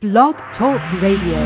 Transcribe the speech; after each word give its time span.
Blog 0.00 0.36
Talk 0.56 0.80
Radio. 1.02 1.42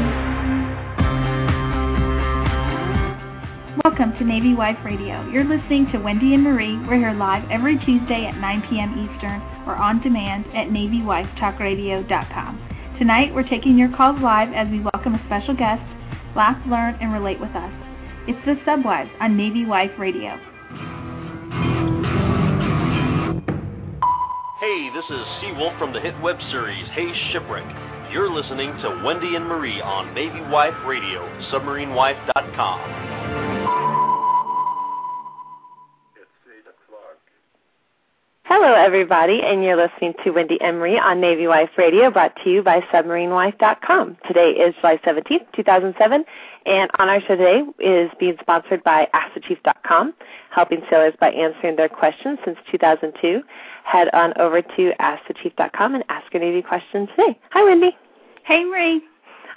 Welcome 3.82 4.12
to 4.18 4.24
Navy 4.24 4.52
Wife 4.52 4.76
Radio. 4.84 5.26
You're 5.30 5.44
listening 5.44 5.88
to 5.90 5.96
Wendy 5.96 6.34
and 6.34 6.42
Marie. 6.42 6.76
We're 6.86 6.98
here 6.98 7.14
live 7.14 7.48
every 7.50 7.78
Tuesday 7.78 8.26
at 8.26 8.36
9 8.36 8.62
p.m. 8.68 9.08
Eastern 9.08 9.40
or 9.66 9.74
on 9.74 10.02
demand 10.02 10.44
at 10.48 10.68
NavyWifeTalkRadio.com. 10.68 12.96
Tonight, 12.98 13.34
we're 13.34 13.48
taking 13.48 13.78
your 13.78 13.88
calls 13.96 14.20
live 14.20 14.52
as 14.52 14.68
we 14.68 14.80
welcome 14.80 15.14
a 15.14 15.24
special 15.24 15.56
guest, 15.56 15.80
laugh, 16.36 16.60
learn, 16.68 16.98
and 17.00 17.10
relate 17.10 17.40
with 17.40 17.56
us. 17.56 17.72
It's 18.28 18.44
the 18.44 18.60
Subwives 18.66 19.08
on 19.18 19.34
Navy 19.34 19.64
Wife 19.64 19.92
Radio. 19.98 20.36
Hey, 24.60 24.90
this 24.92 25.08
is 25.08 25.24
Seawolf 25.40 25.78
from 25.78 25.94
the 25.94 26.00
hit 26.00 26.20
web 26.20 26.36
series 26.50 26.86
Hey 26.92 27.10
Shipwreck. 27.32 27.91
You're 28.12 28.30
listening 28.30 28.68
to 28.82 29.02
Wendy 29.02 29.36
and 29.36 29.46
Marie 29.46 29.80
on 29.80 30.14
Navy 30.14 30.42
Wife 30.50 30.74
Radio, 30.86 31.22
submarinewife.com. 31.50 33.12
Hello, 38.44 38.74
everybody, 38.74 39.40
and 39.42 39.64
you're 39.64 39.76
listening 39.76 40.12
to 40.24 40.30
Wendy 40.30 40.60
and 40.60 40.78
Marie 40.78 40.98
on 40.98 41.22
Navy 41.22 41.46
Wife 41.46 41.70
Radio, 41.78 42.10
brought 42.10 42.36
to 42.44 42.50
you 42.50 42.62
by 42.62 42.80
SubmarineWife.com. 42.92 44.18
Today 44.28 44.50
is 44.50 44.74
July 44.74 44.98
17th, 44.98 45.46
2007, 45.56 46.24
and 46.66 46.90
on 46.98 47.08
our 47.08 47.22
show 47.22 47.34
today 47.34 47.62
is 47.78 48.10
being 48.20 48.36
sponsored 48.42 48.84
by 48.84 49.08
AskTheChief.com, 49.14 50.12
helping 50.50 50.82
sailors 50.90 51.14
by 51.18 51.30
answering 51.30 51.76
their 51.76 51.88
questions 51.88 52.38
since 52.44 52.58
2002. 52.70 53.40
Head 53.84 54.10
on 54.12 54.34
over 54.38 54.60
to 54.60 54.92
AskTheChief.com 55.00 55.94
and 55.94 56.04
ask 56.10 56.30
your 56.34 56.42
Navy 56.42 56.60
questions 56.60 57.08
today. 57.16 57.38
Hi, 57.52 57.64
Wendy. 57.64 57.96
Hey, 58.44 58.64
Marie. 58.64 59.02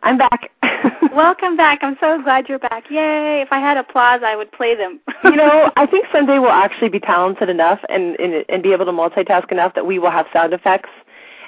I'm 0.04 0.18
back. 0.18 0.52
Welcome 1.14 1.58
back. 1.58 1.80
I'm 1.82 1.98
so 2.00 2.22
glad 2.22 2.48
you're 2.48 2.60
back. 2.60 2.84
Yay. 2.92 3.42
If 3.42 3.48
I 3.52 3.60
had 3.60 3.78
applause, 3.78 4.22
I 4.24 4.36
would 4.36 4.52
play 4.52 4.76
them. 4.76 5.00
you 5.24 5.36
know, 5.36 5.72
I 5.76 5.88
think 5.88 6.06
someday 6.14 6.38
we'll 6.38 6.52
actually 6.52 6.90
be 6.90 7.00
talented 7.00 7.50
enough 7.50 7.80
and, 7.90 8.16
and 8.20 8.46
and 8.50 8.62
be 8.62 8.72
able 8.72 8.86
to 8.86 8.92
multitask 8.92 9.52
enough 9.52 9.74
that 9.76 9.86
we 9.88 9.98
will 9.98 10.12
have 10.12 10.28
sound 10.32 10.54
effects. 10.54 10.90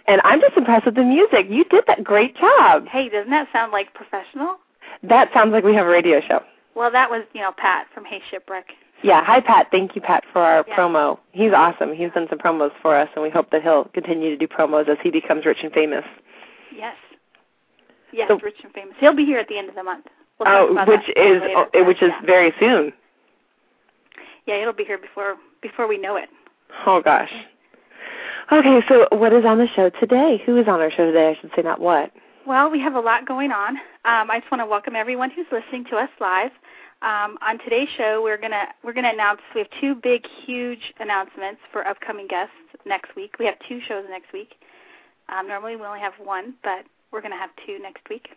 And 0.07 0.21
I'm 0.23 0.39
just 0.41 0.57
impressed 0.57 0.85
with 0.85 0.95
the 0.95 1.03
music. 1.03 1.47
You 1.49 1.65
did 1.65 1.83
that 1.87 2.03
great 2.03 2.35
job. 2.37 2.87
Hey, 2.87 3.09
doesn't 3.09 3.29
that 3.29 3.47
sound 3.51 3.71
like 3.71 3.93
professional? 3.93 4.57
That 5.03 5.29
sounds 5.33 5.51
like 5.51 5.63
we 5.63 5.75
have 5.75 5.85
a 5.85 5.89
radio 5.89 6.21
show. 6.21 6.39
Well, 6.75 6.91
that 6.91 7.09
was, 7.09 7.23
you 7.33 7.41
know, 7.41 7.51
Pat 7.57 7.87
from 7.93 8.05
Hey 8.05 8.21
Shipwreck. 8.31 8.65
Yeah, 9.03 9.23
hi 9.23 9.41
Pat. 9.41 9.67
Thank 9.69 9.95
you, 9.95 10.01
Pat, 10.01 10.23
for 10.33 10.41
our 10.41 10.65
Yeah. 10.67 10.75
promo. 10.75 11.19
He's 11.33 11.51
awesome. 11.53 11.93
He's 11.93 12.11
done 12.13 12.25
some 12.29 12.39
promos 12.39 12.71
for 12.81 12.95
us, 12.95 13.09
and 13.15 13.21
we 13.21 13.29
hope 13.29 13.51
that 13.51 13.61
he'll 13.61 13.85
continue 13.93 14.29
to 14.31 14.37
do 14.37 14.47
promos 14.47 14.87
as 14.89 14.97
he 15.03 15.11
becomes 15.11 15.45
rich 15.45 15.59
and 15.61 15.71
famous. 15.71 16.05
Yes. 18.11 18.27
So- 18.29 18.39
rich 18.39 18.57
and 18.63 18.73
famous. 18.73 18.95
He'll 18.99 19.15
be 19.15 19.25
here 19.25 19.39
at 19.39 19.47
the 19.47 19.57
end 19.57 19.69
of 19.69 19.75
the 19.75 19.83
month. 19.83 20.05
We'll 20.39 20.49
oh, 20.49 20.85
which 20.85 21.09
is 21.15 21.41
later, 21.41 21.65
but 21.73 21.85
which 21.87 22.01
is 22.01 22.09
yeah. 22.09 22.25
very 22.25 22.53
soon. 22.59 22.93
Yeah, 24.45 24.55
it'll 24.55 24.73
be 24.73 24.85
here 24.85 24.99
before 24.99 25.35
before 25.61 25.87
we 25.87 25.97
know 25.97 26.15
it. 26.15 26.29
Oh 26.85 27.01
gosh. 27.01 27.31
Okay, 28.51 28.81
so 28.87 29.07
what 29.11 29.33
is 29.33 29.43
on 29.45 29.57
the 29.57 29.67
show 29.75 29.89
today? 29.89 30.41
Who 30.45 30.57
is 30.57 30.67
on 30.67 30.79
our 30.79 30.91
show 30.91 31.05
today? 31.05 31.35
I 31.35 31.41
should 31.41 31.51
say 31.55 31.63
not 31.63 31.81
what. 31.81 32.11
Well, 32.45 32.69
we 32.69 32.79
have 32.79 32.95
a 32.95 32.99
lot 32.99 33.27
going 33.27 33.51
on. 33.51 33.75
Um, 34.05 34.31
I 34.31 34.39
just 34.39 34.49
want 34.49 34.61
to 34.61 34.65
welcome 34.65 34.95
everyone 34.95 35.31
who's 35.31 35.47
listening 35.51 35.83
to 35.89 35.97
us 35.97 36.09
live. 36.21 36.51
Um, 37.01 37.37
on 37.41 37.59
today's 37.59 37.89
show, 37.97 38.21
we're 38.23 38.37
gonna 38.37 38.67
we're 38.83 38.93
gonna 38.93 39.11
announce 39.11 39.41
we 39.53 39.59
have 39.61 39.69
two 39.81 39.95
big, 39.95 40.25
huge 40.45 40.93
announcements 40.99 41.59
for 41.71 41.85
upcoming 41.85 42.25
guests 42.27 42.53
next 42.85 43.15
week. 43.15 43.35
We 43.37 43.45
have 43.45 43.55
two 43.67 43.81
shows 43.87 44.05
next 44.09 44.31
week. 44.31 44.55
Um, 45.27 45.47
normally, 45.47 45.75
we 45.75 45.83
only 45.83 45.99
have 45.99 46.13
one, 46.23 46.53
but 46.63 46.85
we're 47.11 47.21
gonna 47.21 47.37
have 47.37 47.51
two 47.65 47.79
next 47.79 48.07
week. 48.09 48.29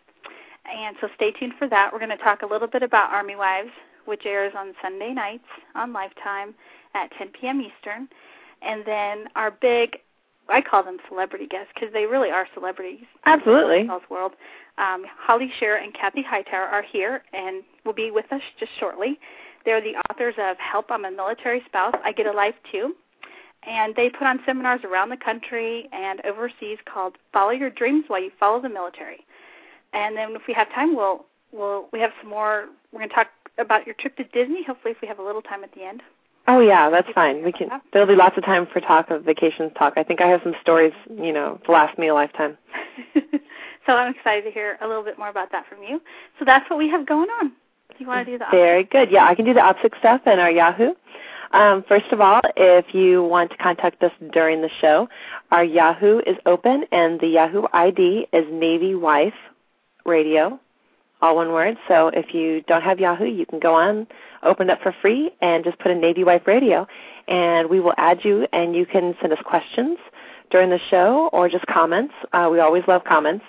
And 0.65 0.95
so, 1.01 1.07
stay 1.15 1.31
tuned 1.31 1.53
for 1.57 1.67
that. 1.69 1.91
We're 1.91 1.99
going 1.99 2.11
to 2.11 2.17
talk 2.17 2.43
a 2.43 2.45
little 2.45 2.67
bit 2.67 2.83
about 2.83 3.11
Army 3.11 3.35
Wives, 3.35 3.71
which 4.05 4.25
airs 4.25 4.53
on 4.55 4.73
Sunday 4.81 5.13
nights 5.13 5.47
on 5.75 5.91
Lifetime 5.91 6.53
at 6.93 7.09
10 7.17 7.29
p.m. 7.29 7.61
Eastern. 7.61 8.07
And 8.61 8.83
then 8.85 9.25
our 9.35 9.51
big, 9.51 9.97
I 10.49 10.61
call 10.61 10.83
them 10.83 10.97
celebrity 11.09 11.47
guests 11.47 11.71
because 11.73 11.91
they 11.93 12.05
really 12.05 12.29
are 12.29 12.47
celebrities 12.53 13.05
Absolutely. 13.25 13.81
in 13.81 13.87
the 13.87 13.99
world. 14.09 14.33
Um, 14.77 15.03
Holly 15.17 15.51
Scherer 15.59 15.77
and 15.77 15.93
Kathie 15.93 16.23
Hightower 16.23 16.67
are 16.67 16.83
here 16.83 17.23
and 17.33 17.63
will 17.85 17.93
be 17.93 18.11
with 18.11 18.31
us 18.31 18.41
just 18.59 18.71
shortly. 18.79 19.19
They're 19.65 19.81
the 19.81 19.95
authors 20.09 20.35
of 20.37 20.57
Help 20.57 20.87
I'm 20.89 21.05
a 21.05 21.11
Military 21.11 21.61
Spouse, 21.65 21.95
I 22.03 22.11
Get 22.11 22.27
a 22.27 22.31
Life 22.31 22.55
Too. 22.71 22.95
And 23.63 23.95
they 23.95 24.09
put 24.09 24.25
on 24.27 24.39
seminars 24.45 24.81
around 24.83 25.09
the 25.09 25.17
country 25.17 25.87
and 25.91 26.23
overseas 26.25 26.79
called 26.91 27.17
Follow 27.31 27.51
Your 27.51 27.69
Dreams 27.69 28.05
While 28.07 28.23
You 28.23 28.31
Follow 28.39 28.61
the 28.61 28.69
Military. 28.69 29.25
And 29.93 30.17
then 30.17 30.31
if 30.35 30.43
we 30.47 30.53
have 30.53 30.71
time, 30.73 30.95
we'll 30.95 31.25
we'll 31.51 31.87
we 31.91 31.99
have 31.99 32.11
some 32.21 32.29
more. 32.29 32.67
We're 32.91 32.99
going 32.99 33.09
to 33.09 33.15
talk 33.15 33.27
about 33.57 33.85
your 33.85 33.95
trip 33.95 34.17
to 34.17 34.23
Disney. 34.23 34.63
Hopefully, 34.63 34.91
if 34.91 35.01
we 35.01 35.07
have 35.07 35.19
a 35.19 35.23
little 35.23 35.41
time 35.41 35.63
at 35.63 35.73
the 35.73 35.83
end. 35.83 36.01
Oh 36.47 36.59
yeah, 36.59 36.89
that's 36.89 37.07
fine. 37.13 37.43
We 37.43 37.51
can. 37.51 37.69
There'll 37.93 38.07
be 38.07 38.15
lots 38.15 38.37
of 38.37 38.43
time 38.43 38.67
for 38.71 38.79
talk 38.79 39.11
of 39.11 39.23
vacations 39.23 39.71
talk. 39.77 39.93
I 39.95 40.03
think 40.03 40.21
I 40.21 40.27
have 40.27 40.41
some 40.43 40.55
stories, 40.61 40.93
you 41.09 41.31
know, 41.31 41.59
to 41.65 41.71
last 41.71 41.97
me 41.99 42.07
a 42.07 42.13
lifetime. 42.13 42.57
so 43.85 43.93
I'm 43.93 44.13
excited 44.13 44.43
to 44.45 44.51
hear 44.51 44.77
a 44.81 44.87
little 44.87 45.03
bit 45.03 45.19
more 45.19 45.29
about 45.29 45.51
that 45.51 45.67
from 45.67 45.83
you. 45.83 46.01
So 46.39 46.45
that's 46.45 46.67
what 46.69 46.79
we 46.79 46.89
have 46.89 47.05
going 47.05 47.29
on. 47.39 47.49
Do 47.49 47.95
you 47.99 48.07
want 48.07 48.25
to 48.25 48.31
do 48.31 48.37
the 48.39 48.45
Very 48.49 48.83
good. 48.83 49.11
Yeah, 49.11 49.25
I 49.25 49.35
can 49.35 49.45
do 49.45 49.53
the 49.53 49.59
OPSEC 49.59 49.97
stuff 49.99 50.21
and 50.25 50.39
our 50.39 50.49
Yahoo. 50.49 50.93
Um, 51.53 51.83
first 51.87 52.11
of 52.11 52.21
all, 52.21 52.41
if 52.55 52.93
you 52.93 53.23
want 53.23 53.51
to 53.51 53.57
contact 53.57 54.01
us 54.03 54.11
during 54.31 54.61
the 54.61 54.69
show, 54.79 55.09
our 55.51 55.63
Yahoo 55.63 56.19
is 56.19 56.37
open, 56.45 56.85
and 56.91 57.19
the 57.19 57.27
Yahoo 57.27 57.63
ID 57.73 58.27
is 58.31 58.45
Navy 58.49 58.95
Wife 58.95 59.33
Radio, 60.05 60.59
all 61.21 61.35
one 61.35 61.51
word. 61.51 61.77
So 61.89 62.07
if 62.07 62.33
you 62.33 62.61
don't 62.67 62.81
have 62.81 62.99
Yahoo, 62.99 63.25
you 63.25 63.45
can 63.45 63.59
go 63.59 63.75
on, 63.75 64.07
open 64.43 64.69
it 64.69 64.73
up 64.73 64.81
for 64.81 64.95
free, 65.01 65.31
and 65.41 65.63
just 65.63 65.77
put 65.79 65.91
in 65.91 65.99
Navy 65.99 66.23
Wife 66.23 66.47
Radio, 66.47 66.87
and 67.27 67.69
we 67.69 67.81
will 67.81 67.93
add 67.97 68.23
you, 68.23 68.47
and 68.53 68.73
you 68.73 68.85
can 68.85 69.13
send 69.19 69.33
us 69.33 69.39
questions 69.43 69.97
during 70.51 70.69
the 70.69 70.79
show 70.89 71.29
or 71.33 71.49
just 71.49 71.65
comments. 71.67 72.13
Uh, 72.31 72.47
we 72.49 72.59
always 72.59 72.83
love 72.87 73.03
comments. 73.03 73.43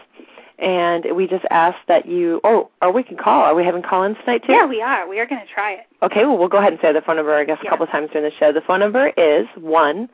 And 0.62 1.17
we 1.17 1.27
just 1.27 1.45
ask 1.50 1.77
that 1.89 2.06
you, 2.06 2.41
oh, 2.45 2.71
or 2.81 2.93
we 2.93 3.03
can 3.03 3.17
call. 3.17 3.43
Are 3.43 3.55
we 3.55 3.65
having 3.65 3.83
call-ins 3.83 4.17
tonight 4.25 4.45
too? 4.47 4.53
Yeah, 4.53 4.65
we 4.65 4.81
are. 4.81 5.09
We 5.09 5.19
are 5.19 5.27
going 5.27 5.41
to 5.45 5.53
try 5.53 5.73
it. 5.73 5.87
Okay, 6.03 6.25
well, 6.25 6.39
we'll 6.39 6.49
go 6.49 6.59
ahead 6.59 6.73
and 6.73 6.81
say 6.81 6.93
the 6.93 7.00
phone 7.00 7.17
number, 7.17 7.34
I 7.34 7.43
guess, 7.43 7.59
a 7.67 7.69
couple 7.69 7.84
of 7.84 7.91
times 7.91 8.11
during 8.12 8.31
the 8.31 8.37
show. 8.39 8.53
The 8.53 8.61
phone 8.61 8.78
number 8.78 9.09
is 9.17 9.47
one 9.56 10.09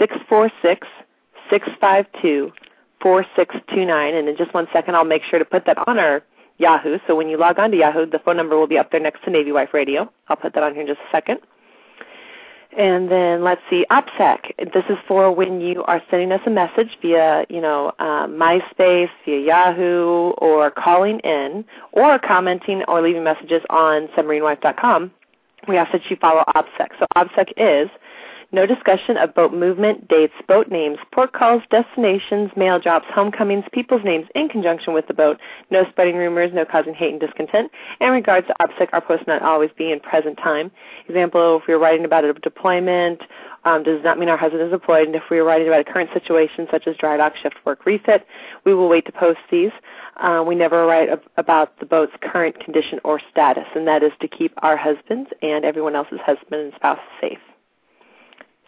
six 0.00 0.16
four 0.28 0.50
six 0.60 0.88
six 1.48 1.68
five 1.80 2.06
two 2.20 2.50
four 3.00 3.24
six 3.36 3.54
two 3.72 3.84
nine. 3.86 4.14
And 4.14 4.28
in 4.28 4.36
just 4.36 4.52
one 4.52 4.66
second, 4.72 4.96
I'll 4.96 5.04
make 5.04 5.22
sure 5.22 5.38
to 5.38 5.44
put 5.44 5.66
that 5.66 5.78
on 5.86 6.00
our 6.00 6.24
Yahoo. 6.58 6.98
So 7.06 7.14
when 7.14 7.28
you 7.28 7.36
log 7.38 7.60
on 7.60 7.70
to 7.70 7.76
Yahoo, 7.76 8.06
the 8.06 8.18
phone 8.18 8.36
number 8.36 8.58
will 8.58 8.66
be 8.66 8.78
up 8.78 8.90
there 8.90 9.00
next 9.00 9.22
to 9.24 9.30
Navy 9.30 9.52
Wife 9.52 9.72
Radio. 9.72 10.12
I'll 10.28 10.36
put 10.36 10.54
that 10.54 10.64
on 10.64 10.72
here 10.72 10.82
in 10.82 10.88
just 10.88 11.00
a 11.00 11.10
second. 11.12 11.38
And 12.76 13.10
then 13.10 13.44
let's 13.44 13.60
see, 13.68 13.84
OPSEC. 13.90 14.72
This 14.72 14.84
is 14.88 14.96
for 15.06 15.30
when 15.30 15.60
you 15.60 15.84
are 15.84 16.02
sending 16.10 16.32
us 16.32 16.40
a 16.46 16.50
message 16.50 16.96
via, 17.02 17.44
you 17.50 17.60
know, 17.60 17.92
um, 17.98 18.32
MySpace, 18.38 19.10
via 19.26 19.40
Yahoo, 19.40 20.30
or 20.38 20.70
calling 20.70 21.18
in, 21.20 21.66
or 21.92 22.18
commenting 22.18 22.82
or 22.88 23.02
leaving 23.02 23.24
messages 23.24 23.62
on 23.68 24.08
submarinewife.com. 24.16 25.10
We 25.68 25.76
ask 25.76 25.92
that 25.92 26.10
you 26.10 26.16
follow 26.16 26.44
OPSEC. 26.56 26.88
So 26.98 27.06
OPSEC 27.14 27.52
is 27.56 27.90
no 28.52 28.66
discussion 28.66 29.16
of 29.16 29.34
boat 29.34 29.52
movement, 29.52 30.06
dates, 30.08 30.34
boat 30.46 30.68
names, 30.68 30.98
port 31.12 31.32
calls, 31.32 31.62
destinations, 31.70 32.50
mail 32.56 32.78
drops, 32.78 33.06
homecomings, 33.10 33.64
people's 33.72 34.04
names 34.04 34.26
in 34.34 34.48
conjunction 34.48 34.92
with 34.92 35.06
the 35.06 35.14
boat, 35.14 35.38
no 35.70 35.84
spreading 35.90 36.16
rumors, 36.16 36.50
no 36.52 36.64
causing 36.64 36.94
hate 36.94 37.12
and 37.12 37.20
discontent. 37.20 37.70
In 38.00 38.10
regards 38.10 38.46
to 38.48 38.54
OPSEC, 38.60 38.88
our 38.92 39.00
posts 39.00 39.26
not 39.26 39.42
always 39.42 39.70
be 39.76 39.90
in 39.90 40.00
present 40.00 40.36
time. 40.36 40.70
Example, 41.08 41.56
if 41.56 41.62
we're 41.66 41.78
writing 41.78 42.04
about 42.04 42.24
a 42.24 42.32
deployment, 42.34 43.22
um, 43.64 43.82
does 43.82 44.02
not 44.02 44.18
mean 44.18 44.28
our 44.28 44.36
husband 44.36 44.62
is 44.62 44.70
deployed, 44.70 45.06
and 45.06 45.16
if 45.16 45.22
we 45.30 45.38
are 45.38 45.44
writing 45.44 45.68
about 45.68 45.80
a 45.80 45.84
current 45.84 46.10
situation 46.12 46.66
such 46.70 46.86
as 46.86 46.96
dry 46.96 47.16
dock, 47.16 47.34
shift 47.36 47.56
work, 47.64 47.86
refit, 47.86 48.26
we 48.64 48.74
will 48.74 48.88
wait 48.88 49.06
to 49.06 49.12
post 49.12 49.38
these. 49.50 49.70
Uh, 50.16 50.42
we 50.46 50.54
never 50.54 50.86
write 50.86 51.08
ab- 51.08 51.22
about 51.36 51.78
the 51.78 51.86
boat's 51.86 52.12
current 52.20 52.58
condition 52.60 52.98
or 53.04 53.20
status, 53.30 53.64
and 53.74 53.86
that 53.86 54.02
is 54.02 54.12
to 54.20 54.28
keep 54.28 54.52
our 54.62 54.76
husbands 54.76 55.30
and 55.40 55.64
everyone 55.64 55.94
else's 55.94 56.20
husband 56.24 56.60
and 56.60 56.72
spouse 56.74 56.98
safe. 57.20 57.38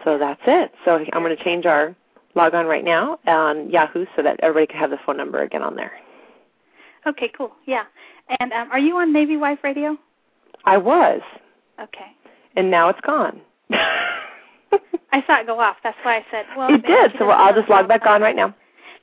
So 0.05 0.19
that's 0.19 0.41
it. 0.47 0.73
So 0.85 0.97
I'm 1.13 1.23
going 1.23 1.37
to 1.37 1.43
change 1.43 1.67
our 1.67 1.95
log 2.35 2.55
on 2.55 2.67
right 2.67 2.85
now 2.85 3.19
on 3.27 3.71
Yahoo 3.71 4.07
so 4.17 4.23
that 4.23 4.39
everybody 4.43 4.67
can 4.67 4.79
have 4.81 4.91
the 4.91 4.99
phone 5.07 5.17
number 5.17 5.43
again 5.43 5.63
on 5.63 5.77
there. 5.77 5.93
Okay, 7.07 7.31
cool. 7.37 7.53
Yeah. 7.67 7.85
And 8.41 8.53
um, 8.53 8.71
are 8.71 8.79
you 8.79 8.97
on 8.97 9.13
Navy 9.13 9.37
Wife 9.37 9.59
Radio? 9.63 9.97
I 10.65 10.79
was, 10.79 11.21
Okay. 11.81 12.13
and 12.57 12.71
now 12.71 12.89
it's 12.89 13.01
gone. 13.03 13.41
I 13.71 15.23
saw 15.27 15.41
it 15.41 15.47
go 15.47 15.61
off. 15.61 15.77
That's 15.85 15.97
why 16.03 16.17
I 16.17 16.27
said, 16.31 16.47
well. 16.57 16.73
it 16.73 16.83
did, 16.87 17.13
so 17.13 17.27
doesn't 17.27 17.31
I'll 17.31 17.55
just 17.55 17.69
log 17.69 17.87
back 17.87 18.07
on 18.07 18.23
right 18.23 18.35
now. 18.35 18.55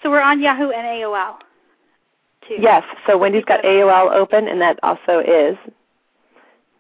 So 0.02 0.10
we're 0.10 0.22
on 0.22 0.42
Yahoo 0.42 0.72
and 0.72 0.86
AOL, 0.88 1.36
too. 2.48 2.56
Yes, 2.60 2.84
so 3.06 3.18
Wendy's 3.18 3.46
got 3.46 3.64
AOL 3.64 4.12
open, 4.12 4.48
and 4.48 4.60
that 4.62 4.80
also 4.82 5.20
is 5.20 5.56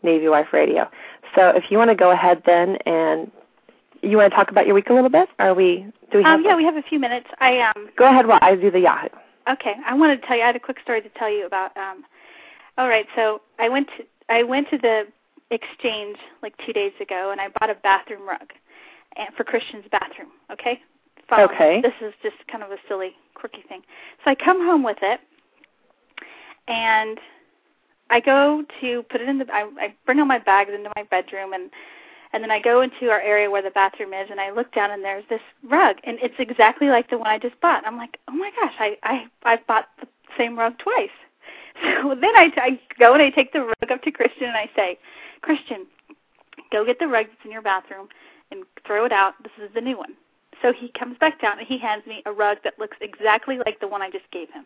Navy 0.01 0.27
Wife 0.27 0.47
Radio. 0.51 0.89
So 1.35 1.49
if 1.49 1.65
you 1.69 1.77
want 1.77 1.91
to 1.91 1.95
go 1.95 2.09
ahead 2.11 2.41
then, 2.45 2.77
and 2.87 3.31
you 4.01 4.17
want 4.17 4.31
to 4.31 4.35
talk 4.35 4.51
about 4.51 4.65
your 4.65 4.75
week 4.75 4.89
a 4.89 4.93
little 4.93 5.09
bit? 5.09 5.29
Are 5.39 5.53
we? 5.53 5.85
Do 6.11 6.17
we 6.17 6.23
have? 6.23 6.39
Um, 6.39 6.45
yeah, 6.45 6.55
we 6.55 6.63
have 6.63 6.75
a 6.75 6.81
few 6.81 6.99
minutes. 6.99 7.27
I 7.39 7.59
um. 7.59 7.89
Go 7.97 8.09
ahead 8.09 8.27
while 8.27 8.39
I 8.41 8.55
do 8.55 8.71
the 8.71 8.79
Yahoo. 8.79 9.09
Okay, 9.49 9.73
I 9.85 9.93
wanted 9.93 10.21
to 10.21 10.27
tell 10.27 10.37
you. 10.37 10.43
I 10.43 10.47
had 10.47 10.55
a 10.55 10.59
quick 10.59 10.79
story 10.83 11.01
to 11.01 11.09
tell 11.09 11.29
you 11.29 11.45
about. 11.45 11.75
Um, 11.77 12.03
all 12.77 12.87
right, 12.87 13.05
so 13.15 13.41
I 13.59 13.69
went 13.69 13.87
to 13.97 14.05
I 14.29 14.43
went 14.43 14.69
to 14.69 14.77
the 14.77 15.03
exchange 15.51 16.17
like 16.41 16.53
two 16.65 16.73
days 16.73 16.93
ago, 16.99 17.29
and 17.31 17.41
I 17.41 17.49
bought 17.59 17.69
a 17.69 17.75
bathroom 17.75 18.27
rug, 18.27 18.51
and 19.17 19.33
for 19.35 19.43
Christian's 19.43 19.85
bathroom. 19.91 20.29
Okay. 20.51 20.79
Follow 21.29 21.47
me. 21.47 21.55
Okay. 21.55 21.81
This 21.81 21.93
is 22.01 22.13
just 22.23 22.35
kind 22.51 22.63
of 22.63 22.71
a 22.71 22.77
silly, 22.87 23.11
quirky 23.35 23.63
thing. 23.67 23.81
So 24.23 24.31
I 24.31 24.35
come 24.35 24.59
home 24.59 24.83
with 24.83 24.97
it, 25.01 25.19
and 26.67 27.19
I 28.09 28.19
go 28.19 28.63
to 28.81 29.03
put 29.03 29.21
it 29.21 29.29
in 29.29 29.37
the. 29.37 29.45
I, 29.51 29.69
I 29.79 29.95
bring 30.05 30.19
all 30.19 30.25
my 30.25 30.39
bags 30.39 30.71
into 30.73 30.89
my 30.95 31.03
bedroom, 31.03 31.53
and 31.53 31.71
and 32.33 32.43
then 32.43 32.51
I 32.51 32.59
go 32.59 32.81
into 32.81 33.09
our 33.09 33.21
area 33.21 33.49
where 33.49 33.61
the 33.61 33.71
bathroom 33.71 34.13
is, 34.13 34.29
and 34.29 34.39
I 34.39 34.51
look 34.51 34.73
down, 34.73 34.91
and 34.91 35.03
there's 35.03 35.25
this 35.29 35.41
rug, 35.63 35.97
and 36.03 36.17
it's 36.21 36.35
exactly 36.39 36.87
like 36.87 37.09
the 37.09 37.17
one 37.17 37.27
I 37.27 37.37
just 37.37 37.59
bought. 37.61 37.85
I'm 37.85 37.97
like, 37.97 38.17
oh 38.27 38.33
my 38.33 38.51
gosh, 38.59 38.73
I 38.79 38.97
I 39.03 39.25
I've 39.43 39.65
bought 39.67 39.89
the 39.99 40.07
same 40.37 40.57
rug 40.57 40.77
twice. 40.77 41.09
So 41.83 42.09
then 42.09 42.35
I, 42.35 42.51
I 42.57 42.79
go 42.99 43.13
and 43.13 43.23
I 43.23 43.31
take 43.31 43.53
the 43.53 43.61
rug 43.61 43.91
up 43.91 44.03
to 44.03 44.11
Christian, 44.11 44.43
and 44.43 44.57
I 44.57 44.69
say, 44.75 44.99
Christian, 45.41 45.87
go 46.71 46.85
get 46.85 46.99
the 46.99 47.07
rug 47.07 47.25
that's 47.27 47.45
in 47.45 47.51
your 47.51 47.61
bathroom 47.61 48.07
and 48.51 48.63
throw 48.85 49.05
it 49.05 49.11
out. 49.11 49.33
This 49.41 49.53
is 49.63 49.73
the 49.73 49.81
new 49.81 49.97
one. 49.97 50.13
So 50.61 50.73
he 50.73 50.89
comes 50.89 51.17
back 51.17 51.41
down 51.41 51.57
and 51.57 51.67
he 51.67 51.77
hands 51.77 52.05
me 52.05 52.21
a 52.25 52.31
rug 52.31 52.57
that 52.63 52.77
looks 52.77 52.97
exactly 53.01 53.57
like 53.65 53.79
the 53.79 53.87
one 53.87 54.01
I 54.01 54.11
just 54.11 54.29
gave 54.31 54.49
him. 54.51 54.65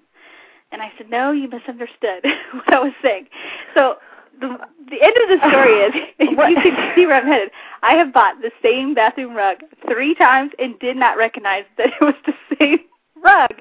And 0.72 0.82
I 0.82 0.92
said, 0.98 1.10
"No, 1.10 1.32
you 1.32 1.48
misunderstood 1.48 2.26
what 2.52 2.74
I 2.74 2.80
was 2.80 2.94
saying." 3.02 3.28
So 3.76 3.98
the 4.40 4.58
the 4.90 5.02
end 5.02 5.16
of 5.24 5.40
the 5.40 5.50
story 5.50 5.74
is, 5.82 5.94
if 6.20 6.30
you 6.50 6.56
can 6.56 6.96
see 6.96 7.06
where 7.06 7.16
I'm 7.22 7.28
headed, 7.28 7.52
I 7.84 7.94
have 7.94 8.14
bought 8.14 8.42
the 8.42 8.52
same 8.64 8.94
bathroom 8.94 9.36
rug 9.36 9.58
three 9.88 10.16
times 10.16 10.52
and 10.60 10.78
did 10.80 10.98
not 10.98 11.18
recognize 11.18 11.64
that 11.78 11.88
it 11.88 12.02
was 12.02 12.16
the 12.26 12.34
same 12.60 12.80
rug. 13.24 13.52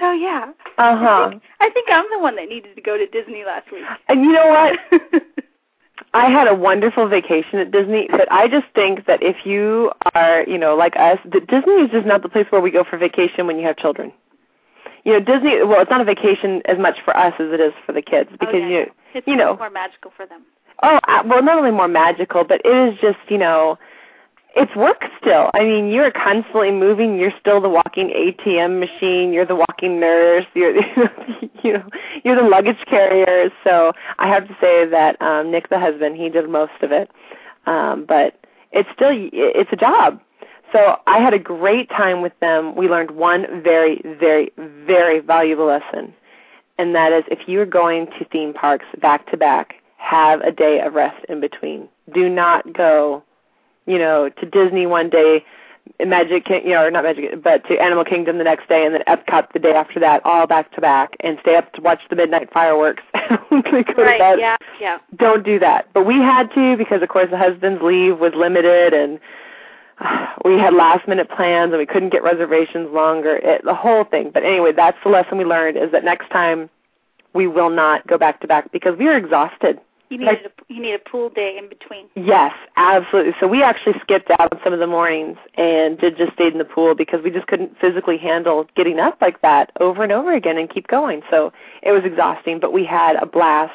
So 0.00 0.12
yeah, 0.12 0.52
Uh 0.78 0.82
I 0.82 0.96
huh. 0.96 1.28
think, 1.30 1.42
I 1.60 1.70
think 1.70 1.88
I'm 1.90 2.04
the 2.12 2.18
one 2.20 2.36
that 2.36 2.48
needed 2.48 2.76
to 2.76 2.82
go 2.82 2.96
to 2.96 3.06
Disney 3.06 3.44
last 3.44 3.70
week. 3.72 3.82
And 4.08 4.22
you 4.22 4.32
know 4.32 4.46
what? 4.46 5.22
I 6.14 6.30
had 6.30 6.46
a 6.46 6.54
wonderful 6.54 7.08
vacation 7.08 7.58
at 7.58 7.70
Disney, 7.70 8.06
but 8.10 8.30
I 8.30 8.48
just 8.48 8.66
think 8.74 9.06
that 9.06 9.22
if 9.22 9.44
you 9.44 9.90
are, 10.14 10.44
you 10.46 10.56
know, 10.56 10.76
like 10.76 10.94
us, 10.96 11.18
that 11.32 11.46
Disney 11.48 11.74
is 11.74 11.90
just 11.90 12.06
not 12.06 12.22
the 12.22 12.28
place 12.28 12.46
where 12.50 12.60
we 12.60 12.70
go 12.70 12.84
for 12.84 12.96
vacation 12.96 13.46
when 13.46 13.58
you 13.58 13.66
have 13.66 13.76
children. 13.76 14.12
You 15.04 15.12
know, 15.14 15.20
Disney. 15.20 15.62
Well, 15.64 15.80
it's 15.80 15.90
not 15.90 16.00
a 16.00 16.04
vacation 16.04 16.62
as 16.66 16.78
much 16.78 16.98
for 17.04 17.16
us 17.16 17.32
as 17.38 17.52
it 17.52 17.60
is 17.60 17.72
for 17.84 17.92
the 17.92 18.02
kids 18.02 18.30
because 18.32 18.60
yeah, 18.60 18.68
you. 18.68 18.86
It's 19.14 19.26
you 19.26 19.36
know, 19.36 19.56
more 19.56 19.70
magical 19.70 20.12
for 20.16 20.26
them. 20.26 20.42
Oh, 20.82 20.98
uh, 21.08 21.22
well, 21.26 21.42
not 21.42 21.58
only 21.58 21.70
more 21.70 21.88
magical, 21.88 22.44
but 22.44 22.60
it 22.64 22.92
is 22.92 22.98
just, 23.00 23.18
you 23.28 23.38
know, 23.38 23.78
it's 24.54 24.74
work 24.74 25.04
still. 25.20 25.50
I 25.54 25.64
mean, 25.64 25.90
you're 25.90 26.10
constantly 26.10 26.70
moving. 26.70 27.18
You're 27.18 27.34
still 27.40 27.60
the 27.60 27.68
walking 27.68 28.10
ATM 28.10 28.80
machine. 28.80 29.32
You're 29.32 29.46
the 29.46 29.56
walking 29.56 30.00
nurse. 30.00 30.46
You're, 30.54 30.74
you 31.62 31.72
know, 31.74 31.88
you're 32.24 32.36
the 32.36 32.48
luggage 32.48 32.84
carrier. 32.86 33.50
So 33.64 33.92
I 34.18 34.28
have 34.28 34.48
to 34.48 34.56
say 34.60 34.86
that 34.86 35.20
um, 35.20 35.50
Nick, 35.50 35.68
the 35.68 35.78
husband, 35.78 36.16
he 36.16 36.28
did 36.28 36.48
most 36.48 36.72
of 36.82 36.92
it. 36.92 37.10
Um, 37.66 38.04
but 38.06 38.40
it's 38.72 38.88
still, 38.94 39.10
it's 39.12 39.70
a 39.72 39.76
job. 39.76 40.20
So 40.72 40.96
I 41.06 41.18
had 41.18 41.34
a 41.34 41.38
great 41.38 41.88
time 41.90 42.20
with 42.20 42.38
them. 42.40 42.74
We 42.76 42.88
learned 42.88 43.12
one 43.12 43.62
very, 43.62 44.02
very, 44.18 44.52
very 44.56 45.20
valuable 45.20 45.66
lesson, 45.66 46.14
and 46.78 46.94
that 46.94 47.12
is 47.12 47.24
if 47.30 47.48
you 47.48 47.60
are 47.60 47.66
going 47.66 48.06
to 48.18 48.24
theme 48.26 48.54
parks 48.54 48.86
back 49.00 49.30
to 49.30 49.36
back, 49.36 49.74
have 49.96 50.40
a 50.42 50.52
day 50.52 50.80
of 50.80 50.94
rest 50.94 51.24
in 51.28 51.40
between. 51.40 51.88
Do 52.14 52.28
not 52.28 52.72
go, 52.72 53.22
you 53.86 53.98
know, 53.98 54.28
to 54.28 54.46
Disney 54.46 54.86
one 54.86 55.10
day, 55.10 55.44
Magic, 56.04 56.44
King, 56.44 56.64
you 56.64 56.70
know, 56.74 56.84
or 56.84 56.90
not 56.90 57.02
Magic, 57.04 57.42
but 57.42 57.66
to 57.68 57.76
Animal 57.78 58.04
Kingdom 58.04 58.38
the 58.38 58.44
next 58.44 58.68
day, 58.68 58.84
and 58.86 58.94
then 58.94 59.02
Epcot 59.08 59.52
the 59.52 59.58
day 59.58 59.72
after 59.72 59.98
that, 60.00 60.20
all 60.24 60.46
back 60.46 60.72
to 60.74 60.80
back, 60.80 61.16
and 61.20 61.38
stay 61.40 61.56
up 61.56 61.72
to 61.72 61.80
watch 61.82 62.00
the 62.10 62.16
midnight 62.16 62.52
fireworks. 62.52 63.02
and 63.50 63.64
go 63.64 63.82
to 63.82 63.94
Right? 64.02 64.18
bed. 64.18 64.38
Yeah. 64.38 64.56
Yeah. 64.80 64.98
Don't 65.16 65.44
do 65.44 65.58
that. 65.58 65.88
But 65.94 66.04
we 66.06 66.16
had 66.16 66.52
to 66.54 66.76
because, 66.76 67.02
of 67.02 67.08
course, 67.08 67.30
the 67.30 67.38
husband's 67.38 67.82
leave 67.82 68.18
was 68.18 68.32
limited, 68.34 68.94
and 68.94 69.18
we 70.44 70.58
had 70.58 70.74
last 70.74 71.08
minute 71.08 71.28
plans, 71.30 71.70
and 71.70 71.78
we 71.78 71.86
couldn't 71.86 72.10
get 72.10 72.22
reservations 72.22 72.88
longer. 72.92 73.36
It, 73.36 73.64
the 73.64 73.74
whole 73.74 74.04
thing. 74.04 74.30
But 74.32 74.44
anyway, 74.44 74.72
that's 74.72 74.98
the 75.04 75.10
lesson 75.10 75.38
we 75.38 75.44
learned: 75.44 75.76
is 75.76 75.92
that 75.92 76.04
next 76.04 76.30
time 76.30 76.70
we 77.34 77.46
will 77.46 77.70
not 77.70 78.06
go 78.06 78.18
back 78.18 78.40
to 78.40 78.46
back 78.46 78.72
because 78.72 78.96
we 78.98 79.06
were 79.06 79.16
exhausted. 79.16 79.80
You 80.10 80.18
Like- 80.18 80.44
a, 80.44 80.72
you 80.72 80.80
need 80.80 80.94
a 80.94 80.98
pool 80.98 81.28
day 81.28 81.58
in 81.58 81.68
between. 81.68 82.06
Yes, 82.14 82.54
absolutely. 82.76 83.34
So 83.40 83.46
we 83.46 83.62
actually 83.62 83.98
skipped 84.00 84.30
out 84.30 84.52
on 84.52 84.60
some 84.64 84.72
of 84.72 84.78
the 84.78 84.86
mornings 84.86 85.36
and 85.56 85.98
did 85.98 86.16
just 86.16 86.32
stayed 86.32 86.52
in 86.52 86.58
the 86.58 86.64
pool 86.64 86.94
because 86.94 87.22
we 87.22 87.30
just 87.30 87.46
couldn't 87.46 87.78
physically 87.78 88.16
handle 88.16 88.66
getting 88.74 88.98
up 88.98 89.18
like 89.20 89.42
that 89.42 89.70
over 89.80 90.02
and 90.02 90.10
over 90.10 90.32
again 90.32 90.56
and 90.56 90.70
keep 90.70 90.88
going. 90.88 91.20
So 91.30 91.52
it 91.82 91.92
was 91.92 92.04
exhausting, 92.04 92.58
but 92.58 92.72
we 92.72 92.86
had 92.86 93.16
a 93.16 93.26
blast. 93.26 93.74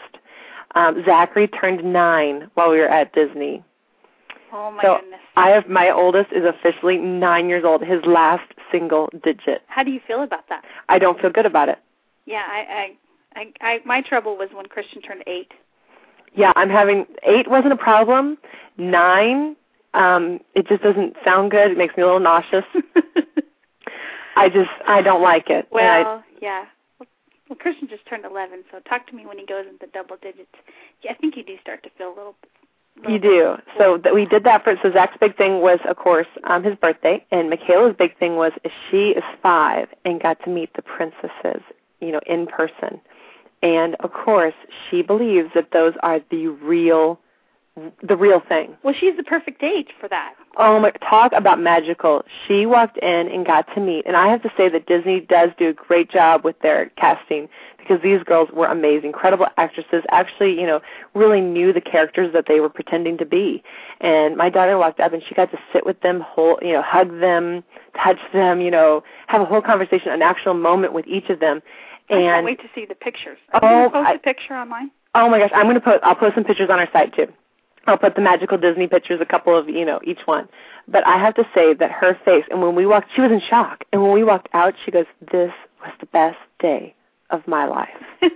Um, 0.74 1.04
Zachary 1.06 1.48
turned 1.48 1.84
nine 1.84 2.50
while 2.56 2.72
we 2.72 2.80
were 2.80 2.90
at 2.90 3.14
Disney. 3.14 3.64
Oh 4.54 4.70
my 4.72 4.84
so 4.84 5.00
goodness. 5.02 5.20
I 5.36 5.50
have 5.50 5.68
my 5.68 5.90
oldest 5.90 6.32
is 6.32 6.44
officially 6.46 6.98
nine 6.98 7.50
years 7.50 7.64
old. 7.66 7.82
His 7.82 8.06
last 8.06 8.50
single 8.72 9.10
digit. 9.24 9.64
How 9.68 9.84
do 9.84 9.90
you 9.90 10.00
feel 10.06 10.22
about 10.22 10.48
that? 10.50 10.64
I 10.90 11.00
don't 11.00 11.20
feel 11.20 11.32
good 11.32 11.48
about 11.48 11.70
it. 11.70 11.80
Yeah, 12.26 12.44
I, 12.48 12.94
I, 13.36 13.42
I, 13.42 13.54
I 13.62 13.80
my 13.84 14.02
trouble 14.02 14.38
was 14.38 14.50
when 14.54 14.68
Christian 14.68 15.02
turned 15.02 15.24
eight. 15.26 15.52
Yeah, 16.36 16.54
I'm 16.56 16.70
having 16.70 17.06
eight 17.24 17.50
wasn't 17.50 17.74
a 17.74 17.78
problem. 17.78 18.38
Nine, 18.78 19.56
um, 19.96 20.40
it 20.56 20.68
just 20.68 20.84
doesn't 20.84 21.16
sound 21.26 21.52
good. 21.52 21.72
It 21.72 21.78
makes 21.78 21.98
me 21.98 22.04
a 22.04 22.06
little 22.06 22.20
nauseous. 22.20 22.66
I 24.36 24.50
just 24.50 24.70
I 24.88 25.02
don't 25.02 25.22
like 25.22 25.50
it. 25.50 25.68
And 25.72 25.82
I, 25.82 26.02
well, 26.04 26.24
yeah. 26.42 26.66
Well, 27.00 27.08
well, 27.50 27.58
Christian 27.58 27.88
just 27.88 28.06
turned 28.08 28.26
eleven, 28.26 28.64
so 28.72 28.80
talk 28.82 29.08
to 29.08 29.16
me 29.16 29.26
when 29.26 29.40
he 29.40 29.46
goes 29.46 29.66
into 29.68 29.88
double 29.94 30.18
digits. 30.22 30.54
Yeah, 31.04 31.12
I 31.12 31.16
think 31.16 31.38
you 31.38 31.44
do 31.44 31.56
start 31.62 31.82
to 31.84 31.90
feel 31.98 32.10
a 32.10 32.16
little. 32.16 32.36
You 33.08 33.20
do. 33.20 33.58
So 33.78 33.98
that 33.98 34.14
we 34.14 34.26
did 34.26 34.44
that 34.44 34.64
for 34.64 34.76
so 34.82 34.92
Zach's 34.92 35.18
big 35.20 35.36
thing 35.36 35.62
was 35.62 35.80
of 35.88 35.98
course 35.98 36.28
um 36.46 36.64
his 36.64 36.76
birthday 36.76 37.26
and 37.32 37.50
Michaela's 37.50 37.96
big 37.98 38.18
thing 38.18 38.36
was 38.36 38.52
she 38.90 39.10
is 39.10 39.24
five 39.42 39.88
and 40.06 40.22
got 40.22 40.42
to 40.44 40.50
meet 40.50 40.74
the 40.76 40.82
princesses, 40.82 41.62
you 42.00 42.12
know, 42.12 42.22
in 42.26 42.48
person. 42.48 43.02
And 43.62 43.96
of 44.02 44.14
course 44.14 44.54
she 44.90 45.02
believes 45.02 45.50
that 45.56 45.72
those 45.72 45.94
are 46.02 46.22
the 46.30 46.48
real 46.48 47.20
the 48.04 48.16
real 48.16 48.40
thing. 48.48 48.76
Well, 48.84 48.94
she's 49.00 49.18
the 49.18 49.24
perfect 49.24 49.64
age 49.64 49.90
for 50.00 50.08
that. 50.10 50.36
Oh 50.58 50.80
my! 50.80 50.92
Talk 50.92 51.32
about 51.36 51.60
magical. 51.60 52.24
She 52.48 52.66
walked 52.66 52.98
in 53.00 53.28
and 53.28 53.46
got 53.46 53.66
to 53.74 53.82
meet, 53.82 54.06
and 54.06 54.16
I 54.16 54.28
have 54.28 54.44
to 54.44 54.52
say 54.56 54.70
that 54.70 54.86
Disney 54.86 55.20
does 55.22 55.50
do 55.58 55.70
a 55.70 55.74
great 55.74 56.12
job 56.12 56.44
with 56.44 56.60
their 56.60 56.90
casting 56.98 57.50
because 57.80 58.00
these 58.04 58.22
girls 58.24 58.50
were 58.54 58.68
amazing, 58.68 59.08
incredible 59.08 59.48
actresses. 59.58 60.04
Actually, 60.10 60.60
you 60.60 60.68
know, 60.68 60.82
really 61.16 61.42
knew 61.42 61.74
the 61.74 61.82
characters 61.82 62.32
that 62.34 62.46
they 62.48 62.60
were 62.60 62.70
pretending 62.70 63.18
to 63.18 63.26
be. 63.26 63.64
And 64.02 64.38
my 64.38 64.50
daughter 64.50 64.78
walked 64.78 65.00
up 65.00 65.12
and 65.12 65.24
she 65.28 65.34
got 65.36 65.52
to 65.52 65.58
sit 65.74 65.86
with 65.86 66.00
them, 66.02 66.22
whole, 66.22 66.60
you 66.62 66.74
know, 66.74 66.82
hug 66.82 67.20
them, 67.20 67.64
touch 68.02 68.20
them, 68.32 68.62
you 68.62 68.72
know, 68.72 69.04
have 69.28 69.42
a 69.42 69.46
whole 69.46 69.62
conversation, 69.62 70.12
an 70.12 70.22
actual 70.22 70.54
moment 70.54 70.94
with 70.94 71.06
each 71.08 71.30
of 71.30 71.40
them. 71.40 71.62
And 72.10 72.20
I 72.20 72.22
can't 72.22 72.46
wait 72.46 72.60
to 72.60 72.68
see 72.76 72.86
the 72.86 72.96
pictures. 72.96 73.38
Oh, 73.54 73.60
Are 73.62 73.82
you 73.82 73.86
oh, 73.88 73.90
gonna 73.90 74.06
post 74.06 74.12
I- 74.12 74.16
a 74.16 74.20
picture 74.20 74.54
online? 74.56 74.92
Oh 75.16 75.30
my 75.30 75.40
gosh, 75.40 75.52
I'm 75.54 75.68
gonna 75.68 75.80
put 75.82 76.02
I'll 76.04 76.16
post 76.16 76.36
some 76.36 76.44
pictures 76.44 76.70
on 76.72 76.80
our 76.80 76.90
site 76.92 77.16
too. 77.16 77.28
I'll 77.86 77.98
put 77.98 78.16
the 78.16 78.22
magical 78.22 78.58
Disney 78.58 78.88
pictures, 78.88 79.20
a 79.22 79.26
couple 79.26 79.58
of 79.58 79.68
you 79.70 79.86
know 79.86 80.00
each 80.04 80.22
one. 80.26 80.48
But 80.88 81.06
I 81.06 81.18
have 81.18 81.36
to 81.36 81.44
say 81.54 81.74
that 81.74 81.92
her 81.92 82.18
face, 82.26 82.46
and 82.50 82.62
when 82.62 82.76
we 82.76 82.86
walked, 82.86 83.10
she 83.16 83.22
was 83.22 83.32
in 83.32 83.42
shock. 83.42 83.84
And 83.92 84.02
when 84.02 84.12
we 84.14 84.24
walked 84.24 84.50
out, 84.54 84.74
she 84.84 84.92
goes, 84.92 85.06
"This 85.32 85.52
was 85.82 85.92
the 86.00 86.06
best 86.08 86.38
day 86.60 86.96
of 87.30 87.48
my 87.48 87.66
life." 87.66 87.90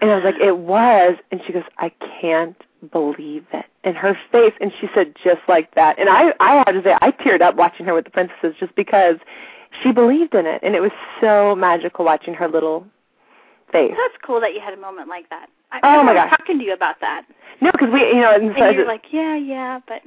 And 0.00 0.10
I 0.10 0.16
was 0.16 0.24
like, 0.24 0.40
"It 0.40 0.58
was," 0.58 1.16
and 1.30 1.40
she 1.46 1.52
goes, 1.52 1.62
"I 1.78 1.92
can't 2.20 2.60
believe 2.90 3.46
it." 3.52 3.66
And 3.84 3.96
her 3.96 4.18
face, 4.32 4.52
and 4.60 4.72
she 4.80 4.88
said 4.92 5.14
just 5.22 5.42
like 5.48 5.76
that. 5.76 5.96
And 5.96 6.08
I 6.08 6.32
I 6.40 6.56
have 6.56 6.74
to 6.74 6.82
say 6.82 6.96
I 7.00 7.12
teared 7.12 7.40
up 7.40 7.54
watching 7.54 7.86
her 7.86 7.94
with 7.94 8.06
the 8.06 8.10
princesses 8.10 8.56
just 8.58 8.74
because 8.74 9.18
she 9.80 9.92
believed 9.92 10.34
in 10.34 10.46
it, 10.46 10.60
and 10.64 10.74
it 10.74 10.80
was 10.80 10.90
so 11.20 11.54
magical 11.54 12.04
watching 12.04 12.34
her 12.34 12.48
little 12.48 12.84
face. 13.72 13.92
That's 13.96 14.14
cool 14.24 14.40
that 14.40 14.54
you 14.54 14.60
had 14.60 14.74
a 14.74 14.80
moment 14.80 15.08
like 15.08 15.28
that. 15.30 15.46
I, 15.72 15.80
Oh, 15.82 16.00
I 16.00 16.02
my 16.02 16.14
gosh. 16.14 16.30
talking 16.30 16.58
to 16.58 16.64
you 16.64 16.74
about 16.74 17.00
that, 17.00 17.24
No, 17.60 17.70
because 17.72 17.88
we, 17.92 18.00
you 18.00 18.20
know, 18.20 18.34
and 18.34 18.52
so 18.56 18.62
and 18.64 18.76
you're 18.76 18.86
like, 18.86 19.04
yeah, 19.10 19.34
yeah, 19.36 19.80
but 19.88 20.02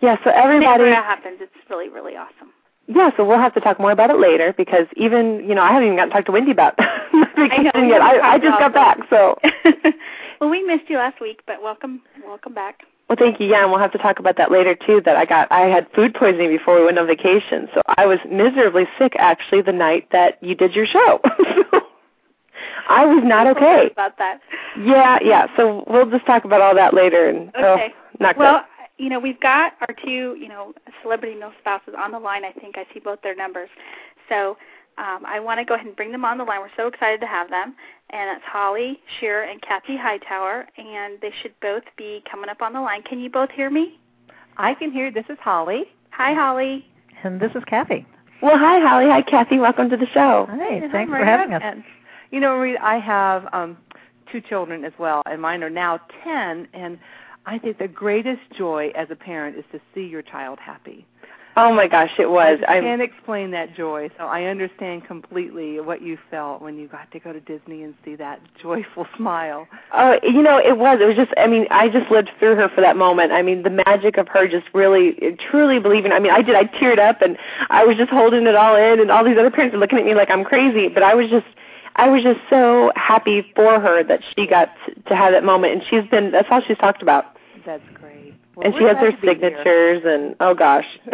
yeah. 0.00 0.16
So 0.24 0.30
whenever 0.30 0.52
everybody, 0.54 0.84
that 0.90 1.04
happens, 1.04 1.38
it's 1.40 1.52
really, 1.68 1.88
really 1.88 2.16
awesome. 2.16 2.52
Yeah, 2.86 3.10
so 3.16 3.24
we'll 3.24 3.38
have 3.38 3.54
to 3.54 3.60
talk 3.60 3.78
more 3.78 3.92
about 3.92 4.10
it 4.10 4.18
later 4.18 4.52
because 4.56 4.86
even 4.96 5.44
you 5.46 5.54
know 5.54 5.62
I 5.62 5.68
haven't 5.72 5.84
even 5.84 5.96
gotten 5.96 6.10
to 6.10 6.14
talk 6.14 6.26
to 6.26 6.32
Wendy 6.32 6.50
about 6.50 6.74
vacation 7.36 7.70
I 7.74 7.80
know, 7.80 7.86
yet. 7.86 8.00
I, 8.02 8.32
I 8.34 8.38
just 8.38 8.58
got 8.58 8.72
back, 8.74 8.98
so. 9.08 9.38
well, 10.40 10.50
we 10.50 10.62
missed 10.64 10.88
you 10.88 10.96
last 10.96 11.20
week, 11.20 11.40
but 11.46 11.62
welcome, 11.62 12.00
welcome 12.26 12.54
back. 12.54 12.80
Well, 13.08 13.16
thank 13.18 13.38
you. 13.40 13.46
Yeah, 13.48 13.62
and 13.62 13.70
we'll 13.70 13.80
have 13.80 13.92
to 13.92 13.98
talk 13.98 14.18
about 14.18 14.36
that 14.38 14.50
later 14.50 14.74
too. 14.74 15.02
That 15.04 15.16
I 15.16 15.24
got, 15.24 15.50
I 15.52 15.66
had 15.66 15.86
food 15.94 16.14
poisoning 16.14 16.48
before 16.48 16.78
we 16.78 16.84
went 16.84 16.98
on 16.98 17.06
vacation, 17.06 17.68
so 17.74 17.82
I 17.96 18.06
was 18.06 18.18
miserably 18.30 18.86
sick 18.98 19.14
actually 19.18 19.62
the 19.62 19.72
night 19.72 20.08
that 20.12 20.42
you 20.42 20.54
did 20.54 20.74
your 20.74 20.86
show. 20.86 21.20
I 22.88 23.04
was 23.04 23.22
not 23.24 23.46
okay. 23.48 23.90
About 23.92 24.18
that. 24.18 24.40
Yeah, 24.78 25.18
yeah. 25.22 25.46
So 25.56 25.84
we'll 25.86 26.10
just 26.10 26.26
talk 26.26 26.44
about 26.44 26.60
all 26.60 26.74
that 26.74 26.94
later. 26.94 27.28
And 27.28 27.48
okay. 27.50 27.92
Oh, 27.94 28.16
not 28.18 28.36
well, 28.36 28.64
good. 28.78 29.04
you 29.04 29.10
know, 29.10 29.18
we've 29.18 29.40
got 29.40 29.74
our 29.80 29.94
two, 30.04 30.36
you 30.38 30.48
know, 30.48 30.74
celebrity 31.02 31.38
mill 31.38 31.52
spouses 31.60 31.94
on 31.96 32.12
the 32.12 32.18
line. 32.18 32.44
I 32.44 32.52
think 32.52 32.76
I 32.76 32.84
see 32.92 33.00
both 33.00 33.20
their 33.22 33.36
numbers. 33.36 33.68
So 34.28 34.56
um, 34.98 35.24
I 35.24 35.40
want 35.40 35.58
to 35.58 35.64
go 35.64 35.74
ahead 35.74 35.86
and 35.86 35.96
bring 35.96 36.12
them 36.12 36.24
on 36.24 36.38
the 36.38 36.44
line. 36.44 36.60
We're 36.60 36.68
so 36.76 36.86
excited 36.86 37.20
to 37.20 37.26
have 37.26 37.48
them. 37.48 37.74
And 38.10 38.36
it's 38.36 38.44
Holly 38.44 38.98
Scherer 39.18 39.44
and 39.44 39.62
Kathie 39.62 39.96
Hightower, 39.96 40.66
and 40.76 41.18
they 41.22 41.32
should 41.42 41.54
both 41.62 41.84
be 41.96 42.22
coming 42.30 42.50
up 42.50 42.60
on 42.60 42.72
the 42.72 42.80
line. 42.80 43.02
Can 43.02 43.20
you 43.20 43.30
both 43.30 43.50
hear 43.50 43.70
me? 43.70 43.98
I 44.56 44.74
can 44.74 44.90
hear. 44.90 45.10
This 45.10 45.24
is 45.28 45.38
Holly. 45.40 45.84
Hi, 46.10 46.34
Holly. 46.34 46.84
And 47.22 47.40
this 47.40 47.52
is 47.54 47.62
Kathie. 47.66 48.04
Well, 48.42 48.58
hi, 48.58 48.80
Holly. 48.80 49.06
Hi, 49.06 49.22
Kathie. 49.22 49.58
Welcome 49.58 49.90
to 49.90 49.96
the 49.96 50.06
show. 50.12 50.46
Hi. 50.50 50.80
Hi, 50.80 50.88
Thanks 50.90 51.10
for 51.10 51.24
having 51.24 51.54
us. 51.54 51.62
And 51.64 51.84
you 52.30 52.40
know, 52.40 52.56
Rita, 52.56 52.84
I 52.84 52.98
have 52.98 53.46
um 53.52 53.76
two 54.30 54.40
children 54.40 54.84
as 54.84 54.92
well, 54.98 55.22
and 55.26 55.42
mine 55.42 55.62
are 55.62 55.70
now 55.70 56.00
10 56.24 56.68
and 56.72 56.98
I 57.46 57.58
think 57.58 57.78
the 57.78 57.88
greatest 57.88 58.42
joy 58.56 58.92
as 58.94 59.08
a 59.10 59.16
parent 59.16 59.56
is 59.56 59.64
to 59.72 59.80
see 59.94 60.06
your 60.06 60.22
child 60.22 60.58
happy. 60.58 61.06
Oh 61.56 61.74
my 61.74 61.88
gosh, 61.88 62.12
it 62.18 62.30
was. 62.30 62.60
I 62.68 62.80
can't 62.80 63.02
explain 63.02 63.50
that 63.50 63.74
joy, 63.74 64.08
so 64.16 64.24
I 64.24 64.44
understand 64.44 65.04
completely 65.04 65.80
what 65.80 66.00
you 66.00 66.16
felt 66.30 66.62
when 66.62 66.78
you 66.78 66.86
got 66.86 67.10
to 67.10 67.18
go 67.18 67.32
to 67.32 67.40
Disney 67.40 67.82
and 67.82 67.92
see 68.04 68.14
that 68.16 68.40
joyful 68.62 69.06
smile. 69.16 69.66
Oh, 69.92 70.16
you 70.22 70.42
know, 70.42 70.58
it 70.58 70.78
was. 70.78 71.00
It 71.02 71.06
was 71.06 71.16
just. 71.16 71.32
I 71.36 71.48
mean, 71.48 71.66
I 71.70 71.88
just 71.88 72.10
lived 72.10 72.30
through 72.38 72.54
her 72.54 72.68
for 72.68 72.80
that 72.82 72.96
moment. 72.96 73.32
I 73.32 73.42
mean, 73.42 73.64
the 73.64 73.82
magic 73.84 74.16
of 74.16 74.28
her 74.28 74.46
just 74.46 74.66
really, 74.72 75.36
truly 75.50 75.80
believing. 75.80 76.12
I 76.12 76.20
mean, 76.20 76.32
I 76.32 76.40
did. 76.40 76.54
I 76.54 76.64
teared 76.64 77.00
up, 77.00 77.20
and 77.20 77.36
I 77.68 77.84
was 77.84 77.96
just 77.96 78.10
holding 78.10 78.46
it 78.46 78.54
all 78.54 78.76
in, 78.76 79.00
and 79.00 79.10
all 79.10 79.24
these 79.24 79.36
other 79.36 79.50
parents 79.50 79.74
were 79.74 79.80
looking 79.80 79.98
at 79.98 80.04
me 80.04 80.14
like 80.14 80.30
I'm 80.30 80.44
crazy. 80.44 80.88
But 80.88 81.02
I 81.02 81.14
was 81.14 81.28
just, 81.28 81.46
I 82.00 82.08
was 82.08 82.22
just 82.22 82.40
so 82.48 82.90
happy 82.96 83.52
for 83.54 83.78
her 83.78 84.02
that 84.04 84.20
she 84.34 84.46
got 84.46 84.70
to 85.06 85.14
have 85.14 85.32
that 85.32 85.44
moment, 85.44 85.74
and 85.74 85.82
she's 85.90 86.08
been. 86.10 86.30
That's 86.32 86.48
all 86.50 86.62
she's 86.66 86.78
talked 86.78 87.02
about. 87.02 87.36
That's 87.66 87.82
great. 87.92 88.34
Well, 88.56 88.66
and 88.66 88.74
she 88.78 88.84
has 88.84 88.96
her 88.96 89.10
to 89.10 89.16
here. 89.18 89.34
signatures, 89.34 90.02
and 90.06 90.34
oh 90.40 90.54
gosh. 90.54 90.86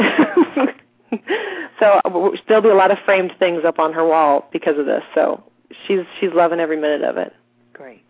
so 1.81 2.01
uh, 2.05 2.31
there'll 2.47 2.63
be 2.63 2.69
a 2.69 2.75
lot 2.75 2.93
of 2.93 2.99
framed 3.05 3.33
things 3.41 3.65
up 3.65 3.81
on 3.81 3.93
her 3.95 4.07
wall 4.07 4.49
because 4.53 4.79
of 4.79 4.87
this. 4.87 5.03
So 5.13 5.43
she's 5.89 6.03
she's 6.21 6.31
loving 6.33 6.61
every 6.61 6.81
minute 6.81 7.03
of 7.03 7.17
it. 7.17 7.35
Great. 7.73 8.07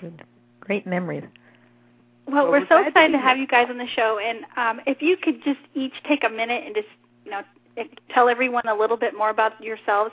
Good. 0.00 0.22
Great 0.60 0.86
memories. 0.86 1.24
Well, 2.28 2.44
Well, 2.44 2.52
we're 2.52 2.60
we're 2.60 2.68
so 2.68 2.86
excited 2.86 3.10
to 3.14 3.18
have 3.18 3.36
you 3.36 3.48
guys 3.48 3.66
on 3.68 3.78
the 3.78 3.88
show, 3.96 4.20
and 4.24 4.44
um, 4.56 4.80
if 4.86 5.02
you 5.02 5.16
could 5.16 5.42
just 5.42 5.58
each 5.74 5.94
take 6.08 6.22
a 6.22 6.30
minute 6.30 6.62
and 6.64 6.72
just 6.72 6.86
you 7.24 7.32
know 7.32 7.42
tell 8.14 8.28
everyone 8.28 8.68
a 8.68 8.74
little 8.76 8.96
bit 8.96 9.16
more 9.16 9.30
about 9.30 9.60
yourselves. 9.60 10.12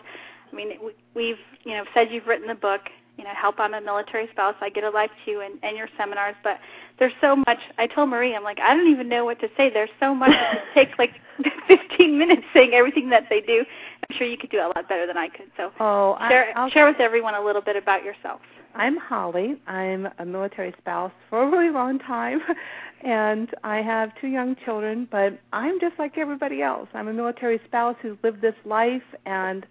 I 0.51 0.55
mean, 0.55 0.69
we- 0.83 0.95
we've 1.13 1.39
you 1.63 1.73
know 1.73 1.83
said 1.93 2.11
you've 2.11 2.27
written 2.27 2.47
the 2.47 2.55
book, 2.55 2.81
you 3.17 3.23
know, 3.23 3.31
help 3.35 3.59
I'm 3.59 3.73
a 3.73 3.81
military 3.81 4.27
spouse. 4.31 4.55
I 4.61 4.69
get 4.69 4.83
a 4.83 4.89
life 4.89 5.11
too, 5.25 5.41
and, 5.43 5.59
and 5.63 5.75
your 5.77 5.89
seminars. 5.97 6.35
But 6.43 6.59
there's 6.97 7.13
so 7.21 7.35
much. 7.35 7.59
I 7.77 7.87
told 7.87 8.09
Marie, 8.09 8.35
I'm 8.35 8.43
like, 8.43 8.59
I 8.59 8.73
don't 8.75 8.87
even 8.89 9.07
know 9.09 9.25
what 9.25 9.39
to 9.41 9.49
say. 9.57 9.69
There's 9.69 9.89
so 9.99 10.13
much. 10.15 10.31
it 10.31 10.61
takes 10.73 10.97
like 10.99 11.11
15 11.67 12.17
minutes 12.17 12.43
saying 12.53 12.73
everything 12.73 13.09
that 13.09 13.27
they 13.29 13.41
do. 13.41 13.65
I'm 14.09 14.17
sure 14.17 14.25
you 14.27 14.37
could 14.37 14.49
do 14.49 14.57
it 14.57 14.63
a 14.63 14.67
lot 14.67 14.87
better 14.89 15.05
than 15.05 15.17
I 15.17 15.27
could. 15.29 15.51
So 15.57 15.71
Oh, 15.79 16.17
share 16.29 16.51
I'll 16.57 16.69
share 16.69 16.85
with 16.87 16.99
everyone 16.99 17.35
a 17.35 17.41
little 17.41 17.61
bit 17.61 17.75
about 17.75 18.03
yourself. 18.03 18.41
I'm 18.75 18.97
Holly. 18.97 19.59
I'm 19.67 20.07
a 20.19 20.25
military 20.25 20.73
spouse 20.77 21.11
for 21.29 21.41
a 21.43 21.49
really 21.49 21.71
long 21.71 21.97
time, 21.99 22.39
and 23.03 23.49
I 23.63 23.77
have 23.81 24.11
two 24.21 24.27
young 24.27 24.55
children. 24.63 25.07
But 25.11 25.39
I'm 25.53 25.79
just 25.79 25.97
like 25.99 26.17
everybody 26.17 26.61
else. 26.61 26.87
I'm 26.93 27.07
a 27.07 27.13
military 27.13 27.59
spouse 27.65 27.95
who's 28.01 28.17
lived 28.23 28.41
this 28.41 28.55
life, 28.65 29.03
and 29.25 29.65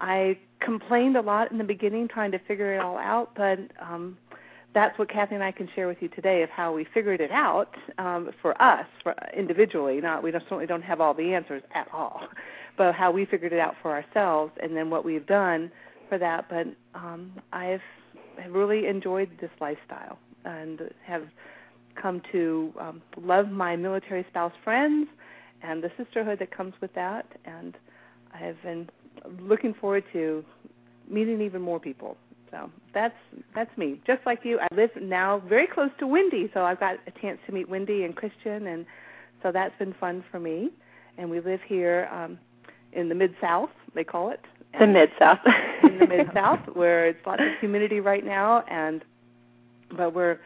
I 0.00 0.38
complained 0.60 1.16
a 1.16 1.22
lot 1.22 1.50
in 1.50 1.58
the 1.58 1.64
beginning, 1.64 2.08
trying 2.08 2.32
to 2.32 2.38
figure 2.38 2.74
it 2.74 2.78
all 2.78 2.98
out. 2.98 3.30
But 3.34 3.58
um, 3.80 4.16
that's 4.74 4.98
what 4.98 5.08
Kathie 5.08 5.34
and 5.34 5.44
I 5.44 5.52
can 5.52 5.68
share 5.74 5.88
with 5.88 5.98
you 6.00 6.08
today 6.08 6.42
of 6.42 6.50
how 6.50 6.72
we 6.72 6.86
figured 6.92 7.20
it 7.20 7.30
out 7.30 7.74
um, 7.98 8.30
for 8.42 8.60
us, 8.60 8.86
for 9.02 9.14
individually. 9.34 10.00
Not 10.00 10.22
we 10.22 10.30
don't, 10.30 10.42
certainly 10.42 10.66
don't 10.66 10.82
have 10.82 11.00
all 11.00 11.14
the 11.14 11.32
answers 11.34 11.62
at 11.74 11.88
all, 11.92 12.28
but 12.76 12.94
how 12.94 13.10
we 13.10 13.24
figured 13.24 13.52
it 13.52 13.58
out 13.58 13.74
for 13.82 13.90
ourselves, 13.90 14.52
and 14.62 14.76
then 14.76 14.90
what 14.90 15.04
we've 15.04 15.26
done 15.26 15.70
for 16.08 16.18
that. 16.18 16.48
But 16.48 16.66
um, 16.94 17.32
I've 17.52 17.80
really 18.50 18.86
enjoyed 18.86 19.30
this 19.40 19.50
lifestyle 19.60 20.18
and 20.44 20.90
have 21.04 21.26
come 21.94 22.20
to 22.32 22.72
um, 22.78 23.02
love 23.20 23.48
my 23.50 23.76
military 23.76 24.24
spouse 24.28 24.52
friends 24.62 25.08
and 25.62 25.82
the 25.82 25.90
sisterhood 25.96 26.38
that 26.38 26.50
comes 26.50 26.74
with 26.80 26.94
that. 26.94 27.26
And 27.44 27.76
I 28.34 28.38
have 28.38 28.62
been 28.62 28.88
looking 29.40 29.74
forward 29.74 30.04
to 30.12 30.44
meeting 31.08 31.40
even 31.40 31.62
more 31.62 31.78
people. 31.80 32.16
So 32.50 32.70
that's 32.94 33.14
that's 33.54 33.76
me. 33.76 34.00
Just 34.06 34.20
like 34.24 34.40
you, 34.44 34.58
I 34.60 34.68
live 34.74 34.90
now 35.00 35.40
very 35.48 35.66
close 35.66 35.90
to 35.98 36.06
Wendy, 36.06 36.50
so 36.54 36.62
I've 36.64 36.80
got 36.80 36.98
a 37.06 37.10
chance 37.20 37.38
to 37.46 37.52
meet 37.52 37.68
Wendy 37.68 38.04
and 38.04 38.14
Christian, 38.14 38.66
and 38.68 38.86
so 39.42 39.52
that's 39.52 39.76
been 39.78 39.94
fun 39.94 40.24
for 40.30 40.38
me. 40.40 40.70
And 41.18 41.30
we 41.30 41.40
live 41.40 41.60
here 41.66 42.08
um, 42.12 42.38
in 42.92 43.08
the 43.08 43.14
mid 43.14 43.34
South, 43.40 43.70
they 43.94 44.04
call 44.04 44.30
it, 44.30 44.40
The 44.78 44.86
mid 44.86 45.10
south. 45.18 45.38
in 45.82 45.98
the 45.98 46.06
mid 46.06 46.28
south 46.34 46.60
where 46.74 47.06
it's 47.06 47.24
lots 47.26 47.42
of 47.42 47.48
humidity 47.60 48.00
right 48.00 48.24
now 48.24 48.62
and 48.68 49.02
but 49.96 50.14
we're 50.14 50.38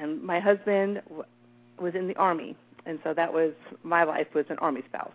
and 0.00 0.22
my 0.22 0.40
husband 0.40 1.00
w- 1.08 1.24
was 1.78 1.94
in 1.94 2.08
the 2.08 2.16
army 2.16 2.56
and 2.84 2.98
so 3.04 3.14
that 3.14 3.32
was 3.32 3.52
my 3.82 4.02
life 4.04 4.26
was 4.34 4.44
an 4.50 4.58
army 4.58 4.82
spouse 4.88 5.12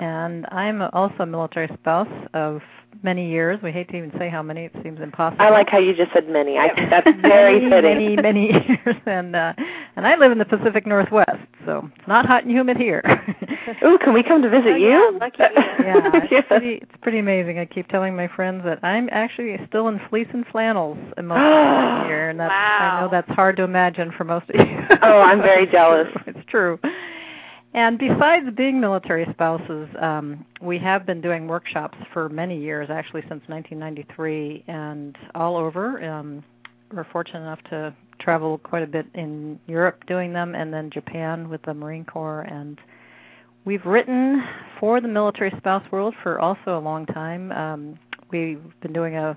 And 0.00 0.46
I'm 0.50 0.82
also 0.92 1.16
a 1.20 1.26
military 1.26 1.68
spouse 1.80 2.08
of 2.34 2.60
many 3.02 3.28
years. 3.30 3.60
We 3.62 3.70
hate 3.72 3.88
to 3.90 3.96
even 3.96 4.12
say 4.18 4.28
how 4.28 4.42
many; 4.42 4.64
it 4.66 4.72
seems 4.82 5.00
impossible. 5.00 5.44
I 5.44 5.50
like 5.50 5.68
how 5.68 5.78
you 5.78 5.94
just 5.94 6.12
said 6.12 6.28
many. 6.28 6.56
I 6.58 6.72
think 6.74 6.90
that's 6.90 7.08
very 7.20 7.60
many, 7.68 8.16
fitting. 8.16 8.16
many, 8.22 8.46
many 8.48 8.68
years, 8.68 8.96
and 9.06 9.34
uh, 9.36 9.52
and 9.96 10.06
I 10.06 10.16
live 10.16 10.32
in 10.32 10.38
the 10.38 10.44
Pacific 10.44 10.86
Northwest, 10.86 11.38
so 11.66 11.90
it's 11.96 12.08
not 12.08 12.26
hot 12.26 12.42
and 12.44 12.52
humid 12.52 12.76
here. 12.76 13.02
Ooh, 13.84 13.98
can 13.98 14.14
we 14.14 14.22
come 14.22 14.40
to 14.42 14.48
visit 14.48 14.72
Oh, 14.72 14.76
you? 14.76 14.88
yeah, 15.12 15.18
lucky 15.20 15.42
you. 15.42 15.62
yeah, 15.84 16.10
it's 16.14 16.30
Yes. 16.32 16.44
pretty, 16.48 16.74
it's 16.82 16.92
pretty 17.02 17.18
amazing. 17.18 17.58
I 17.58 17.64
keep 17.66 17.88
telling 17.88 18.16
my 18.16 18.28
friends 18.28 18.62
that 18.64 18.78
I'm 18.82 19.08
actually 19.12 19.58
still 19.68 19.88
in 19.88 20.00
fleece 20.08 20.28
and 20.32 20.46
flannels 20.46 20.96
most 20.96 21.18
of 21.18 21.24
the 21.26 21.38
time 21.38 22.06
here, 22.06 22.30
and 22.30 22.38
that's, 22.40 22.52
I 22.52 23.00
know 23.00 23.08
that's 23.10 23.28
hard 23.30 23.56
to 23.58 23.62
imagine 23.64 24.12
for 24.16 24.24
most 24.24 24.48
of 24.50 24.56
you. 24.66 24.78
Oh, 25.02 25.20
I'm 25.20 25.42
very 25.42 25.66
jealous. 25.66 26.08
it's 26.26 26.38
true. 26.48 26.78
And 27.74 27.98
besides 27.98 28.46
being 28.56 28.80
military 28.80 29.26
spouses, 29.30 29.88
um, 30.00 30.44
we 30.60 30.78
have 30.78 31.04
been 31.04 31.20
doing 31.20 31.46
workshops 31.46 31.98
for 32.12 32.28
many 32.28 32.58
years, 32.58 32.88
actually 32.90 33.22
since 33.22 33.42
1993, 33.46 34.64
and 34.68 35.16
all 35.34 35.56
over. 35.56 36.02
Um, 36.02 36.42
we're 36.92 37.04
fortunate 37.04 37.40
enough 37.40 37.62
to 37.70 37.94
travel 38.18 38.58
quite 38.58 38.82
a 38.82 38.86
bit 38.86 39.06
in 39.14 39.60
Europe 39.66 40.04
doing 40.06 40.32
them, 40.32 40.54
and 40.54 40.72
then 40.72 40.90
Japan 40.90 41.50
with 41.50 41.60
the 41.62 41.74
Marine 41.74 42.06
Corps. 42.06 42.42
And 42.42 42.80
we've 43.66 43.84
written 43.84 44.42
for 44.80 45.00
the 45.02 45.08
military 45.08 45.52
spouse 45.58 45.84
world 45.92 46.14
for 46.22 46.40
also 46.40 46.78
a 46.78 46.80
long 46.80 47.04
time. 47.04 47.52
Um, 47.52 47.98
we've 48.30 48.62
been 48.80 48.94
doing 48.94 49.16
a 49.16 49.36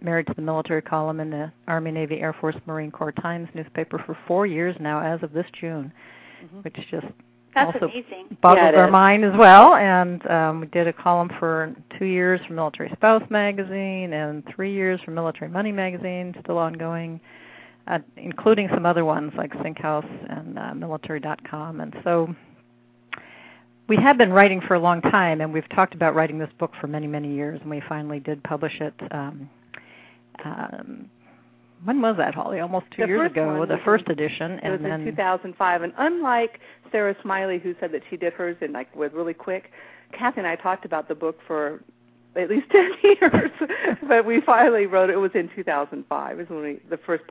married 0.00 0.26
to 0.28 0.34
the 0.34 0.42
military 0.42 0.82
column 0.82 1.20
in 1.20 1.30
the 1.30 1.52
Army, 1.66 1.90
Navy, 1.90 2.20
Air 2.20 2.34
Force, 2.40 2.56
Marine 2.66 2.90
Corps 2.90 3.12
Times 3.12 3.48
newspaper 3.54 4.02
for 4.04 4.16
four 4.26 4.46
years 4.46 4.76
now, 4.80 5.00
as 5.00 5.22
of 5.22 5.32
this 5.32 5.46
June, 5.60 5.92
which 6.62 6.76
just 6.90 7.06
That's 7.54 7.74
also 7.74 7.86
amazing. 7.86 8.36
boggles 8.40 8.70
Yeah, 8.72 8.80
our 8.80 8.86
is. 8.86 8.92
mind 8.92 9.24
as 9.24 9.32
well. 9.36 9.74
And 9.74 10.26
um, 10.30 10.60
we 10.60 10.66
did 10.68 10.86
a 10.86 10.92
column 10.92 11.30
for 11.38 11.74
two 11.98 12.06
years 12.06 12.40
for 12.46 12.54
Military 12.54 12.90
Spouse 12.92 13.22
magazine 13.30 14.12
and 14.12 14.42
three 14.54 14.72
years 14.72 15.00
for 15.04 15.10
Military 15.10 15.50
Money 15.50 15.72
magazine, 15.72 16.34
still 16.42 16.58
ongoing, 16.58 17.20
uh, 17.88 17.98
including 18.16 18.68
some 18.72 18.86
other 18.86 19.04
ones 19.04 19.32
like 19.36 19.52
CinCHouse 19.54 20.38
and 20.38 20.58
uh, 20.58 20.74
Military.com. 20.74 21.80
And 21.80 21.94
so 22.04 22.34
we 23.88 23.96
have 23.96 24.16
been 24.16 24.32
writing 24.32 24.62
for 24.66 24.74
a 24.74 24.80
long 24.80 25.02
time, 25.02 25.40
and 25.40 25.52
we've 25.52 25.68
talked 25.70 25.94
about 25.94 26.14
writing 26.14 26.38
this 26.38 26.50
book 26.58 26.72
for 26.80 26.86
many, 26.86 27.06
many 27.06 27.34
years, 27.34 27.60
and 27.60 27.68
we 27.68 27.82
finally 27.88 28.20
did 28.20 28.42
publish 28.42 28.80
it. 28.80 28.94
Um, 29.10 29.50
um, 30.44 31.10
when 31.84 32.00
was 32.00 32.16
that, 32.16 32.34
Holly? 32.34 32.60
Almost 32.60 32.86
two 32.94 33.02
The 33.02 33.08
years 33.08 33.30
ago, 33.30 33.66
the 33.66 33.78
first 33.84 34.04
in- 34.06 34.12
edition, 34.12 34.52
it 34.52 34.60
and 34.64 34.72
was 34.72 34.82
then 34.82 35.00
in 35.00 35.06
2005 35.06 35.82
and 35.82 35.92
unlike 35.98 36.60
Sarah 36.90 37.16
Smiley 37.22 37.58
who 37.58 37.74
said 37.80 37.92
that 37.92 38.02
she 38.10 38.16
did 38.16 38.32
hers 38.32 38.56
in 38.60 38.72
like 38.72 38.94
with 38.94 39.12
really 39.12 39.34
quick 39.34 39.70
Kathie 40.12 40.38
and 40.38 40.46
I 40.46 40.56
talked 40.56 40.84
about 40.84 41.08
the 41.08 41.14
book 41.14 41.38
for 41.46 41.80
at 42.36 42.48
least 42.50 42.68
10 42.72 42.90
years 43.02 43.50
but 44.08 44.24
we 44.26 44.40
finally 44.42 44.86
wrote 44.86 45.10
it 45.10 45.14
it 45.14 45.16
was 45.16 45.30
in 45.34 45.48
2005 45.54 46.40
is 46.40 46.48
when 46.48 46.62
we, 46.62 46.80
the 46.90 46.98
first 46.98 47.24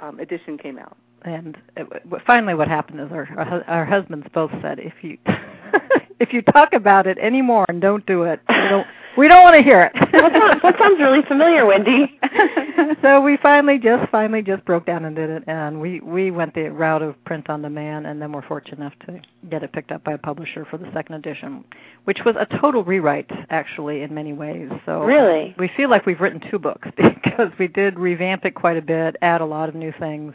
um, 0.00 0.18
edition 0.20 0.58
came 0.58 0.78
out 0.78 0.96
and 1.24 1.56
it, 1.76 1.86
finally, 2.26 2.54
what 2.54 2.68
happened 2.68 3.00
is 3.00 3.10
our 3.10 3.26
our 3.38 3.64
our 3.64 3.84
husbands 3.86 4.26
both 4.34 4.50
said, 4.60 4.78
if 4.78 4.92
you 5.02 5.16
if 6.20 6.32
you 6.32 6.42
talk 6.42 6.74
about 6.74 7.06
it 7.06 7.16
anymore 7.18 7.64
and 7.68 7.80
don't 7.80 8.04
do 8.04 8.24
it, 8.24 8.40
don't 8.46 8.86
we 9.16 9.28
don't 9.28 9.42
want 9.42 9.56
to 9.56 9.62
hear 9.62 9.80
it. 9.82 9.92
that, 10.12 10.32
sounds, 10.32 10.62
that 10.62 10.78
sounds 10.78 10.98
really 10.98 11.22
familiar, 11.22 11.66
Wendy. 11.66 12.18
so 13.02 13.20
we 13.20 13.36
finally 13.38 13.78
just 13.78 14.10
finally 14.10 14.42
just 14.42 14.64
broke 14.64 14.86
down 14.86 15.04
and 15.04 15.14
did 15.14 15.30
it, 15.30 15.44
and 15.46 15.80
we 15.80 16.00
we 16.00 16.30
went 16.30 16.54
the 16.54 16.70
route 16.70 17.02
of 17.02 17.22
print 17.24 17.48
on 17.48 17.62
demand, 17.62 18.06
and 18.06 18.20
then 18.20 18.32
we're 18.32 18.46
fortunate 18.46 18.78
enough 18.78 18.94
to 19.06 19.20
get 19.50 19.62
it 19.62 19.72
picked 19.72 19.92
up 19.92 20.02
by 20.04 20.12
a 20.12 20.18
publisher 20.18 20.66
for 20.70 20.78
the 20.78 20.90
second 20.92 21.14
edition, 21.16 21.64
which 22.04 22.20
was 22.24 22.34
a 22.38 22.46
total 22.58 22.82
rewrite 22.84 23.30
actually 23.50 24.02
in 24.02 24.14
many 24.14 24.32
ways. 24.32 24.70
So 24.86 25.02
really, 25.02 25.54
we 25.58 25.70
feel 25.76 25.90
like 25.90 26.06
we've 26.06 26.20
written 26.20 26.40
two 26.50 26.58
books 26.58 26.88
because 26.96 27.50
we 27.58 27.68
did 27.68 27.98
revamp 27.98 28.44
it 28.44 28.54
quite 28.54 28.76
a 28.76 28.82
bit, 28.82 29.16
add 29.22 29.40
a 29.40 29.46
lot 29.46 29.68
of 29.68 29.74
new 29.74 29.92
things. 29.98 30.34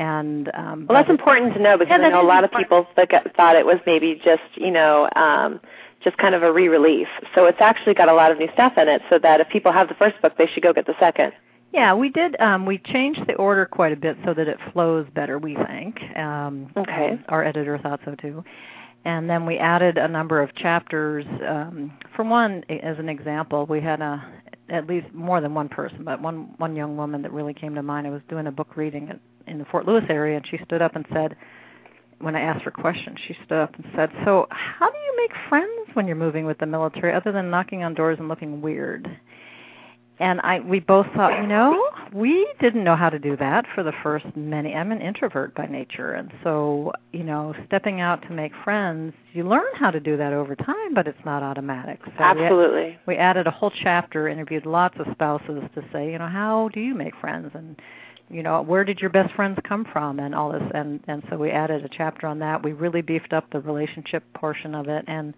And 0.00 0.48
um, 0.54 0.86
well, 0.88 0.98
that's 0.98 1.10
important 1.10 1.54
to 1.54 1.60
know 1.60 1.76
because 1.76 1.98
yeah, 1.98 2.06
I 2.06 2.10
know 2.10 2.22
a 2.22 2.22
lot 2.22 2.44
of 2.44 2.52
people 2.52 2.86
thought 2.94 3.56
it 3.56 3.66
was 3.66 3.80
maybe 3.84 4.20
just 4.24 4.42
you 4.54 4.70
know 4.70 5.08
um, 5.16 5.60
just 6.02 6.16
kind 6.18 6.34
of 6.34 6.42
a 6.42 6.52
re-release. 6.52 7.08
So 7.34 7.46
it's 7.46 7.60
actually 7.60 7.94
got 7.94 8.08
a 8.08 8.14
lot 8.14 8.30
of 8.30 8.38
new 8.38 8.48
stuff 8.52 8.74
in 8.76 8.88
it, 8.88 9.02
so 9.10 9.18
that 9.18 9.40
if 9.40 9.48
people 9.48 9.72
have 9.72 9.88
the 9.88 9.94
first 9.94 10.20
book, 10.22 10.34
they 10.38 10.46
should 10.46 10.62
go 10.62 10.72
get 10.72 10.86
the 10.86 10.94
second. 11.00 11.32
Yeah, 11.72 11.94
we 11.94 12.08
did. 12.08 12.40
Um, 12.40 12.64
we 12.64 12.78
changed 12.78 13.26
the 13.26 13.34
order 13.34 13.66
quite 13.66 13.92
a 13.92 13.96
bit 13.96 14.16
so 14.24 14.32
that 14.32 14.48
it 14.48 14.58
flows 14.72 15.06
better. 15.14 15.38
We 15.38 15.54
think. 15.54 16.00
Um, 16.16 16.72
okay. 16.76 17.18
Our 17.28 17.44
editor 17.44 17.78
thought 17.78 18.00
so 18.04 18.14
too. 18.14 18.42
And 19.04 19.28
then 19.28 19.46
we 19.46 19.58
added 19.58 19.96
a 19.98 20.08
number 20.08 20.42
of 20.42 20.54
chapters. 20.54 21.24
Um, 21.46 21.92
for 22.16 22.24
one, 22.24 22.64
as 22.68 22.98
an 22.98 23.08
example, 23.08 23.66
we 23.66 23.80
had 23.80 24.00
a 24.00 24.26
at 24.70 24.86
least 24.86 25.06
more 25.14 25.40
than 25.40 25.54
one 25.54 25.68
person, 25.68 26.04
but 26.04 26.20
one 26.20 26.54
one 26.58 26.76
young 26.76 26.96
woman 26.96 27.22
that 27.22 27.32
really 27.32 27.54
came 27.54 27.74
to 27.74 27.82
mind. 27.82 28.06
I 28.06 28.10
was 28.10 28.22
doing 28.28 28.46
a 28.46 28.52
book 28.52 28.76
reading 28.76 29.18
in 29.46 29.58
the 29.58 29.64
Fort 29.66 29.86
Lewis 29.86 30.04
area, 30.08 30.36
and 30.36 30.46
she 30.46 30.58
stood 30.64 30.82
up 30.82 30.96
and 30.96 31.06
said, 31.12 31.36
when 32.20 32.36
I 32.36 32.40
asked 32.40 32.62
her 32.62 32.70
questions, 32.70 33.18
she 33.26 33.36
stood 33.44 33.58
up 33.58 33.74
and 33.74 33.84
said, 33.94 34.10
"So, 34.24 34.46
how 34.50 34.90
do 34.90 34.98
you 34.98 35.16
make 35.16 35.32
friends 35.48 35.88
when 35.94 36.06
you're 36.06 36.16
moving 36.16 36.46
with 36.46 36.58
the 36.58 36.66
military, 36.66 37.12
other 37.12 37.32
than 37.32 37.50
knocking 37.50 37.84
on 37.84 37.94
doors 37.94 38.18
and 38.18 38.28
looking 38.28 38.60
weird?" 38.60 39.08
And 40.20 40.40
I, 40.42 40.58
we 40.60 40.80
both 40.80 41.06
thought, 41.14 41.40
you 41.40 41.46
know, 41.46 41.90
we 42.12 42.52
didn't 42.60 42.82
know 42.82 42.96
how 42.96 43.08
to 43.08 43.20
do 43.20 43.36
that 43.36 43.66
for 43.74 43.84
the 43.84 43.92
first 44.02 44.26
many. 44.34 44.74
I'm 44.74 44.90
an 44.90 45.00
introvert 45.00 45.54
by 45.54 45.66
nature, 45.66 46.14
and 46.14 46.32
so, 46.42 46.92
you 47.12 47.22
know, 47.22 47.54
stepping 47.66 48.00
out 48.00 48.22
to 48.22 48.30
make 48.30 48.52
friends, 48.64 49.14
you 49.32 49.44
learn 49.44 49.72
how 49.74 49.92
to 49.92 50.00
do 50.00 50.16
that 50.16 50.32
over 50.32 50.56
time, 50.56 50.92
but 50.92 51.06
it's 51.06 51.24
not 51.24 51.44
automatic. 51.44 52.00
So 52.04 52.10
Absolutely. 52.18 52.98
We, 53.06 53.14
we 53.14 53.16
added 53.16 53.46
a 53.46 53.52
whole 53.52 53.70
chapter, 53.70 54.26
interviewed 54.28 54.66
lots 54.66 54.98
of 54.98 55.06
spouses 55.12 55.62
to 55.76 55.84
say, 55.92 56.10
you 56.10 56.18
know, 56.18 56.28
how 56.28 56.68
do 56.72 56.80
you 56.80 56.94
make 56.94 57.14
friends 57.20 57.52
and 57.54 57.80
you 58.30 58.42
know 58.42 58.62
where 58.62 58.84
did 58.84 59.00
your 59.00 59.10
best 59.10 59.34
friends 59.34 59.58
come 59.64 59.84
from 59.92 60.18
and 60.18 60.34
all 60.34 60.52
this 60.52 60.62
and 60.74 61.00
and 61.08 61.22
so 61.30 61.36
we 61.36 61.50
added 61.50 61.84
a 61.84 61.88
chapter 61.88 62.26
on 62.26 62.38
that. 62.40 62.62
We 62.62 62.72
really 62.72 63.02
beefed 63.02 63.32
up 63.32 63.50
the 63.50 63.60
relationship 63.60 64.24
portion 64.34 64.74
of 64.74 64.88
it 64.88 65.04
and 65.06 65.34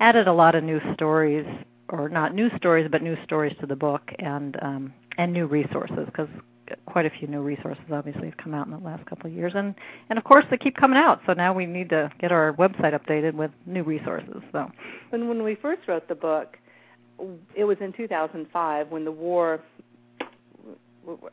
added 0.00 0.28
a 0.28 0.32
lot 0.32 0.54
of 0.54 0.64
new 0.64 0.80
stories 0.94 1.46
or 1.88 2.08
not 2.08 2.34
new 2.34 2.50
stories 2.56 2.88
but 2.90 3.02
new 3.02 3.16
stories 3.24 3.54
to 3.60 3.66
the 3.66 3.76
book 3.76 4.10
and 4.18 4.56
um 4.62 4.92
and 5.18 5.32
new 5.32 5.46
resources 5.46 6.06
because 6.06 6.28
quite 6.86 7.06
a 7.06 7.10
few 7.10 7.28
new 7.28 7.42
resources 7.42 7.84
obviously 7.92 8.26
have 8.26 8.36
come 8.36 8.54
out 8.54 8.66
in 8.66 8.72
the 8.72 8.78
last 8.78 9.04
couple 9.06 9.26
of 9.26 9.32
years. 9.32 9.52
And 9.54 9.74
and 10.10 10.18
of 10.18 10.24
course 10.24 10.44
they 10.50 10.56
keep 10.56 10.76
coming 10.76 10.98
out. 10.98 11.20
So 11.26 11.32
now 11.32 11.52
we 11.52 11.66
need 11.66 11.90
to 11.90 12.10
get 12.20 12.32
our 12.32 12.52
website 12.54 12.98
updated 12.98 13.34
with 13.34 13.50
new 13.66 13.82
resources 13.82 14.42
so. 14.52 14.70
And 15.12 15.28
when 15.28 15.42
we 15.42 15.54
first 15.56 15.82
wrote 15.88 16.08
the 16.08 16.14
book 16.14 16.56
it 17.54 17.64
was 17.64 17.76
in 17.80 17.92
2005 17.92 18.88
when 18.90 19.04
the 19.04 19.12
war 19.12 19.60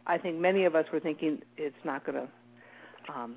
I 0.08 0.18
think 0.18 0.38
many 0.38 0.66
of 0.66 0.76
us 0.76 0.86
were 0.92 1.00
thinking 1.00 1.42
it's 1.58 1.76
not 1.84 2.06
going 2.06 2.28
to 2.28 3.14
um, 3.14 3.36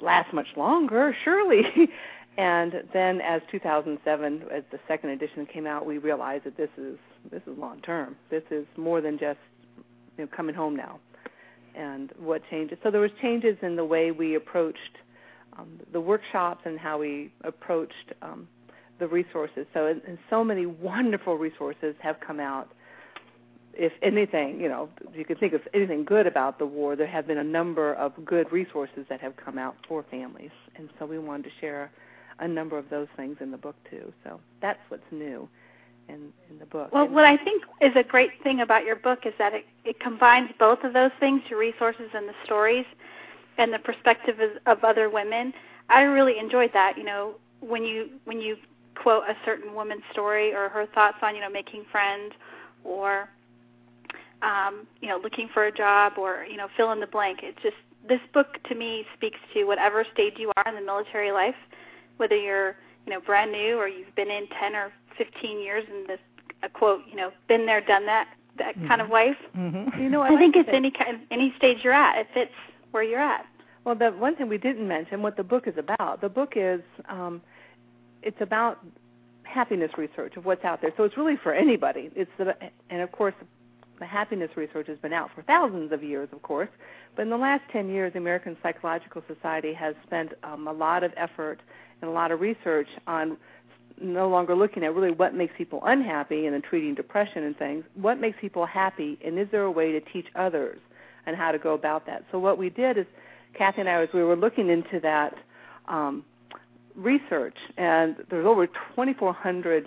last 0.00 0.32
much 0.32 0.46
longer, 0.56 1.16
surely. 1.24 1.62
and 2.38 2.84
then, 2.92 3.20
as 3.20 3.42
2007, 3.50 4.42
as 4.52 4.62
the 4.70 4.78
second 4.88 5.10
edition 5.10 5.46
came 5.46 5.66
out, 5.66 5.86
we 5.86 5.98
realized 5.98 6.44
that 6.44 6.56
this 6.56 6.70
is 6.76 6.98
this 7.30 7.42
is 7.46 7.58
long 7.58 7.80
term. 7.80 8.16
This 8.30 8.42
is 8.50 8.66
more 8.76 9.00
than 9.00 9.18
just 9.18 9.38
you 10.18 10.24
know, 10.24 10.30
coming 10.34 10.54
home 10.54 10.76
now. 10.76 10.98
And 11.74 12.12
what 12.18 12.42
changes? 12.50 12.78
So 12.82 12.90
there 12.90 13.00
was 13.00 13.10
changes 13.20 13.56
in 13.62 13.76
the 13.76 13.84
way 13.84 14.12
we 14.12 14.36
approached 14.36 14.78
um, 15.58 15.80
the 15.92 16.00
workshops 16.00 16.62
and 16.64 16.78
how 16.78 16.98
we 16.98 17.32
approached 17.42 18.12
um, 18.22 18.46
the 18.98 19.08
resources. 19.08 19.66
So, 19.74 19.86
and, 19.86 20.00
and 20.06 20.18
so 20.30 20.44
many 20.44 20.66
wonderful 20.66 21.36
resources 21.36 21.94
have 22.00 22.16
come 22.24 22.38
out 22.38 22.70
if 23.76 23.92
anything, 24.02 24.60
you 24.60 24.68
know, 24.68 24.88
you 25.14 25.24
can 25.24 25.36
think 25.36 25.52
of 25.52 25.62
anything 25.72 26.04
good 26.04 26.26
about 26.26 26.58
the 26.58 26.66
war, 26.66 26.96
there 26.96 27.06
have 27.06 27.26
been 27.26 27.38
a 27.38 27.44
number 27.44 27.94
of 27.94 28.12
good 28.24 28.50
resources 28.52 29.04
that 29.08 29.20
have 29.20 29.36
come 29.36 29.58
out 29.58 29.76
for 29.88 30.04
families, 30.10 30.50
and 30.76 30.88
so 30.98 31.06
we 31.06 31.18
wanted 31.18 31.44
to 31.44 31.50
share 31.60 31.90
a 32.40 32.48
number 32.48 32.78
of 32.78 32.88
those 32.90 33.08
things 33.16 33.36
in 33.40 33.50
the 33.50 33.56
book 33.56 33.76
too. 33.90 34.12
So 34.24 34.40
that's 34.60 34.80
what's 34.88 35.04
new 35.10 35.48
in 36.08 36.32
in 36.50 36.58
the 36.58 36.66
book. 36.66 36.92
Well, 36.92 37.08
what 37.08 37.24
I 37.24 37.36
think 37.36 37.62
is 37.80 37.92
a 37.96 38.02
great 38.02 38.30
thing 38.42 38.60
about 38.60 38.84
your 38.84 38.96
book 38.96 39.26
is 39.26 39.32
that 39.38 39.54
it 39.54 39.66
it 39.84 40.00
combines 40.00 40.50
both 40.58 40.84
of 40.84 40.92
those 40.92 41.12
things, 41.20 41.42
your 41.48 41.58
resources 41.58 42.10
and 42.14 42.28
the 42.28 42.34
stories, 42.44 42.86
and 43.58 43.72
the 43.72 43.78
perspective 43.78 44.38
of 44.66 44.84
other 44.84 45.10
women. 45.10 45.52
I 45.88 46.02
really 46.02 46.38
enjoyed 46.38 46.72
that. 46.74 46.96
You 46.98 47.04
know, 47.04 47.34
when 47.60 47.84
you 47.84 48.10
when 48.24 48.40
you 48.40 48.56
quote 48.96 49.24
a 49.28 49.36
certain 49.44 49.74
woman's 49.74 50.02
story 50.12 50.54
or 50.54 50.68
her 50.68 50.86
thoughts 50.94 51.18
on 51.22 51.34
you 51.34 51.40
know 51.40 51.50
making 51.50 51.84
friends 51.90 52.32
or 52.84 53.28
um, 54.44 54.86
you 55.00 55.08
know, 55.08 55.18
looking 55.22 55.48
for 55.52 55.64
a 55.66 55.72
job 55.72 56.14
or, 56.18 56.46
you 56.48 56.56
know, 56.56 56.68
fill 56.76 56.92
in 56.92 57.00
the 57.00 57.06
blank. 57.06 57.40
It's 57.42 57.60
just 57.62 57.76
this 58.06 58.20
book 58.32 58.62
to 58.68 58.74
me 58.74 59.06
speaks 59.16 59.38
to 59.54 59.64
whatever 59.64 60.06
stage 60.12 60.34
you 60.36 60.52
are 60.56 60.68
in 60.68 60.74
the 60.74 60.84
military 60.84 61.32
life, 61.32 61.54
whether 62.18 62.36
you're, 62.36 62.76
you 63.06 63.12
know, 63.12 63.20
brand 63.20 63.52
new 63.52 63.76
or 63.76 63.88
you've 63.88 64.14
been 64.14 64.30
in 64.30 64.46
10 64.60 64.76
or 64.76 64.92
15 65.16 65.60
years 65.60 65.84
in 65.88 66.06
this 66.06 66.18
a 66.62 66.68
quote, 66.68 67.02
you 67.08 67.16
know, 67.16 67.30
been 67.48 67.66
there, 67.66 67.80
done 67.80 68.06
that, 68.06 68.28
that 68.58 68.76
mm-hmm. 68.76 68.88
kind 68.88 69.00
of 69.00 69.08
wife. 69.08 69.36
Mm-hmm. 69.56 70.00
You 70.00 70.08
know, 70.08 70.22
I, 70.22 70.28
I 70.28 70.30
like 70.30 70.38
think 70.38 70.56
it's 70.56 70.68
any 70.72 70.90
kind, 70.90 71.20
any 71.30 71.52
stage 71.56 71.78
you're 71.82 71.92
at. 71.92 72.18
It 72.18 72.26
fits 72.32 72.52
where 72.90 73.02
you're 73.02 73.20
at. 73.20 73.46
Well, 73.84 73.94
the 73.94 74.10
one 74.10 74.34
thing 74.34 74.48
we 74.48 74.58
didn't 74.58 74.88
mention 74.88 75.20
what 75.20 75.36
the 75.36 75.44
book 75.44 75.66
is 75.66 75.74
about. 75.76 76.22
The 76.22 76.28
book 76.28 76.54
is 76.56 76.80
um, 77.08 77.42
it's 78.22 78.40
about 78.40 78.78
happiness 79.42 79.90
research 79.98 80.36
of 80.36 80.46
what's 80.46 80.64
out 80.64 80.80
there. 80.80 80.92
So 80.96 81.04
it's 81.04 81.16
really 81.16 81.36
for 81.36 81.52
anybody. 81.52 82.10
It's 82.16 82.30
the, 82.38 82.56
and 82.88 83.02
of 83.02 83.12
course 83.12 83.34
the 83.98 84.06
happiness 84.06 84.50
research 84.56 84.86
has 84.88 84.98
been 84.98 85.12
out 85.12 85.30
for 85.34 85.42
thousands 85.42 85.92
of 85.92 86.02
years, 86.02 86.28
of 86.32 86.42
course, 86.42 86.68
but 87.16 87.22
in 87.22 87.30
the 87.30 87.36
last 87.36 87.62
10 87.72 87.88
years, 87.88 88.12
the 88.12 88.18
American 88.18 88.56
Psychological 88.62 89.22
Society 89.26 89.72
has 89.72 89.94
spent 90.06 90.32
um, 90.42 90.66
a 90.66 90.72
lot 90.72 91.04
of 91.04 91.12
effort 91.16 91.60
and 92.00 92.10
a 92.10 92.12
lot 92.12 92.30
of 92.30 92.40
research 92.40 92.88
on 93.06 93.36
no 94.00 94.28
longer 94.28 94.54
looking 94.54 94.82
at 94.84 94.94
really 94.94 95.12
what 95.12 95.34
makes 95.34 95.54
people 95.56 95.80
unhappy 95.84 96.46
and 96.46 96.54
then 96.54 96.62
treating 96.62 96.94
depression 96.94 97.44
and 97.44 97.56
things. 97.56 97.84
What 97.94 98.18
makes 98.18 98.36
people 98.40 98.66
happy, 98.66 99.18
and 99.24 99.38
is 99.38 99.46
there 99.52 99.62
a 99.62 99.70
way 99.70 99.92
to 99.92 100.00
teach 100.00 100.26
others 100.34 100.78
and 101.26 101.36
how 101.36 101.52
to 101.52 101.58
go 101.58 101.74
about 101.74 102.06
that? 102.06 102.24
So 102.32 102.38
what 102.38 102.58
we 102.58 102.70
did 102.70 102.98
is, 102.98 103.06
Kathie 103.54 103.80
and 103.80 103.88
I, 103.88 104.02
as 104.02 104.08
we 104.12 104.24
were 104.24 104.36
looking 104.36 104.68
into 104.68 104.98
that 105.00 105.36
um, 105.86 106.24
research, 106.96 107.56
and 107.76 108.16
there's 108.30 108.46
over 108.46 108.66
2,400 108.66 109.86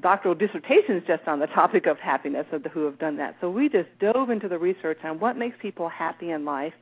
doctoral 0.00 0.34
dissertations 0.34 1.02
just 1.06 1.26
on 1.26 1.40
the 1.40 1.46
topic 1.46 1.86
of 1.86 1.98
happiness 1.98 2.46
of 2.52 2.62
the 2.62 2.68
who 2.68 2.84
have 2.84 2.98
done 2.98 3.16
that. 3.16 3.36
So 3.40 3.50
we 3.50 3.68
just 3.68 3.88
dove 3.98 4.30
into 4.30 4.48
the 4.48 4.58
research 4.58 4.98
on 5.04 5.18
what 5.20 5.36
makes 5.36 5.56
people 5.60 5.88
happy 5.88 6.30
in 6.30 6.44
life, 6.44 6.74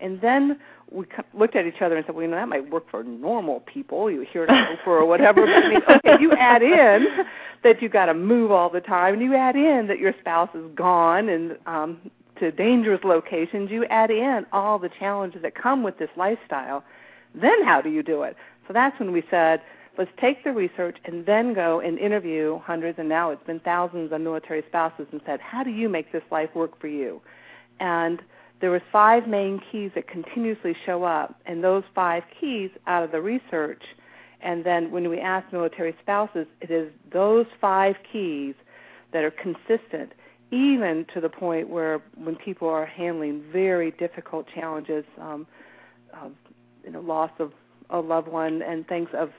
and 0.00 0.20
then 0.20 0.58
we 0.90 1.06
looked 1.34 1.56
at 1.56 1.66
each 1.66 1.80
other 1.80 1.96
and 1.96 2.06
said, 2.06 2.14
well, 2.14 2.22
you 2.22 2.30
know, 2.30 2.36
that 2.36 2.48
might 2.48 2.70
work 2.70 2.88
for 2.90 3.02
normal 3.02 3.60
people. 3.60 4.10
You 4.10 4.26
hear 4.30 4.44
it 4.44 4.78
for 4.84 4.98
or 5.00 5.06
whatever. 5.06 5.46
But 5.46 5.64
I 5.64 5.68
mean, 5.68 5.80
okay, 5.88 6.22
you 6.22 6.32
add 6.32 6.62
in 6.62 7.06
that 7.64 7.82
you 7.82 7.88
got 7.88 8.06
to 8.06 8.14
move 8.14 8.50
all 8.50 8.70
the 8.70 8.80
time, 8.80 9.14
and 9.14 9.22
you 9.22 9.34
add 9.34 9.56
in 9.56 9.86
that 9.88 9.98
your 9.98 10.14
spouse 10.20 10.50
is 10.54 10.70
gone 10.74 11.28
and 11.28 11.56
um, 11.66 11.98
to 12.38 12.52
dangerous 12.52 13.00
locations. 13.02 13.70
You 13.70 13.84
add 13.86 14.10
in 14.10 14.46
all 14.52 14.78
the 14.78 14.90
challenges 14.98 15.42
that 15.42 15.54
come 15.54 15.82
with 15.82 15.98
this 15.98 16.10
lifestyle. 16.16 16.84
Then 17.34 17.64
how 17.64 17.80
do 17.80 17.90
you 17.90 18.02
do 18.02 18.22
it? 18.22 18.36
So 18.66 18.72
that's 18.72 18.98
when 19.00 19.12
we 19.12 19.22
said, 19.30 19.62
let's 19.98 20.10
take 20.20 20.44
the 20.44 20.52
research 20.52 20.96
and 21.04 21.24
then 21.26 21.54
go 21.54 21.80
and 21.80 21.98
interview 21.98 22.58
hundreds, 22.60 22.98
and 22.98 23.08
now 23.08 23.30
it's 23.30 23.44
been 23.46 23.60
thousands 23.60 24.12
of 24.12 24.20
military 24.20 24.62
spouses 24.68 25.06
and 25.12 25.20
said, 25.26 25.40
how 25.40 25.62
do 25.62 25.70
you 25.70 25.88
make 25.88 26.12
this 26.12 26.22
life 26.30 26.50
work 26.54 26.80
for 26.80 26.88
you? 26.88 27.20
And 27.80 28.20
there 28.60 28.70
was 28.70 28.82
five 28.90 29.28
main 29.28 29.60
keys 29.70 29.90
that 29.94 30.08
continuously 30.08 30.74
show 30.86 31.04
up, 31.04 31.40
and 31.46 31.62
those 31.62 31.84
five 31.94 32.22
keys 32.40 32.70
out 32.86 33.02
of 33.02 33.12
the 33.12 33.20
research, 33.20 33.82
and 34.40 34.64
then 34.64 34.90
when 34.90 35.08
we 35.08 35.18
ask 35.18 35.50
military 35.52 35.94
spouses, 36.00 36.46
it 36.60 36.70
is 36.70 36.90
those 37.12 37.46
five 37.60 37.96
keys 38.10 38.54
that 39.12 39.24
are 39.24 39.30
consistent, 39.30 40.12
even 40.50 41.06
to 41.12 41.20
the 41.20 41.28
point 41.28 41.68
where 41.68 42.00
when 42.16 42.36
people 42.36 42.68
are 42.68 42.86
handling 42.86 43.42
very 43.52 43.90
difficult 43.92 44.46
challenges, 44.54 45.04
um, 45.20 45.46
uh, 46.14 46.28
you 46.84 46.90
know, 46.90 47.00
loss 47.00 47.30
of 47.38 47.52
a 47.90 47.98
loved 48.00 48.28
one 48.28 48.62
and 48.62 48.86
things 48.86 49.08
of 49.12 49.30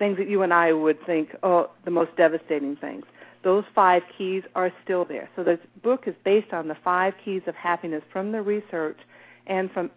things 0.00 0.16
that 0.16 0.28
you 0.28 0.42
and 0.42 0.52
I 0.52 0.72
would 0.72 0.98
think, 1.06 1.36
oh, 1.44 1.70
the 1.84 1.90
most 1.92 2.16
devastating 2.16 2.74
things. 2.74 3.04
Those 3.44 3.64
five 3.74 4.02
keys 4.16 4.42
are 4.54 4.72
still 4.82 5.04
there. 5.04 5.28
So 5.36 5.44
this 5.44 5.60
book 5.82 6.04
is 6.06 6.14
based 6.24 6.52
on 6.52 6.68
the 6.68 6.76
five 6.82 7.14
keys 7.22 7.42
of 7.46 7.54
happiness 7.54 8.02
from 8.10 8.32
the 8.32 8.42
research 8.42 8.98
and 9.46 9.70
from 9.70 9.90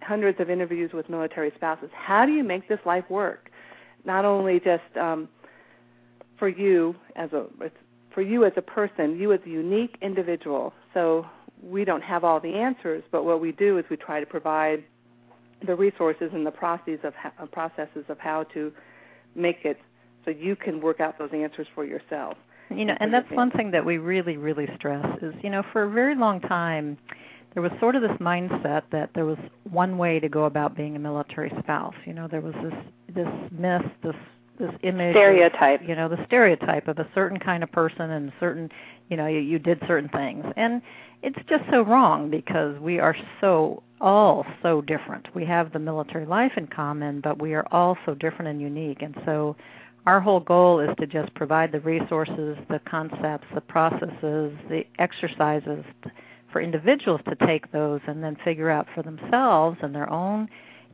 hundreds 0.00 0.40
of 0.40 0.50
interviews 0.50 0.92
with 0.92 1.08
military 1.08 1.52
spouses. 1.54 1.90
How 1.94 2.26
do 2.26 2.32
you 2.32 2.42
make 2.42 2.66
this 2.66 2.80
life 2.84 3.04
work? 3.10 3.50
Not 4.04 4.24
only 4.24 4.58
just 4.58 4.96
um, 4.98 5.28
for 6.38 6.48
you 6.48 6.96
as 7.14 7.32
a 7.32 7.46
for 8.12 8.22
you 8.22 8.44
as 8.44 8.52
a 8.56 8.62
person, 8.62 9.18
you 9.18 9.32
as 9.32 9.40
a 9.46 9.48
unique 9.48 9.96
individual. 10.02 10.74
So 10.92 11.26
we 11.62 11.84
don't 11.84 12.02
have 12.02 12.24
all 12.24 12.40
the 12.40 12.54
answers, 12.54 13.02
but 13.10 13.24
what 13.24 13.40
we 13.40 13.52
do 13.52 13.78
is 13.78 13.84
we 13.88 13.96
try 13.96 14.18
to 14.18 14.26
provide 14.26 14.84
the 15.66 15.74
resources 15.74 16.30
and 16.34 16.44
the 16.44 16.50
processes 16.50 17.00
of 17.04 17.52
processes 17.52 18.04
of 18.08 18.18
how 18.18 18.44
to 18.54 18.72
make 19.34 19.64
it 19.64 19.78
so 20.24 20.30
you 20.30 20.56
can 20.56 20.80
work 20.80 21.00
out 21.00 21.18
those 21.18 21.30
answers 21.32 21.66
for 21.74 21.84
yourself. 21.84 22.36
You 22.70 22.84
know, 22.84 22.96
and 23.00 23.12
that's 23.12 23.30
one 23.30 23.50
thing 23.50 23.70
that 23.72 23.84
we 23.84 23.98
really, 23.98 24.36
really 24.36 24.68
stress 24.76 25.04
is, 25.20 25.34
you 25.42 25.50
know, 25.50 25.62
for 25.72 25.82
a 25.82 25.90
very 25.90 26.14
long 26.14 26.40
time, 26.40 26.96
there 27.54 27.62
was 27.62 27.72
sort 27.80 27.96
of 27.96 28.02
this 28.02 28.16
mindset 28.18 28.82
that 28.92 29.10
there 29.14 29.26
was 29.26 29.36
one 29.70 29.98
way 29.98 30.18
to 30.20 30.28
go 30.28 30.44
about 30.44 30.74
being 30.74 30.96
a 30.96 30.98
military 30.98 31.52
spouse. 31.58 31.94
You 32.06 32.14
know, 32.14 32.28
there 32.28 32.40
was 32.40 32.54
this 32.62 32.74
this 33.14 33.28
myth, 33.50 33.82
this 34.02 34.16
this 34.58 34.70
image 34.82 35.14
stereotype. 35.14 35.82
Of, 35.82 35.88
you 35.88 35.94
know, 35.94 36.08
the 36.08 36.24
stereotype 36.26 36.88
of 36.88 36.98
a 36.98 37.08
certain 37.14 37.38
kind 37.38 37.62
of 37.62 37.72
person 37.72 38.10
and 38.10 38.32
certain, 38.38 38.70
you 39.08 39.16
know, 39.16 39.26
you, 39.26 39.40
you 39.40 39.58
did 39.58 39.80
certain 39.86 40.08
things. 40.10 40.44
And 40.56 40.82
it's 41.22 41.38
just 41.48 41.64
so 41.70 41.82
wrong 41.82 42.30
because 42.30 42.78
we 42.80 42.98
are 42.98 43.16
so 43.40 43.82
all 44.00 44.44
so 44.62 44.80
different. 44.80 45.28
We 45.34 45.44
have 45.46 45.72
the 45.72 45.78
military 45.78 46.26
life 46.26 46.52
in 46.56 46.66
common, 46.66 47.20
but 47.20 47.40
we 47.40 47.54
are 47.54 47.66
all 47.70 47.96
so 48.04 48.14
different 48.14 48.48
and 48.48 48.60
unique. 48.60 49.02
And 49.02 49.16
so 49.24 49.56
our 50.06 50.20
whole 50.20 50.40
goal 50.40 50.80
is 50.80 50.90
to 50.98 51.06
just 51.06 51.32
provide 51.34 51.70
the 51.70 51.80
resources, 51.80 52.58
the 52.68 52.80
concepts, 52.84 53.46
the 53.54 53.60
processes, 53.60 54.52
the 54.68 54.84
exercises 54.98 55.84
for 56.52 56.60
individuals 56.60 57.20
to 57.28 57.46
take 57.46 57.72
those 57.72 58.00
and 58.06 58.22
then 58.22 58.36
figure 58.44 58.70
out 58.70 58.86
for 58.94 59.02
themselves 59.02 59.78
in 59.82 59.92
their 59.92 60.10
own 60.10 60.48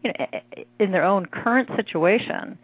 you 0.04 0.12
know 0.12 0.26
in 0.78 0.92
their 0.92 1.04
own 1.04 1.26
current 1.26 1.68
situation 1.76 2.56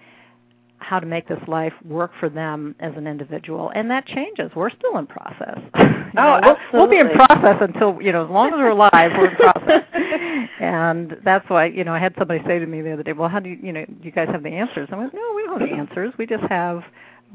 how 0.85 1.01
to 1.01 1.07
make 1.07 1.27
this 1.29 1.41
life 1.49 1.73
work 1.85 2.13
for 2.21 2.29
them 2.29 2.75
as 2.81 2.93
an 2.97 3.07
individual. 3.07 3.73
And 3.75 3.91
that 3.91 4.07
changes. 4.07 4.51
We're 4.55 4.71
still 4.71 4.99
in 4.99 5.07
process. 5.07 5.59
Oh 6.17 6.39
we'll, 6.45 6.57
we'll 6.73 6.89
be 6.89 6.99
in 6.99 7.11
process 7.11 7.57
until 7.61 8.01
you 8.01 8.13
know 8.13 8.25
as 8.25 8.31
long 8.31 8.47
as 8.47 8.53
we're 8.53 8.69
alive 8.69 9.11
we're 9.19 9.31
in 9.31 9.35
process. 9.35 9.83
And 10.61 11.17
that's 11.25 11.51
why 11.51 11.67
you 11.67 11.83
know 11.83 11.93
i 11.93 11.99
had 11.99 12.15
somebody 12.17 12.41
say 12.47 12.61
to 12.61 12.67
me 12.67 12.83
the 12.83 12.93
other 12.93 13.03
day 13.03 13.13
well 13.13 13.29
how 13.29 13.41
do 13.41 13.51
you 13.51 13.59
you 13.61 13.73
know 13.73 13.85
you 14.01 14.13
guys 14.13 14.29
have 14.31 14.45
the 14.45 14.51
answers? 14.51 14.89
I 14.93 14.97
went 14.97 15.13
no 15.13 15.33
we 15.35 15.43
don't 15.43 15.61
have 15.61 15.69
the 15.69 15.75
answers. 15.75 16.15
We 16.17 16.27
just 16.27 16.45
have 16.45 16.83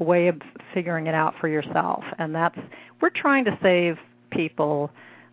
a 0.00 0.04
way 0.04 0.28
of 0.28 0.40
figuring 0.72 1.08
it 1.08 1.14
out 1.14 1.34
for 1.38 1.48
yourself. 1.48 2.04
And 2.18 2.34
that's 2.34 2.58
we're 3.02 3.10
trying 3.10 3.44
to 3.44 3.58
save 3.62 3.98
people 4.30 4.90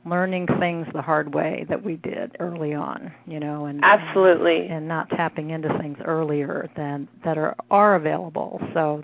learning 0.10 0.48
things 0.60 0.88
the 0.94 1.02
hard 1.02 1.34
way 1.34 1.66
that 1.70 1.84
we 1.84 1.96
did 1.98 2.36
early 2.40 2.74
on, 2.74 3.12
you 3.26 3.40
know, 3.40 3.66
and 3.66 3.84
absolutely, 3.84 4.68
and 4.68 4.88
not 4.88 5.10
tapping 5.10 5.50
into 5.52 5.70
things 5.80 5.98
earlier 6.06 6.70
than 6.76 7.08
that 7.24 7.38
are 7.38 7.56
are 7.72 7.96
available. 7.96 8.62
So, 8.74 9.04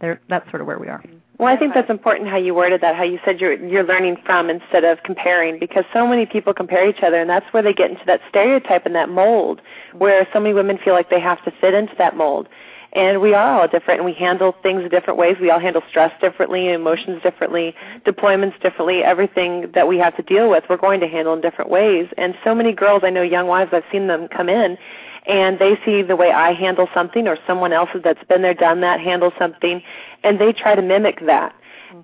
there, 0.00 0.20
that's 0.28 0.48
sort 0.50 0.60
of 0.60 0.66
where 0.66 0.78
we 0.78 0.88
are. 0.88 1.02
Well, 1.38 1.52
I 1.52 1.56
think 1.56 1.72
that's 1.72 1.88
important 1.88 2.28
how 2.28 2.36
you 2.36 2.54
worded 2.54 2.82
that, 2.82 2.96
how 2.96 3.02
you 3.02 3.18
said 3.24 3.40
you're 3.40 3.54
you're 3.54 3.84
learning 3.84 4.18
from 4.24 4.50
instead 4.50 4.84
of 4.84 5.02
comparing, 5.04 5.58
because 5.58 5.84
so 5.92 6.06
many 6.06 6.26
people 6.26 6.52
compare 6.52 6.88
each 6.88 7.02
other, 7.02 7.20
and 7.20 7.30
that's 7.30 7.46
where 7.52 7.62
they 7.62 7.72
get 7.72 7.90
into 7.90 8.04
that 8.06 8.20
stereotype 8.28 8.86
and 8.86 8.94
that 8.94 9.08
mold, 9.08 9.60
where 9.92 10.28
so 10.32 10.40
many 10.40 10.54
women 10.54 10.78
feel 10.78 10.94
like 10.94 11.10
they 11.10 11.20
have 11.20 11.42
to 11.44 11.50
fit 11.60 11.74
into 11.74 11.94
that 11.96 12.16
mold 12.16 12.48
and 12.92 13.20
we 13.20 13.34
are 13.34 13.60
all 13.60 13.68
different 13.68 14.00
and 14.00 14.04
we 14.04 14.12
handle 14.12 14.54
things 14.62 14.88
different 14.90 15.18
ways. 15.18 15.36
We 15.40 15.50
all 15.50 15.60
handle 15.60 15.82
stress 15.88 16.12
differently 16.20 16.68
emotions 16.68 17.22
differently 17.22 17.74
deployments 18.04 18.60
differently 18.60 19.02
everything 19.02 19.70
that 19.74 19.86
we 19.86 19.98
have 19.98 20.16
to 20.16 20.22
deal 20.22 20.50
with 20.50 20.64
we're 20.68 20.76
going 20.76 21.00
to 21.00 21.08
handle 21.08 21.34
in 21.34 21.40
different 21.40 21.70
ways. 21.70 22.08
And 22.16 22.34
so 22.42 22.54
many 22.54 22.72
girls 22.72 23.02
i 23.04 23.10
know 23.10 23.22
young 23.22 23.46
wives 23.46 23.70
i've 23.72 23.84
seen 23.92 24.08
them 24.08 24.28
come 24.28 24.48
in 24.48 24.76
and 25.26 25.58
they 25.58 25.78
see 25.84 26.02
the 26.02 26.16
way 26.16 26.32
i 26.32 26.52
handle 26.52 26.88
something 26.92 27.28
or 27.28 27.38
someone 27.46 27.72
else 27.72 27.90
that's 28.02 28.24
been 28.24 28.42
there 28.42 28.54
done 28.54 28.80
that 28.80 29.00
handle 29.00 29.32
something 29.38 29.82
and 30.24 30.40
they 30.40 30.52
try 30.52 30.74
to 30.74 30.82
mimic 30.82 31.24
that. 31.26 31.54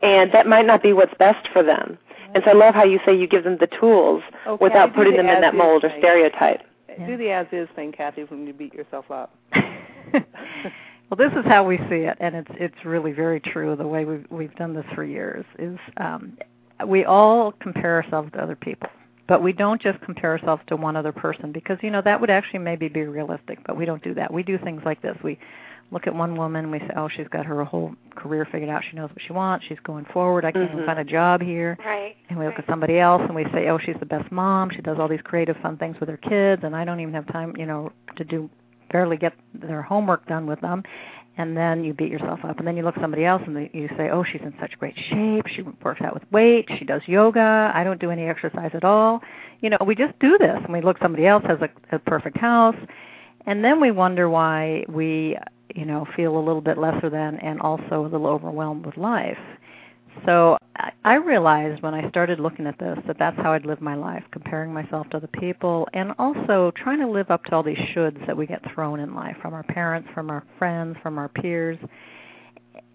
And 0.03 0.33
that 0.33 0.47
might 0.47 0.67
not 0.67 0.83
be 0.83 0.93
what's 0.93 1.15
best 1.15 1.49
for 1.53 1.63
them. 1.63 1.99
And 2.35 2.43
so 2.45 2.51
i 2.51 2.55
love 2.55 2.75
how 2.75 2.85
you 2.85 3.01
say 3.05 3.17
you 3.17 3.27
give 3.27 3.45
them 3.45 3.57
the 3.59 3.67
tools 3.67 4.23
okay, 4.47 4.63
without 4.63 4.95
putting 4.95 5.17
them 5.17 5.29
in 5.29 5.41
that 5.41 5.55
mold 5.55 5.85
or 5.85 5.91
stereotype 5.99 6.61
yeah. 6.99 7.07
do 7.07 7.17
the 7.17 7.31
as 7.31 7.47
is 7.53 7.69
thing 7.75 7.93
kathie 7.93 8.25
when 8.25 8.47
you 8.47 8.53
beat 8.53 8.75
yourself 8.75 9.11
up 9.11 9.35
well, 11.11 11.17
this 11.17 11.33
is 11.33 11.45
how 11.47 11.65
we 11.65 11.79
see 11.89 12.05
it, 12.07 12.17
and 12.21 12.35
it's 12.35 12.51
it's 12.53 12.85
really 12.85 13.13
very 13.13 13.41
true. 13.41 13.77
The 13.77 13.87
way 13.87 14.05
we've 14.05 14.27
we've 14.31 14.55
done 14.57 14.75
this 14.75 14.85
for 14.95 15.05
years 15.05 15.45
is 15.59 15.79
um, 15.99 16.37
we 16.87 17.05
all 17.05 17.53
compare 17.53 18.03
ourselves 18.03 18.33
to 18.33 18.43
other 18.43 18.57
people, 18.57 18.89
but 19.29 19.43
we 19.43 19.53
don't 19.53 19.81
just 19.81 20.01
compare 20.01 20.33
ourselves 20.33 20.63
to 20.69 20.77
one 20.77 20.97
other 20.97 21.13
person 21.13 21.53
because 21.53 21.79
you 21.83 21.91
know 21.91 22.03
that 22.03 22.21
would 22.21 22.31
actually 22.31 22.61
maybe 22.61 22.89
be 22.89 23.03
realistic, 23.03 23.59
but 23.67 23.77
we 23.77 23.85
don't 23.85 24.03
do 24.03 24.15
that. 24.15 24.33
We 24.33 24.43
do 24.43 24.59
things 24.59 24.83
like 24.85 25.03
this. 25.03 25.17
We 25.23 25.39
look 25.91 26.07
at 26.07 26.15
one 26.15 26.37
woman 26.37 26.65
and 26.65 26.73
we 26.73 26.79
say, 26.81 26.91
oh, 26.97 27.09
she's 27.09 27.29
got 27.29 27.47
her 27.47 27.65
whole 27.65 27.95
career 28.15 28.47
figured 28.51 28.71
out. 28.71 28.83
She 28.89 28.97
knows 28.97 29.11
what 29.11 29.23
she 29.27 29.33
wants. 29.33 29.65
She's 29.69 29.79
going 29.85 30.05
forward. 30.13 30.45
I 30.45 30.53
can't 30.53 30.65
mm-hmm. 30.65 30.75
even 30.75 30.87
find 30.87 30.99
a 30.99 31.05
job 31.05 31.41
here. 31.41 31.77
Right. 31.85 32.17
And 32.29 32.39
we 32.39 32.45
look 32.45 32.55
right. 32.55 32.65
at 32.65 32.71
somebody 32.71 32.99
else 32.99 33.23
and 33.25 33.35
we 33.35 33.45
say, 33.53 33.69
oh, 33.69 33.79
she's 33.79 33.97
the 34.01 34.07
best 34.07 34.31
mom. 34.33 34.71
She 34.75 34.83
does 34.83 34.97
all 34.99 35.09
these 35.09 35.21
creative, 35.23 35.57
fun 35.63 35.77
things 35.77 35.97
with 36.01 36.09
her 36.09 36.17
kids, 36.17 36.63
and 36.65 36.75
I 36.75 36.85
don't 36.85 37.01
even 37.01 37.15
have 37.15 37.31
time, 37.33 37.55
you 37.57 37.67
know, 37.67 37.93
to 38.17 38.25
do 38.25 38.51
barely 38.91 39.17
get 39.17 39.33
their 39.55 39.83
homework 39.83 40.27
done 40.27 40.47
with 40.47 40.61
them 40.61 40.83
and 41.39 41.57
then 41.57 41.85
you 41.85 41.93
beat 41.93 42.11
yourself 42.11 42.41
up 42.45 42.59
and 42.59 42.67
then 42.67 42.77
you 42.77 42.83
look 42.83 42.97
at 42.97 43.03
somebody 43.03 43.25
else 43.25 43.43
and 43.47 43.69
you 43.73 43.89
say 43.97 44.11
oh 44.11 44.25
she's 44.25 44.41
in 44.43 44.55
such 44.61 44.79
great 44.79 44.95
shape 45.11 45.47
she 45.47 45.63
works 45.83 46.01
out 46.03 46.15
with 46.15 46.23
weight 46.33 46.67
she 46.79 46.85
does 46.85 47.03
yoga 47.07 47.71
i 47.75 47.85
don't 47.85 48.01
do 48.01 48.11
any 48.11 48.25
exercise 48.25 48.71
at 48.75 48.85
all 48.85 49.21
you 49.61 49.71
know 49.71 49.79
we 49.85 49.95
just 49.95 50.19
do 50.19 50.37
this 50.39 50.57
and 50.63 50.73
we 50.73 50.81
look 50.81 50.97
somebody 51.01 51.27
else 51.27 51.45
has 51.47 51.59
a, 51.61 51.97
a 51.97 51.99
perfect 51.99 52.37
house 52.37 52.77
and 53.47 53.65
then 53.65 53.81
we 53.81 53.91
wonder 53.91 54.29
why 54.29 54.85
we 54.89 55.37
you 55.75 55.85
know 55.85 56.07
feel 56.17 56.37
a 56.37 56.39
little 56.39 56.61
bit 56.61 56.79
lesser 56.79 57.11
than 57.11 57.37
and 57.41 57.61
also 57.61 58.03
a 58.03 58.09
little 58.09 58.27
overwhelmed 58.27 58.85
with 58.85 58.97
life 58.97 59.39
so 60.25 60.57
I 61.05 61.15
realized 61.15 61.83
when 61.83 61.95
I 61.95 62.09
started 62.09 62.41
looking 62.41 62.67
at 62.67 62.79
this 62.79 62.99
that 63.07 63.19
that's 63.19 63.37
how 63.37 63.53
I'd 63.53 63.67
live 63.67 63.81
my 63.81 63.95
life, 63.95 64.23
comparing 64.31 64.73
myself 64.73 65.09
to 65.11 65.19
other 65.19 65.29
people, 65.29 65.89
and 65.93 66.13
also 66.19 66.73
trying 66.77 67.01
to 67.01 67.09
live 67.09 67.31
up 67.31 67.45
to 67.45 67.55
all 67.55 67.63
these 67.63 67.79
shoulds 67.95 68.25
that 68.27 68.37
we 68.37 68.47
get 68.47 68.63
thrown 68.73 69.01
in 69.01 69.15
life 69.15 69.37
from 69.43 69.53
our 69.53 69.63
parents, 69.63 70.09
from 70.15 70.31
our 70.31 70.43
friends, 70.59 70.97
from 71.03 71.19
our 71.19 71.29
peers. 71.29 71.79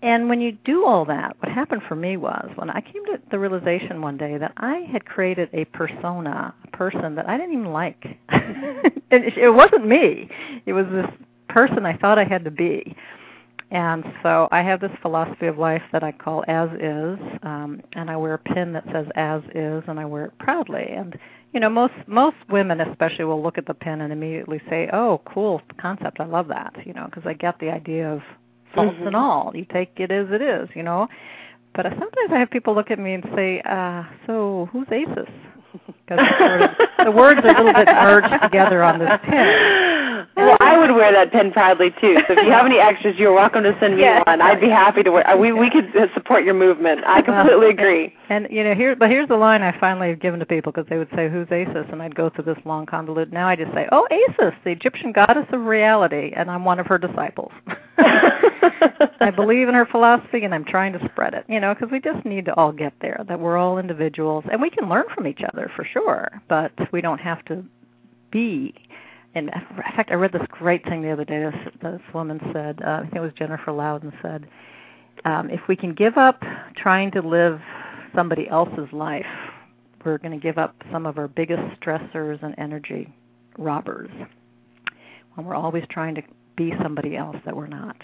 And 0.01 0.29
when 0.29 0.41
you 0.41 0.53
do 0.65 0.85
all 0.85 1.05
that, 1.05 1.35
what 1.39 1.51
happened 1.51 1.83
for 1.87 1.95
me 1.95 2.17
was 2.17 2.49
when 2.55 2.69
I 2.69 2.81
came 2.81 3.05
to 3.05 3.21
the 3.29 3.37
realization 3.37 4.01
one 4.01 4.17
day 4.17 4.37
that 4.37 4.53
I 4.57 4.87
had 4.91 5.05
created 5.05 5.49
a 5.53 5.65
persona, 5.65 6.55
person 6.82 7.13
that 7.13 7.30
I 7.30 7.38
didn't 7.38 7.54
even 7.54 7.72
like. 7.72 8.04
it, 8.32 9.38
it 9.38 9.54
wasn't 9.54 9.86
me. 9.86 10.28
It 10.65 10.74
was 10.74 10.88
this 10.91 11.06
person 11.48 11.86
I 11.86 11.96
thought 11.96 12.17
I 12.17 12.24
had 12.24 12.44
to 12.46 12.50
be. 12.50 12.96
And 13.70 14.04
so 14.24 14.50
I 14.52 14.63
have 14.63 14.82
this 14.82 14.91
philosophy 15.00 15.46
of 15.46 15.60
life 15.60 15.84
that 15.91 16.04
I 16.04 16.12
call 16.12 16.44
as 16.48 16.70
is, 16.72 17.20
um, 17.44 17.82
and 17.94 18.10
I 18.10 18.17
wear 18.17 18.34
a 18.34 18.39
pin 18.39 18.74
that 18.74 18.84
says 18.91 19.06
as 19.15 19.44
is, 19.54 19.84
and 19.88 20.00
I 20.00 20.06
wear 20.06 20.26
it 20.26 20.38
proudly. 20.39 20.88
And 20.89 21.17
you 21.54 21.60
know, 21.60 21.70
most 21.70 21.94
most 22.08 22.38
women 22.50 22.82
especially 22.82 23.26
will 23.26 23.44
look 23.44 23.60
at 23.60 23.67
the 23.67 23.74
pin 23.76 24.02
and 24.02 24.12
immediately 24.12 24.60
say, 24.70 24.89
"Oh, 24.91 25.22
cool 25.26 25.62
concept. 25.80 26.20
I 26.20 26.26
love 26.26 26.48
that." 26.48 26.74
You 26.84 26.94
know, 26.94 27.06
because 27.06 27.24
I 27.26 27.34
get 27.34 27.60
the 27.60 27.70
idea 27.70 28.12
of 28.12 28.22
faults 28.74 28.96
mm-hmm. 28.96 29.08
and 29.08 29.15
all. 29.15 29.52
You 29.54 29.65
take 29.72 29.91
it 29.98 30.12
as 30.12 30.28
it 30.32 30.41
is. 30.41 30.67
You 30.76 30.84
know. 30.84 31.08
But 31.74 31.86
sometimes 31.86 32.32
I 32.34 32.39
have 32.39 32.50
people 32.50 32.76
look 32.76 32.91
at 32.91 33.00
me 33.00 33.13
and 33.13 33.24
say, 33.36 33.62
uh, 33.62 34.04
"So 34.26 34.67
who's 34.74 34.88
ACES?" 34.91 35.30
Because 35.71 36.27
sort 36.38 36.62
of, 36.62 36.69
the 37.05 37.12
words 37.12 37.41
are 37.43 37.55
a 37.55 37.63
little 37.63 37.73
bit 37.73 37.88
merged 37.88 38.43
together 38.43 38.84
on 38.84 38.99
this 38.99 39.19
pin. 39.23 39.97
Well, 40.36 40.57
I 40.60 40.77
would 40.77 40.91
wear 40.91 41.12
that 41.12 41.31
pin 41.31 41.51
proudly 41.51 41.91
too. 42.01 42.17
So 42.27 42.34
if 42.34 42.45
you 42.45 42.51
have 42.51 42.65
any 42.65 42.79
extras, 42.79 43.17
you're 43.17 43.34
welcome 43.34 43.63
to 43.63 43.75
send 43.79 43.95
me 43.95 44.01
yes. 44.01 44.23
one. 44.25 44.41
I'd 44.41 44.62
be 44.62 44.69
happy 44.69 45.03
to 45.03 45.12
wear. 45.12 45.27
Uh, 45.27 45.38
we 45.38 45.51
we 45.51 45.69
could 45.69 45.91
support 46.13 46.43
your 46.43 46.53
movement. 46.53 47.01
I 47.05 47.21
completely 47.21 47.69
agree. 47.69 48.15
And 48.29 48.47
you 48.49 48.63
know, 48.63 48.73
here, 48.73 48.95
but 48.95 49.10
here's 49.10 49.27
the 49.27 49.36
line 49.36 49.62
I 49.62 49.77
finally 49.79 50.10
have 50.10 50.19
given 50.19 50.39
to 50.39 50.45
people 50.45 50.71
because 50.71 50.88
they 50.89 50.97
would 50.97 51.10
say, 51.15 51.29
"Who's 51.29 51.47
Isis?" 51.51 51.86
and 51.91 52.01
I'd 52.01 52.15
go 52.15 52.29
through 52.29 52.45
this 52.45 52.57
long 52.65 52.86
convoluted. 52.86 53.34
Now 53.34 53.47
I 53.47 53.55
just 53.55 53.73
say, 53.73 53.88
"Oh, 53.91 54.07
Isis, 54.12 54.53
the 54.63 54.71
Egyptian 54.71 55.12
goddess 55.12 55.47
of 55.51 55.62
reality," 55.62 56.31
and 56.36 56.49
I'm 56.49 56.65
one 56.65 56.79
of 56.79 56.88
her 56.88 56.97
disciples. 56.97 57.51
I 57.97 59.31
believe 59.36 59.67
in 59.67 59.75
her 59.75 59.86
philosophy, 59.86 60.43
and 60.43 60.53
I'm 60.53 60.65
trying 60.65 60.93
to 60.93 61.10
spread 61.12 61.34
it. 61.34 61.45
You 61.47 61.60
know, 61.60 61.73
because 61.73 61.91
we 61.91 61.99
just 61.99 62.25
need 62.25 62.45
to 62.45 62.53
all 62.55 62.71
get 62.71 62.93
there. 63.01 63.23
That 63.27 63.39
we're 63.39 63.57
all 63.57 63.77
individuals, 63.77 64.45
and 64.51 64.62
we 64.62 64.69
can 64.69 64.89
learn 64.89 65.05
from 65.13 65.27
each 65.27 65.41
other 65.53 65.71
for 65.75 65.86
sure, 65.86 66.41
but 66.47 66.71
we 66.91 67.01
don't 67.01 67.19
have 67.19 67.43
to 67.45 67.63
be 68.31 68.73
in 69.34 69.50
fact, 69.50 70.12
I 70.12 70.15
read 70.15 70.34
this 70.34 70.46
great 70.50 70.84
thing 70.84 71.02
the 71.02 71.12
other 71.12 71.26
day. 71.26 71.39
This, 71.39 71.74
this 71.82 72.02
woman 72.13 72.39
said, 72.54 72.82
uh, 72.86 72.89
I 72.89 73.02
think 73.02 73.15
it 73.15 73.20
was 73.22 73.32
Jennifer 73.38 73.72
Louden 73.72 74.12
said, 74.22 74.48
um, 75.26 75.50
if 75.50 75.62
we 75.67 75.76
can 75.76 75.94
give 75.94 76.17
up 76.17 76.41
trying 76.76 77.12
to 77.12 77.22
live 77.22 77.62
somebody 78.15 78.48
else's 78.50 78.91
life, 78.91 79.26
we're 80.04 80.17
going 80.17 80.38
to 80.38 80.44
give 80.44 80.58
up 80.58 80.76
some 80.91 81.06
of 81.06 81.17
our 81.17 81.28
biggest 81.28 81.62
stressors 81.80 82.41
and 82.44 82.56
energy 82.58 83.13
robbers 83.58 84.10
when 85.36 85.46
we're 85.46 85.56
always 85.56 85.84
trying 85.89 86.15
to 86.15 86.24
be 86.56 86.74
somebody 86.82 87.15
else 87.15 87.38
that 87.46 87.56
we're 87.56 87.67
not. 87.67 87.96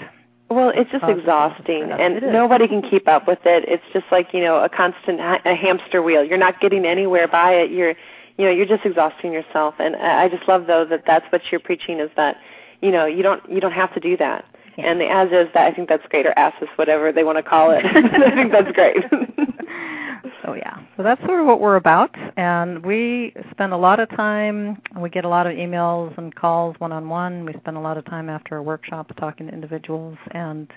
Well, 0.50 0.72
it's 0.74 0.90
just 0.92 1.04
exhausting, 1.04 1.92
and 1.92 2.22
nobody 2.22 2.70
can 2.70 2.82
keep 2.82 3.06
up 3.10 3.28
with 3.28 3.40
it. 3.44 3.66
It's 3.68 3.84
just 3.92 4.06
like 4.12 4.34
you 4.34 4.40
know 4.40 4.64
a 4.64 4.70
constant 4.70 5.20
ha- 5.20 5.42
a 5.44 5.54
hamster 5.54 6.02
wheel. 6.02 6.24
You're 6.24 6.38
not 6.38 6.62
getting 6.62 6.86
anywhere 6.86 7.28
by 7.28 7.52
it. 7.56 7.70
You're 7.70 7.96
you 8.38 8.46
know, 8.46 8.52
you're 8.52 8.66
just 8.66 8.86
exhausting 8.86 9.34
yourself. 9.34 9.76
And 9.80 9.96
I 9.96 10.30
just 10.30 10.48
love 10.48 10.68
though 10.68 10.86
that 10.86 11.04
that's 11.06 11.26
what 11.32 11.42
you're 11.52 11.60
preaching 11.60 12.00
is 12.00 12.10
that, 12.16 12.38
you 12.82 12.92
know, 12.92 13.06
you 13.06 13.24
don't 13.24 13.42
you 13.50 13.60
don't 13.60 13.72
have 13.72 13.94
to 13.96 14.00
do 14.00 14.16
that. 14.18 14.46
Yeah. 14.78 14.92
And 14.92 15.02
the 15.02 15.06
as 15.06 15.28
is 15.30 15.52
that 15.54 15.66
I 15.66 15.74
think 15.74 15.90
that's 15.90 16.06
great 16.10 16.28
or 16.28 16.38
asses 16.38 16.68
whatever 16.76 17.12
they 17.12 17.24
want 17.24 17.38
to 17.38 17.44
call 17.44 17.72
it. 17.72 17.84
I 17.86 18.36
think 18.36 18.52
that's 18.52 18.72
great. 18.74 18.98
so 20.44 20.54
yeah, 20.54 20.78
so 20.96 21.04
that's 21.04 21.24
sort 21.26 21.40
of 21.40 21.48
what 21.48 21.60
we're 21.60 21.78
about, 21.78 22.16
and 22.38 22.86
we 22.86 23.34
spend 23.50 23.74
a 23.74 23.78
lot 23.78 24.00
of 24.00 24.08
time. 24.10 24.80
We 25.00 25.10
get 25.10 25.26
a 25.26 25.30
lot 25.30 25.48
of 25.48 25.54
emails 25.54 26.16
and 26.20 26.34
calls 26.36 26.76
one 26.78 26.92
on 26.92 27.10
one. 27.10 27.44
We 27.44 27.54
spend 27.54 27.76
a 27.76 27.80
lot 27.80 27.98
of 27.98 28.06
time 28.06 28.30
after 28.30 28.56
our 28.58 28.62
workshops 28.62 29.12
talking 29.18 29.48
to 29.48 29.54
individuals 29.54 30.18
and 30.32 30.72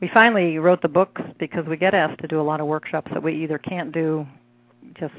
we 0.00 0.10
finally 0.12 0.58
wrote 0.58 0.82
the 0.82 0.88
books 0.88 1.22
because 1.38 1.66
we 1.66 1.76
get 1.76 1.94
asked 1.94 2.20
to 2.20 2.28
do 2.28 2.40
a 2.40 2.42
lot 2.42 2.60
of 2.60 2.66
workshops 2.66 3.10
that 3.12 3.22
we 3.22 3.42
either 3.42 3.58
can't 3.58 3.92
do 3.92 4.26
just 4.94 5.14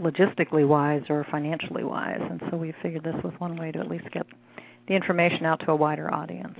logistically 0.00 0.66
wise 0.66 1.02
or 1.08 1.26
financially 1.30 1.84
wise. 1.84 2.20
And 2.20 2.42
so 2.50 2.56
we 2.56 2.74
figured 2.82 3.04
this 3.04 3.16
was 3.24 3.32
one 3.38 3.56
way 3.56 3.72
to 3.72 3.78
at 3.78 3.88
least 3.88 4.10
get 4.12 4.26
the 4.88 4.94
information 4.94 5.44
out 5.44 5.60
to 5.60 5.70
a 5.70 5.76
wider 5.76 6.12
audience. 6.12 6.58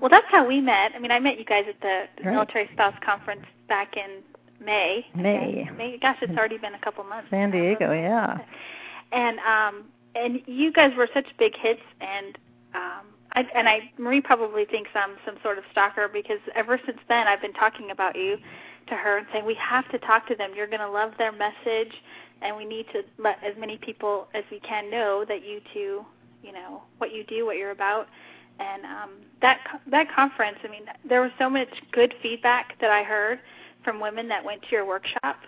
Well 0.00 0.10
that's 0.10 0.26
how 0.30 0.46
we 0.46 0.60
met. 0.60 0.92
I 0.94 0.98
mean 0.98 1.10
i 1.10 1.18
met 1.18 1.38
you 1.38 1.44
guys 1.44 1.64
at 1.68 1.80
the, 1.80 2.24
right. 2.24 2.32
military 2.32 2.68
spouse 2.72 2.94
conference 3.04 3.44
back 3.68 3.96
in 3.96 4.22
may. 4.64 5.06
May. 5.14 5.68
May. 5.76 5.98
Gosh 5.98 6.18
it's 6.20 6.36
already 6.36 6.58
been 6.58 6.74
a 6.74 6.80
couple 6.80 7.04
months. 7.04 7.28
San 7.30 7.50
diego 7.50 7.92
yeah. 7.92 8.38
And 9.12 9.38
um 9.40 9.84
and 10.14 10.40
you 10.46 10.72
guys 10.72 10.92
were 10.96 11.08
such 11.14 11.26
big 11.38 11.56
hits 11.56 11.80
and 12.00 12.38
um 12.74 13.06
I, 13.36 13.46
and 13.54 13.68
I 13.68 13.90
Marie 13.98 14.20
probably 14.20 14.64
thinks 14.64 14.90
I'm 14.94 15.16
some 15.24 15.36
sort 15.42 15.58
of 15.58 15.64
stalker 15.72 16.08
because 16.12 16.38
ever 16.54 16.80
since 16.84 16.98
then 17.08 17.26
I've 17.26 17.40
been 17.40 17.54
talking 17.54 17.90
about 17.90 18.16
you 18.16 18.36
to 18.88 18.94
her 18.94 19.18
and 19.18 19.26
saying 19.32 19.44
we 19.44 19.56
have 19.60 19.90
to 19.90 19.98
talk 19.98 20.26
to 20.28 20.34
them. 20.34 20.50
You're 20.54 20.66
going 20.66 20.80
to 20.80 20.90
love 20.90 21.12
their 21.18 21.32
message, 21.32 21.92
and 22.42 22.56
we 22.56 22.64
need 22.64 22.86
to 22.92 23.02
let 23.18 23.42
as 23.44 23.54
many 23.58 23.78
people 23.78 24.28
as 24.34 24.44
we 24.50 24.60
can 24.60 24.90
know 24.90 25.24
that 25.28 25.44
you 25.44 25.60
two, 25.72 26.04
you 26.42 26.52
know, 26.52 26.82
what 26.98 27.12
you 27.12 27.24
do, 27.24 27.46
what 27.46 27.56
you're 27.56 27.70
about. 27.70 28.08
And 28.60 28.84
um, 28.84 29.10
that 29.42 29.58
that 29.90 30.14
conference, 30.14 30.58
I 30.62 30.68
mean, 30.68 30.84
there 31.08 31.20
was 31.20 31.32
so 31.38 31.50
much 31.50 31.68
good 31.92 32.14
feedback 32.22 32.78
that 32.80 32.90
I 32.90 33.02
heard 33.02 33.40
from 33.82 34.00
women 34.00 34.28
that 34.28 34.44
went 34.44 34.62
to 34.62 34.68
your 34.70 34.86
workshop. 34.86 35.38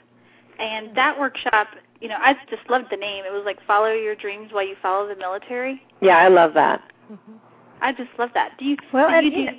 And 0.58 0.96
that 0.96 1.18
workshop, 1.18 1.68
you 2.00 2.08
know, 2.08 2.16
I 2.18 2.34
just 2.50 2.68
loved 2.68 2.86
the 2.90 2.96
name. 2.96 3.24
It 3.24 3.32
was 3.32 3.42
like 3.44 3.58
follow 3.66 3.92
your 3.92 4.14
dreams 4.14 4.52
while 4.52 4.66
you 4.66 4.76
follow 4.80 5.06
the 5.06 5.16
military. 5.16 5.82
Yeah, 6.00 6.18
I 6.18 6.28
love 6.28 6.54
that. 6.54 6.82
Mm-hmm. 7.10 7.32
I 7.80 7.92
just 7.92 8.10
love 8.18 8.30
that. 8.34 8.56
Do 8.58 8.64
you? 8.64 8.76
Well, 8.92 9.08
do 9.08 9.16
and, 9.16 9.26
you 9.26 9.50
do, 9.50 9.58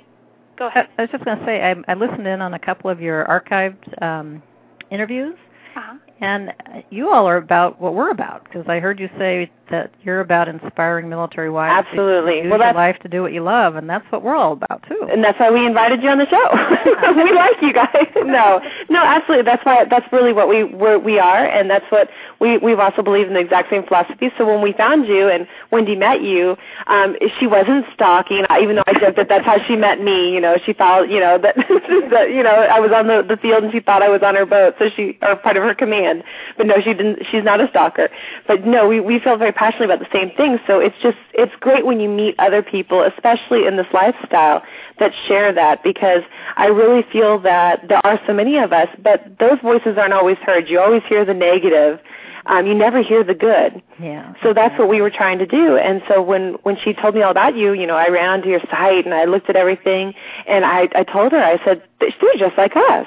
go 0.58 0.66
ahead. 0.66 0.88
I 0.98 1.02
was 1.02 1.10
just 1.10 1.24
going 1.24 1.38
to 1.38 1.44
say 1.44 1.62
I, 1.62 1.74
I 1.90 1.94
listened 1.94 2.26
in 2.26 2.42
on 2.42 2.54
a 2.54 2.58
couple 2.58 2.90
of 2.90 3.00
your 3.00 3.24
archived 3.24 4.02
um, 4.02 4.42
interviews, 4.90 5.36
uh-huh. 5.76 5.98
And 6.20 6.52
you 6.90 7.10
all 7.10 7.26
are 7.26 7.36
about 7.36 7.80
what 7.80 7.94
we're 7.94 8.10
about 8.10 8.44
because 8.44 8.64
I 8.68 8.80
heard 8.80 8.98
you 8.98 9.08
say 9.18 9.50
that 9.70 9.92
you're 10.02 10.20
about 10.20 10.48
inspiring 10.48 11.08
military 11.08 11.50
wives 11.50 11.86
Absolutely. 11.86 12.32
to 12.32 12.42
use 12.44 12.50
well, 12.50 12.60
your 12.60 12.72
life 12.72 12.96
to 13.02 13.08
do 13.08 13.22
what 13.22 13.32
you 13.32 13.42
love, 13.42 13.76
and 13.76 13.88
that's 13.88 14.04
what 14.10 14.22
we're 14.22 14.34
all 14.34 14.52
about 14.52 14.82
too. 14.88 15.08
And 15.10 15.22
that's 15.22 15.38
why 15.38 15.50
we 15.50 15.66
invited 15.66 16.02
you 16.02 16.08
on 16.08 16.18
the 16.18 16.28
show. 16.28 17.14
we 17.22 17.32
like 17.34 17.56
you 17.60 17.72
guys. 17.72 18.06
no, 18.16 18.60
no, 18.88 19.02
absolutely. 19.04 19.44
That's 19.44 19.64
why 19.64 19.84
that's 19.88 20.10
really 20.12 20.32
what 20.32 20.48
we 20.48 20.64
we're, 20.64 20.98
we 20.98 21.18
are, 21.18 21.46
and 21.46 21.68
that's 21.68 21.84
what 21.90 22.08
we 22.40 22.58
we've 22.58 22.78
also 22.78 23.02
believed 23.02 23.28
in 23.28 23.34
the 23.34 23.40
exact 23.40 23.70
same 23.70 23.86
philosophy. 23.86 24.30
So 24.38 24.46
when 24.46 24.62
we 24.62 24.72
found 24.72 25.06
you 25.06 25.28
and 25.28 25.46
Wendy 25.70 25.96
met 25.96 26.22
you, 26.22 26.56
um, 26.86 27.16
she 27.38 27.46
wasn't 27.46 27.84
stalking, 27.94 28.44
even 28.60 28.76
though 28.76 28.84
I 28.86 28.98
joked 28.98 29.16
that 29.16 29.28
that's 29.28 29.44
how 29.44 29.58
she 29.66 29.76
met 29.76 30.00
me. 30.00 30.32
You 30.32 30.40
know, 30.40 30.56
she 30.64 30.72
followed. 30.72 31.10
You 31.10 31.20
know 31.20 31.38
that, 31.38 31.56
that 32.10 32.30
you 32.30 32.42
know 32.42 32.50
I 32.50 32.80
was 32.80 32.90
on 32.92 33.06
the 33.06 33.24
the 33.26 33.36
field 33.36 33.64
and 33.64 33.72
she 33.72 33.80
thought 33.80 34.02
I 34.02 34.08
was 34.08 34.22
on 34.22 34.34
her 34.34 34.46
boat, 34.46 34.74
so 34.78 34.88
she 34.96 35.18
or 35.22 35.36
part 35.36 35.56
of 35.56 35.62
her 35.62 35.74
command. 35.74 36.07
But 36.56 36.66
no, 36.66 36.74
she 36.82 36.94
didn't. 36.94 37.20
She's 37.30 37.44
not 37.44 37.60
a 37.60 37.68
stalker. 37.68 38.08
But 38.46 38.66
no, 38.66 38.88
we 38.88 39.00
we 39.00 39.18
feel 39.18 39.36
very 39.36 39.52
passionately 39.52 39.86
about 39.86 40.00
the 40.00 40.12
same 40.12 40.30
thing. 40.36 40.58
So 40.66 40.80
it's 40.80 40.96
just 41.02 41.18
it's 41.34 41.52
great 41.60 41.86
when 41.86 42.00
you 42.00 42.08
meet 42.08 42.34
other 42.38 42.62
people, 42.62 43.02
especially 43.02 43.66
in 43.66 43.76
this 43.76 43.86
lifestyle, 43.92 44.62
that 44.98 45.12
share 45.26 45.52
that 45.52 45.82
because 45.82 46.22
I 46.56 46.66
really 46.66 47.04
feel 47.12 47.38
that 47.40 47.88
there 47.88 48.04
are 48.04 48.20
so 48.26 48.32
many 48.32 48.58
of 48.58 48.72
us, 48.72 48.88
but 49.02 49.38
those 49.38 49.58
voices 49.62 49.96
aren't 49.98 50.14
always 50.14 50.38
heard. 50.38 50.68
You 50.68 50.80
always 50.80 51.02
hear 51.08 51.24
the 51.24 51.34
negative. 51.34 52.00
Um, 52.46 52.66
you 52.66 52.74
never 52.74 53.02
hear 53.02 53.22
the 53.22 53.34
good. 53.34 53.82
Yeah. 54.00 54.32
So 54.42 54.54
that's 54.54 54.76
what 54.78 54.88
we 54.88 55.02
were 55.02 55.10
trying 55.10 55.38
to 55.38 55.46
do. 55.46 55.76
And 55.76 56.02
so 56.08 56.22
when 56.22 56.54
when 56.62 56.76
she 56.82 56.94
told 56.94 57.14
me 57.14 57.22
all 57.22 57.30
about 57.30 57.56
you, 57.56 57.72
you 57.74 57.86
know, 57.86 57.96
I 57.96 58.08
ran 58.08 58.30
onto 58.30 58.48
your 58.48 58.62
site 58.70 59.04
and 59.04 59.14
I 59.14 59.24
looked 59.24 59.50
at 59.50 59.56
everything, 59.56 60.14
and 60.46 60.64
I 60.64 60.88
I 60.94 61.04
told 61.04 61.32
her 61.32 61.42
I 61.42 61.62
said 61.64 61.82
they're 62.00 62.10
just 62.38 62.56
like 62.56 62.74
us. 62.74 63.06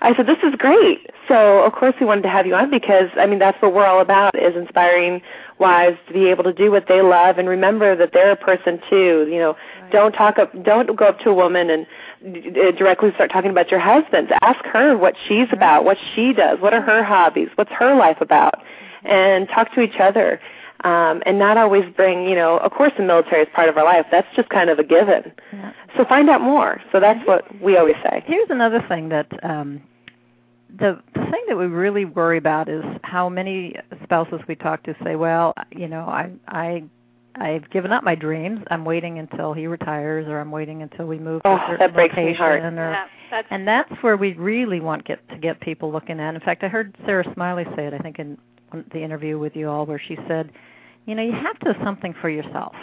I 0.00 0.14
said, 0.16 0.26
"This 0.26 0.38
is 0.42 0.54
great." 0.56 1.10
So 1.28 1.62
of 1.62 1.72
course 1.72 1.94
we 2.00 2.06
wanted 2.06 2.22
to 2.22 2.28
have 2.28 2.46
you 2.46 2.54
on 2.54 2.70
because 2.70 3.10
I 3.16 3.26
mean 3.26 3.38
that's 3.38 3.60
what 3.60 3.74
we're 3.74 3.86
all 3.86 4.00
about 4.00 4.34
is 4.34 4.56
inspiring 4.56 5.20
wives 5.58 5.98
to 6.06 6.12
be 6.12 6.26
able 6.26 6.44
to 6.44 6.52
do 6.52 6.70
what 6.70 6.86
they 6.88 7.02
love 7.02 7.38
and 7.38 7.48
remember 7.48 7.96
that 7.96 8.12
they're 8.12 8.30
a 8.30 8.36
person 8.36 8.80
too. 8.88 9.26
You 9.30 9.38
know, 9.38 9.56
right. 9.82 9.92
don't 9.92 10.12
talk 10.12 10.38
up, 10.38 10.52
don't 10.64 10.96
go 10.96 11.06
up 11.06 11.18
to 11.20 11.30
a 11.30 11.34
woman 11.34 11.70
and 11.70 11.86
uh, 12.56 12.70
directly 12.72 13.12
start 13.14 13.30
talking 13.30 13.50
about 13.50 13.70
your 13.70 13.80
husband. 13.80 14.28
Ask 14.42 14.64
her 14.66 14.96
what 14.96 15.14
she's 15.26 15.48
about, 15.52 15.84
what 15.84 15.98
she 16.14 16.32
does, 16.32 16.60
what 16.60 16.74
are 16.74 16.82
her 16.82 17.02
hobbies, 17.02 17.48
what's 17.56 17.72
her 17.72 17.94
life 17.94 18.20
about, 18.20 18.54
mm-hmm. 18.58 19.08
and 19.08 19.48
talk 19.48 19.72
to 19.74 19.80
each 19.80 20.00
other. 20.00 20.40
Um, 20.84 21.24
and 21.26 21.40
not 21.40 21.56
always 21.56 21.84
bring, 21.96 22.28
you 22.28 22.36
know, 22.36 22.58
of 22.58 22.70
course 22.70 22.92
the 22.96 23.02
military 23.02 23.42
is 23.42 23.48
part 23.52 23.68
of 23.68 23.76
our 23.76 23.84
life. 23.84 24.06
That's 24.12 24.28
just 24.36 24.48
kind 24.48 24.70
of 24.70 24.78
a 24.78 24.84
given. 24.84 25.32
Yeah. 25.52 25.72
So 25.96 26.04
find 26.04 26.30
out 26.30 26.40
more. 26.40 26.80
So 26.92 27.00
that's 27.00 27.18
what 27.26 27.44
we 27.60 27.76
always 27.76 27.96
say. 28.04 28.22
Here's 28.26 28.48
another 28.48 28.84
thing 28.88 29.08
that 29.08 29.26
um, 29.42 29.82
the 30.78 31.00
the 31.14 31.20
thing 31.20 31.44
that 31.48 31.56
we 31.56 31.66
really 31.66 32.04
worry 32.04 32.38
about 32.38 32.68
is 32.68 32.84
how 33.02 33.28
many 33.28 33.74
spouses 34.04 34.40
we 34.46 34.54
talk 34.54 34.82
to 34.84 34.94
say, 35.02 35.16
"Well, 35.16 35.54
you 35.72 35.88
know, 35.88 36.02
I 36.02 36.30
I 36.46 36.84
I've 37.34 37.68
given 37.70 37.92
up 37.92 38.04
my 38.04 38.14
dreams. 38.14 38.60
I'm 38.70 38.84
waiting 38.84 39.18
until 39.18 39.52
he 39.52 39.66
retires, 39.66 40.26
or 40.28 40.38
I'm 40.38 40.50
waiting 40.50 40.82
until 40.82 41.06
we 41.06 41.18
move 41.18 41.42
to 41.42 41.48
oh, 41.48 41.56
a 41.56 41.60
certain 41.60 41.78
that 41.78 41.94
breaks 41.94 42.14
location." 42.16 42.36
Heart. 42.36 42.62
Or, 42.62 42.90
yeah, 42.90 43.06
that's, 43.30 43.48
and 43.50 43.66
that's 43.66 43.92
where 44.02 44.16
we 44.16 44.34
really 44.34 44.80
want 44.80 45.04
get 45.04 45.26
to 45.30 45.38
get 45.38 45.60
people 45.60 45.90
looking 45.90 46.20
at. 46.20 46.34
In 46.34 46.40
fact, 46.40 46.62
I 46.62 46.68
heard 46.68 46.96
Sarah 47.04 47.24
Smiley 47.34 47.64
say 47.74 47.86
it. 47.86 47.94
I 47.94 47.98
think 47.98 48.18
in 48.18 48.38
the 48.92 49.02
interview 49.02 49.38
with 49.38 49.56
you 49.56 49.68
all, 49.68 49.86
where 49.86 50.00
she 50.00 50.16
said, 50.28 50.50
"You 51.06 51.14
know, 51.14 51.22
you 51.22 51.32
have 51.32 51.58
to 51.60 51.72
have 51.72 51.84
something 51.84 52.14
for 52.20 52.28
yourself." 52.28 52.74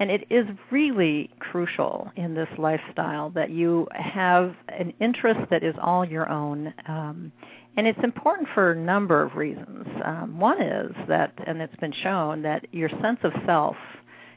And 0.00 0.10
it 0.10 0.26
is 0.30 0.46
really 0.70 1.28
crucial 1.40 2.10
in 2.16 2.34
this 2.34 2.48
lifestyle 2.56 3.28
that 3.30 3.50
you 3.50 3.86
have 3.92 4.54
an 4.68 4.94
interest 4.98 5.40
that 5.50 5.62
is 5.62 5.74
all 5.78 6.06
your 6.06 6.26
own. 6.30 6.72
Um, 6.88 7.30
and 7.76 7.86
it's 7.86 8.02
important 8.02 8.48
for 8.54 8.72
a 8.72 8.76
number 8.76 9.22
of 9.22 9.36
reasons. 9.36 9.86
Um, 10.02 10.40
one 10.40 10.60
is 10.60 10.92
that, 11.06 11.34
and 11.46 11.60
it's 11.60 11.76
been 11.76 11.92
shown, 11.92 12.40
that 12.42 12.66
your 12.72 12.88
sense 13.02 13.18
of 13.24 13.32
self, 13.44 13.76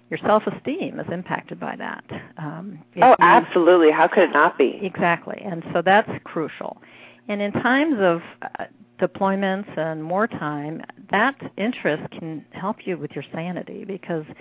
your 0.09 0.19
self-esteem 0.25 0.99
is 0.99 1.07
impacted 1.11 1.61
by 1.61 1.77
that. 1.77 2.03
Um, 2.37 2.79
oh, 3.01 3.15
absolutely. 3.19 3.89
How 3.89 4.07
could 4.09 4.23
it 4.23 4.33
not 4.33 4.57
be? 4.57 4.79
Exactly. 4.83 5.41
And 5.43 5.63
so 5.73 5.81
that's 5.81 6.11
crucial. 6.25 6.77
And 7.27 7.41
in 7.41 7.51
times 7.51 7.95
of 7.99 8.21
uh, 8.41 8.65
deployments 8.99 9.77
and 9.77 10.03
more 10.03 10.27
time, 10.27 10.81
that 11.11 11.35
interest 11.57 12.11
can 12.11 12.45
help 12.51 12.85
you 12.85 12.97
with 12.97 13.11
your 13.11 13.23
sanity 13.33 13.85
because– 13.85 14.25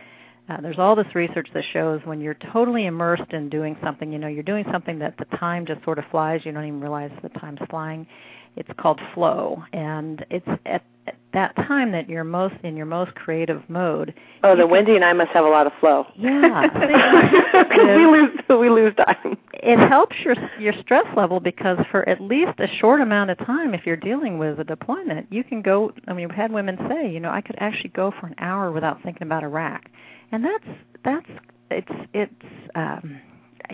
uh, 0.49 0.61
there's 0.61 0.79
all 0.79 0.97
this 0.97 1.15
research 1.15 1.49
that 1.55 1.65
shows 1.73 2.01
when 2.05 2.21
you're 2.21 2.37
totally 2.53 2.87
immersed 2.87 3.33
in 3.33 3.49
doing 3.49 3.77
something, 3.83 4.13
you 4.13 4.19
know, 4.19 4.27
you're 4.27 4.43
doing 4.43 4.65
something 4.73 4.99
that 4.99 5.17
the 5.19 5.37
time 5.37 5.65
just 5.65 5.83
sort 5.85 5.99
of 5.99 6.05
flies, 6.11 6.41
you 6.45 6.53
don't 6.53 6.67
even 6.67 6.81
realize 6.81 7.11
the 7.23 7.29
time's 7.41 7.61
flying. 7.71 8.07
It's 8.57 8.69
called 8.79 9.01
flow, 9.15 9.63
and 9.73 10.25
it's 10.31 10.47
at, 10.67 10.83
at 11.07 11.17
that 11.33 11.57
time 11.57 11.91
that 11.93 12.09
you're 12.09 12.25
most 12.25 12.55
in 12.63 12.77
your 12.77 12.87
most 12.87 13.15
creative 13.15 13.63
mode. 13.69 14.15
Oh, 14.45 14.55
then 14.55 14.69
Wendy 14.69 14.95
and 14.95 15.05
I 15.05 15.15
must 15.15 15.31
have 15.31 15.45
a 15.45 15.49
lot 15.49 15.67
of 15.67 15.73
flow. 15.81 16.07
Yeah, 16.17 16.69
because 16.73 17.97
we 17.97 18.07
lose 18.07 18.31
we 18.49 18.69
lose 18.69 18.95
time. 18.97 19.39
It 19.55 19.79
helps 19.89 20.17
your 20.25 20.35
your 20.59 20.75
stress 20.83 21.07
level 21.17 21.41
because 21.41 21.79
for 21.91 22.07
at 22.09 22.21
least 22.21 22.59
a 22.59 22.69
short 22.79 23.01
amount 23.01 23.31
of 23.31 23.39
time, 23.39 23.73
if 23.73 23.87
you're 23.87 23.97
dealing 23.97 24.39
with 24.39 24.61
a 24.61 24.65
deployment, 24.65 25.33
you 25.33 25.43
can 25.43 25.63
go. 25.63 25.93
I 26.07 26.13
mean, 26.13 26.29
we've 26.29 26.37
had 26.37 26.53
women 26.53 26.77
say, 26.89 27.11
you 27.11 27.21
know, 27.21 27.31
I 27.31 27.41
could 27.41 27.57
actually 27.59 27.91
go 27.91 28.13
for 28.21 28.27
an 28.27 28.35
hour 28.39 28.71
without 28.71 29.03
thinking 29.03 29.27
about 29.27 29.45
Iraq 29.45 29.89
and 30.33 30.45
that's 30.45 30.79
that's 31.05 31.31
it's 31.71 32.09
it's 32.13 32.71
um 32.75 33.21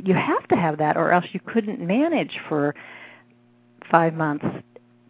you 0.04 0.14
have 0.14 0.46
to 0.48 0.56
have 0.56 0.78
that 0.78 0.96
or 0.96 1.12
else 1.12 1.24
you 1.32 1.40
couldn't 1.40 1.80
manage 1.80 2.38
for 2.48 2.74
5 3.90 4.14
months 4.14 4.44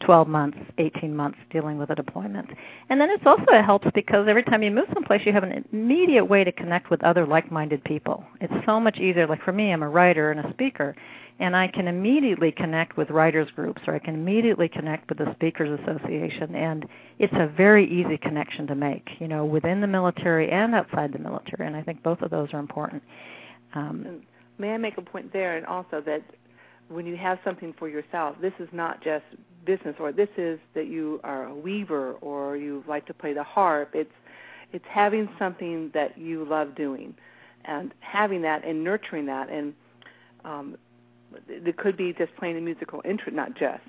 12 0.00 0.28
months, 0.28 0.58
18 0.78 1.14
months 1.14 1.38
dealing 1.50 1.78
with 1.78 1.90
a 1.90 1.94
deployment. 1.94 2.48
And 2.88 3.00
then 3.00 3.10
it's 3.10 3.24
also 3.26 3.44
it 3.48 3.64
helps 3.64 3.86
because 3.94 4.26
every 4.28 4.42
time 4.42 4.62
you 4.62 4.70
move 4.70 4.86
someplace, 4.94 5.22
you 5.24 5.32
have 5.32 5.42
an 5.42 5.64
immediate 5.72 6.24
way 6.24 6.44
to 6.44 6.52
connect 6.52 6.90
with 6.90 7.02
other 7.04 7.26
like-minded 7.26 7.84
people. 7.84 8.24
It's 8.40 8.52
so 8.66 8.80
much 8.80 8.98
easier. 8.98 9.26
Like 9.26 9.42
for 9.42 9.52
me, 9.52 9.72
I'm 9.72 9.82
a 9.82 9.88
writer 9.88 10.30
and 10.30 10.40
a 10.40 10.52
speaker, 10.52 10.94
and 11.40 11.54
I 11.54 11.68
can 11.68 11.86
immediately 11.86 12.50
connect 12.50 12.96
with 12.96 13.10
writers 13.10 13.48
groups 13.54 13.82
or 13.86 13.94
I 13.94 13.98
can 13.98 14.14
immediately 14.14 14.68
connect 14.68 15.08
with 15.08 15.18
the 15.18 15.32
Speakers 15.34 15.78
Association 15.80 16.54
and 16.54 16.84
it's 17.18 17.32
a 17.36 17.46
very 17.46 17.88
easy 17.88 18.18
connection 18.18 18.66
to 18.66 18.74
make, 18.74 19.06
you 19.20 19.28
know, 19.28 19.44
within 19.44 19.80
the 19.80 19.86
military 19.86 20.50
and 20.50 20.74
outside 20.74 21.12
the 21.12 21.18
military 21.18 21.66
and 21.66 21.76
I 21.76 21.82
think 21.82 22.02
both 22.02 22.22
of 22.22 22.30
those 22.30 22.52
are 22.52 22.58
important. 22.58 23.02
Um, 23.74 24.22
may 24.58 24.70
I 24.70 24.78
make 24.78 24.98
a 24.98 25.02
point 25.02 25.32
there 25.32 25.56
and 25.56 25.66
also 25.66 26.02
that 26.06 26.22
when 26.88 27.06
you 27.06 27.16
have 27.16 27.38
something 27.44 27.74
for 27.78 27.88
yourself, 27.88 28.36
this 28.40 28.54
is 28.58 28.68
not 28.72 29.02
just 29.02 29.24
business, 29.72 29.96
or 30.00 30.08
this 30.22 30.32
is 30.36 30.58
that 30.76 30.86
you 30.94 31.20
are 31.30 31.42
a 31.54 31.56
weaver, 31.66 32.06
or 32.28 32.56
you 32.64 32.72
like 32.94 33.04
to 33.10 33.14
play 33.22 33.32
the 33.40 33.46
harp. 33.56 33.90
It's 34.02 34.18
it's 34.76 34.88
having 35.02 35.28
something 35.42 35.90
that 35.98 36.10
you 36.26 36.36
love 36.56 36.68
doing, 36.74 37.10
and 37.64 37.86
having 38.00 38.40
that 38.48 38.64
and 38.68 38.76
nurturing 38.88 39.26
that, 39.34 39.46
and 39.56 39.66
um, 40.50 40.66
it 41.48 41.76
could 41.82 41.96
be 42.04 42.08
just 42.22 42.32
playing 42.40 42.56
a 42.62 42.64
musical 42.70 43.00
instrument, 43.12 43.36
not 43.44 43.52
just 43.66 43.86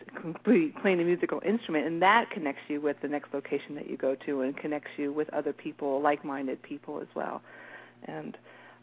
playing 0.81 0.99
a 0.99 1.07
musical 1.13 1.41
instrument, 1.53 1.83
and 1.89 2.01
that 2.01 2.29
connects 2.35 2.65
you 2.67 2.77
with 2.87 2.97
the 3.01 3.07
next 3.15 3.33
location 3.33 3.71
that 3.75 3.87
you 3.89 3.97
go 4.07 4.15
to, 4.25 4.31
and 4.43 4.57
connects 4.63 4.91
you 4.97 5.07
with 5.19 5.29
other 5.39 5.53
people, 5.53 6.01
like-minded 6.09 6.61
people 6.71 6.99
as 7.05 7.11
well, 7.19 7.41
and 8.05 8.37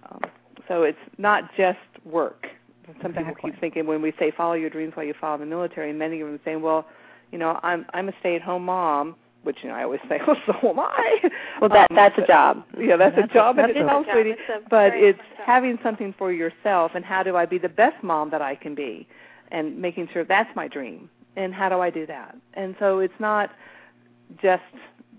um, 0.09 0.23
so 0.69 0.75
it's 0.91 1.07
not 1.19 1.43
just 1.63 1.87
work. 2.05 2.43
Some 3.03 3.11
exactly. 3.13 3.35
people 3.35 3.51
keep 3.51 3.61
thinking 3.61 3.87
when 3.87 4.03
we 4.03 4.13
say 4.19 4.31
follow 4.37 4.55
your 4.55 4.71
dreams 4.71 4.93
while 4.95 5.07
you 5.07 5.15
follow 5.21 5.39
the 5.39 5.47
military, 5.47 5.91
and 5.91 5.99
many 5.99 6.21
of 6.21 6.29
them 6.29 6.41
saying, 6.45 6.63
well, 6.63 6.87
you 7.33 7.39
know, 7.39 7.59
I'm 7.63 7.87
I'm 7.93 8.09
a 8.09 8.13
stay-at-home 8.21 8.65
mom, 8.65 9.17
which 9.43 9.59
you 9.63 9.69
know 9.69 9.75
I 9.75 9.83
always 9.85 10.01
say, 10.09 10.21
well, 10.27 10.37
so 10.47 10.69
am 10.69 10.79
I. 10.81 11.19
Well, 11.61 11.71
that 11.71 11.91
um, 11.91 11.97
that's 11.97 12.19
a 12.19 12.27
job. 12.27 12.65
Yeah, 12.79 12.97
that's, 12.97 13.17
That's 13.17 13.31
a 13.31 13.35
job 13.35 13.59
a- 13.59 13.63
in 13.63 13.67
that's 13.69 13.79
itself, 13.79 14.07
sweetie. 14.13 14.31
It's 14.31 14.67
But 14.71 14.93
it's 14.95 15.19
having 15.45 15.79
something 15.83 16.15
for 16.17 16.33
yourself, 16.33 16.93
and 16.95 17.05
how 17.05 17.23
do 17.23 17.37
I 17.37 17.47
be 17.47 17.59
the 17.59 17.69
best 17.69 18.03
mom 18.03 18.31
that 18.31 18.43
I 18.43 18.55
can 18.55 18.75
be, 18.75 19.07
and 19.51 19.77
making 19.81 20.09
sure 20.13 20.25
that's 20.25 20.55
my 20.55 20.69
dream, 20.69 21.11
and 21.37 21.53
how 21.55 21.69
do 21.69 21.81
I 21.81 21.91
do 21.91 22.07
that? 22.07 22.37
And 22.55 22.77
so 22.79 23.01
it's 23.01 23.15
not 23.19 23.51
just 24.43 24.63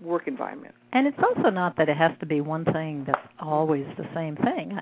work 0.00 0.28
environment. 0.28 0.74
And 0.92 1.06
it's 1.06 1.18
also 1.22 1.50
not 1.50 1.76
that 1.76 1.88
it 1.88 1.96
has 1.96 2.12
to 2.20 2.26
be 2.26 2.40
one 2.40 2.64
thing 2.64 3.04
that's 3.06 3.26
always 3.40 3.86
the 3.96 4.06
same 4.14 4.36
thing. 4.36 4.78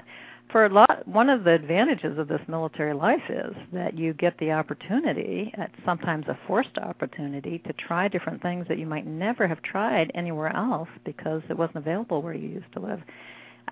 For 0.50 0.64
a 0.64 0.72
lot, 0.72 1.06
one 1.06 1.28
of 1.28 1.42
the 1.44 1.52
advantages 1.52 2.18
of 2.18 2.28
this 2.28 2.40
military 2.46 2.94
life 2.94 3.22
is 3.28 3.54
that 3.72 3.98
you 3.98 4.14
get 4.14 4.38
the 4.38 4.52
opportunity, 4.52 5.52
at 5.58 5.70
sometimes 5.84 6.26
a 6.28 6.38
forced 6.46 6.78
opportunity, 6.78 7.58
to 7.66 7.72
try 7.72 8.06
different 8.06 8.40
things 8.42 8.66
that 8.68 8.78
you 8.78 8.86
might 8.86 9.06
never 9.06 9.48
have 9.48 9.60
tried 9.62 10.12
anywhere 10.14 10.54
else 10.54 10.88
because 11.04 11.42
it 11.50 11.58
wasn't 11.58 11.78
available 11.78 12.22
where 12.22 12.32
you 12.34 12.48
used 12.48 12.72
to 12.74 12.80
live. 12.80 13.00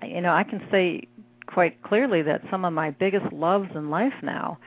I, 0.01 0.07
you 0.07 0.21
know, 0.21 0.33
I 0.33 0.43
can 0.43 0.61
say 0.69 1.07
quite 1.45 1.81
clearly 1.81 2.21
that 2.23 2.41
some 2.51 2.65
of 2.65 2.73
my 2.73 2.91
biggest 2.91 3.31
loves 3.31 3.69
in 3.73 3.89
life 3.89 4.13
now, 4.21 4.57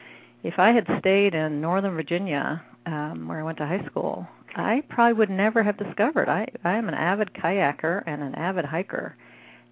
if 0.43 0.59
I 0.59 0.73
had 0.73 0.87
stayed 1.01 1.35
in 1.35 1.61
Northern 1.61 1.95
Virginia, 1.95 2.63
um, 2.87 3.29
where 3.29 3.41
I 3.41 3.43
went 3.43 3.59
to 3.59 3.67
high 3.67 3.85
school, 3.85 4.27
I 4.57 4.83
probably 4.89 5.13
would 5.13 5.31
never 5.31 5.63
have 5.63 5.77
discovered. 5.77 6.29
I 6.29 6.47
I 6.65 6.79
am 6.79 6.89
an 6.89 6.95
avid 6.95 7.35
kayaker 7.35 8.03
and 8.07 8.23
an 8.23 8.35
avid 8.35 8.65
hiker. 8.65 9.15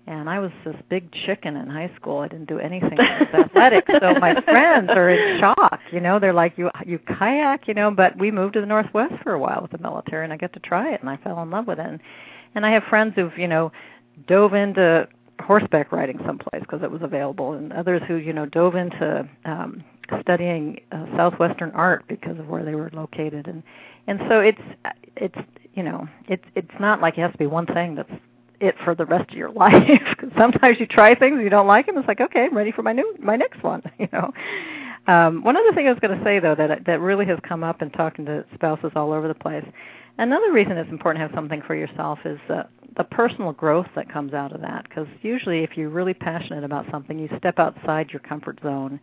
And 0.09 0.31
I 0.31 0.39
was 0.39 0.53
this 0.65 0.77
big 0.89 1.11
chicken 1.13 1.57
in 1.57 1.69
high 1.69 1.91
school. 1.97 2.19
I 2.19 2.29
didn't 2.29 2.47
do 2.47 2.61
anything 2.61 2.95
that 2.97 3.33
was 3.33 3.45
athletic. 3.47 3.85
So 4.01 4.15
my 4.15 4.41
friends 4.43 4.89
are 4.91 5.11
in 5.11 5.41
shock. 5.41 5.81
You 5.91 6.01
know, 6.01 6.21
they're 6.21 6.33
like, 6.33 6.57
"You 6.57 6.71
you 6.85 7.01
kayak?" 7.19 7.67
You 7.67 7.75
know, 7.75 7.91
but 7.91 8.17
we 8.17 8.31
moved 8.31 8.55
to 8.55 8.61
the 8.61 8.67
Northwest 8.67 9.15
for 9.25 9.33
a 9.33 9.39
while 9.39 9.61
with 9.63 9.73
the 9.73 9.79
military, 9.79 10.25
and 10.25 10.33
I 10.33 10.37
got 10.37 10.53
to 10.53 10.61
try 10.61 10.93
it, 10.93 11.01
and 11.01 11.11
I 11.11 11.17
fell 11.17 11.43
in 11.43 11.51
love 11.51 11.67
with 11.67 11.81
it. 11.81 11.87
And, 11.87 12.01
and 12.55 12.65
I 12.65 12.71
have 12.71 12.85
friends 12.85 13.15
who've 13.17 13.37
you 13.37 13.49
know 13.49 13.73
dove 14.29 14.55
into 14.55 15.09
horseback 15.41 15.93
riding 15.93 16.19
someplace 16.25 16.63
because 16.63 16.83
it 16.83 16.91
was 16.91 17.03
available, 17.03 17.55
and 17.55 17.73
others 17.73 18.01
who 18.07 18.15
you 18.15 18.33
know 18.33 18.47
dove 18.47 18.77
into 18.77 19.29
um, 19.45 19.83
studying 20.21 20.81
uh, 20.93 21.05
southwestern 21.17 21.73
art 21.73 22.05
because 22.07 22.39
of 22.39 22.47
where 22.47 22.65
they 22.65 22.77
were 22.77 22.91
located, 22.93 23.49
and 23.49 23.63
and 24.07 24.21
so 24.29 24.39
it's 24.39 24.63
it's 25.17 25.49
you 25.75 25.83
know 25.83 26.07
it's 26.29 26.45
it's 26.55 26.79
not 26.79 27.01
like 27.01 27.19
it 27.19 27.23
has 27.23 27.33
to 27.33 27.39
be 27.39 27.47
one 27.47 27.67
thing 27.67 27.97
that's 27.97 28.13
it 28.61 28.75
for 28.85 28.95
the 28.95 29.05
rest 29.07 29.31
of 29.31 29.37
your 29.37 29.51
life. 29.65 30.01
'Cause 30.19 30.31
sometimes 30.39 30.79
you 30.81 30.87
try 30.87 31.15
things 31.15 31.41
you 31.43 31.51
don't 31.51 31.67
like 31.67 31.87
them. 31.87 31.99
It's 31.99 32.09
like 32.09 32.21
okay, 32.21 32.45
I'm 32.45 32.57
ready 32.57 32.73
for 32.73 32.83
my 32.83 32.93
new 32.93 33.15
my 33.21 33.37
next 33.37 33.63
one. 33.63 33.83
You 33.99 34.09
know. 34.13 34.33
Um, 35.09 35.45
one 35.45 35.57
other 35.57 35.73
thing 35.73 35.87
I 35.87 35.91
was 35.91 36.01
going 36.01 36.19
to 36.19 36.25
say 36.25 36.41
though 36.41 36.55
that 36.57 36.85
that 36.87 37.01
really 37.01 37.27
has 37.27 37.39
come 37.49 37.63
up 37.63 37.81
in 37.83 37.91
talking 37.91 38.25
to 38.27 38.45
spouses 38.55 38.91
all 38.97 39.13
over 39.13 39.29
the 39.29 39.35
place. 39.35 39.65
Another 40.19 40.51
reason 40.53 40.73
it's 40.79 40.91
important 40.91 41.23
to 41.23 41.27
have 41.29 41.35
something 41.37 41.63
for 41.67 41.75
yourself 41.75 42.19
is 42.25 42.39
uh, 42.49 42.63
the 42.97 43.05
personal 43.05 43.53
growth 43.53 43.87
that 43.95 44.11
comes 44.11 44.33
out 44.33 44.53
of 44.53 44.63
that. 44.63 44.89
Because 44.89 45.07
usually, 45.23 45.63
if 45.63 45.77
you're 45.77 45.91
really 45.91 46.15
passionate 46.15 46.65
about 46.65 46.87
something, 46.91 47.19
you 47.19 47.29
step 47.39 47.59
outside 47.59 48.11
your 48.11 48.21
comfort 48.21 48.59
zone 48.63 48.99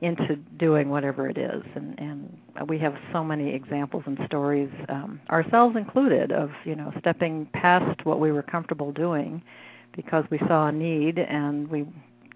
into 0.00 0.36
doing 0.58 0.90
whatever 0.90 1.28
it 1.28 1.36
is. 1.36 1.62
And, 1.74 1.98
and 1.98 2.68
we 2.68 2.78
have 2.78 2.94
so 3.12 3.24
many 3.24 3.52
examples 3.54 4.04
and 4.06 4.18
stories, 4.26 4.70
um, 4.88 5.20
ourselves 5.30 5.76
included, 5.76 6.32
of 6.32 6.50
you 6.64 6.74
know 6.74 6.92
stepping 7.00 7.46
past 7.52 8.04
what 8.04 8.20
we 8.20 8.30
were 8.30 8.42
comfortable 8.42 8.92
doing 8.92 9.42
because 9.96 10.24
we 10.30 10.38
saw 10.46 10.68
a 10.68 10.72
need 10.72 11.18
and 11.18 11.68
we 11.68 11.86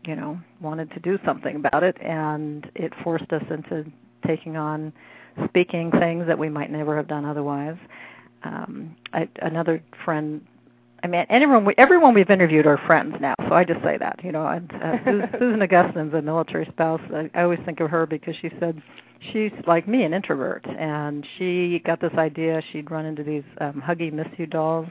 you 0.04 0.16
know 0.16 0.40
wanted 0.60 0.90
to 0.90 1.00
do 1.00 1.18
something 1.24 1.56
about 1.56 1.82
it, 1.82 1.96
and 2.02 2.70
it 2.74 2.92
forced 3.04 3.32
us 3.32 3.44
into 3.50 3.84
taking 4.26 4.56
on 4.56 4.92
speaking 5.48 5.90
things 5.92 6.26
that 6.26 6.38
we 6.38 6.48
might 6.48 6.70
never 6.70 6.96
have 6.96 7.08
done 7.08 7.24
otherwise. 7.24 7.76
Um, 8.44 8.96
I, 9.12 9.28
another 9.40 9.82
friend 10.04 10.44
I 11.04 11.08
mean, 11.08 11.26
anyone, 11.28 11.64
we, 11.64 11.74
everyone 11.78 12.14
we've 12.14 12.30
interviewed 12.30 12.66
are 12.66 12.78
friends 12.86 13.16
now, 13.20 13.34
so 13.48 13.54
I 13.54 13.64
just 13.64 13.82
say 13.82 13.96
that. 13.98 14.20
You 14.22 14.32
know, 14.32 14.46
and 14.46 14.70
uh, 14.74 14.98
Susan, 15.04 15.28
Susan 15.38 15.62
Augustine's 15.62 16.14
a 16.14 16.22
military 16.22 16.66
spouse. 16.66 17.00
I, 17.12 17.28
I 17.34 17.42
always 17.42 17.58
think 17.64 17.80
of 17.80 17.90
her 17.90 18.06
because 18.06 18.36
she 18.40 18.50
said 18.60 18.80
she's 19.32 19.52
like 19.66 19.88
me, 19.88 20.04
an 20.04 20.14
introvert, 20.14 20.64
and 20.66 21.26
she 21.38 21.80
got 21.84 22.00
this 22.00 22.12
idea. 22.14 22.62
She'd 22.72 22.90
run 22.90 23.04
into 23.06 23.22
these 23.24 23.44
um, 23.60 23.82
Huggy 23.84 24.12
Miss 24.12 24.28
You 24.36 24.46
dolls, 24.46 24.88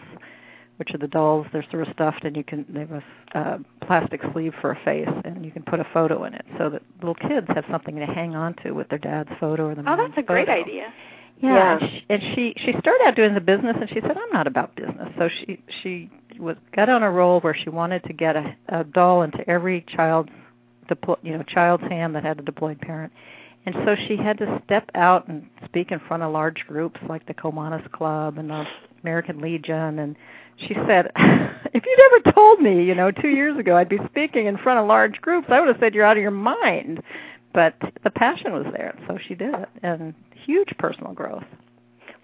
which 0.78 0.94
are 0.94 0.98
the 0.98 1.08
dolls. 1.08 1.48
They're 1.54 1.66
sort 1.72 1.88
of 1.88 1.94
stuffed, 1.94 2.26
and 2.26 2.36
you 2.36 2.44
can 2.44 2.66
they 2.68 2.82
have 2.82 2.92
a 2.92 3.38
uh, 3.40 3.58
plastic 3.86 4.20
sleeve 4.34 4.54
for 4.60 4.72
a 4.72 4.80
face, 4.84 5.08
and 5.24 5.46
you 5.46 5.52
can 5.52 5.64
put 5.64 5.80
a 5.80 5.88
photo 5.94 6.26
in 6.26 6.34
it, 6.34 6.46
so 6.58 6.70
that 6.70 6.82
little 7.00 7.16
kids 7.16 7.48
have 7.56 7.64
something 7.72 7.96
to 7.96 8.06
hang 8.06 8.36
on 8.36 8.54
to 8.64 8.72
with 8.72 8.90
their 8.90 9.00
dad's 9.00 9.30
photo 9.40 9.70
or 9.70 9.76
the 9.76 9.82
Oh, 9.82 9.96
mom's 9.96 10.10
that's 10.16 10.18
a 10.18 10.28
great 10.28 10.48
photo. 10.48 10.62
idea. 10.62 10.94
Yeah, 11.42 11.80
Yeah. 11.82 12.00
And, 12.10 12.22
she, 12.36 12.54
she 12.58 12.72
started 12.80 13.04
out 13.06 13.16
doing 13.16 13.34
the 13.34 13.42
business, 13.42 13.76
and 13.80 13.90
she 13.90 14.02
said, 14.02 14.16
"I'm 14.18 14.32
not 14.32 14.48
about 14.48 14.76
business." 14.76 15.10
So 15.18 15.28
she 15.28 15.60
she 15.82 16.10
was 16.40 16.56
got 16.76 16.90
on 16.90 17.04
a 17.04 17.12
roll 17.12 17.40
where 17.42 17.56
she 17.56 17.70
wanted 17.70 18.04
to 18.06 18.14
get 18.14 18.36
a, 18.36 18.56
a 18.70 18.84
doll 18.84 19.24
into 19.24 19.48
every 19.50 19.86
child's 19.96 20.30
deplo- 20.90 21.20
you 21.24 21.38
know 21.38 21.44
child's 21.44 21.84
hand 21.84 22.16
that 22.16 22.24
had 22.24 22.40
a 22.40 22.44
deployed 22.44 22.80
parent, 22.80 23.12
and 23.66 23.76
so 23.86 23.96
she 24.08 24.18
had 24.18 24.38
to 24.40 24.62
step 24.66 24.90
out 24.96 25.28
and 25.28 25.48
speak 25.66 25.92
in 25.92 26.00
front 26.08 26.24
of 26.24 26.32
large 26.32 26.64
groups 26.68 27.00
like 27.10 27.26
the 27.26 27.34
Kiwanis 27.34 27.90
Club 27.92 28.38
and 28.38 28.50
the 28.50 28.66
American 29.04 29.42
Legion, 29.42 30.00
and 30.00 30.16
she 30.58 30.76
said, 30.88 31.12
"If 31.16 31.84
you'd 31.86 32.22
ever 32.22 32.32
told 32.34 32.62
me, 32.62 32.84
you 32.84 32.94
know, 32.96 33.10
two 33.12 33.30
years 33.30 33.58
ago 33.58 33.76
I'd 33.78 33.90
be 33.90 34.00
speaking 34.10 34.46
in 34.46 34.58
front 34.58 34.80
of 34.80 34.88
large 34.88 35.20
groups, 35.22 35.48
I 35.50 35.60
would 35.60 35.70
have 35.70 35.78
said 35.80 35.96
you're 35.96 36.06
out 36.06 36.18
of 36.18 36.22
your 36.24 36.32
mind." 36.32 37.02
But 37.54 37.76
the 38.04 38.10
passion 38.10 38.54
was 38.54 38.66
there, 38.74 38.98
so 39.08 39.18
she 39.28 39.36
did 39.36 39.54
it, 39.54 39.70
and 39.84 40.14
huge 40.46 40.70
personal 40.78 41.14
growth. 41.14 41.44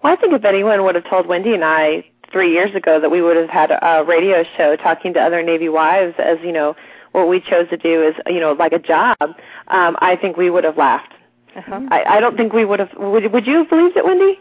Well, 0.02 0.12
I 0.12 0.16
think 0.16 0.32
if 0.32 0.44
anyone 0.44 0.84
would 0.84 0.94
have 0.94 1.08
told 1.08 1.26
Wendy 1.26 1.54
and 1.54 1.64
I 1.64 2.04
three 2.32 2.52
years 2.52 2.74
ago 2.74 3.00
that 3.00 3.10
we 3.10 3.22
would 3.22 3.36
have 3.36 3.50
had 3.50 3.70
a 3.70 4.04
radio 4.04 4.44
show 4.56 4.76
talking 4.76 5.12
to 5.14 5.20
other 5.20 5.42
Navy 5.42 5.68
wives 5.68 6.14
as, 6.18 6.38
you 6.42 6.52
know, 6.52 6.76
what 7.12 7.28
we 7.28 7.40
chose 7.40 7.68
to 7.70 7.76
do 7.76 8.02
is, 8.06 8.14
you 8.26 8.40
know, 8.40 8.52
like 8.52 8.72
a 8.72 8.78
job, 8.78 9.16
um, 9.20 9.96
I 10.00 10.16
think 10.20 10.36
we 10.36 10.50
would 10.50 10.64
have 10.64 10.76
laughed. 10.76 11.12
Uh-huh. 11.56 11.80
I, 11.90 12.04
I 12.04 12.20
don't 12.20 12.36
think 12.36 12.52
we 12.52 12.64
would 12.64 12.78
have. 12.78 12.90
Would, 12.96 13.32
would 13.32 13.46
you 13.46 13.58
have 13.58 13.70
believed 13.70 13.96
it, 13.96 14.04
Wendy? 14.04 14.38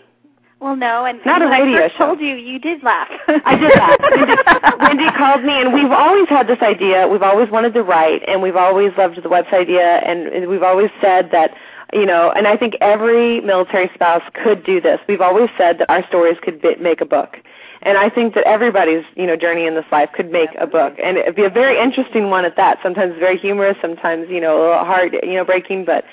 Well, 0.59 0.75
no, 0.75 1.05
and 1.05 1.19
Not 1.23 1.43
a 1.43 1.47
radio 1.47 1.77
I 1.77 1.81
first 1.81 1.97
show. 1.97 2.05
told 2.07 2.19
you, 2.19 2.35
you 2.35 2.57
did 2.57 2.81
laugh. 2.81 3.07
I 3.27 3.55
did 3.55 3.71
that. 3.71 3.97
Wendy, 4.81 5.05
Wendy 5.05 5.17
called 5.17 5.43
me, 5.43 5.61
and 5.61 5.71
we've 5.71 5.91
always 5.91 6.27
had 6.29 6.47
this 6.47 6.57
idea. 6.63 7.07
We've 7.07 7.21
always 7.21 7.49
wanted 7.51 7.75
to 7.75 7.83
write, 7.83 8.23
and 8.27 8.41
we've 8.41 8.55
always 8.55 8.91
loved 8.97 9.17
the 9.17 9.29
website 9.29 9.53
idea, 9.67 9.97
and, 9.97 10.27
and 10.27 10.47
we've 10.47 10.63
always 10.63 10.89
said 10.99 11.29
that, 11.31 11.51
you 11.93 12.07
know, 12.07 12.31
and 12.31 12.47
I 12.47 12.57
think 12.57 12.73
every 12.81 13.39
military 13.41 13.91
spouse 13.93 14.23
could 14.33 14.63
do 14.65 14.81
this. 14.81 14.99
We've 15.07 15.21
always 15.21 15.49
said 15.59 15.77
that 15.77 15.89
our 15.91 16.05
stories 16.07 16.37
could 16.41 16.59
be, 16.59 16.75
make 16.77 17.01
a 17.01 17.05
book. 17.05 17.37
And 17.83 17.99
I 17.99 18.09
think 18.09 18.33
that 18.33 18.43
everybody's, 18.45 19.05
you 19.15 19.27
know, 19.27 19.35
journey 19.35 19.67
in 19.67 19.75
this 19.75 19.85
life 19.91 20.09
could 20.15 20.31
make 20.31 20.49
a 20.59 20.65
book, 20.65 20.95
and 21.01 21.17
it'd 21.17 21.35
be 21.35 21.45
a 21.45 21.51
very 21.51 21.79
interesting 21.79 22.31
one 22.31 22.45
at 22.45 22.55
that. 22.55 22.79
Sometimes 22.81 23.13
very 23.19 23.37
humorous, 23.37 23.77
sometimes 23.79 24.27
you 24.27 24.41
know 24.41 24.57
a 24.57 24.61
little 24.61 24.85
hard, 24.85 25.15
you 25.21 25.35
know, 25.35 25.45
breaking, 25.45 25.85
but 25.85 26.03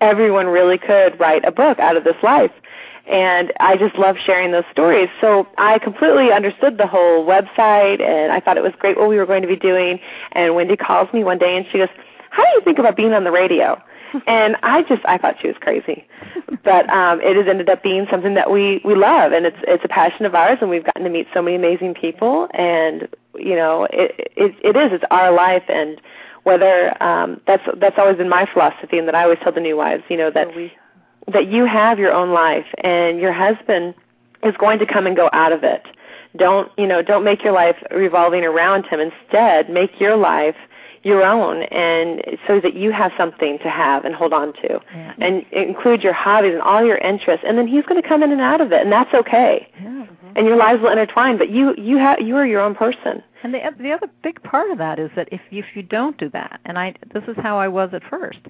everyone 0.00 0.46
really 0.46 0.78
could 0.78 1.18
write 1.18 1.44
a 1.44 1.50
book 1.50 1.80
out 1.80 1.96
of 1.96 2.04
this 2.04 2.14
life 2.22 2.52
and 3.08 3.52
I 3.60 3.76
just 3.76 3.96
love 3.96 4.16
sharing 4.24 4.52
those 4.52 4.64
stories. 4.70 5.08
So 5.20 5.46
I 5.56 5.78
completely 5.78 6.30
understood 6.30 6.78
the 6.78 6.86
whole 6.86 7.26
website, 7.26 8.00
and 8.02 8.32
I 8.32 8.40
thought 8.40 8.56
it 8.56 8.62
was 8.62 8.72
great 8.78 8.98
what 8.98 9.08
we 9.08 9.16
were 9.16 9.26
going 9.26 9.42
to 9.42 9.48
be 9.48 9.56
doing. 9.56 10.00
And 10.32 10.54
Wendy 10.54 10.76
calls 10.76 11.12
me 11.12 11.24
one 11.24 11.38
day, 11.38 11.56
and 11.56 11.66
she 11.70 11.78
goes, 11.78 11.88
"How 12.30 12.42
do 12.44 12.50
you 12.54 12.60
think 12.62 12.78
about 12.78 12.96
being 12.96 13.14
on 13.14 13.24
the 13.24 13.32
radio?" 13.32 13.80
and 14.26 14.56
I 14.62 14.82
just 14.82 15.04
I 15.04 15.18
thought 15.18 15.36
she 15.40 15.48
was 15.48 15.56
crazy, 15.60 16.06
but 16.64 16.88
um, 16.90 17.20
it 17.20 17.36
has 17.36 17.46
ended 17.46 17.68
up 17.68 17.82
being 17.82 18.06
something 18.10 18.34
that 18.34 18.50
we 18.50 18.80
we 18.84 18.94
love, 18.94 19.32
and 19.32 19.46
it's 19.46 19.56
it's 19.66 19.84
a 19.84 19.88
passion 19.88 20.24
of 20.24 20.34
ours, 20.34 20.58
and 20.60 20.70
we've 20.70 20.84
gotten 20.84 21.04
to 21.04 21.10
meet 21.10 21.26
so 21.34 21.42
many 21.42 21.56
amazing 21.56 21.94
people, 21.94 22.48
and 22.54 23.08
you 23.34 23.54
know 23.54 23.84
it 23.90 24.32
it, 24.36 24.54
it 24.62 24.76
is 24.76 24.92
it's 24.92 25.04
our 25.10 25.32
life, 25.32 25.64
and 25.68 26.00
whether 26.44 27.02
um, 27.02 27.40
that's 27.46 27.62
that's 27.76 27.98
always 27.98 28.16
been 28.16 28.28
my 28.28 28.48
philosophy, 28.52 28.98
and 28.98 29.08
that 29.08 29.14
I 29.14 29.24
always 29.24 29.38
tell 29.42 29.52
the 29.52 29.60
new 29.60 29.76
wives, 29.76 30.04
you 30.08 30.16
know 30.16 30.30
that 30.30 30.48
that 31.32 31.48
you 31.48 31.64
have 31.66 31.98
your 31.98 32.12
own 32.12 32.30
life 32.30 32.66
and 32.78 33.18
your 33.20 33.32
husband 33.32 33.94
is 34.42 34.54
going 34.56 34.78
to 34.78 34.86
come 34.86 35.06
and 35.06 35.16
go 35.16 35.28
out 35.32 35.52
of 35.52 35.64
it. 35.64 35.82
Don't, 36.36 36.70
you 36.78 36.86
know, 36.86 37.02
don't 37.02 37.24
make 37.24 37.42
your 37.42 37.52
life 37.52 37.76
revolving 37.90 38.44
around 38.44 38.86
him. 38.86 39.00
Instead, 39.00 39.68
make 39.70 39.98
your 40.00 40.16
life 40.16 40.56
your 41.04 41.22
own 41.22 41.62
and 41.64 42.22
so 42.46 42.60
that 42.60 42.74
you 42.74 42.90
have 42.90 43.12
something 43.16 43.56
to 43.60 43.70
have 43.70 44.04
and 44.04 44.14
hold 44.16 44.32
on 44.32 44.52
to 44.54 44.80
Yeah. 44.94 45.14
and 45.20 45.46
include 45.52 46.02
your 46.02 46.12
hobbies 46.12 46.52
and 46.52 46.60
all 46.60 46.84
your 46.84 46.98
interests 46.98 47.44
and 47.46 47.56
then 47.56 47.68
he's 47.68 47.84
going 47.86 48.02
to 48.02 48.06
come 48.06 48.24
in 48.24 48.32
and 48.32 48.40
out 48.40 48.60
of 48.60 48.72
it 48.72 48.82
and 48.82 48.90
that's 48.92 49.14
okay 49.14 49.68
Yeah. 49.80 50.06
and 50.34 50.44
your 50.46 50.56
lives 50.56 50.82
will 50.82 50.90
intertwine 50.90 51.38
but 51.38 51.50
you 51.50 51.72
you 51.78 51.98
have 51.98 52.20
you 52.20 52.36
are 52.36 52.44
your 52.44 52.60
own 52.60 52.74
person 52.74 53.22
And 53.44 53.54
the 53.54 53.60
the 53.78 53.92
other 53.92 54.08
big 54.24 54.42
part 54.42 54.72
of 54.72 54.78
that 54.78 54.98
is 54.98 55.10
that 55.14 55.28
if 55.30 55.40
if 55.52 55.66
you 55.76 55.82
don't 55.84 56.18
do 56.18 56.28
that, 56.30 56.60
and 56.64 56.76
I 56.80 56.94
this 57.14 57.22
is 57.28 57.36
how 57.36 57.58
I 57.58 57.68
was 57.68 57.90
at 57.94 58.02
first, 58.02 58.40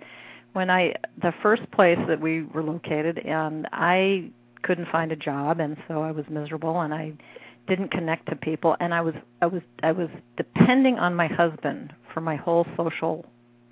when 0.59 0.70
I 0.70 0.96
the 1.22 1.32
first 1.40 1.70
place 1.70 2.00
that 2.09 2.20
we 2.20 2.42
were 2.42 2.64
located, 2.64 3.20
and 3.20 3.68
I 3.72 4.28
couldn't 4.64 4.88
find 4.90 5.12
a 5.12 5.16
job, 5.16 5.61
and 5.61 5.76
so 5.86 6.02
I 6.02 6.11
was 6.11 6.24
miserable, 6.28 6.80
and 6.80 6.92
I 6.92 7.12
didn't 7.68 7.92
connect 7.92 8.28
to 8.30 8.34
people, 8.34 8.76
and 8.80 8.92
I 8.92 9.00
was 9.00 9.14
I 9.40 9.46
was 9.46 9.62
I 9.84 9.92
was 9.92 10.09
depending 10.36 10.98
on 10.98 11.14
my 11.14 11.28
husband 11.28 11.92
for 12.12 12.20
my 12.20 12.34
whole 12.34 12.66
social 12.76 13.24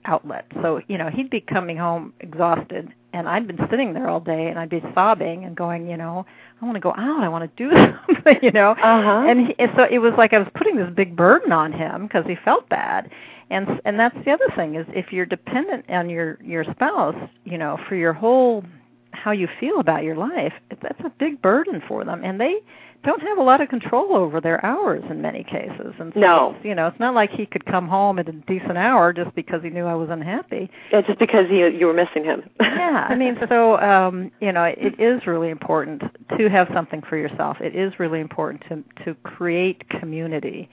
outlet. 0.05 0.47
So 0.63 0.81
you 0.87 0.97
know 0.97 1.11
he'd 1.11 1.29
be 1.29 1.41
coming 1.41 1.77
home 1.77 2.13
exhausted, 2.21 2.95
and 3.13 3.29
I'd 3.29 3.49
been 3.49 3.67
sitting 3.69 3.93
there 3.93 4.09
all 4.09 4.21
day, 4.21 4.47
and 4.47 4.57
I'd 4.57 4.71
be 4.71 4.81
sobbing 4.95 5.45
and 5.45 5.57
going, 5.57 5.89
you 5.89 5.97
know, 5.97 6.25
I 6.63 6.65
want 6.67 6.77
to 6.77 6.81
go 6.81 6.91
out, 6.91 7.25
I 7.25 7.29
want 7.29 7.51
to 7.51 7.69
do 7.69 7.75
something, 8.07 8.39
you 8.43 8.53
know. 8.53 8.71
uh-huh 8.71 9.27
And, 9.29 9.49
he, 9.49 9.57
and 9.59 9.73
so 9.77 9.89
it 9.91 9.99
was 9.99 10.13
like 10.17 10.33
I 10.33 10.39
was 10.39 10.49
putting 10.55 10.77
this 10.77 10.91
big 10.95 11.17
burden 11.17 11.51
on 11.51 11.73
him 11.73 12.05
because 12.05 12.27
he 12.27 12.37
felt 12.45 12.69
bad. 12.69 13.11
And 13.51 13.81
and 13.85 13.99
that's 13.99 14.17
the 14.25 14.33
other 14.33 14.49
thing 14.57 14.75
is 14.75 14.87
if 14.91 15.13
you're 15.13 15.27
dependent 15.27 15.89
on 15.89 16.11
your 16.11 16.39
your 16.43 16.65
spouse, 16.65 17.17
you 17.45 17.59
know, 17.59 17.79
for 17.89 17.95
your 17.95 18.13
whole 18.13 18.65
how 19.13 19.31
you 19.31 19.49
feel 19.59 19.81
about 19.81 20.03
your 20.05 20.17
life, 20.17 20.53
that's 20.83 21.01
a 21.05 21.11
big 21.19 21.41
burden 21.41 21.83
for 21.89 22.05
them, 22.05 22.23
and 22.25 22.41
they 22.41 22.57
don't 23.05 23.23
have 23.23 23.39
a 23.39 23.43
lot 23.43 23.61
of 23.61 23.69
control 23.69 24.15
over 24.17 24.41
their 24.41 24.65
hours 24.67 25.03
in 25.09 25.23
many 25.23 25.45
cases. 25.45 25.95
And 26.01 26.13
so, 26.13 26.21
No. 26.21 26.57
you 26.65 26.75
know, 26.75 26.89
it's 26.89 26.99
not 26.99 27.15
like 27.15 27.31
he 27.31 27.47
could 27.47 27.65
come 27.65 27.87
home 27.87 28.19
at 28.19 28.29
a 28.29 28.33
decent 28.33 28.77
hour 28.77 29.13
just 29.13 29.33
because 29.37 29.63
he 29.63 29.71
knew 29.71 29.85
I 29.87 29.95
was 29.95 30.11
unhappy. 30.11 30.69
yeah, 30.91 31.03
just 31.03 31.19
because 31.21 31.49
you 31.49 31.69
you 31.69 31.87
were 31.87 31.93
missing 31.95 32.25
him 32.25 32.43
yeah, 32.61 33.07
I 33.09 33.15
mean, 33.15 33.39
so 33.49 33.79
um, 33.79 34.33
you 34.41 34.51
know, 34.51 34.65
it 34.65 34.99
is 34.99 35.25
really 35.27 35.51
important 35.51 36.03
to 36.37 36.49
have 36.49 36.69
something 36.75 37.01
for 37.03 37.17
yourself. 37.17 37.61
It 37.61 37.77
is 37.77 37.99
really 38.01 38.21
important 38.21 38.63
to 38.69 38.83
to 39.05 39.15
create 39.23 39.89
community, 39.89 40.69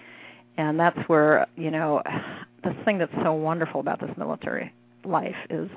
and 0.58 0.80
that's 0.80 1.00
where 1.08 1.46
you 1.56 1.70
know, 1.72 2.02
the 2.64 2.74
thing 2.86 2.97
that's 2.97 3.14
so 3.24 3.34
wonderful 3.34 3.80
about 3.80 3.99
this 3.99 4.11
military 4.18 4.72
life 5.05 5.36
is 5.49 5.70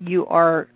you 0.00 0.26
are 0.26 0.68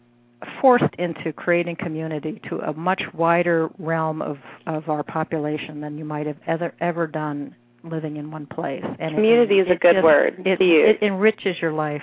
forced 0.61 0.95
into 0.99 1.33
creating 1.33 1.77
community 1.77 2.41
to 2.49 2.59
a 2.61 2.73
much 2.73 3.03
wider 3.15 3.69
realm 3.79 4.23
of 4.23 4.39
of 4.67 4.89
our 4.89 5.03
population 5.03 5.81
than 5.81 5.99
you 5.99 6.05
might 6.05 6.27
have 6.27 6.39
ever 6.47 6.73
ever 6.81 7.07
done 7.07 7.55
living 7.83 8.17
in 8.17 8.31
one 8.31 8.47
place. 8.47 8.85
And 8.99 9.13
it- 9.13 9.15
Community 9.15 9.59
is 9.59 9.69
a 9.71 9.75
good 9.75 9.95
just- 9.95 10.05
word 10.05 10.43
It, 10.47 10.57
to 10.59 10.65
use. 10.65 10.97
it 11.01 11.03
enriches 11.05 11.61
your 11.61 11.73
life 11.73 12.03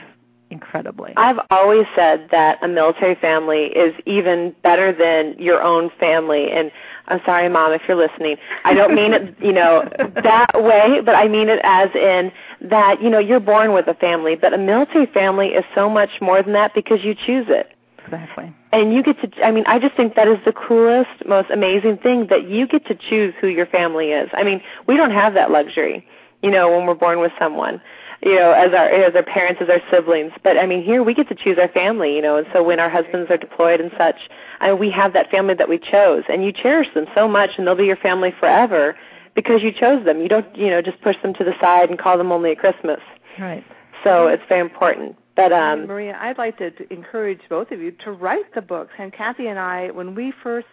incredibly. 0.50 1.14
I've 1.18 1.40
always 1.50 1.86
said 1.96 2.28
that 2.32 2.64
a 2.64 2.68
military 2.68 3.16
family 3.16 3.66
is 3.66 3.94
even 4.06 4.56
better 4.64 4.94
than 4.94 5.36
your 5.42 5.62
own 5.62 5.90
family 6.00 6.50
and 6.52 6.72
I'm 7.08 7.22
sorry 7.26 7.48
mom 7.50 7.72
if 7.72 7.82
you're 7.88 7.98
listening. 7.98 8.38
I 8.66 8.74
don't 8.74 8.94
mean 8.94 9.14
it, 9.14 9.36
you 9.42 9.54
know, 9.54 9.90
that 10.24 10.52
way, 10.56 11.02
but 11.04 11.16
I 11.16 11.28
mean 11.28 11.50
it 11.50 11.60
as 11.64 11.90
in 11.96 12.32
that, 12.70 13.02
you 13.02 13.10
know, 13.10 13.20
you're 13.20 13.40
born 13.40 13.74
with 13.74 13.88
a 13.88 13.94
family, 13.94 14.36
but 14.36 14.54
a 14.54 14.58
military 14.58 15.06
family 15.08 15.48
is 15.48 15.64
so 15.74 15.90
much 15.90 16.22
more 16.22 16.42
than 16.44 16.54
that 16.54 16.74
because 16.74 17.04
you 17.04 17.16
choose 17.16 17.48
it. 17.50 17.72
exactly. 18.04 18.54
And 18.74 18.94
you 18.94 19.04
get 19.04 19.22
to 19.22 19.46
I 19.46 19.52
mean, 19.52 19.64
I 19.68 19.80
just 19.80 19.96
think 19.96 20.16
that 20.16 20.28
is 20.28 20.38
the 20.46 20.54
coolest, 20.54 21.26
most 21.26 21.50
amazing 21.50 21.98
thing 21.98 22.28
that 22.30 22.50
you 22.50 22.68
get 22.68 22.86
to 22.88 22.96
choose 22.96 23.34
who 23.40 23.48
your 23.48 23.66
family 23.66 24.12
is. 24.12 24.30
I 24.34 24.44
mean, 24.44 24.62
we 24.86 24.98
don't 24.98 25.12
have 25.12 25.34
that 25.36 25.52
luxury, 25.52 26.06
you 26.42 26.52
know, 26.52 26.70
when 26.70 26.86
we're 26.86 26.96
born 26.96 27.20
with 27.20 27.32
someone 27.40 27.82
you 28.22 28.36
know, 28.36 28.52
as 28.52 28.74
our 28.74 28.90
as 28.90 29.16
our 29.16 29.24
parents, 29.24 29.62
as 29.62 29.70
our 29.70 29.82
siblings. 29.92 30.32
But 30.44 30.58
I 30.58 30.66
mean, 30.66 30.84
here 30.84 31.04
we 31.04 31.14
get 31.14 31.30
to 31.30 31.36
choose 31.36 31.58
our 31.60 31.68
family, 31.70 32.16
you 32.16 32.22
know, 32.22 32.38
and 32.38 32.48
so 32.54 32.64
when 32.64 32.80
our 32.80 32.90
husbands 32.90 33.30
are 33.30 33.38
deployed 33.38 33.80
and 33.80 33.92
such, 33.98 34.16
I 34.60 34.70
mean, 34.70 34.80
we 34.80 34.90
have 34.92 35.14
that 35.14 35.30
family 35.30 35.54
that 35.54 35.70
we 35.70 35.78
chose, 35.78 36.24
and 36.30 36.44
you 36.44 36.52
cherish 36.52 36.88
them 36.94 37.06
so 37.16 37.28
much, 37.28 37.52
and 37.58 37.68
they'll 37.68 37.76
be 37.76 37.86
your 37.86 37.98
family 37.98 38.34
forever 38.40 38.96
because 39.36 39.62
you 39.62 39.72
chose 39.72 40.04
them. 40.04 40.22
You 40.22 40.30
don't, 40.30 40.56
you 40.56 40.70
know, 40.70 40.82
just 40.82 41.02
push 41.02 41.16
them 41.22 41.34
to 41.36 41.44
the 41.44 41.54
side 41.62 41.90
and 41.90 42.00
call 42.00 42.18
them 42.18 42.32
only 42.32 42.52
at 42.52 42.58
Christmas. 42.58 43.00
Right. 43.40 43.64
So 44.04 44.28
it's 44.28 44.44
very 44.50 44.62
important. 44.62 45.16
But 45.36 45.54
um, 45.54 45.86
Maria, 45.86 46.18
I'd 46.20 46.40
like 46.40 46.58
to, 46.58 46.72
to 46.72 46.92
encourage 46.92 47.42
both 47.48 47.70
of 47.70 47.80
you 47.80 47.92
to 48.04 48.12
write 48.12 48.56
the 48.56 48.62
books. 48.62 48.94
And 48.98 49.14
Kathie 49.14 49.46
and 49.46 49.60
I, 49.60 49.92
when 49.92 50.16
we 50.16 50.34
first 50.42 50.66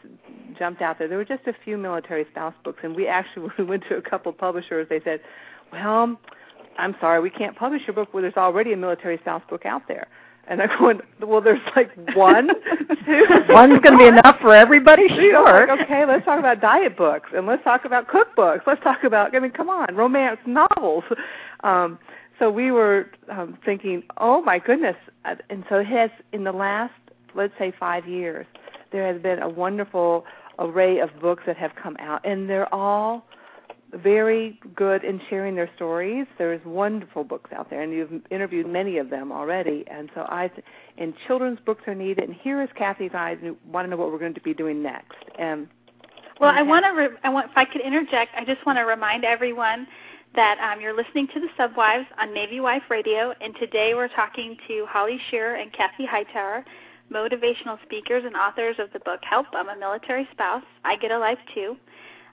jumped 0.58 0.80
out 0.80 0.98
there, 0.98 1.06
there 1.06 1.18
were 1.18 1.24
just 1.24 1.46
a 1.46 1.52
few 1.64 1.76
military 1.76 2.24
spouse 2.30 2.54
books, 2.64 2.78
and 2.82 2.96
we 2.96 3.06
actually 3.06 3.50
we 3.58 3.64
went 3.66 3.84
to 3.90 3.96
a 3.96 4.02
couple 4.02 4.32
publishers. 4.32 4.86
They 4.88 5.02
said, 5.04 5.20
"Well, 5.70 6.18
I'm 6.78 6.96
sorry, 7.00 7.20
we 7.20 7.30
can't 7.30 7.56
publish 7.56 7.82
your 7.86 7.94
book 7.94 8.12
where 8.12 8.22
there's 8.22 8.36
already 8.36 8.72
a 8.72 8.76
military 8.76 9.18
spouse 9.18 9.42
book 9.48 9.64
out 9.66 9.86
there." 9.88 10.06
And 10.46 10.60
I'm 10.60 10.70
going, 10.78 11.00
"Well, 11.20 11.40
there's 11.40 11.60
like 11.74 11.90
one, 12.14 12.48
two, 13.06 13.26
One's 13.48 13.80
going 13.80 13.92
to 13.92 13.98
be 13.98 14.06
enough 14.06 14.38
for 14.40 14.54
everybody, 14.54 15.08
sure. 15.14 15.66
like, 15.66 15.80
okay, 15.80 16.04
let's 16.04 16.24
talk 16.24 16.38
about 16.38 16.60
diet 16.60 16.96
books 16.96 17.30
and 17.34 17.46
let's 17.46 17.64
talk 17.64 17.84
about 17.84 18.08
cookbooks. 18.08 18.66
Let's 18.66 18.82
talk 18.82 19.04
about 19.04 19.34
I 19.34 19.40
mean, 19.40 19.52
come 19.52 19.70
on, 19.70 19.94
romance 19.94 20.38
novels. 20.46 21.04
Um, 21.62 21.98
so 22.38 22.50
we 22.50 22.70
were 22.70 23.08
um, 23.30 23.56
thinking, 23.64 24.02
oh 24.18 24.42
my 24.42 24.58
goodness, 24.58 24.96
Uh, 25.24 25.36
and 25.50 25.64
so 25.68 25.78
it 25.78 25.86
has 25.86 26.10
in 26.32 26.44
the 26.44 26.52
last, 26.52 26.92
let's 27.34 27.54
say, 27.58 27.72
five 27.78 28.06
years, 28.06 28.46
there 28.92 29.06
has 29.12 29.20
been 29.22 29.40
a 29.40 29.48
wonderful 29.48 30.24
array 30.58 30.98
of 30.98 31.10
books 31.20 31.44
that 31.46 31.56
have 31.56 31.74
come 31.74 31.96
out, 31.98 32.24
and 32.24 32.48
they're 32.48 32.72
all 32.74 33.24
very 34.02 34.58
good 34.74 35.04
in 35.04 35.20
sharing 35.30 35.54
their 35.54 35.70
stories. 35.76 36.26
There's 36.38 36.64
wonderful 36.64 37.24
books 37.24 37.50
out 37.52 37.70
there, 37.70 37.82
and 37.82 37.92
you've 37.92 38.22
interviewed 38.30 38.66
many 38.66 38.98
of 38.98 39.10
them 39.10 39.30
already. 39.32 39.84
And 39.90 40.10
so 40.14 40.26
I, 40.28 40.48
th- 40.48 40.64
and 40.98 41.14
children's 41.26 41.58
books 41.64 41.82
are 41.86 41.94
needed. 41.94 42.28
And 42.28 42.34
here 42.34 42.62
is 42.62 42.68
Kathie's 42.76 43.12
eyes. 43.14 43.36
and 43.38 43.46
you 43.46 43.56
Want 43.70 43.86
to 43.86 43.90
know 43.90 43.96
what 43.96 44.10
we're 44.12 44.18
going 44.18 44.34
to 44.34 44.40
be 44.40 44.54
doing 44.54 44.82
next? 44.82 45.16
And 45.38 45.68
Well, 46.40 46.50
I 46.54 46.62
want 46.62 46.84
to. 46.84 46.90
Re- 46.90 47.16
I 47.22 47.28
want. 47.28 47.50
If 47.50 47.56
I 47.56 47.64
could 47.64 47.82
interject, 47.82 48.32
I 48.36 48.44
just 48.44 48.64
want 48.66 48.78
to 48.78 48.82
remind 48.82 49.24
everyone 49.24 49.86
that 50.34 50.58
um, 50.58 50.80
you're 50.80 50.96
listening 50.96 51.28
to 51.34 51.40
the 51.40 51.48
Subwives 51.56 52.06
on 52.20 52.34
Navy 52.34 52.58
Wife 52.58 52.82
Radio, 52.90 53.32
and 53.40 53.54
today 53.60 53.94
we're 53.94 54.08
talking 54.08 54.56
to 54.66 54.84
Holly 54.88 55.20
Scherer 55.30 55.54
and 55.56 55.72
Kathie 55.72 56.06
Hightower, 56.06 56.64
motivational 57.12 57.80
speakers 57.84 58.24
and 58.26 58.34
authors 58.34 58.76
of 58.80 58.92
the 58.92 58.98
book 59.00 59.20
"Help! 59.22 59.46
I'm 59.52 59.68
a 59.68 59.76
Military 59.78 60.26
Spouse. 60.32 60.64
I 60.84 60.96
Get 60.96 61.12
a 61.12 61.18
Life 61.18 61.38
Too." 61.54 61.76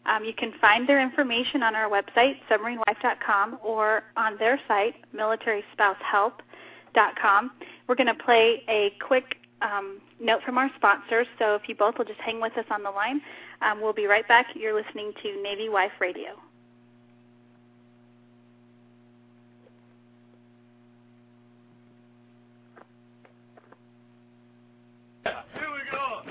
Um, 0.06 0.26
you 0.26 0.34
can 0.34 0.52
find 0.60 0.89
their 0.89 0.99
information 1.02 1.64
on 1.64 1.74
our 1.76 1.89
website, 1.89 2.36
submarinewife.com, 2.49 3.60
or 3.64 4.04
on 4.18 4.38
their 4.38 4.60
site, 4.68 4.95
militaryspousehelp.com. 5.16 7.52
We're 7.88 7.95
going 7.95 8.08
to 8.08 8.16
play 8.16 8.64
a 8.68 8.93
quick 9.06 9.38
um, 9.62 10.02
note 10.20 10.41
from 10.43 10.58
our 10.58 10.70
sponsors, 10.76 11.28
so 11.38 11.56
if 11.56 11.70
you 11.70 11.76
both 11.76 11.97
will 11.97 12.04
just 12.06 12.20
hang 12.20 12.41
with 12.41 12.58
us 12.58 12.66
on 12.72 12.84
the 12.84 12.89
line, 12.89 13.22
um, 13.62 13.80
we'll 13.80 13.93
be 13.93 14.08
right 14.08 14.28
back. 14.28 14.47
You're 14.56 14.74
listening 14.74 15.14
to 15.22 15.41
Navy 15.43 15.70
Wife 15.70 15.91
Radio. 15.99 16.32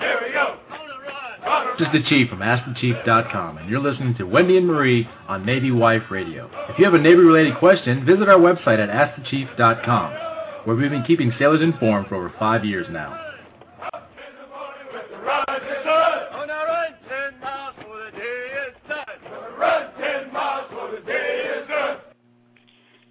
This 0.01 0.20
is 1.81 1.87
the 1.91 2.03
Chief 2.07 2.29
from 2.29 2.39
AskTheChief.com, 2.39 3.57
and 3.57 3.69
you're 3.69 3.79
listening 3.79 4.15
to 4.15 4.23
Wendy 4.23 4.57
and 4.57 4.67
Marie 4.67 5.07
on 5.27 5.45
Navy 5.45 5.71
Wife 5.71 6.03
Radio. 6.11 6.49
If 6.69 6.77
you 6.77 6.85
have 6.85 6.93
a 6.93 7.01
Navy-related 7.01 7.57
question, 7.57 8.05
visit 8.05 8.29
our 8.29 8.37
website 8.37 8.79
at 8.79 8.89
AskTheChief.com, 8.89 10.65
where 10.65 10.75
we've 10.75 10.91
been 10.91 11.03
keeping 11.03 11.33
sailors 11.39 11.61
informed 11.61 12.07
for 12.07 12.15
over 12.15 12.33
five 12.37 12.63
years 12.63 12.85
now. 12.91 13.19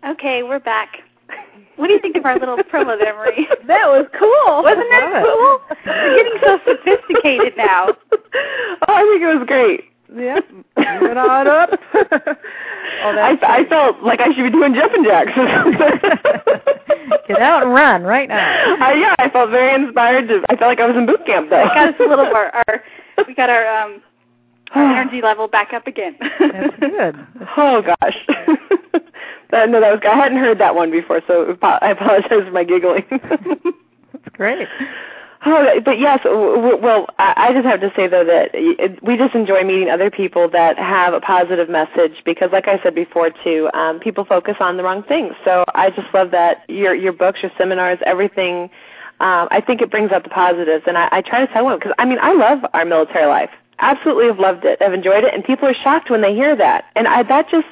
Okay, 0.04 0.42
we're 0.42 0.60
back. 0.60 0.88
What 1.80 1.86
do 1.86 1.94
you 1.94 2.00
think 2.00 2.14
of 2.16 2.26
our 2.26 2.38
little 2.38 2.58
promo 2.58 2.98
there, 2.98 3.16
Marie? 3.16 3.48
that 3.66 3.86
was 3.88 4.04
cool, 4.12 4.62
Wasn't 4.62 4.84
that 4.90 5.24
cool? 5.24 5.60
We're 5.86 6.14
getting 6.14 6.38
so 6.44 6.60
sophisticated 6.68 7.56
now. 7.56 7.96
oh, 8.12 8.92
I 8.92 9.00
think 9.08 9.22
it 9.22 9.38
was 9.38 9.46
great. 9.48 9.84
Yep, 10.14 10.44
moving 11.00 11.16
on 11.16 11.48
up. 11.48 11.70
oh, 11.94 13.16
I, 13.16 13.38
I 13.40 13.64
felt 13.70 14.02
like 14.02 14.20
I 14.20 14.26
should 14.34 14.42
be 14.42 14.50
doing 14.50 14.74
jumping 14.74 15.04
jacks. 15.04 15.32
Get 17.28 17.40
out 17.40 17.62
and 17.62 17.72
run 17.72 18.02
right 18.02 18.28
now. 18.28 18.76
I, 18.76 18.92
yeah, 18.94 19.14
I 19.18 19.30
felt 19.30 19.48
very 19.48 19.72
inspired. 19.72 20.28
To, 20.28 20.42
I 20.50 20.56
felt 20.56 20.68
like 20.68 20.80
I 20.80 20.86
was 20.86 20.96
in 20.96 21.06
boot 21.06 21.24
camp 21.24 21.48
though. 21.48 21.64
got 21.64 21.94
us 21.94 22.00
a 22.00 22.08
little 22.08 22.26
more. 22.26 22.54
Our 22.54 22.84
we 23.26 23.34
got 23.34 23.48
our 23.48 23.66
um 23.66 24.02
our 24.74 24.82
energy 25.00 25.20
level 25.22 25.48
back 25.48 25.72
up 25.72 25.86
again. 25.86 26.16
That's 26.20 26.76
good. 26.78 27.26
Oh 27.56 27.82
gosh. 27.82 28.16
that, 29.50 29.68
no, 29.68 29.80
that 29.80 29.90
was. 29.90 30.00
I 30.04 30.14
hadn't 30.14 30.38
heard 30.38 30.58
that 30.60 30.74
one 30.74 30.90
before, 30.90 31.20
so 31.26 31.56
I 31.62 31.90
apologize 31.90 32.44
for 32.44 32.50
my 32.50 32.64
giggling. 32.64 33.04
That's 33.10 34.36
great. 34.36 34.68
Oh, 35.44 35.80
but 35.84 35.98
yes. 35.98 36.20
Well, 36.24 37.06
I 37.18 37.52
just 37.52 37.66
have 37.66 37.80
to 37.80 37.90
say 37.96 38.06
though 38.08 38.24
that 38.24 38.98
we 39.02 39.16
just 39.16 39.34
enjoy 39.34 39.64
meeting 39.64 39.88
other 39.88 40.10
people 40.10 40.50
that 40.50 40.78
have 40.78 41.14
a 41.14 41.20
positive 41.20 41.68
message 41.68 42.22
because, 42.24 42.50
like 42.52 42.68
I 42.68 42.80
said 42.82 42.94
before 42.94 43.30
too, 43.42 43.70
um, 43.72 44.00
people 44.00 44.24
focus 44.24 44.56
on 44.60 44.76
the 44.76 44.82
wrong 44.82 45.02
things. 45.02 45.34
So 45.44 45.64
I 45.74 45.90
just 45.90 46.12
love 46.12 46.30
that 46.32 46.68
your 46.68 46.94
your 46.94 47.12
books, 47.12 47.40
your 47.42 47.52
seminars, 47.56 47.98
everything. 48.04 48.70
Um, 49.20 49.48
I 49.50 49.60
think 49.60 49.82
it 49.82 49.90
brings 49.90 50.12
out 50.12 50.24
the 50.24 50.30
positives, 50.30 50.84
and 50.86 50.96
I, 50.96 51.08
I 51.12 51.20
try 51.22 51.44
to 51.44 51.52
tell 51.52 51.68
them 51.68 51.78
because 51.78 51.92
I 51.98 52.04
mean 52.04 52.18
I 52.20 52.32
love 52.32 52.58
our 52.74 52.84
military 52.84 53.26
life. 53.26 53.50
Absolutely, 53.80 54.26
have 54.26 54.38
loved 54.38 54.64
it. 54.64 54.80
I've 54.80 54.92
enjoyed 54.92 55.24
it, 55.24 55.34
and 55.34 55.44
people 55.44 55.68
are 55.68 55.74
shocked 55.74 56.10
when 56.10 56.20
they 56.20 56.34
hear 56.34 56.56
that, 56.56 56.84
and 56.96 57.08
I 57.08 57.22
that 57.24 57.48
just 57.50 57.66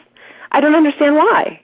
I 0.53 0.61
don't 0.61 0.75
understand 0.75 1.17
why. 1.17 1.61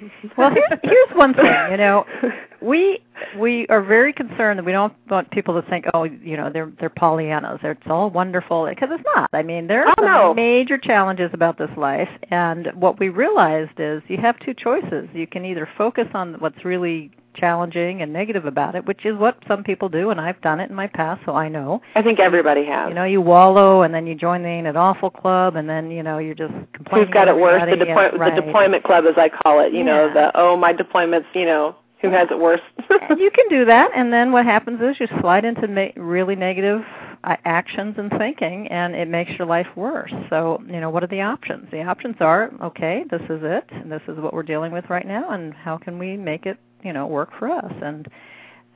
well, 0.36 0.50
here's, 0.50 0.80
here's 0.82 1.10
one 1.14 1.34
thing. 1.34 1.52
You 1.70 1.76
know, 1.76 2.06
we 2.62 3.00
we 3.38 3.66
are 3.68 3.82
very 3.82 4.12
concerned 4.12 4.58
that 4.58 4.64
we 4.64 4.72
don't 4.72 4.94
want 5.08 5.30
people 5.30 5.60
to 5.60 5.68
think, 5.68 5.84
oh, 5.94 6.04
you 6.04 6.36
know, 6.36 6.50
they're 6.50 6.72
they're 6.80 6.90
Pollyannas. 6.90 7.62
It's 7.64 7.82
all 7.86 8.10
wonderful 8.10 8.66
because 8.66 8.88
it's 8.92 9.04
not. 9.14 9.28
I 9.32 9.42
mean, 9.42 9.66
there 9.66 9.86
are 9.86 9.94
oh, 9.98 10.04
no. 10.04 10.34
major 10.34 10.78
challenges 10.78 11.30
about 11.32 11.58
this 11.58 11.70
life, 11.76 12.08
and 12.30 12.68
what 12.74 12.98
we 12.98 13.08
realized 13.08 13.78
is 13.78 14.02
you 14.08 14.16
have 14.18 14.38
two 14.40 14.54
choices. 14.54 15.08
You 15.12 15.26
can 15.26 15.44
either 15.44 15.68
focus 15.76 16.08
on 16.14 16.34
what's 16.34 16.64
really 16.64 17.10
challenging 17.34 18.02
and 18.02 18.12
negative 18.12 18.44
about 18.44 18.74
it, 18.74 18.86
which 18.86 19.04
is 19.04 19.16
what 19.16 19.36
some 19.46 19.64
people 19.64 19.88
do, 19.88 20.10
and 20.10 20.20
I've 20.20 20.40
done 20.40 20.60
it 20.60 20.70
in 20.70 20.76
my 20.76 20.86
past, 20.86 21.22
so 21.24 21.34
I 21.34 21.48
know. 21.48 21.80
I 21.94 22.02
think 22.02 22.20
everybody 22.20 22.64
has. 22.66 22.88
You 22.88 22.94
know, 22.94 23.04
you 23.04 23.20
wallow, 23.20 23.82
and 23.82 23.94
then 23.94 24.06
you 24.06 24.14
join 24.14 24.42
the 24.42 24.48
Ain't 24.48 24.66
It 24.66 24.76
Awful 24.76 25.10
Club, 25.10 25.56
and 25.56 25.68
then 25.68 25.90
you 25.90 26.02
know 26.02 26.18
you're 26.18 26.34
just 26.34 26.54
complaining. 26.72 27.06
Who's 27.06 27.12
got 27.12 27.28
it 27.28 27.36
worse? 27.36 27.62
The, 27.68 27.76
depo- 27.76 28.18
right. 28.18 28.34
the 28.34 28.42
deployment 28.42 28.84
club, 28.84 29.04
as 29.06 29.14
I 29.16 29.28
call 29.28 29.60
it. 29.60 29.72
You 29.72 29.80
yeah. 29.80 29.84
know, 29.84 30.12
the 30.12 30.32
oh 30.34 30.56
my 30.56 30.72
deployments. 30.72 31.26
You 31.34 31.46
know, 31.46 31.76
who 32.00 32.10
has 32.10 32.28
it 32.30 32.38
worse? 32.38 32.60
you 32.90 33.30
can 33.30 33.48
do 33.48 33.64
that, 33.66 33.90
and 33.94 34.12
then 34.12 34.32
what 34.32 34.44
happens 34.44 34.80
is 34.80 34.98
you 35.00 35.06
slide 35.20 35.44
into 35.44 35.68
ma- 35.68 35.88
really 35.96 36.36
negative 36.36 36.82
uh, 37.24 37.36
actions 37.44 37.96
and 37.98 38.10
thinking, 38.18 38.66
and 38.68 38.94
it 38.94 39.08
makes 39.08 39.30
your 39.38 39.46
life 39.46 39.66
worse. 39.76 40.12
So, 40.30 40.62
you 40.66 40.80
know, 40.80 40.90
what 40.90 41.02
are 41.02 41.08
the 41.08 41.20
options? 41.20 41.68
The 41.70 41.82
options 41.82 42.16
are, 42.20 42.50
okay, 42.62 43.04
this 43.10 43.22
is 43.22 43.40
it, 43.42 43.64
and 43.70 43.92
this 43.92 44.02
is 44.08 44.18
what 44.18 44.32
we're 44.32 44.42
dealing 44.42 44.72
with 44.72 44.88
right 44.88 45.06
now, 45.06 45.30
and 45.30 45.52
how 45.52 45.76
can 45.76 45.98
we 45.98 46.16
make 46.16 46.46
it 46.46 46.58
you 46.82 46.92
know 46.92 47.06
work 47.06 47.30
for 47.38 47.50
us 47.50 47.72
and 47.82 48.08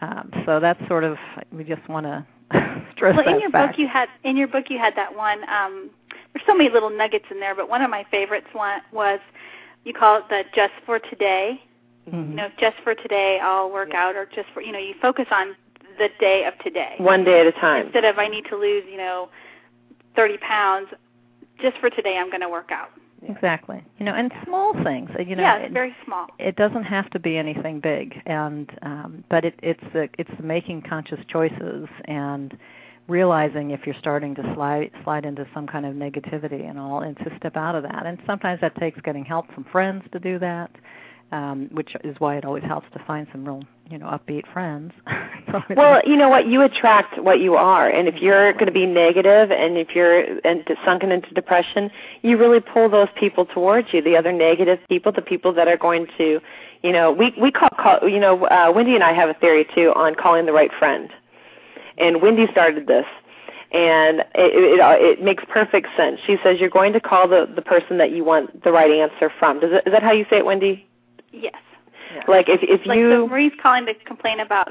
um, 0.01 0.31
so 0.45 0.61
that's 0.61 0.81
sort 0.89 1.05
of 1.05 1.17
we 1.53 1.65
just 1.65 1.87
want 1.89 2.05
to 2.05 2.27
stress 2.97 3.17
well 3.17 3.25
that 3.25 3.35
in 3.35 3.41
your 3.41 3.51
fact. 3.51 3.73
book 3.73 3.79
you 3.79 3.89
had 3.89 4.09
in 4.25 4.37
your 4.37 4.49
book 4.49 4.67
you 4.69 4.79
had 4.79 4.95
that 4.97 5.15
one 5.15 5.49
um 5.49 5.91
there's 6.33 6.45
so 6.47 6.55
many 6.55 6.71
little 6.71 6.91
nuggets 6.91 7.25
in 7.31 7.41
there 7.41 7.55
but 7.55 7.69
one 7.69 7.83
of 7.83 7.91
my 7.91 8.05
favorites 8.11 8.47
one 8.53 8.81
was 8.93 9.21
you 9.85 9.93
call 9.93 10.19
it 10.19 10.25
the 10.29 10.43
just 10.55 10.73
for 10.85 10.99
today 10.99 11.61
mm-hmm. 12.09 12.31
you 12.31 12.37
know 12.37 12.49
just 12.59 12.77
for 12.83 12.95
today 12.95 13.39
i'll 13.43 13.71
work 13.71 13.91
yeah. 13.93 14.07
out 14.07 14.17
or 14.17 14.27
just 14.27 14.49
for 14.53 14.61
you 14.61 14.73
know 14.73 14.79
you 14.79 14.95
focus 15.01 15.27
on 15.31 15.55
the 15.99 16.09
day 16.19 16.45
of 16.45 16.59
today 16.59 16.95
one 16.99 17.25
day 17.25 17.41
at 17.41 17.47
a 17.47 17.53
time 17.53 17.87
instead 17.87 18.05
of 18.05 18.19
i 18.19 18.29
need 18.29 18.45
to 18.45 18.57
lose 18.57 18.85
you 18.91 18.97
know 18.97 19.29
30 20.17 20.39
pounds 20.39 20.89
just 21.61 21.79
for 21.79 21.89
today 21.89 22.19
i'm 22.19 22.29
going 22.29 22.41
to 22.41 22.49
work 22.49 22.71
out 22.73 22.91
Exactly. 23.29 23.83
You 23.99 24.07
know, 24.07 24.15
and 24.15 24.33
small 24.45 24.75
things. 24.85 25.11
uh, 25.19 25.23
You 25.23 25.37
know, 25.37 25.43
yeah, 25.43 25.57
it's 25.57 25.73
very 25.73 25.95
small. 26.05 26.27
It 26.39 26.57
doesn't 26.57 26.85
have 26.85 27.11
to 27.11 27.19
be 27.19 27.37
anything 27.37 27.81
big, 27.81 28.21
and 28.27 28.71
um, 28.83 29.25
but 29.31 29.45
it, 29.45 29.55
it's 29.63 29.83
the 29.93 30.09
it's 30.19 30.31
the 30.37 30.43
making 30.43 30.83
conscious 30.83 31.21
choices 31.29 31.89
and 32.07 32.57
realizing 33.07 33.71
if 33.71 33.81
you're 33.85 33.95
starting 33.99 34.35
to 34.35 34.55
slide 34.55 34.91
slide 35.05 35.25
into 35.25 35.47
some 35.55 35.67
kind 35.67 35.87
of 35.87 35.95
negativity 35.95 36.69
and 36.69 36.79
all, 36.79 37.01
and 37.01 37.17
to 37.19 37.31
step 37.39 37.57
out 37.57 37.75
of 37.75 37.83
that. 37.83 38.07
And 38.07 38.19
sometimes 38.27 38.61
that 38.61 38.75
takes 38.77 39.01
getting 39.01 39.25
help 39.25 39.53
from 39.53 39.65
friends 39.65 40.05
to 40.13 40.19
do 40.19 40.39
that 40.39 40.71
um, 41.35 41.69
which 41.73 41.95
is 42.05 42.15
why 42.19 42.37
it 42.37 42.45
always 42.45 42.65
helps 42.65 42.87
to 42.93 43.03
find 43.07 43.27
some 43.33 43.45
real, 43.45 43.63
you 43.91 43.99
know, 43.99 44.07
upbeat 44.07 44.51
friends. 44.53 44.93
well, 45.77 46.01
you 46.07 46.17
know 46.17 46.29
what, 46.29 46.47
you 46.47 46.63
attract 46.63 47.21
what 47.23 47.41
you 47.41 47.55
are, 47.55 47.89
and 47.89 48.09
if 48.09 48.17
you're 48.17 48.53
going 48.55 48.67
to 48.67 48.73
be 48.73 48.87
negative, 48.87 49.51
and 49.51 49.77
if 49.77 49.95
you're 49.95 50.39
into, 50.39 50.75
sunken 50.85 51.13
into 51.13 51.33
depression, 51.35 51.91
you 52.23 52.39
really 52.39 52.61
pull 52.61 52.89
those 52.89 53.09
people 53.19 53.45
towards 53.45 53.89
you. 53.93 54.03
The 54.03 54.17
other 54.17 54.33
negative 54.33 54.79
people, 54.89 55.13
the 55.13 55.23
people 55.23 55.53
that 55.55 55.69
are 55.69 55.77
going 55.77 56.07
to, 56.19 56.41
you 56.83 56.93
know, 56.93 57.13
we 57.13 57.35
we 57.41 57.51
call, 57.51 57.71
call 57.79 58.09
you 58.09 58.19
know, 58.19 58.47
uh, 58.47 58.73
Wendy 58.75 58.95
and 58.95 59.05
I 59.05 59.13
have 59.13 59.29
a 59.29 59.35
theory 59.35 59.67
too 59.75 59.93
on 59.95 60.15
calling 60.15 60.47
the 60.47 60.53
right 60.53 60.71
friend, 60.79 61.11
and 61.99 62.23
Wendy 62.23 62.47
started 62.51 62.87
this 62.87 63.07
and 63.73 64.21
it, 64.37 64.55
it 64.55 65.19
it 65.19 65.23
makes 65.23 65.43
perfect 65.49 65.89
sense. 65.97 66.21
She 66.25 66.39
says 66.45 66.61
you're 66.61 66.71
going 66.71 66.93
to 66.93 67.01
call 67.01 67.29
the 67.29 67.51
the 67.55 67.63
person 67.63 67.99
that 67.99 68.13
you 68.13 68.25
want 68.25 68.63
the 68.63 68.71
right 68.71 68.91
answer 68.91 69.31
from. 69.39 69.61
Does 69.61 69.73
it, 69.73 69.83
is 69.87 69.93
that 69.93 70.03
how 70.03 70.13
you 70.13 70.25
say 70.31 70.39
it, 70.39 70.47
Wendy? 70.47 70.87
Yes. 71.33 71.57
Yeah. 72.15 72.25
Like 72.29 72.49
if 72.49 72.61
if 72.63 72.87
like 72.87 72.99
you 72.99 73.11
so 73.11 73.29
Marie's 73.29 73.53
calling 73.63 73.87
to 73.87 73.95
complain 74.05 74.41
about 74.41 74.69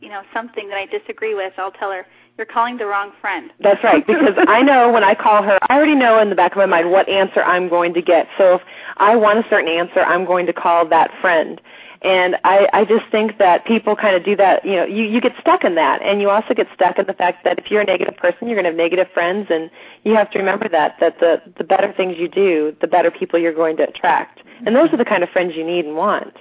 you 0.00 0.08
know 0.08 0.22
something 0.32 0.68
that 0.68 0.78
I 0.78 0.86
disagree 0.86 1.34
with, 1.34 1.52
I'll 1.58 1.72
tell 1.72 1.90
her 1.90 2.06
you're 2.36 2.46
calling 2.46 2.76
the 2.78 2.86
wrong 2.86 3.12
friend. 3.20 3.52
That's 3.60 3.82
right, 3.84 4.04
because 4.06 4.34
I 4.48 4.60
know 4.60 4.90
when 4.90 5.04
I 5.04 5.14
call 5.14 5.42
her, 5.42 5.58
I 5.68 5.76
already 5.76 5.94
know 5.94 6.18
in 6.18 6.30
the 6.30 6.34
back 6.34 6.52
of 6.52 6.58
my 6.58 6.66
mind 6.66 6.90
what 6.90 7.08
answer 7.08 7.42
I'm 7.42 7.68
going 7.68 7.94
to 7.94 8.02
get. 8.02 8.26
So 8.36 8.56
if 8.56 8.62
I 8.96 9.14
want 9.14 9.38
a 9.38 9.48
certain 9.48 9.68
answer, 9.68 10.00
I'm 10.00 10.24
going 10.24 10.46
to 10.46 10.52
call 10.52 10.86
that 10.88 11.10
friend. 11.20 11.60
And 12.02 12.36
I, 12.44 12.68
I 12.74 12.84
just 12.84 13.06
think 13.10 13.38
that 13.38 13.64
people 13.64 13.96
kind 13.96 14.14
of 14.14 14.24
do 14.24 14.36
that. 14.36 14.64
You 14.64 14.76
know, 14.76 14.84
you, 14.84 15.04
you 15.04 15.20
get 15.22 15.32
stuck 15.40 15.64
in 15.64 15.74
that, 15.76 16.02
and 16.02 16.20
you 16.20 16.28
also 16.28 16.52
get 16.52 16.66
stuck 16.74 16.98
in 16.98 17.06
the 17.06 17.14
fact 17.14 17.44
that 17.44 17.58
if 17.58 17.70
you're 17.70 17.80
a 17.80 17.86
negative 17.86 18.16
person, 18.16 18.46
you're 18.46 18.56
going 18.56 18.64
to 18.64 18.70
have 18.70 18.76
negative 18.76 19.06
friends, 19.14 19.46
and 19.48 19.70
you 20.02 20.14
have 20.14 20.30
to 20.32 20.38
remember 20.38 20.68
that 20.68 20.96
that 21.00 21.20
the 21.20 21.40
the 21.56 21.64
better 21.64 21.94
things 21.96 22.16
you 22.18 22.28
do, 22.28 22.76
the 22.82 22.86
better 22.86 23.10
people 23.10 23.38
you're 23.38 23.54
going 23.54 23.78
to 23.78 23.88
attract, 23.88 24.40
and 24.66 24.76
those 24.76 24.92
are 24.92 24.98
the 24.98 25.04
kind 25.04 25.22
of 25.22 25.30
friends 25.30 25.56
you 25.56 25.64
need 25.64 25.86
and 25.86 25.96
want. 25.96 26.36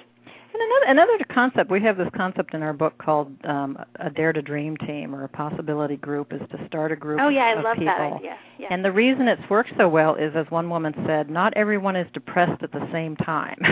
And 0.54 0.62
another 0.62 0.86
another 0.86 1.26
concept 1.34 1.72
we 1.72 1.82
have 1.82 1.98
this 1.98 2.10
concept 2.16 2.54
in 2.54 2.62
our 2.62 2.74
book 2.74 2.96
called 3.00 3.32
um, 3.44 3.76
a 3.96 4.12
Dare 4.12 4.34
to 4.34 4.42
Dream 4.42 4.78
team 4.78 5.16
or 5.16 5.24
a 5.24 5.30
possibility 5.30 5.98
group 5.98 6.32
is 6.32 6.42
to 6.52 6.64
start 6.68 6.92
a 6.92 6.96
group. 6.96 7.20
Oh 7.20 7.30
yeah, 7.30 7.46
I 7.46 7.58
of 7.58 7.64
love 7.64 7.78
people. 7.78 7.88
that 7.88 8.14
idea. 8.14 8.38
Yeah. 8.60 8.68
And 8.70 8.86
the 8.86 8.92
reason 8.92 9.28
it's 9.28 9.42
worked 9.50 9.72
so 9.78 9.90
well 9.90 10.14
is, 10.14 10.36
as 10.36 10.46
one 10.52 10.70
woman 10.70 10.94
said, 11.08 11.30
not 11.30 11.54
everyone 11.56 11.96
is 11.96 12.08
depressed 12.14 12.62
at 12.62 12.72
the 12.72 12.88
same 12.92 13.16
time. 13.16 13.58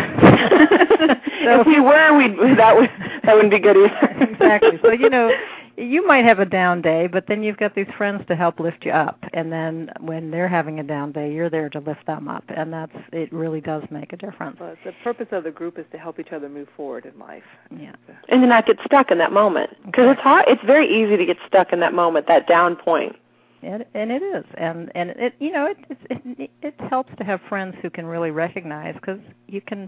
so 1.46 1.62
if 1.62 1.68
we 1.68 1.80
were, 1.80 2.18
we 2.18 2.56
that 2.56 2.76
would 2.76 2.90
that 3.24 3.36
wouldn't 3.36 3.52
be 3.52 3.60
good 3.60 3.78
either. 3.78 4.32
exactly. 4.32 4.80
So 4.82 4.92
you 4.92 5.10
know, 5.10 5.32
you 5.78 6.06
might 6.06 6.26
have 6.26 6.40
a 6.40 6.46
down 6.46 6.82
day, 6.82 7.08
but 7.08 7.26
then 7.28 7.44
you've 7.44 7.58
got 7.58 7.76
these 7.76 7.88
friends 7.98 8.24
to 8.28 8.36
help 8.36 8.60
lift 8.60 8.86
you 8.86 8.92
up. 8.92 9.24
And 9.34 9.52
then 9.52 9.92
when 10.00 10.32
they're 10.32 10.48
having 10.48 10.80
a 10.80 10.84
down 10.84 11.12
day, 11.12 11.34
you're 11.34 11.50
there 11.50 11.70
to 11.70 11.80
lift 11.80 12.06
them 12.06 12.28
up, 12.28 12.44
and 12.50 12.72
that's 12.72 12.96
it. 13.12 13.32
Really 13.32 13.62
does 13.62 13.84
make 13.90 14.14
a 14.14 14.18
difference. 14.18 14.58
Well, 14.60 14.76
the 14.84 14.94
purpose 15.04 15.28
of 15.32 15.44
the 15.44 15.52
group 15.52 15.80
is 15.80 15.86
to 15.92 15.98
help 15.98 16.20
each 16.20 16.32
other 16.32 16.50
move 16.50 16.68
forward 16.76 17.06
in 17.06 17.18
life. 17.20 17.44
Yeah, 17.76 17.96
and 18.30 18.42
to 18.42 18.48
not 18.48 18.66
get 18.66 18.78
stuck 18.86 19.12
in 19.12 19.18
that 19.20 19.32
moment 19.32 19.72
because 19.86 20.12
it's 20.12 20.22
hard. 20.22 20.46
It's 20.48 20.64
very 20.66 20.88
easy 20.88 21.18
to 21.18 21.26
get 21.26 21.38
stuck 21.48 21.74
in 21.74 21.80
that 21.80 21.94
moment, 21.94 22.28
that 22.28 22.48
down 22.48 22.76
point. 22.76 23.16
It, 23.64 23.88
and 23.94 24.12
it 24.12 24.24
is, 24.24 24.44
and 24.56 24.92
and 24.96 25.12
it 25.12 25.36
you 25.40 25.52
know 25.52 25.68
it 25.68 25.78
it 25.90 26.22
it, 26.26 26.52
it 26.64 26.82
helps 26.90 27.14
to 27.18 27.24
have 27.24 27.40
friends 27.48 27.76
who 27.82 27.92
can 27.92 28.08
really 28.08 28.32
recognize 28.32 28.96
because 28.96 29.20
you 29.48 29.62
can, 29.62 29.88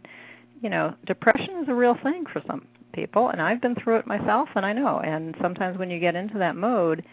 you 0.62 0.70
know, 0.70 0.94
depression 1.08 1.58
is 1.64 1.70
a 1.70 1.74
real 1.74 1.98
thing 2.04 2.26
for 2.32 2.42
some 2.46 2.68
people, 2.94 3.30
and 3.30 3.42
I've 3.42 3.62
been 3.62 3.76
through 3.76 3.98
it 3.98 4.08
myself, 4.08 4.50
and 4.56 4.66
I 4.66 4.74
know. 4.74 5.00
And 5.00 5.36
sometimes 5.42 5.78
when 5.78 5.90
you 5.90 6.00
get 6.00 6.16
into 6.16 6.38
that 6.38 6.56
mode, 6.56 7.04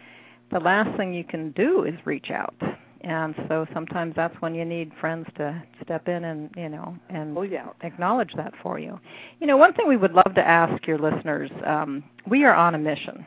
the 0.53 0.61
last 0.61 0.97
thing 0.97 1.13
you 1.13 1.25
can 1.25 1.53
do 1.53 1.85
is 1.85 1.95
reach 2.05 2.31
out. 2.31 2.55
And 3.03 3.35
so 3.49 3.67
sometimes 3.73 4.15
that's 4.15 4.35
when 4.41 4.55
you 4.55 4.65
need 4.65 4.93
friends 5.01 5.27
to 5.37 5.63
step 5.83 6.07
in 6.07 6.25
and 6.25 6.51
you 6.55 6.69
know 6.69 6.95
and 7.09 7.37
acknowledge 7.83 8.33
that 8.37 8.53
for 8.63 8.79
you. 8.79 9.01
You 9.41 9.47
know, 9.47 9.57
one 9.57 9.73
thing 9.73 9.89
we 9.89 9.97
would 9.97 10.13
love 10.13 10.35
to 10.35 10.47
ask 10.47 10.87
your 10.87 10.99
listeners: 10.99 11.51
um, 11.65 12.05
we 12.29 12.45
are 12.45 12.55
on 12.55 12.75
a 12.75 12.79
mission, 12.79 13.25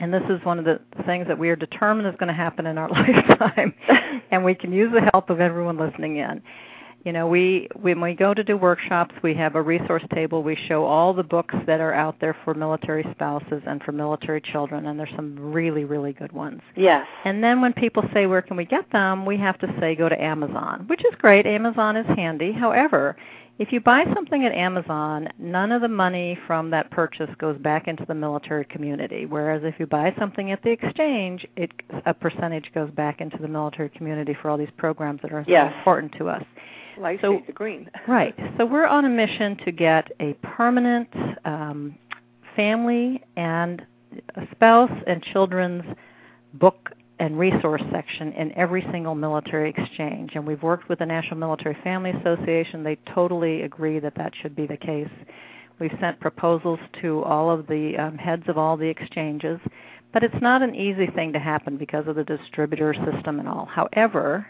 and 0.00 0.12
this 0.12 0.22
is 0.30 0.42
one 0.42 0.58
of 0.58 0.64
the 0.64 0.80
things 1.04 1.26
that 1.28 1.38
we 1.38 1.50
are 1.50 1.56
determined 1.56 2.08
is 2.08 2.14
going 2.18 2.28
to 2.28 2.32
happen 2.32 2.64
in 2.66 2.78
our 2.78 2.88
lifetime, 2.90 3.74
and 4.30 4.42
we 4.42 4.54
can 4.54 4.72
use 4.72 4.90
the 4.94 5.06
help 5.12 5.28
of 5.28 5.38
everyone 5.38 5.76
listening 5.76 6.16
in 6.16 6.42
you 7.04 7.12
know 7.12 7.26
we 7.26 7.68
when 7.80 8.00
we 8.00 8.14
go 8.14 8.34
to 8.34 8.42
do 8.42 8.56
workshops 8.56 9.14
we 9.22 9.34
have 9.34 9.54
a 9.54 9.62
resource 9.62 10.02
table 10.12 10.42
we 10.42 10.56
show 10.68 10.84
all 10.84 11.14
the 11.14 11.22
books 11.22 11.54
that 11.66 11.80
are 11.80 11.94
out 11.94 12.16
there 12.20 12.36
for 12.44 12.54
military 12.54 13.06
spouses 13.12 13.62
and 13.66 13.82
for 13.82 13.92
military 13.92 14.40
children 14.40 14.86
and 14.86 14.98
there's 14.98 15.14
some 15.16 15.36
really 15.38 15.84
really 15.84 16.12
good 16.12 16.32
ones 16.32 16.60
yes 16.76 17.06
and 17.24 17.42
then 17.42 17.60
when 17.60 17.72
people 17.72 18.02
say 18.12 18.26
where 18.26 18.42
can 18.42 18.56
we 18.56 18.64
get 18.64 18.90
them 18.92 19.24
we 19.24 19.36
have 19.36 19.58
to 19.58 19.66
say 19.80 19.94
go 19.94 20.08
to 20.08 20.20
amazon 20.20 20.84
which 20.88 21.00
is 21.00 21.14
great 21.18 21.46
amazon 21.46 21.96
is 21.96 22.06
handy 22.16 22.52
however 22.52 23.16
if 23.58 23.72
you 23.72 23.80
buy 23.80 24.04
something 24.14 24.44
at 24.44 24.52
Amazon, 24.52 25.28
none 25.36 25.72
of 25.72 25.82
the 25.82 25.88
money 25.88 26.38
from 26.46 26.70
that 26.70 26.92
purchase 26.92 27.28
goes 27.38 27.58
back 27.58 27.88
into 27.88 28.04
the 28.06 28.14
military 28.14 28.64
community. 28.64 29.26
Whereas 29.26 29.62
if 29.64 29.74
you 29.80 29.86
buy 29.86 30.14
something 30.16 30.52
at 30.52 30.62
the 30.62 30.70
exchange, 30.70 31.44
it, 31.56 31.72
a 32.06 32.14
percentage 32.14 32.70
goes 32.72 32.88
back 32.92 33.20
into 33.20 33.36
the 33.38 33.48
military 33.48 33.88
community 33.88 34.36
for 34.40 34.48
all 34.48 34.56
these 34.56 34.68
programs 34.76 35.22
that 35.22 35.32
are 35.32 35.44
yes. 35.48 35.72
so 35.72 35.78
important 35.78 36.12
to 36.18 36.28
us. 36.28 36.44
Life 37.00 37.20
so, 37.22 37.42
the 37.46 37.52
green. 37.52 37.90
right. 38.08 38.34
So 38.56 38.66
we're 38.66 38.86
on 38.86 39.04
a 39.04 39.08
mission 39.08 39.56
to 39.64 39.72
get 39.72 40.08
a 40.20 40.34
permanent 40.42 41.08
um, 41.44 41.96
family 42.56 43.22
and 43.36 43.84
a 44.36 44.42
spouse 44.52 44.90
and 45.06 45.22
children's 45.22 45.84
book 46.54 46.90
and 47.20 47.38
resource 47.38 47.82
section 47.90 48.32
in 48.32 48.52
every 48.52 48.86
single 48.92 49.14
military 49.14 49.70
exchange. 49.76 50.32
And 50.34 50.46
we've 50.46 50.62
worked 50.62 50.88
with 50.88 51.00
the 51.00 51.06
National 51.06 51.36
Military 51.36 51.76
Family 51.82 52.10
Association. 52.10 52.82
They 52.82 52.96
totally 53.14 53.62
agree 53.62 53.98
that 53.98 54.14
that 54.16 54.32
should 54.40 54.54
be 54.54 54.66
the 54.66 54.76
case. 54.76 55.08
We've 55.78 55.96
sent 56.00 56.20
proposals 56.20 56.80
to 57.02 57.22
all 57.24 57.50
of 57.50 57.66
the 57.66 57.96
um, 57.98 58.18
heads 58.18 58.44
of 58.48 58.58
all 58.58 58.76
the 58.76 58.88
exchanges, 58.88 59.60
but 60.12 60.22
it's 60.22 60.40
not 60.40 60.62
an 60.62 60.74
easy 60.74 61.06
thing 61.08 61.32
to 61.32 61.38
happen 61.38 61.76
because 61.76 62.06
of 62.06 62.16
the 62.16 62.24
distributor 62.24 62.94
system 62.94 63.38
and 63.38 63.48
all. 63.48 63.66
However, 63.66 64.46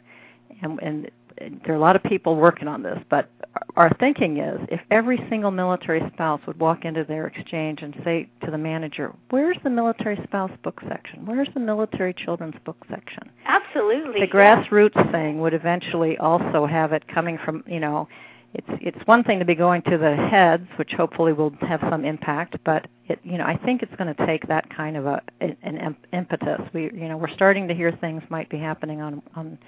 and, 0.63 0.79
and 0.81 1.11
there 1.39 1.75
are 1.75 1.77
a 1.77 1.81
lot 1.81 1.97
of 1.97 2.03
people 2.03 2.37
working 2.37 2.69
on 2.69 2.83
this, 2.83 2.99
but 3.09 3.31
our 3.77 3.91
thinking 3.99 4.39
is 4.39 4.61
if 4.71 4.81
every 4.91 5.25
single 5.29 5.51
military 5.51 6.03
spouse 6.13 6.41
would 6.47 6.59
walk 6.59 6.85
into 6.85 7.05
their 7.05 7.27
exchange 7.27 7.83
and 7.83 7.95
say 8.05 8.29
to 8.45 8.51
the 8.51 8.59
manager, 8.59 9.15
"Where's 9.31 9.59
the 9.63 9.71
military 9.71 10.21
spouse 10.25 10.53
book 10.63 10.81
section? 10.89 11.27
Where's 11.27 11.49
the 11.55 11.61
military 11.61 12.13
children's 12.13 12.59
book 12.65 12.85
section?" 12.89 13.31
Absolutely. 13.47 14.21
The 14.21 14.27
grassroots 14.27 15.11
thing 15.13 15.41
would 15.41 15.55
eventually 15.55 16.19
also 16.19 16.67
have 16.67 16.93
it 16.93 17.07
coming 17.09 17.39
from, 17.39 17.65
you 17.67 17.81
know, 17.81 18.09
it's 18.55 18.69
it's 18.81 19.07
one 19.07 19.25
thing 19.25 19.39
to 19.41 19.45
be 19.45 19.55
going 19.55 19.83
to 19.83 19.99
the 19.99 20.17
heads, 20.17 20.67
which 20.77 20.93
hopefully 20.93 21.33
will 21.33 21.53
have 21.61 21.81
some 21.91 22.05
impact, 22.05 22.57
but 22.65 22.87
it 23.07 23.19
you 23.23 23.37
know 23.37 23.45
I 23.45 23.57
think 23.57 23.83
it's 23.83 23.95
going 23.97 24.15
to 24.15 24.27
take 24.27 24.49
that 24.49 24.75
kind 24.75 24.97
of 24.97 25.07
a 25.07 25.23
an 25.41 25.97
impetus. 26.13 26.61
We 26.73 26.85
you 26.85 27.09
know 27.09 27.19
we're 27.19 27.35
starting 27.35 27.69
to 27.69 27.75
hear 27.75 27.93
things 27.93 28.23
might 28.31 28.49
be 28.49 28.59
happening 28.59 29.03
on 29.03 29.23
on 29.37 29.59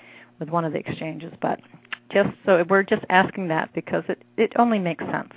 with 0.41 0.49
one 0.49 0.65
of 0.65 0.73
the 0.73 0.79
exchanges, 0.79 1.33
but 1.41 1.61
just 2.11 2.31
so 2.45 2.65
we're 2.69 2.83
just 2.83 3.05
asking 3.09 3.49
that 3.49 3.73
because 3.73 4.03
it 4.09 4.23
it 4.37 4.53
only 4.57 4.79
makes 4.79 5.05
sense. 5.05 5.33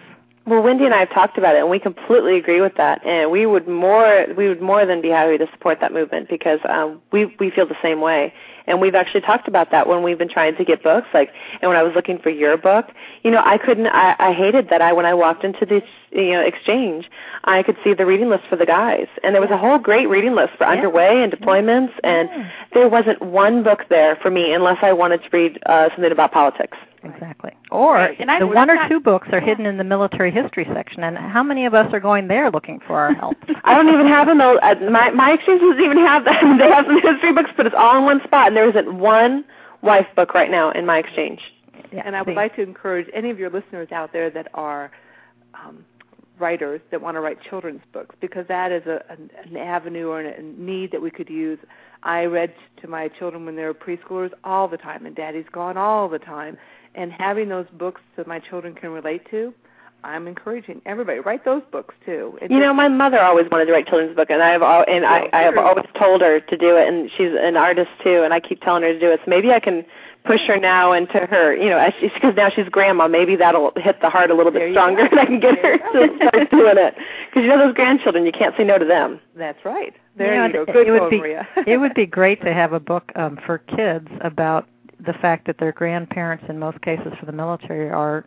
Well, 0.46 0.62
Wendy 0.62 0.84
and 0.84 0.94
I 0.94 1.00
have 1.00 1.14
talked 1.14 1.38
about 1.38 1.56
it, 1.56 1.60
and 1.60 1.70
we 1.70 1.80
completely 1.80 2.38
agree 2.38 2.60
with 2.60 2.76
that. 2.76 3.06
And 3.06 3.32
we 3.32 3.46
would 3.46 3.68
more 3.68 4.26
we 4.36 4.50
would 4.50 4.62
more 4.62 4.86
than 4.86 5.02
be 5.02 5.10
happy 5.10 5.38
to 5.38 5.48
support 5.52 5.80
that 5.82 5.94
movement 5.94 6.30
because 6.30 6.60
um, 6.68 7.02
we 7.12 7.26
we 7.40 7.50
feel 7.50 7.66
the 7.68 7.78
same 7.82 8.02
way. 8.02 8.34
And 8.68 8.80
we've 8.80 8.96
actually 8.96 9.22
talked 9.22 9.48
about 9.48 9.72
that 9.72 9.88
when 9.88 10.04
we've 10.04 10.18
been 10.18 10.30
trying 10.30 10.56
to 10.56 10.64
get 10.64 10.84
books. 10.84 11.08
Like, 11.14 11.32
and 11.62 11.70
when 11.70 11.78
I 11.78 11.84
was 11.84 11.94
looking 11.96 12.18
for 12.20 12.30
your 12.30 12.58
book, 12.58 12.88
you 13.24 13.32
know, 13.32 13.42
I 13.44 13.58
couldn't. 13.58 13.88
I, 13.88 14.16
I 14.20 14.34
hated 14.34 14.70
that. 14.70 14.82
I 14.82 14.94
when 14.94 15.06
I 15.06 15.14
walked 15.14 15.44
into 15.44 15.66
this, 15.66 15.84
you 16.12 16.32
know, 16.32 16.42
exchange, 16.42 17.10
I 17.44 17.64
could 17.64 17.78
see 17.84 17.94
the 17.94 18.06
reading 18.06 18.30
list 18.30 18.44
for 18.50 18.56
the 18.56 18.66
guys, 18.66 19.08
and 19.24 19.34
there 19.34 19.42
was 19.42 19.52
a 19.52 19.58
whole 19.58 19.80
great 19.80 20.08
reading 20.08 20.36
list 20.36 20.54
for 20.58 20.66
yeah. 20.66 20.72
underway 20.72 21.24
and 21.24 21.32
deployments, 21.32 21.92
and 22.04 22.30
there 22.74 22.88
wasn't 22.88 23.22
one 23.22 23.64
book 23.64 23.86
there 23.90 24.16
for 24.18 24.32
me 24.32 24.54
unless 24.54 24.78
I 24.82 24.94
wanted 24.94 25.24
to 25.24 25.30
read 25.32 25.60
uh, 25.66 25.90
something 25.90 26.12
about 26.12 26.32
politics. 26.32 26.78
Exactly. 27.04 27.52
Or 27.70 27.96
right. 27.96 28.18
the 28.40 28.48
one 28.48 28.70
or 28.70 28.88
two 28.88 29.00
books 29.00 29.28
are 29.32 29.42
hidden 29.42 29.66
in 29.66 29.78
the 29.78 29.84
military 29.84 30.32
history 30.32 30.68
section, 30.74 31.04
and 31.04 31.18
how 31.18 31.44
many 31.44 31.66
of 31.66 31.74
us 31.74 31.92
are 31.94 32.00
going 32.00 32.28
there 32.28 32.50
looking 32.50 32.80
for 32.88 32.98
our 32.98 33.14
help? 33.14 33.38
I 33.64 33.76
don't 33.76 33.94
even 33.94 34.08
have 34.08 34.28
them. 34.28 34.40
Uh, 34.40 34.56
my 34.90 35.10
my 35.12 35.32
exchange 35.34 35.62
doesn't 35.62 35.84
even 35.84 35.98
have 35.98 36.24
them. 36.26 36.58
they 36.60 36.70
have 36.70 36.86
some 36.86 37.02
history 37.02 37.34
books, 37.34 37.52
but 37.58 37.66
it's 37.66 37.76
all 37.78 37.98
in 37.98 38.06
one 38.06 38.22
spot, 38.24 38.48
and 38.48 38.56
there 38.56 38.70
isn't 38.70 38.98
one 38.98 39.44
wife 39.82 40.08
book 40.16 40.34
right 40.34 40.50
now 40.50 40.72
in 40.72 40.86
my 40.86 40.98
exchange. 40.98 41.42
Yeah, 41.92 42.04
and 42.06 42.16
I 42.16 42.22
would 42.22 42.36
like 42.36 42.56
to 42.56 42.64
encourage 42.64 43.08
any 43.14 43.30
of 43.30 43.38
your 43.38 43.50
listeners 43.50 43.92
out 43.92 44.14
there 44.14 44.30
that 44.30 44.48
are 44.54 44.92
um, 45.54 45.86
writers 46.40 46.82
that 46.92 47.02
want 47.02 47.16
to 47.16 47.22
write 47.22 47.38
children's 47.42 47.82
books 47.92 48.16
because 48.20 48.48
that 48.48 48.72
is 48.72 48.86
a, 48.86 49.04
an, 49.10 49.30
an 49.46 49.58
avenue 49.58 50.08
or 50.08 50.22
a 50.22 50.42
need 50.42 50.92
that 50.92 51.02
we 51.02 51.12
could 51.12 51.30
use. 51.30 51.60
I 52.02 52.26
read 52.26 52.54
to 52.82 52.88
my 52.88 53.08
children 53.08 53.46
when 53.46 53.56
they 53.56 53.64
were 53.64 53.74
preschoolers 53.74 54.32
all 54.44 54.68
the 54.68 54.78
time, 54.78 55.06
and 55.06 55.16
Daddy's 55.16 55.46
gone 55.52 55.78
all 55.78 56.10
the 56.10 56.20
time 56.20 56.58
and 56.96 57.12
having 57.12 57.50
those 57.50 57.68
books 57.74 58.02
that 58.18 58.28
my 58.28 58.40
children 58.40 58.74
can 58.76 58.90
relate 58.90 59.30
to, 59.32 59.54
I'm 60.04 60.28
encouraging 60.28 60.82
everybody 60.86 61.20
write 61.20 61.46
those 61.46 61.62
books 61.72 61.96
too. 62.06 62.38
It 62.42 62.52
you 62.52 62.60
know, 62.60 62.74
my 62.74 62.90
mother 62.90 63.22
always 63.22 63.50
wanted 63.50 63.66
to 63.66 63.72
write 63.72 63.88
children's 63.88 64.16
book, 64.16 64.30
and 64.30 64.44
I 64.44 64.50
have 64.50 64.62
al- 64.62 64.86
and 64.88 65.06
I, 65.06 65.30
I 65.32 65.42
have 65.44 65.58
always 65.58 65.86
told 65.98 66.22
her 66.22 66.42
to 66.42 66.58
do 66.58 66.76
it, 66.76 66.88
and 66.88 67.10
she's 67.16 67.32
an 67.40 67.56
artist 67.56 67.90
too, 68.04 68.24
and 68.24 68.34
I 68.34 68.40
keep 68.40 68.62
telling 68.62 68.84
her 68.84 68.92
to 68.92 69.00
do 69.00 69.12
it. 69.12 69.22
So 69.24 69.30
maybe 69.30 69.52
I 69.52 69.60
can 69.62 69.86
push 70.26 70.42
her 70.48 70.58
now 70.58 70.94
into 70.94 71.20
her, 71.20 71.56
you 71.56 71.70
know, 71.70 71.86
she's 72.00 72.12
because 72.14 72.36
now 72.36 72.50
she's 72.50 72.68
grandma. 72.70 73.08
Maybe 73.08 73.36
that'll 73.36 73.72
hit 73.78 74.02
the 74.02 74.10
heart 74.10 74.32
a 74.32 74.34
little 74.34 74.52
bit 74.52 74.74
stronger, 74.74 75.06
and 75.06 75.20
I 75.20 75.26
can 75.26 75.40
get 75.40 75.58
her 75.60 75.78
to 75.78 76.16
start 76.16 76.52
doing 76.52 76.78
it. 76.78 76.96
Because 77.30 77.44
you 77.44 77.48
know 77.48 77.60
those 77.60 77.76
grandchildren, 77.76 78.26
you 78.26 78.32
can't 78.32 78.56
say 78.58 78.64
no 78.64 78.78
to 78.78 78.86
them. 78.86 79.20
That's 79.36 79.64
right. 79.64 79.94
There 80.18 80.36
you, 80.36 80.60
you 80.60 80.66
go. 80.66 80.74
Good 80.74 80.88
it 80.88 80.92
would 80.92 81.10
be, 81.10 81.20
Maria. 81.20 81.48
it 81.66 81.78
would 81.78 81.94
be 81.94 82.06
great 82.06 82.42
to 82.42 82.54
have 82.54 82.74
a 82.74 82.80
book 82.80 83.12
um, 83.16 83.40
for 83.46 83.58
kids 83.58 84.08
about 84.22 84.68
the 85.06 85.14
fact 85.14 85.48
that 85.48 85.58
their 85.58 85.72
grandparents, 85.72 86.46
in 86.50 86.60
most 86.60 86.82
cases 86.82 87.14
for 87.20 87.26
the 87.26 87.32
military, 87.32 87.90
are 87.90 88.26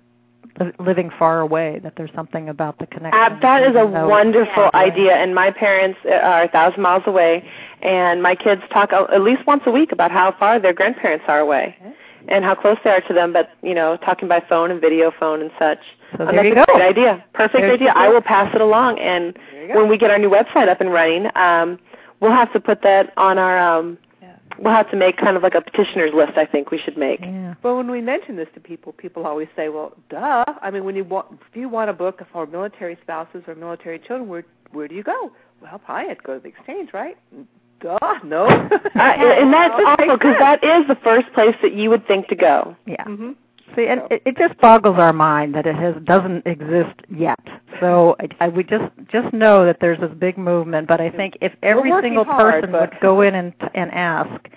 living 0.78 1.10
far 1.18 1.40
away. 1.40 1.80
That 1.82 1.94
there's 1.96 2.12
something 2.14 2.48
about 2.48 2.78
the 2.78 2.86
connection. 2.86 3.20
Uh, 3.20 3.38
that 3.42 3.62
is 3.62 3.76
a 3.76 3.86
wonderful 3.86 4.70
yeah. 4.72 4.80
idea. 4.80 5.14
And 5.14 5.34
my 5.34 5.50
parents 5.50 5.98
uh, 6.04 6.14
are 6.14 6.42
a 6.44 6.48
thousand 6.48 6.82
miles 6.82 7.02
away, 7.06 7.48
and 7.82 8.22
my 8.22 8.34
kids 8.34 8.62
talk 8.72 8.92
at 8.92 9.20
least 9.22 9.46
once 9.46 9.62
a 9.66 9.70
week 9.70 9.92
about 9.92 10.10
how 10.10 10.34
far 10.38 10.58
their 10.58 10.72
grandparents 10.72 11.24
are 11.28 11.40
away. 11.40 11.76
Okay. 11.80 11.94
And 12.28 12.44
how 12.44 12.56
close 12.56 12.76
they 12.82 12.90
are 12.90 13.00
to 13.02 13.14
them, 13.14 13.32
but 13.32 13.50
you 13.62 13.72
know, 13.72 13.96
talking 13.98 14.26
by 14.26 14.40
phone 14.48 14.72
and 14.72 14.80
video 14.80 15.12
phone 15.12 15.40
and 15.40 15.50
such. 15.60 15.78
So 16.12 16.24
there 16.24 16.32
that's 16.32 16.44
you 16.44 16.52
a 16.52 16.54
go. 16.56 16.64
great 16.64 16.82
idea. 16.82 17.24
Perfect 17.34 17.62
There's 17.62 17.74
idea. 17.74 17.92
I 17.94 18.08
will 18.08 18.20
pass 18.20 18.52
it 18.52 18.60
along. 18.60 18.98
And 18.98 19.38
when 19.74 19.88
we 19.88 19.96
get 19.96 20.10
our 20.10 20.18
new 20.18 20.28
website 20.28 20.68
up 20.68 20.80
and 20.80 20.92
running, 20.92 21.28
um, 21.36 21.78
we'll 22.18 22.32
have 22.32 22.52
to 22.52 22.58
put 22.58 22.82
that 22.82 23.12
on 23.16 23.38
our 23.38 23.58
um, 23.58 23.96
we'll 24.58 24.72
have 24.72 24.90
to 24.90 24.96
make 24.96 25.16
kind 25.16 25.36
of 25.36 25.42
like 25.42 25.54
a 25.54 25.60
petitioners 25.60 26.12
list. 26.14 26.36
I 26.36 26.46
think 26.46 26.70
we 26.70 26.78
should 26.78 26.96
make. 26.96 27.20
Yeah. 27.20 27.54
Well, 27.62 27.76
when 27.76 27.90
we 27.90 28.00
mention 28.00 28.36
this 28.36 28.48
to 28.54 28.60
people, 28.60 28.92
people 28.92 29.26
always 29.26 29.48
say, 29.56 29.68
"Well, 29.68 29.92
duh." 30.08 30.44
I 30.62 30.70
mean, 30.70 30.84
when 30.84 30.96
you 30.96 31.04
want, 31.04 31.40
if 31.48 31.56
you 31.56 31.68
want 31.68 31.90
a 31.90 31.92
book 31.92 32.22
for 32.32 32.46
military 32.46 32.98
spouses 33.02 33.42
or 33.46 33.54
military 33.54 33.98
children, 33.98 34.28
where 34.28 34.44
where 34.72 34.88
do 34.88 34.94
you 34.94 35.02
go? 35.02 35.32
Well, 35.60 35.78
probably 35.78 36.08
have 36.08 36.18
to 36.18 36.24
go 36.24 36.34
to 36.34 36.40
the 36.40 36.48
exchange, 36.48 36.90
right? 36.92 37.16
Duh, 37.80 37.98
no. 38.24 38.46
uh, 38.46 38.78
and 38.98 39.52
that's 39.52 39.74
awful 39.74 40.16
because 40.16 40.36
that 40.38 40.62
is 40.64 40.86
the 40.88 40.96
first 41.02 41.32
place 41.32 41.54
that 41.62 41.74
you 41.74 41.90
would 41.90 42.06
think 42.06 42.28
to 42.28 42.34
go. 42.34 42.76
Yeah. 42.86 43.04
Mm-hmm. 43.04 43.32
See, 43.74 43.86
and 43.88 44.02
it, 44.10 44.22
it 44.24 44.36
just 44.38 44.58
boggles 44.60 44.96
our 44.98 45.12
mind 45.12 45.54
that 45.54 45.66
it 45.66 45.74
has 45.74 45.94
doesn't 46.04 46.46
exist 46.46 47.00
yet. 47.08 47.40
So 47.80 48.16
I, 48.20 48.44
I 48.46 48.48
would 48.48 48.68
just 48.68 48.84
just 49.10 49.32
know 49.34 49.64
that 49.66 49.78
there's 49.80 49.98
this 50.00 50.12
big 50.18 50.38
movement. 50.38 50.86
But 50.88 51.00
I 51.00 51.10
think 51.10 51.34
if 51.40 51.52
every 51.62 51.92
single 52.00 52.24
hard, 52.24 52.64
person 52.64 52.72
would 52.72 52.94
go 53.00 53.22
in 53.22 53.34
and 53.34 53.52
and 53.74 53.90
ask, 53.92 54.48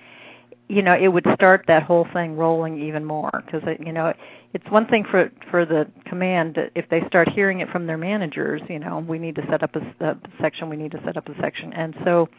you 0.67 0.81
know, 0.83 0.95
it 0.95 1.07
would 1.07 1.25
start 1.33 1.65
that 1.67 1.83
whole 1.83 2.07
thing 2.13 2.37
rolling 2.37 2.79
even 2.81 3.03
more. 3.03 3.31
Because 3.45 3.63
you 3.83 3.91
know, 3.91 4.13
it's 4.53 4.69
one 4.69 4.87
thing 4.87 5.03
for 5.09 5.31
for 5.49 5.65
the 5.65 5.89
command 6.05 6.57
if 6.75 6.87
they 6.89 7.01
start 7.07 7.29
hearing 7.29 7.61
it 7.61 7.69
from 7.71 7.87
their 7.87 7.97
managers. 7.97 8.61
You 8.69 8.79
know, 8.79 8.99
we 8.99 9.17
need 9.17 9.35
to 9.35 9.45
set 9.49 9.63
up 9.63 9.75
a, 9.75 10.05
a 10.05 10.17
section. 10.39 10.69
We 10.69 10.77
need 10.77 10.91
to 10.91 11.01
set 11.03 11.17
up 11.17 11.27
a 11.27 11.41
section. 11.41 11.73
And 11.73 11.95
so, 12.05 12.29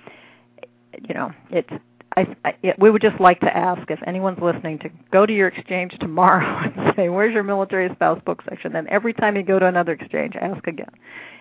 you 1.08 1.14
know, 1.14 1.32
it's 1.50 1.72
I, 2.16 2.26
I, 2.44 2.74
we 2.78 2.90
would 2.90 3.02
just 3.02 3.20
like 3.20 3.38
to 3.40 3.56
ask 3.56 3.88
if 3.90 4.00
anyone's 4.04 4.40
listening 4.40 4.80
to 4.80 4.90
go 5.12 5.26
to 5.26 5.32
your 5.32 5.48
exchange 5.48 5.96
tomorrow 6.00 6.70
and 6.76 6.94
say, 6.96 7.08
"Where's 7.08 7.32
your 7.32 7.44
military 7.44 7.88
spouse 7.94 8.20
book 8.24 8.42
section?" 8.48 8.72
Then 8.72 8.86
every 8.88 9.12
time 9.12 9.36
you 9.36 9.42
go 9.42 9.58
to 9.58 9.66
another 9.66 9.92
exchange, 9.92 10.34
ask 10.40 10.66
again, 10.66 10.90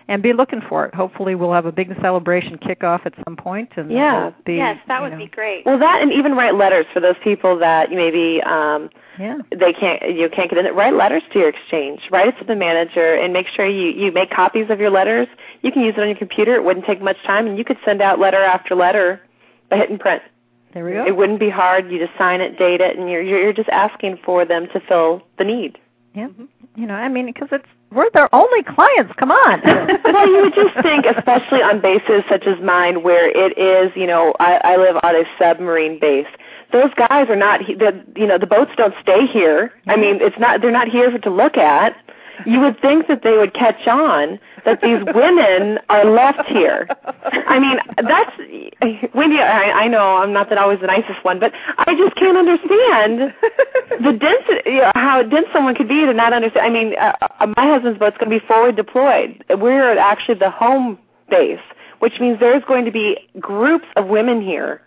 and 0.06 0.22
be 0.22 0.32
looking 0.32 0.60
for 0.68 0.86
it. 0.86 0.94
Hopefully, 0.94 1.34
we'll 1.34 1.52
have 1.52 1.66
a 1.66 1.72
big 1.72 1.92
celebration 2.00 2.56
kickoff 2.58 3.04
at 3.04 3.14
some 3.24 3.36
point, 3.36 3.70
and 3.76 3.90
yeah, 3.90 4.30
be, 4.44 4.54
yes, 4.54 4.78
that 4.86 5.02
would 5.02 5.12
know. 5.12 5.18
be 5.18 5.26
great. 5.26 5.66
Well, 5.66 5.78
that 5.80 6.02
and 6.02 6.12
even 6.12 6.36
write 6.36 6.54
letters 6.54 6.86
for 6.92 7.00
those 7.00 7.16
people 7.22 7.58
that 7.58 7.90
maybe 7.90 8.40
um, 8.42 8.90
yeah 9.18 9.38
they 9.50 9.72
can't 9.72 10.00
you 10.02 10.28
can't 10.28 10.50
get 10.50 10.58
in 10.58 10.66
it. 10.66 10.74
Write 10.74 10.94
letters 10.94 11.24
to 11.32 11.40
your 11.40 11.48
exchange. 11.48 12.00
Write 12.12 12.28
it 12.28 12.38
to 12.38 12.44
the 12.44 12.56
manager, 12.56 13.16
and 13.16 13.32
make 13.32 13.48
sure 13.48 13.66
you 13.66 13.88
you 13.88 14.12
make 14.12 14.30
copies 14.30 14.70
of 14.70 14.78
your 14.78 14.90
letters. 14.90 15.26
You 15.62 15.72
can 15.72 15.82
use 15.82 15.94
it 15.96 16.00
on 16.00 16.06
your 16.08 16.18
computer. 16.18 16.54
It 16.54 16.62
wouldn't 16.62 16.86
take 16.86 17.02
much 17.02 17.20
time, 17.26 17.48
and 17.48 17.58
you 17.58 17.64
could 17.64 17.78
send 17.84 18.00
out 18.00 18.20
letter 18.20 18.42
after 18.42 18.76
letter 18.76 19.20
by 19.68 19.76
hitting 19.76 19.98
print. 19.98 20.22
There 20.72 20.84
we 20.84 20.92
go. 20.92 21.04
It 21.06 21.16
wouldn't 21.16 21.40
be 21.40 21.50
hard. 21.50 21.90
You 21.90 21.98
just 21.98 22.16
sign 22.16 22.40
it, 22.40 22.58
date 22.58 22.80
it, 22.80 22.96
and 22.96 23.10
you're 23.10 23.22
you're 23.22 23.52
just 23.52 23.68
asking 23.70 24.18
for 24.24 24.44
them 24.44 24.68
to 24.72 24.80
fill 24.80 25.22
the 25.38 25.44
need. 25.44 25.78
Yeah. 26.14 26.28
You 26.76 26.86
know, 26.86 26.94
I 26.94 27.08
mean, 27.08 27.26
because 27.26 27.48
it's 27.50 27.66
we're 27.92 28.10
their 28.10 28.32
only 28.32 28.62
clients. 28.62 29.12
Come 29.16 29.32
on. 29.32 29.60
well, 30.04 30.28
you 30.28 30.42
would 30.42 30.54
just 30.54 30.80
think, 30.82 31.06
especially 31.06 31.60
on 31.60 31.80
bases 31.80 32.22
such 32.28 32.46
as 32.46 32.60
mine, 32.62 33.02
where 33.02 33.28
it 33.28 33.58
is, 33.58 33.90
you 33.96 34.06
know, 34.06 34.32
I, 34.38 34.60
I 34.62 34.76
live 34.76 34.96
on 35.02 35.16
a 35.16 35.24
submarine 35.38 35.98
base. 35.98 36.28
Those 36.72 36.94
guys 36.94 37.28
are 37.28 37.36
not, 37.36 37.60
the, 37.66 38.04
you 38.14 38.28
know, 38.28 38.38
the 38.38 38.46
boats 38.46 38.70
don't 38.76 38.94
stay 39.02 39.26
here. 39.26 39.72
I 39.88 39.96
mean, 39.96 40.18
it's 40.20 40.38
not. 40.38 40.60
They're 40.60 40.70
not 40.70 40.86
here 40.86 41.18
to 41.18 41.30
look 41.30 41.56
at 41.56 41.96
you 42.46 42.60
would 42.60 42.80
think 42.80 43.08
that 43.08 43.22
they 43.22 43.36
would 43.36 43.54
catch 43.54 43.86
on 43.86 44.38
that 44.64 44.80
these 44.80 45.00
women 45.14 45.78
are 45.88 46.04
left 46.04 46.46
here. 46.48 46.88
I 47.46 47.58
mean, 47.58 47.78
that's 47.96 48.30
Wendy. 49.14 49.38
I, 49.38 49.70
I 49.72 49.88
know 49.88 50.16
I'm 50.16 50.32
not 50.32 50.48
that 50.50 50.58
always 50.58 50.80
the 50.80 50.86
nicest 50.86 51.24
one, 51.24 51.38
but 51.38 51.52
I 51.78 51.94
just 51.94 52.14
can't 52.16 52.36
understand 52.36 53.34
the 54.04 54.12
density, 54.12 54.70
you 54.70 54.80
know, 54.80 54.92
how 54.94 55.22
dense 55.22 55.46
someone 55.52 55.74
could 55.74 55.88
be 55.88 56.00
to 56.06 56.12
not 56.12 56.32
understand. 56.32 56.66
I 56.66 56.70
mean, 56.70 56.94
uh, 56.98 57.12
uh 57.20 57.46
my 57.56 57.66
husband's 57.66 57.98
boat's 57.98 58.16
going 58.18 58.30
to 58.30 58.38
be 58.38 58.46
forward 58.46 58.76
deployed. 58.76 59.44
We're 59.50 59.98
actually 59.98 60.38
the 60.38 60.50
home 60.50 60.98
base, 61.28 61.60
which 62.00 62.20
means 62.20 62.38
there's 62.40 62.64
going 62.64 62.84
to 62.84 62.92
be 62.92 63.16
groups 63.38 63.86
of 63.96 64.06
women 64.06 64.42
here 64.42 64.82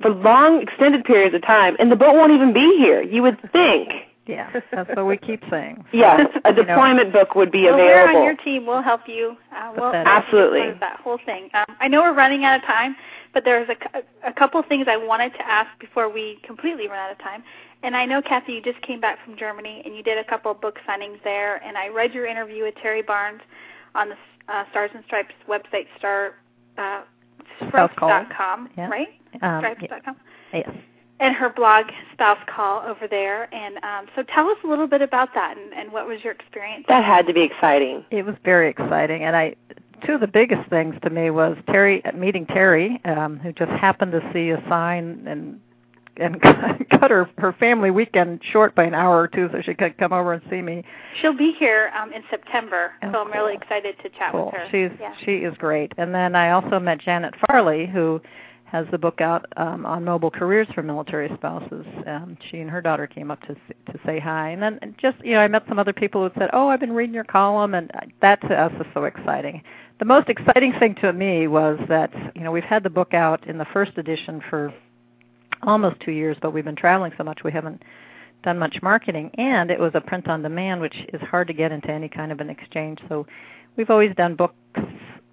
for 0.00 0.10
long, 0.10 0.62
extended 0.62 1.04
periods 1.04 1.34
of 1.34 1.42
time, 1.42 1.76
and 1.78 1.90
the 1.90 1.96
boat 1.96 2.14
won't 2.14 2.32
even 2.32 2.52
be 2.52 2.76
here. 2.78 3.02
You 3.02 3.22
would 3.22 3.38
think 3.52 3.90
yeah, 4.26 4.50
that's 4.72 4.88
what 4.94 5.06
we 5.06 5.16
keep 5.16 5.42
saying. 5.50 5.84
Yes, 5.92 6.26
a 6.44 6.52
deployment 6.52 7.12
know. 7.12 7.20
book 7.20 7.34
would 7.34 7.50
be 7.50 7.64
well, 7.64 7.74
available. 7.74 8.12
We're 8.12 8.18
on 8.18 8.24
your 8.24 8.36
team. 8.36 8.66
We'll 8.66 8.82
help 8.82 9.02
you. 9.06 9.36
Uh, 9.54 9.72
we'll 9.76 9.92
absolutely 9.92 10.72
that 10.80 11.00
whole 11.00 11.18
thing. 11.26 11.50
Um, 11.54 11.64
I 11.80 11.88
know 11.88 12.02
we're 12.02 12.14
running 12.14 12.44
out 12.44 12.56
of 12.56 12.62
time, 12.64 12.94
but 13.34 13.44
there's 13.44 13.68
a, 13.68 14.28
a 14.28 14.32
couple 14.32 14.62
things 14.62 14.86
I 14.88 14.96
wanted 14.96 15.32
to 15.34 15.46
ask 15.48 15.68
before 15.80 16.08
we 16.08 16.38
completely 16.44 16.88
run 16.88 16.98
out 16.98 17.12
of 17.12 17.18
time. 17.18 17.42
And 17.82 17.96
I 17.96 18.04
know, 18.06 18.22
Kathie, 18.22 18.52
you 18.52 18.62
just 18.62 18.80
came 18.82 19.00
back 19.00 19.18
from 19.24 19.36
Germany 19.36 19.82
and 19.84 19.96
you 19.96 20.02
did 20.02 20.18
a 20.18 20.24
couple 20.24 20.52
of 20.52 20.60
book 20.60 20.78
signings 20.88 21.22
there. 21.24 21.56
And 21.64 21.76
I 21.76 21.88
read 21.88 22.14
your 22.14 22.26
interview 22.26 22.64
with 22.64 22.74
Terri 22.76 23.04
Barnes 23.04 23.40
on 23.94 24.10
the 24.10 24.16
uh, 24.48 24.64
Stars 24.70 24.90
and 24.94 25.02
Stripes 25.06 25.34
website, 25.48 25.86
star 25.98 26.34
uh, 26.78 27.02
Spouse 27.68 27.90
Call. 27.96 28.08
stripes.com, 28.08 28.70
Yeah. 28.76 28.88
right? 28.88 29.08
Um, 29.42 29.60
stripes.com. 29.60 30.16
Yes. 30.52 30.70
And 31.22 31.36
her 31.36 31.50
blog, 31.50 31.86
Spouse 32.12 32.40
Call, 32.52 32.82
over 32.84 33.06
there. 33.06 33.52
And 33.54 33.76
um, 33.84 34.06
so 34.16 34.24
tell 34.34 34.48
us 34.48 34.56
a 34.64 34.66
little 34.66 34.88
bit 34.88 35.02
about 35.02 35.28
that 35.34 35.56
and, 35.56 35.72
and 35.72 35.92
what 35.92 36.08
was 36.08 36.18
your 36.24 36.32
experience? 36.32 36.84
That 36.88 37.04
had 37.04 37.28
to 37.28 37.32
be 37.32 37.42
exciting. 37.42 38.04
It 38.10 38.26
was 38.26 38.34
very 38.44 38.68
exciting, 38.68 39.22
and 39.22 39.36
I 39.36 39.54
two 40.04 40.14
of 40.14 40.20
the 40.20 40.26
biggest 40.26 40.68
things 40.68 40.96
to 41.04 41.10
me 41.10 41.30
was 41.30 41.56
Terri 41.68 42.02
meeting 42.12 42.44
Terri, 42.46 43.04
um, 43.06 43.38
who 43.38 43.52
just 43.52 43.70
happened 43.70 44.10
to 44.12 44.30
see 44.32 44.50
a 44.50 44.60
sign 44.68 45.24
and 45.28 45.60
and 46.16 46.42
cut 46.90 47.10
her 47.12 47.30
her 47.38 47.52
family 47.52 47.90
weekend 47.92 48.40
short 48.50 48.74
by 48.74 48.82
an 48.84 48.92
hour 48.94 49.20
or 49.20 49.28
two 49.28 49.48
so 49.52 49.62
she 49.62 49.74
could 49.74 49.96
come 49.98 50.12
over 50.12 50.32
and 50.32 50.42
see 50.50 50.60
me. 50.60 50.82
She'll 51.20 51.36
be 51.36 51.54
here 51.58 51.92
um, 51.96 52.12
in 52.12 52.22
September, 52.30 52.92
Oh, 53.02 53.12
so 53.12 53.18
I'm 53.20 53.30
really 53.32 53.54
excited 53.54 53.94
to 54.02 54.08
chat 54.10 54.32
Cool. 54.32 54.46
with 54.46 54.54
her. 54.54 54.66
She's 54.72 54.98
yeah. 55.00 55.14
she 55.24 55.36
is 55.36 55.56
great. 55.56 55.92
And 55.98 56.12
then 56.12 56.34
I 56.34 56.50
also 56.50 56.80
met 56.80 56.98
Janet 56.98 57.34
Farley, 57.46 57.86
who 57.86 58.20
has 58.72 58.86
the 58.90 58.96
book 58.96 59.20
out 59.20 59.44
um, 59.58 59.84
on 59.84 60.02
mobile 60.02 60.30
careers 60.30 60.66
for 60.74 60.82
military 60.82 61.30
spouses. 61.34 61.84
Um, 62.06 62.38
she 62.50 62.60
and 62.60 62.70
her 62.70 62.80
daughter 62.80 63.06
came 63.06 63.30
up 63.30 63.38
to 63.42 63.54
to 63.54 64.00
say 64.06 64.18
hi, 64.18 64.48
and 64.48 64.62
then 64.62 64.96
just 64.98 65.22
you 65.22 65.32
know 65.32 65.40
I 65.40 65.48
met 65.48 65.64
some 65.68 65.78
other 65.78 65.92
people 65.92 66.26
who 66.26 66.40
said, 66.40 66.48
"Oh, 66.54 66.68
I've 66.68 66.80
been 66.80 66.94
reading 66.94 67.14
your 67.14 67.22
column," 67.22 67.74
and 67.74 67.90
that 68.22 68.40
to 68.48 68.54
us 68.54 68.72
is 68.80 68.86
so 68.94 69.04
exciting. 69.04 69.62
The 69.98 70.06
most 70.06 70.30
exciting 70.30 70.72
thing 70.80 70.94
to 71.02 71.12
me 71.12 71.48
was 71.48 71.78
that 71.90 72.10
you 72.34 72.42
know 72.42 72.50
we've 72.50 72.64
had 72.64 72.82
the 72.82 72.88
book 72.88 73.12
out 73.12 73.46
in 73.46 73.58
the 73.58 73.66
first 73.74 73.98
edition 73.98 74.40
for 74.48 74.72
almost 75.62 76.00
two 76.00 76.12
years, 76.12 76.38
but 76.40 76.52
we've 76.54 76.64
been 76.64 76.74
traveling 76.74 77.12
so 77.18 77.24
much 77.24 77.44
we 77.44 77.52
haven't 77.52 77.82
done 78.42 78.58
much 78.58 78.78
marketing, 78.82 79.30
and 79.36 79.70
it 79.70 79.78
was 79.78 79.92
a 79.94 80.00
print 80.00 80.28
on 80.28 80.40
demand, 80.40 80.80
which 80.80 80.96
is 81.12 81.20
hard 81.20 81.46
to 81.46 81.52
get 81.52 81.72
into 81.72 81.90
any 81.90 82.08
kind 82.08 82.32
of 82.32 82.40
an 82.40 82.48
exchange. 82.48 83.00
So 83.10 83.26
we've 83.76 83.90
always 83.90 84.14
done 84.16 84.34
book 84.34 84.54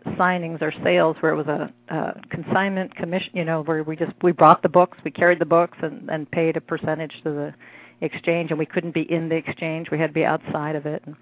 signings 0.07 0.61
or 0.61 0.73
sales 0.83 1.17
where 1.19 1.31
it 1.31 1.35
was 1.35 1.47
a, 1.47 1.71
a 1.89 2.21
consignment 2.29 2.95
commission, 2.95 3.31
you 3.33 3.45
know, 3.45 3.63
where 3.63 3.83
we 3.83 3.95
just 3.95 4.11
we 4.21 4.31
brought 4.31 4.61
the 4.61 4.69
books, 4.69 4.97
we 5.03 5.11
carried 5.11 5.39
the 5.39 5.45
books, 5.45 5.77
and, 5.81 6.09
and 6.09 6.29
paid 6.31 6.57
a 6.57 6.61
percentage 6.61 7.13
to 7.23 7.31
the 7.31 7.53
exchange, 8.01 8.49
and 8.51 8.57
we 8.57 8.65
couldn't 8.65 8.93
be 8.93 9.11
in 9.11 9.29
the 9.29 9.35
exchange; 9.35 9.91
we 9.91 9.99
had 9.99 10.07
to 10.07 10.13
be 10.13 10.25
outside 10.25 10.75
of 10.75 10.85
it. 10.85 11.03
And 11.05 11.15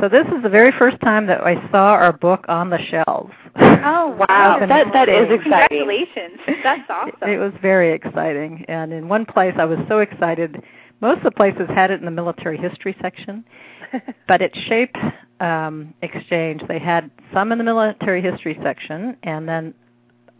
so 0.00 0.08
this 0.08 0.26
is 0.28 0.42
the 0.42 0.48
very 0.48 0.72
first 0.78 1.00
time 1.00 1.26
that 1.26 1.40
I 1.40 1.54
saw 1.70 1.92
our 1.92 2.12
book 2.12 2.44
on 2.48 2.70
the 2.70 2.78
shelves. 2.90 3.32
Oh 3.56 4.16
Wow, 4.28 4.58
that 4.60 4.92
that 4.92 5.08
is 5.08 5.30
exciting. 5.30 5.78
Congratulations. 5.78 6.40
That's 6.62 6.88
awesome. 6.88 7.28
It 7.28 7.38
was 7.38 7.52
very 7.60 7.92
exciting, 7.92 8.64
and 8.68 8.92
in 8.92 9.08
one 9.08 9.26
place 9.26 9.54
I 9.58 9.64
was 9.64 9.78
so 9.88 9.98
excited. 9.98 10.62
Most 11.00 11.18
of 11.18 11.24
the 11.24 11.30
places 11.30 11.62
had 11.74 11.90
it 11.90 11.98
in 11.98 12.04
the 12.04 12.10
military 12.10 12.58
history 12.58 12.94
section, 13.00 13.42
but 14.28 14.42
at 14.42 14.54
Shape 14.54 14.94
um, 15.40 15.94
Exchange. 16.02 16.62
They 16.68 16.78
had 16.78 17.10
some 17.32 17.52
in 17.52 17.58
the 17.58 17.64
military 17.64 18.22
history 18.22 18.58
section, 18.62 19.16
and 19.22 19.48
then 19.48 19.74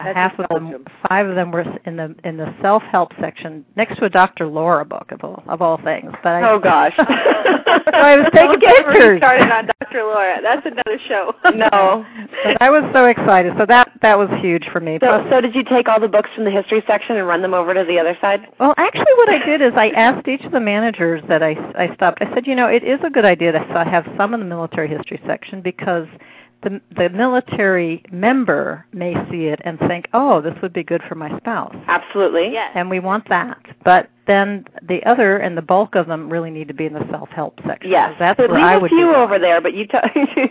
That's 0.02 0.16
half 0.16 0.38
of 0.38 0.48
them, 0.48 0.84
five 1.08 1.26
of 1.28 1.34
them 1.34 1.50
were 1.50 1.64
in 1.84 1.96
the 1.96 2.14
in 2.24 2.36
the 2.36 2.54
self 2.62 2.82
help 2.84 3.12
section 3.20 3.64
next 3.76 3.98
to 3.98 4.06
a 4.06 4.10
Dr. 4.10 4.46
Laura 4.46 4.84
book 4.84 5.12
of 5.12 5.22
all 5.22 5.42
of 5.46 5.60
all 5.60 5.76
things. 5.82 6.10
But 6.22 6.30
I, 6.30 6.50
Oh 6.50 6.58
gosh. 6.58 6.94
so 6.96 7.04
I 7.06 8.16
was 8.16 8.30
taking 8.34 8.58
Don't 8.60 8.86
pictures. 8.86 9.18
started 9.20 9.50
on 9.50 9.68
Dr. 9.80 10.02
Laura. 10.04 10.38
That's 10.42 10.64
another 10.64 10.98
show. 11.06 11.34
no. 11.54 12.04
But 12.44 12.62
I 12.62 12.70
was 12.70 12.82
so 12.94 13.06
excited. 13.06 13.52
So 13.58 13.66
that 13.66 13.92
that 14.02 14.18
was 14.18 14.28
huge 14.40 14.66
for 14.72 14.80
me. 14.80 14.98
So, 15.00 15.06
Plus- 15.06 15.26
so 15.30 15.40
did 15.40 15.54
you 15.54 15.64
take 15.64 15.88
all 15.88 16.00
the 16.00 16.08
books 16.08 16.30
from 16.34 16.44
the 16.44 16.50
history 16.50 16.82
section 16.86 17.16
and 17.16 17.26
run 17.26 17.42
them 17.42 17.52
over 17.54 17.74
to 17.74 17.84
the 17.84 17.98
other 17.98 18.16
side? 18.20 18.46
Well, 18.58 18.74
actually, 18.78 19.12
what 19.18 19.28
I 19.28 19.44
did 19.44 19.60
is 19.60 19.72
I 19.76 19.90
asked 19.90 20.26
each 20.28 20.42
of 20.44 20.52
the 20.52 20.60
managers 20.60 21.22
that 21.28 21.42
I 21.42 21.50
I 21.76 21.94
stopped. 21.94 22.22
I 22.22 22.32
said, 22.34 22.46
you 22.46 22.54
know, 22.54 22.66
it 22.68 22.84
is 22.84 23.00
a 23.04 23.10
good 23.10 23.24
idea 23.24 23.52
to 23.52 23.58
have 23.58 24.06
some 24.16 24.34
in 24.34 24.40
the 24.40 24.46
military 24.46 24.88
history 24.88 25.20
section 25.26 25.60
because 25.60 26.06
the 26.62 26.80
the 26.96 27.08
military 27.10 28.04
member 28.10 28.86
may 28.92 29.14
see 29.30 29.46
it 29.46 29.60
and 29.64 29.78
think, 29.80 30.08
oh, 30.12 30.40
this 30.40 30.54
would 30.62 30.72
be 30.72 30.82
good 30.82 31.02
for 31.08 31.14
my 31.14 31.36
spouse, 31.38 31.74
Absolutely. 31.86 32.50
yes. 32.52 32.70
and 32.74 32.90
we 32.90 33.00
want 33.00 33.28
that. 33.28 33.58
But 33.84 34.10
then 34.26 34.66
the 34.82 35.02
other 35.04 35.38
and 35.38 35.56
the 35.56 35.62
bulk 35.62 35.94
of 35.94 36.06
them 36.06 36.30
really 36.30 36.50
need 36.50 36.68
to 36.68 36.74
be 36.74 36.86
in 36.86 36.92
the 36.92 37.06
self 37.10 37.28
help 37.30 37.58
section. 37.66 37.90
Yes. 37.90 38.14
that's 38.18 38.38
so 38.38 38.46
where 38.46 38.56
leave 38.56 38.64
I 38.64 38.74
a 38.74 38.80
would 38.80 38.90
few 38.90 39.14
over 39.14 39.38
there, 39.38 39.60
but 39.60 39.74
you 39.74 39.86
t- 39.86 39.98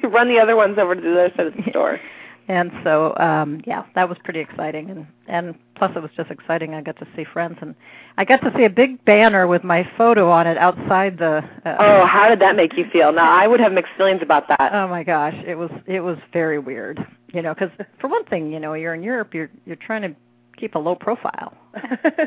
run 0.07 0.27
the 0.27 0.39
other 0.39 0.55
ones 0.55 0.77
over 0.77 0.95
to 0.95 1.01
the 1.01 1.25
other 1.25 1.33
side 1.35 1.47
of 1.47 1.53
the 1.55 1.63
store. 1.69 1.99
And 2.49 2.71
so, 2.83 3.15
um, 3.17 3.61
yeah, 3.67 3.85
that 3.93 4.09
was 4.09 4.17
pretty 4.23 4.39
exciting, 4.39 4.89
and 4.89 5.05
and 5.27 5.53
plus 5.75 5.91
it 5.95 6.01
was 6.01 6.09
just 6.17 6.31
exciting. 6.31 6.73
I 6.73 6.81
got 6.81 6.97
to 6.97 7.07
see 7.15 7.23
friends, 7.23 7.59
and 7.61 7.75
I 8.17 8.25
got 8.25 8.41
to 8.41 8.51
see 8.57 8.63
a 8.63 8.69
big 8.71 9.05
banner 9.05 9.45
with 9.45 9.63
my 9.63 9.87
photo 9.95 10.31
on 10.31 10.47
it 10.47 10.57
outside 10.57 11.19
the. 11.19 11.43
Uh, 11.63 11.75
Oh, 11.77 12.05
how 12.07 12.27
did 12.27 12.39
that 12.41 12.55
make 12.55 12.75
you 12.75 12.85
feel? 12.91 13.11
Now, 13.11 13.31
I 13.31 13.45
would 13.45 13.59
have 13.59 13.71
mixed 13.71 13.93
feelings 13.97 14.21
about 14.23 14.47
that. 14.47 14.71
Oh 14.73 14.87
my 14.87 15.03
gosh, 15.03 15.35
it 15.45 15.59
was 15.59 15.69
it 15.85 15.99
was 15.99 16.17
very 16.33 16.57
weird. 16.57 16.99
You 17.31 17.43
know, 17.43 17.53
because 17.53 17.69
for 18.01 18.07
one 18.07 18.25
thing, 18.25 18.51
you 18.51 18.59
know, 18.59 18.73
you're 18.73 18.95
in 18.95 19.03
Europe, 19.03 19.35
you're 19.35 19.51
you're 19.67 19.75
trying 19.75 20.01
to 20.01 20.15
keep 20.57 20.73
a 20.73 20.79
low 20.79 20.95
profile. 20.95 21.53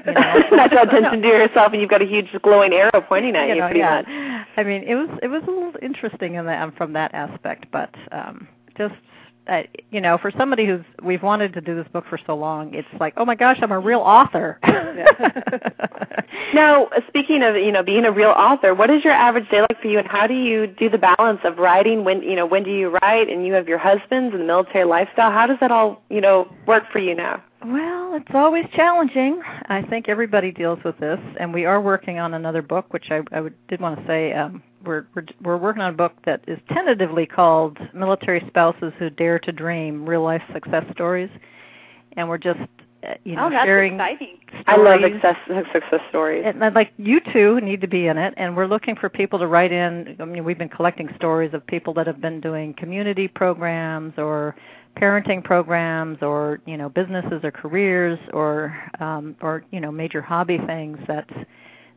You 0.06 0.12
know? 0.12 0.42
Not 0.52 0.70
draw 0.70 0.82
attention 0.82 1.20
to 1.20 1.28
yourself, 1.28 1.72
and 1.72 1.80
you've 1.80 1.90
got 1.90 2.00
a 2.00 2.06
huge 2.06 2.28
glowing 2.42 2.72
arrow 2.72 3.00
pointing 3.00 3.34
at 3.34 3.48
you, 3.48 3.54
you 3.54 3.60
know, 3.60 3.66
pretty 3.66 3.80
yeah. 3.80 4.02
much. 4.02 4.48
I 4.56 4.62
mean, 4.62 4.84
it 4.84 4.94
was 4.94 5.08
it 5.20 5.26
was 5.26 5.42
a 5.48 5.50
little 5.50 5.74
interesting 5.82 6.36
in 6.36 6.46
that 6.46 6.76
from 6.76 6.92
that 6.92 7.12
aspect, 7.12 7.66
but 7.72 7.92
um 8.12 8.46
just 8.78 8.94
uh, 9.48 9.62
you 9.90 10.00
know, 10.00 10.18
for 10.18 10.30
somebody 10.38 10.66
who's 10.66 10.84
we've 11.02 11.22
wanted 11.22 11.52
to 11.54 11.60
do 11.60 11.74
this 11.74 11.86
book 11.92 12.04
for 12.08 12.18
so 12.26 12.34
long, 12.34 12.74
it's 12.74 12.88
like, 13.00 13.14
oh 13.16 13.24
my 13.24 13.34
gosh, 13.34 13.58
I'm 13.62 13.72
a 13.72 13.80
real 13.80 14.00
author. 14.00 14.58
Now, 16.54 16.88
speaking 17.08 17.42
of 17.42 17.56
you 17.56 17.72
know 17.72 17.82
being 17.82 18.04
a 18.04 18.12
real 18.12 18.30
author, 18.30 18.74
what 18.74 18.90
is 18.90 19.04
your 19.04 19.12
average 19.12 19.48
day 19.50 19.60
like 19.62 19.80
for 19.80 19.88
you, 19.88 19.98
and 19.98 20.08
how 20.08 20.26
do 20.26 20.34
you 20.34 20.66
do 20.66 20.90
the 20.90 20.98
balance 20.98 21.40
of 21.44 21.58
writing? 21.58 22.04
When 22.04 22.22
you 22.22 22.36
know 22.36 22.46
when 22.46 22.62
do 22.62 22.70
you 22.70 22.90
write, 22.90 23.28
and 23.28 23.46
you 23.46 23.52
have 23.54 23.68
your 23.68 23.78
husbands 23.78 24.34
and 24.34 24.42
the 24.42 24.46
military 24.46 24.84
lifestyle? 24.84 25.30
How 25.30 25.46
does 25.46 25.58
that 25.60 25.70
all 25.70 26.02
you 26.10 26.20
know 26.20 26.52
work 26.66 26.84
for 26.92 26.98
you 26.98 27.14
now? 27.14 27.42
Well, 27.64 28.14
it's 28.14 28.34
always 28.34 28.66
challenging. 28.74 29.40
I 29.68 29.82
think 29.82 30.08
everybody 30.08 30.50
deals 30.50 30.80
with 30.84 30.98
this, 30.98 31.20
and 31.38 31.54
we 31.54 31.64
are 31.64 31.80
working 31.80 32.18
on 32.18 32.34
another 32.34 32.60
book, 32.60 32.92
which 32.92 33.10
I, 33.10 33.20
I 33.30 33.40
would, 33.40 33.54
did 33.68 33.80
want 33.80 34.00
to 34.00 34.06
say. 34.06 34.32
Um, 34.32 34.62
we're, 34.84 35.06
we're 35.14 35.24
we're 35.42 35.56
working 35.56 35.82
on 35.82 35.94
a 35.94 35.96
book 35.96 36.12
that 36.24 36.42
is 36.46 36.58
tentatively 36.68 37.26
called 37.26 37.78
"Military 37.94 38.42
Spouses 38.48 38.92
Who 38.98 39.10
Dare 39.10 39.38
to 39.40 39.52
Dream: 39.52 40.08
Real 40.08 40.22
Life 40.22 40.42
Success 40.52 40.84
Stories," 40.92 41.30
and 42.16 42.28
we're 42.28 42.38
just 42.38 42.60
uh, 43.06 43.14
you 43.24 43.36
know 43.36 43.46
oh, 43.46 43.50
that's 43.50 43.64
sharing 43.64 43.94
exciting. 43.94 44.38
I 44.66 44.76
love 44.76 45.00
success 45.00 45.36
success 45.72 46.00
stories. 46.08 46.44
And 46.46 46.62
I'd 46.64 46.74
like 46.74 46.92
you 46.98 47.20
two 47.32 47.60
need 47.60 47.80
to 47.80 47.88
be 47.88 48.06
in 48.06 48.18
it, 48.18 48.34
and 48.36 48.56
we're 48.56 48.66
looking 48.66 48.96
for 48.96 49.08
people 49.08 49.38
to 49.38 49.46
write 49.46 49.72
in. 49.72 50.16
I 50.20 50.24
mean, 50.24 50.44
we've 50.44 50.58
been 50.58 50.68
collecting 50.68 51.08
stories 51.16 51.54
of 51.54 51.66
people 51.66 51.94
that 51.94 52.06
have 52.06 52.20
been 52.20 52.40
doing 52.40 52.74
community 52.74 53.28
programs 53.28 54.14
or 54.18 54.54
parenting 54.96 55.42
programs, 55.42 56.18
or 56.22 56.60
you 56.66 56.76
know, 56.76 56.88
businesses 56.88 57.40
or 57.42 57.50
careers, 57.50 58.18
or 58.32 58.76
um, 59.00 59.36
or 59.40 59.64
you 59.70 59.80
know, 59.80 59.90
major 59.90 60.20
hobby 60.20 60.58
things 60.66 60.98
that 61.08 61.28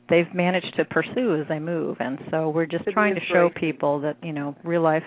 they've 0.09 0.31
managed 0.33 0.75
to 0.75 0.85
pursue 0.85 1.35
as 1.41 1.47
they 1.47 1.59
move. 1.59 1.97
And 1.99 2.19
so 2.31 2.49
we're 2.49 2.65
just 2.65 2.83
Could 2.85 2.91
be 2.91 2.93
trying 2.93 3.15
to 3.15 3.21
show 3.21 3.45
inspiration. 3.47 3.59
people 3.59 3.99
that 4.01 4.17
you 4.23 4.33
know, 4.33 4.55
real 4.63 4.81
life. 4.81 5.03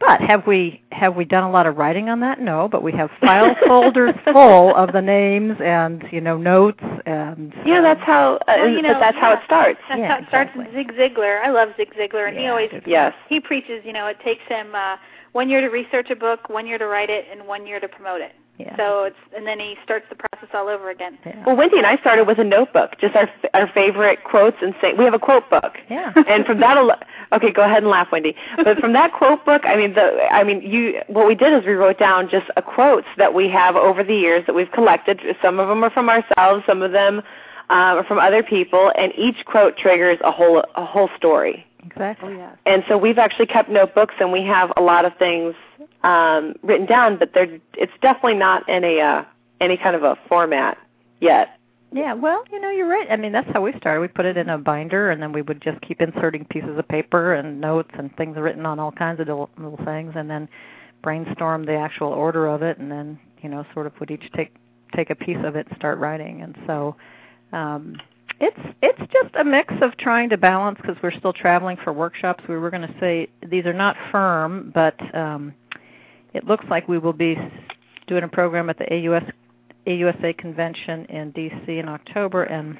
But 0.00 0.20
have 0.22 0.44
we 0.46 0.82
have 0.90 1.14
we 1.14 1.24
done 1.24 1.44
a 1.44 1.50
lot 1.50 1.66
of 1.66 1.76
writing 1.76 2.08
on 2.08 2.18
that? 2.20 2.40
No, 2.40 2.68
but 2.68 2.82
we 2.82 2.92
have 2.92 3.10
file 3.20 3.54
folders 3.66 4.14
full 4.32 4.74
of 4.74 4.92
the 4.92 5.00
names 5.00 5.56
and 5.62 6.04
you 6.10 6.20
know 6.20 6.36
notes 6.36 6.82
and 7.06 7.54
Yeah, 7.64 7.80
that's 7.80 8.02
how. 8.02 8.34
Uh, 8.48 8.54
Well, 8.58 8.68
you 8.70 8.82
know, 8.82 8.94
but 8.94 9.00
that's 9.00 9.16
how 9.18 9.32
it 9.32 9.38
starts. 9.46 9.78
That's 9.88 10.00
Yeah, 10.00 10.08
how 10.08 10.18
it 10.18 10.28
starts. 10.28 10.50
exactly. 10.54 10.74
Zig 10.74 10.92
Ziglar. 10.94 11.40
I 11.42 11.50
love 11.50 11.68
Zig 11.76 11.94
Ziglar, 11.94 12.28
and 12.28 12.36
he 12.36 12.48
always 12.48 12.70
good 12.70 12.82
Yes. 12.86 13.14
he 13.28 13.38
preaches. 13.40 13.82
You 13.84 13.92
know, 13.92 14.08
it 14.08 14.18
takes 14.20 14.42
him 14.48 14.74
uh, 14.74 14.96
one 15.32 15.48
year 15.48 15.60
to 15.60 15.68
research 15.68 16.10
a 16.10 16.16
book, 16.16 16.48
one 16.48 16.66
year 16.66 16.76
to 16.78 16.86
write 16.86 17.08
it, 17.08 17.26
and 17.30 17.46
one 17.46 17.64
year 17.66 17.78
to 17.80 17.88
promote 17.88 18.20
it. 18.20 18.32
Yeah. 18.58 18.76
So 18.76 19.04
it's 19.04 19.16
and 19.34 19.46
then 19.46 19.58
he 19.58 19.76
starts 19.82 20.06
the 20.08 20.14
process 20.14 20.48
all 20.54 20.68
over 20.68 20.90
again. 20.90 21.18
yeah. 21.26 21.42
Well, 21.44 21.56
Wendy 21.56 21.76
and 21.78 21.86
I 21.86 21.96
started 21.98 22.26
with 22.26 22.38
a 22.38 22.44
notebook, 22.44 22.92
just 23.00 23.16
our 23.16 23.28
our 23.52 23.68
favorite 23.72 24.22
quotes 24.22 24.56
and 24.62 24.74
say 24.80 24.92
we 24.92 25.04
have 25.04 25.14
a 25.14 25.18
quote 25.18 25.50
book. 25.50 25.74
Yeah. 25.90 26.12
and 26.28 26.46
from 26.46 26.60
that, 26.60 26.76
al- 26.76 27.00
okay, 27.32 27.50
go 27.50 27.62
ahead 27.62 27.78
and 27.78 27.88
laugh, 27.88 28.08
Wendy. 28.12 28.36
But 28.56 28.78
from 28.78 28.92
that 28.92 29.12
quote 29.12 29.44
book, 29.44 29.62
I 29.64 29.76
mean, 29.76 29.94
the 29.94 30.28
I 30.30 30.44
mean, 30.44 30.62
you 30.62 31.00
what 31.08 31.26
we 31.26 31.34
did 31.34 31.52
is 31.52 31.66
we 31.66 31.72
wrote 31.72 31.98
down 31.98 32.28
just 32.30 32.46
a 32.56 32.62
quotes 32.62 33.08
that 33.18 33.34
we 33.34 33.48
have 33.48 33.74
over 33.74 34.04
the 34.04 34.14
years 34.14 34.44
that 34.46 34.54
we've 34.54 34.70
collected. 34.70 35.20
Some 35.42 35.58
of 35.58 35.66
them 35.68 35.82
are 35.82 35.90
from 35.90 36.08
ourselves, 36.08 36.64
some 36.64 36.82
of 36.82 36.92
them 36.92 37.22
uh, 37.70 37.98
are 37.98 38.04
from 38.04 38.18
other 38.18 38.44
people, 38.44 38.92
and 38.96 39.12
each 39.18 39.44
quote 39.46 39.76
triggers 39.76 40.18
a 40.22 40.30
whole 40.30 40.64
a 40.76 40.84
whole 40.84 41.10
story. 41.16 41.66
Exactly. 41.84 42.38
And 42.66 42.82
so 42.88 42.96
we've 42.96 43.18
actually 43.18 43.46
kept 43.46 43.68
notebooks, 43.68 44.14
and 44.20 44.32
we 44.32 44.42
have 44.44 44.72
a 44.76 44.80
lot 44.80 45.04
of 45.04 45.14
things 45.18 45.54
um, 46.04 46.54
written 46.62 46.86
down, 46.86 47.18
but 47.18 47.32
they're 47.34 47.58
it's 47.74 47.92
definitely 48.00 48.34
not 48.34 48.68
in 48.68 48.84
a 48.84 49.00
uh, 49.00 49.24
any 49.60 49.76
kind 49.76 49.96
of 49.96 50.04
a 50.04 50.16
format 50.28 50.78
yet. 51.20 51.58
Yeah, 51.92 52.12
well, 52.12 52.44
you 52.50 52.60
know, 52.60 52.70
you're 52.70 52.88
right. 52.88 53.06
I 53.08 53.16
mean, 53.16 53.30
that's 53.30 53.48
how 53.52 53.62
we 53.62 53.72
started. 53.76 54.00
We 54.00 54.08
put 54.08 54.26
it 54.26 54.36
in 54.36 54.48
a 54.48 54.58
binder, 54.58 55.10
and 55.10 55.22
then 55.22 55.32
we 55.32 55.42
would 55.42 55.62
just 55.62 55.80
keep 55.80 56.00
inserting 56.00 56.44
pieces 56.44 56.76
of 56.76 56.88
paper 56.88 57.34
and 57.34 57.60
notes 57.60 57.90
and 57.94 58.14
things 58.16 58.36
written 58.36 58.66
on 58.66 58.80
all 58.80 58.90
kinds 58.90 59.20
of 59.20 59.28
little, 59.28 59.48
little 59.56 59.78
things, 59.84 60.12
and 60.16 60.28
then 60.28 60.48
brainstorm 61.02 61.64
the 61.64 61.74
actual 61.74 62.08
order 62.08 62.48
of 62.48 62.62
it, 62.62 62.78
and 62.78 62.90
then 62.90 63.18
you 63.42 63.48
know, 63.48 63.64
sort 63.74 63.86
of 63.86 63.92
would 64.00 64.10
each 64.10 64.30
take 64.34 64.54
take 64.96 65.10
a 65.10 65.14
piece 65.14 65.38
of 65.44 65.54
it 65.54 65.66
and 65.68 65.76
start 65.76 65.98
writing. 65.98 66.42
And 66.42 66.56
so, 66.66 66.96
um, 67.52 67.96
it's 68.40 68.58
it's 68.82 69.12
just 69.12 69.34
a 69.36 69.44
mix 69.44 69.72
of 69.80 69.96
trying 69.96 70.30
to 70.30 70.36
balance 70.36 70.78
because 70.80 70.96
we're 71.02 71.12
still 71.12 71.32
traveling 71.32 71.76
for 71.84 71.92
workshops. 71.92 72.42
We 72.48 72.56
were 72.56 72.70
going 72.70 72.88
to 72.88 72.94
say 72.98 73.28
these 73.46 73.66
are 73.66 73.72
not 73.72 73.96
firm, 74.10 74.72
but 74.74 74.98
um, 75.14 75.54
it 76.34 76.46
looks 76.46 76.64
like 76.68 76.88
we 76.88 76.98
will 76.98 77.12
be 77.12 77.36
doing 78.06 78.24
a 78.24 78.28
program 78.28 78.68
at 78.68 78.78
the 78.78 78.92
AUS 78.92 79.22
AUSA 79.86 80.36
convention 80.38 81.04
in 81.06 81.32
DC 81.32 81.68
in 81.68 81.88
October 81.88 82.44
and 82.44 82.78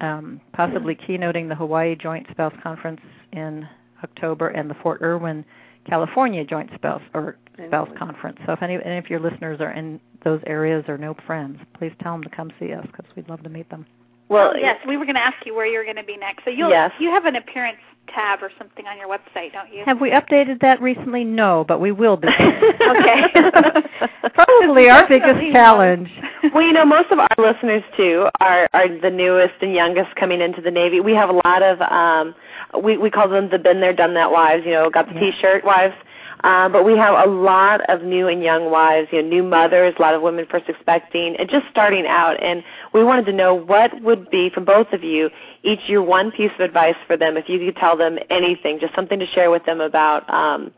um, 0.00 0.40
possibly 0.52 0.94
keynoting 0.94 1.48
the 1.48 1.54
Hawaii 1.54 1.94
Joint 1.94 2.26
Spouse 2.30 2.54
Conference 2.62 3.00
in 3.32 3.68
October 4.02 4.48
and 4.48 4.68
the 4.68 4.74
Fort 4.82 5.00
Irwin, 5.02 5.44
California 5.88 6.44
Joint 6.44 6.70
Spouse 6.74 7.02
or 7.14 7.36
Spouse 7.66 7.88
Conference. 7.98 8.38
So 8.46 8.52
if 8.52 8.62
any, 8.62 8.78
any 8.84 8.98
of 8.98 9.08
your 9.08 9.20
listeners 9.20 9.60
are 9.60 9.72
in 9.72 10.00
those 10.24 10.40
areas 10.46 10.84
or 10.88 10.98
know 10.98 11.14
friends, 11.26 11.58
please 11.78 11.92
tell 12.02 12.12
them 12.12 12.22
to 12.24 12.30
come 12.30 12.50
see 12.58 12.72
us 12.72 12.86
because 12.86 13.06
we'd 13.14 13.28
love 13.28 13.42
to 13.42 13.48
meet 13.50 13.68
them. 13.70 13.86
Well, 14.28 14.52
oh, 14.54 14.58
yes, 14.58 14.78
we 14.86 14.96
were 14.96 15.04
going 15.04 15.16
to 15.16 15.22
ask 15.22 15.44
you 15.44 15.54
where 15.54 15.66
you're 15.66 15.84
going 15.84 15.96
to 15.96 16.04
be 16.04 16.16
next. 16.16 16.44
So 16.44 16.50
you'll 16.50 16.70
yes. 16.70 16.92
you 17.00 17.10
have 17.10 17.24
an 17.24 17.36
appearance 17.36 17.78
tab 18.08 18.42
or 18.42 18.50
something 18.58 18.86
on 18.86 18.98
your 18.98 19.08
website, 19.08 19.52
don't 19.52 19.72
you? 19.72 19.84
Have 19.84 20.00
we 20.00 20.10
updated 20.10 20.60
that 20.60 20.80
recently? 20.80 21.24
No, 21.24 21.64
but 21.66 21.80
we 21.80 21.92
will 21.92 22.16
be. 22.16 22.28
okay. 22.38 23.24
Probably 24.34 24.88
our 24.88 25.06
biggest 25.08 25.52
challenge. 25.52 26.10
Well, 26.54 26.64
you 26.64 26.72
know, 26.72 26.84
most 26.84 27.10
of 27.10 27.18
our 27.18 27.28
listeners 27.38 27.82
too 27.96 28.28
are 28.40 28.68
are 28.72 28.88
the 29.00 29.10
newest 29.10 29.54
and 29.60 29.74
youngest 29.74 30.14
coming 30.16 30.40
into 30.40 30.60
the 30.60 30.70
Navy. 30.70 31.00
We 31.00 31.12
have 31.12 31.28
a 31.28 31.40
lot 31.44 31.62
of 31.62 31.80
um 31.82 32.34
we 32.82 32.96
we 32.96 33.10
call 33.10 33.28
them 33.28 33.50
the 33.50 33.58
been 33.58 33.80
there 33.80 33.92
done 33.92 34.14
that 34.14 34.30
wives, 34.30 34.64
you 34.64 34.72
know, 34.72 34.90
got 34.90 35.08
the 35.08 35.14
yeah. 35.14 35.32
t-shirt 35.32 35.64
wives. 35.64 35.94
Uh, 36.42 36.68
but 36.70 36.84
we 36.84 36.96
have 36.96 37.28
a 37.28 37.30
lot 37.30 37.80
of 37.90 38.02
new 38.02 38.28
and 38.28 38.42
young 38.42 38.70
wives, 38.70 39.08
you 39.12 39.20
know, 39.22 39.28
new 39.28 39.42
mothers, 39.42 39.94
a 39.98 40.02
lot 40.02 40.14
of 40.14 40.22
women 40.22 40.46
first 40.50 40.68
expecting, 40.68 41.36
and 41.36 41.50
just 41.50 41.66
starting 41.70 42.06
out. 42.06 42.42
And 42.42 42.62
we 42.94 43.04
wanted 43.04 43.26
to 43.26 43.32
know 43.32 43.54
what 43.54 44.00
would 44.00 44.30
be, 44.30 44.48
from 44.48 44.64
both 44.64 44.92
of 44.92 45.04
you, 45.04 45.28
each 45.62 45.80
your 45.86 46.02
one 46.02 46.30
piece 46.30 46.50
of 46.58 46.60
advice 46.60 46.96
for 47.06 47.16
them, 47.16 47.36
if 47.36 47.48
you 47.48 47.58
could 47.58 47.76
tell 47.76 47.96
them 47.96 48.18
anything, 48.30 48.78
just 48.80 48.94
something 48.94 49.18
to 49.18 49.26
share 49.26 49.50
with 49.50 49.64
them 49.64 49.80
about 49.80 50.28
um, 50.32 50.72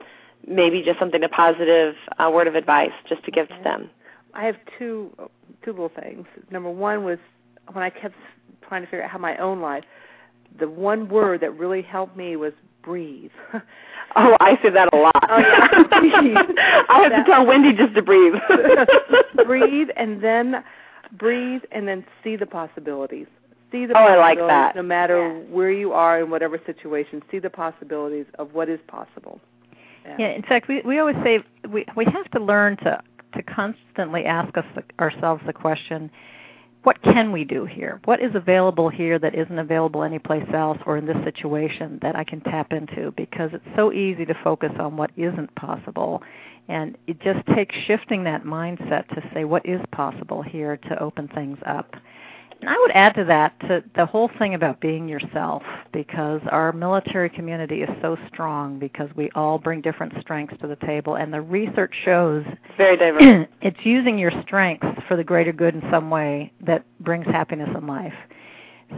maybe 0.47 0.83
just 0.83 0.99
something, 0.99 1.23
a 1.23 1.29
positive 1.29 1.95
uh, 2.19 2.31
word 2.33 2.47
of 2.49 2.55
advice, 2.55 2.93
just 3.09 3.25
to 3.25 3.31
give 3.31 3.49
to 3.49 3.61
them. 3.63 3.91
I 4.35 4.45
have 4.45 4.57
two 4.79 5.11
two 5.65 5.71
little 5.71 5.91
things. 6.01 6.27
Number 6.51 6.71
one 6.71 7.05
was 7.05 7.19
when 7.73 7.85
I 7.85 7.91
kept 7.91 8.17
trying 8.67 8.83
to 8.83 8.87
figure 8.87 9.05
out 9.05 9.11
how 9.11 9.19
my 9.19 9.37
own 9.37 9.61
life, 9.61 9.85
the 10.59 10.69
one 10.69 11.09
word 11.09 11.41
that 11.43 11.51
really 11.57 11.83
helped 11.83 12.17
me 12.17 12.37
was 12.37 12.53
breathe. 12.83 13.31
Oh, 14.15 14.37
I 14.41 14.59
say 14.63 14.69
that 14.69 14.93
a 14.93 14.97
lot. 14.99 15.13
Oh 15.27 15.39
yeah. 15.39 15.69
I 16.89 17.03
have 17.03 17.13
that. 17.13 17.25
to 17.25 17.25
tell 17.25 17.47
Wendy 17.47 17.73
just 17.73 17.95
to 17.95 18.03
breathe. 18.03 18.35
breathe 19.47 19.89
and 19.97 20.23
then 20.23 20.63
breathe 21.13 21.63
and 21.71 21.89
then 21.89 22.05
see 22.23 22.37
the 22.37 22.45
possibilities. 22.45 23.27
See 23.73 23.87
the 23.87 23.95
oh, 23.95 23.97
possibilities 23.97 24.39
I 24.39 24.43
like 24.43 24.49
that. 24.49 24.77
no 24.77 24.83
matter 24.83 25.29
yeah. 25.29 25.55
where 25.55 25.71
you 25.71 25.93
are 25.93 26.21
in 26.21 26.31
whatever 26.31 26.61
situation. 26.67 27.23
See 27.31 27.39
the 27.39 27.51
possibilities 27.51 28.27
of 28.39 28.53
what 28.53 28.69
is 28.69 28.79
possible. 28.87 29.41
Yeah. 30.05 30.17
yeah 30.19 30.29
in 30.29 30.43
fact, 30.43 30.69
we 30.69 30.83
we 30.83 30.99
always 30.99 31.17
say 31.25 31.41
we 31.69 31.87
we 31.97 32.05
have 32.05 32.31
to 32.33 32.41
learn 32.41 32.77
to 32.79 33.03
to 33.35 33.43
constantly 33.43 34.25
ask 34.27 34.57
us 34.57 34.67
ourselves 35.01 35.43
the 35.47 35.53
question 35.53 36.11
what 36.83 37.01
can 37.03 37.31
we 37.31 37.45
do 37.45 37.65
here? 37.65 38.01
What 38.07 38.21
is 38.21 38.35
available 38.35 38.89
here 38.89 39.19
that 39.19 39.35
isn't 39.35 39.59
available 39.59 40.03
anyplace 40.03 40.49
else 40.53 40.79
or 40.85 40.97
in 40.97 41.07
this 41.07 41.17
situation 41.25 41.99
that 42.03 42.17
I 42.17 42.25
can 42.25 42.41
tap 42.41 42.73
into? 42.73 43.13
Because 43.17 43.51
it's 43.53 43.65
so 43.77 43.93
easy 43.93 44.25
to 44.25 44.35
focus 44.43 44.73
on 44.79 44.97
what 44.97 45.13
isn't 45.17 45.55
possible. 45.55 46.23
And 46.69 46.99
it 47.07 47.21
just 47.21 47.47
takes 47.55 47.75
shifting 47.87 48.25
that 48.25 48.45
mindset 48.45 49.07
to 49.09 49.23
say 49.33 49.45
what 49.45 49.65
is 49.65 49.81
possible 49.93 50.43
here 50.43 50.77
to 50.77 51.01
open 51.01 51.29
things 51.29 51.59
up. 51.67 51.95
And 52.63 52.71
I 52.71 52.79
would 52.79 52.93
add 52.93 53.17
to 53.17 53.25
that 53.25 53.59
to 53.63 53.83
the 53.97 54.07
whole 54.07 54.31
thing 54.39 54.55
about 54.55 54.81
being 54.81 55.09
yourself 55.09 55.65
because 55.93 56.41
our 56.49 56.73
military 56.73 57.29
community 57.29 57.83
is 57.83 57.91
so 58.01 58.17
strong 58.33 58.79
because 58.79 59.11
we 59.17 59.31
all 59.35 59.59
bring 59.59 59.81
different 59.81 60.13
strengths 60.21 60.55
to 60.61 60.69
the 60.69 60.77
table 60.77 61.17
and 61.17 61.35
the 61.35 61.41
research 61.41 61.93
shows 62.05 62.45
very 62.77 62.97
diverse. 62.97 63.49
it's 63.63 63.85
using 63.85 64.17
your 64.17 64.31
strengths 64.43 64.87
for 65.09 65.17
the 65.17 65.25
greater 65.25 65.53
good 65.53 65.75
in 65.75 65.83
some 65.91 66.09
way 66.09 66.53
that 66.61 66.85
brings 67.01 67.27
happiness 67.27 67.69
in 67.77 67.89
life. 67.89 68.15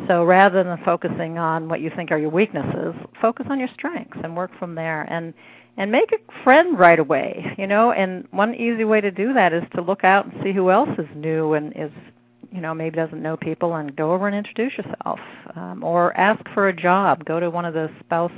So 0.09 0.25
rather 0.25 0.63
than 0.63 0.77
focusing 0.85 1.39
on 1.39 1.67
what 1.67 1.81
you 1.81 1.91
think 1.97 2.11
are 2.11 2.19
your 2.19 2.29
weaknesses, 2.29 2.95
focus 3.23 3.47
on 3.49 3.59
your 3.59 3.69
strengths 3.73 4.19
and 4.23 4.37
work 4.37 4.51
from 4.59 4.75
there 4.75 5.03
and 5.11 5.33
and 5.77 5.91
make 5.91 6.13
a 6.13 6.43
friend 6.45 6.79
right 6.79 6.99
away, 7.01 7.53
you 7.59 7.67
know, 7.67 7.93
and 7.93 8.29
one 8.31 8.55
easy 8.55 8.85
way 8.85 9.01
to 9.01 9.11
do 9.11 9.33
that 9.33 9.53
is 9.53 9.65
to 9.75 9.81
look 9.83 10.05
out 10.05 10.27
and 10.27 10.35
see 10.45 10.53
who 10.53 10.71
else 10.71 10.91
is 10.99 11.09
new 11.17 11.55
and 11.55 11.73
is 11.75 11.91
you 12.55 12.61
know 12.61 12.73
maybe 12.73 12.97
doesn't 12.97 13.21
know 13.23 13.37
people 13.37 13.75
and 13.75 13.95
go 13.97 14.13
over 14.13 14.27
and 14.29 14.37
introduce 14.37 14.73
yourself 14.79 15.19
um, 15.57 15.83
or 15.83 16.17
ask 16.17 16.43
for 16.55 16.69
a 16.69 16.73
job. 16.73 17.25
Go 17.25 17.41
to 17.41 17.51
one 17.51 17.65
of 17.65 17.75
the 17.75 17.91
spouse 18.01 18.33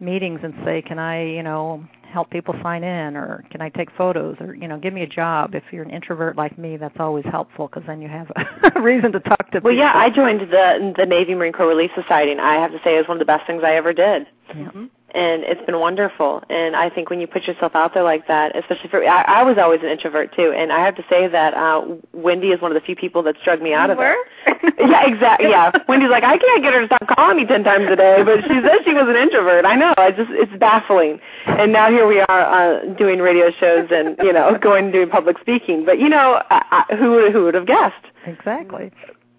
meetings 0.00 0.40
and 0.42 0.52
say 0.62 0.82
can 0.82 0.98
i 0.98 1.24
you 1.24 1.42
know 1.42 1.82
help 2.02 2.28
people 2.30 2.54
sign 2.62 2.84
in? 2.84 3.16
or 3.16 3.44
can 3.50 3.60
i 3.62 3.68
take 3.70 3.90
photos? 3.92 4.36
or 4.40 4.54
you 4.54 4.66
know 4.68 4.78
give 4.78 4.92
me 4.92 5.02
a 5.02 5.06
job. 5.06 5.54
If 5.54 5.62
you're 5.70 5.84
an 5.84 5.90
introvert 5.90 6.36
like 6.36 6.58
me 6.58 6.76
that's 6.76 6.98
always 6.98 7.24
helpful 7.24 7.68
because 7.68 7.84
then 7.86 8.02
you 8.02 8.08
have 8.08 8.30
a 8.74 8.80
reason 8.80 9.12
to 9.12 9.20
talk 9.20 9.38
to 9.38 9.44
people. 9.44 9.60
well 9.62 9.72
people. 9.72 9.78
yeah 9.78 9.92
i 9.94 10.10
joined 10.10 10.40
the 10.40 10.94
the 10.96 11.06
navy 11.06 11.34
marine 11.34 11.52
corps 11.52 11.68
relief 11.68 11.92
society 11.94 12.32
and 12.32 12.40
i 12.40 12.54
have 12.56 12.72
to 12.72 12.80
say 12.82 12.96
it 12.96 12.98
was 12.98 13.08
one 13.08 13.16
of 13.16 13.20
the 13.20 13.24
best 13.24 13.46
things 13.46 13.62
i 13.64 13.74
ever 13.76 13.92
did. 13.92 14.26
Mm-hmm 14.52 14.86
and 15.14 15.44
it's 15.44 15.64
been 15.64 15.78
wonderful. 15.78 16.42
And 16.50 16.74
I 16.74 16.90
think 16.90 17.10
when 17.10 17.20
you 17.20 17.26
put 17.26 17.44
yourself 17.44 17.74
out 17.74 17.94
there 17.94 18.02
like 18.02 18.26
that, 18.26 18.56
especially 18.56 18.90
for 18.90 19.04
I, 19.04 19.22
I 19.22 19.42
was 19.42 19.56
always 19.58 19.80
an 19.82 19.88
introvert 19.88 20.34
too, 20.34 20.52
and 20.56 20.72
I 20.72 20.84
have 20.84 20.96
to 20.96 21.04
say 21.08 21.28
that 21.28 21.54
uh 21.54 21.82
Wendy 22.12 22.48
is 22.48 22.60
one 22.60 22.70
of 22.70 22.74
the 22.74 22.84
few 22.84 22.96
people 22.96 23.22
that 23.24 23.36
struck 23.40 23.62
me 23.62 23.72
out 23.72 23.86
you 23.88 23.92
of 23.92 23.98
were? 23.98 24.16
it. 24.46 24.74
yeah, 24.78 25.06
exactly. 25.06 25.50
Yeah, 25.50 25.70
Wendy's 25.88 26.10
like 26.10 26.24
I 26.24 26.38
can't 26.38 26.62
get 26.62 26.74
her 26.74 26.80
to 26.80 26.86
stop 26.86 27.06
calling 27.16 27.36
me 27.36 27.46
ten 27.46 27.64
times 27.64 27.86
a 27.90 27.96
day, 27.96 28.22
but 28.24 28.42
she 28.42 28.60
says 28.60 28.80
she 28.84 28.94
was 28.94 29.08
an 29.08 29.16
introvert. 29.16 29.64
I 29.64 29.74
know. 29.74 29.94
I 29.96 30.10
just 30.10 30.30
it's 30.32 30.52
baffling. 30.58 31.20
And 31.46 31.72
now 31.72 31.88
here 31.90 32.06
we 32.06 32.20
are 32.20 32.28
uh 32.28 32.94
doing 32.94 33.20
radio 33.20 33.50
shows 33.52 33.88
and 33.90 34.16
you 34.18 34.32
know 34.32 34.58
going 34.60 34.86
and 34.86 34.92
doing 34.92 35.08
public 35.08 35.38
speaking. 35.40 35.84
But 35.84 35.98
you 36.00 36.08
know, 36.08 36.42
I, 36.50 36.84
I, 36.90 36.96
who 36.96 37.30
who 37.30 37.44
would 37.44 37.54
have 37.54 37.66
guessed? 37.66 38.04
Exactly. 38.26 38.92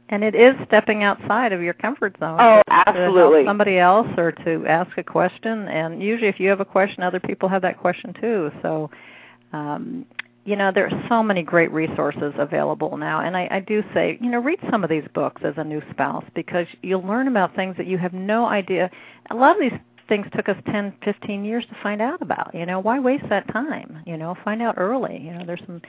And 0.10 0.24
it 0.24 0.36
is 0.36 0.56
stepping 0.68 1.04
outside 1.04 1.52
of 1.52 1.62
your 1.62 1.74
comfort 1.74 2.16
zone. 2.20 2.38
Oh, 2.40 2.62
absolutely. 2.70 3.44
To 3.44 3.50
somebody 3.50 3.78
else 3.78 4.08
or 4.18 4.32
to 4.32 4.66
ask 4.66 4.98
a 4.98 5.04
question. 5.04 5.68
And 5.68 6.02
usually, 6.02 6.30
if 6.30 6.40
you 6.40 6.50
have 6.50 6.62
a 6.62 6.66
question, 6.66 7.04
other 7.04 7.20
people 7.20 7.50
have 7.50 7.62
that 7.64 7.78
question 7.78 8.14
too. 8.20 8.52
So, 8.62 8.90
um, 9.52 10.06
you 10.46 10.56
know, 10.56 10.72
there 10.72 10.86
are 10.86 11.06
so 11.10 11.22
many 11.22 11.44
great 11.44 11.72
resources 11.74 12.34
available 12.38 12.96
now. 12.96 13.20
And 13.20 13.36
I, 13.36 13.50
I 13.52 13.60
do 13.60 13.84
say, 13.94 14.18
you 14.22 14.32
know, 14.32 14.40
read 14.40 14.60
some 14.72 14.82
of 14.86 14.90
these 14.90 15.04
books 15.14 15.42
as 15.44 15.56
a 15.58 15.64
new 15.64 15.82
spouse 15.92 16.24
because 16.34 16.68
you'll 16.82 17.06
learn 17.06 17.28
about 17.28 17.54
things 17.54 17.76
that 17.76 17.86
you 17.86 17.98
have 17.98 18.14
no 18.14 18.46
idea. 18.46 18.90
A 19.30 19.36
lot 19.36 19.58
of 19.58 19.62
these 19.62 19.78
things 20.08 20.26
took 20.34 20.48
us 20.48 20.56
10, 20.72 20.94
15 21.04 21.44
years 21.44 21.66
to 21.66 21.76
find 21.84 22.02
out 22.02 22.22
about. 22.22 22.56
You 22.56 22.66
know, 22.66 22.80
why 22.80 22.98
waste 22.98 23.26
that 23.30 23.52
time? 23.52 24.02
You 24.06 24.16
know, 24.16 24.38
find 24.46 24.62
out 24.62 24.76
early. 24.78 25.20
You 25.22 25.34
know, 25.34 25.46
there's 25.46 25.62
some 25.66 25.82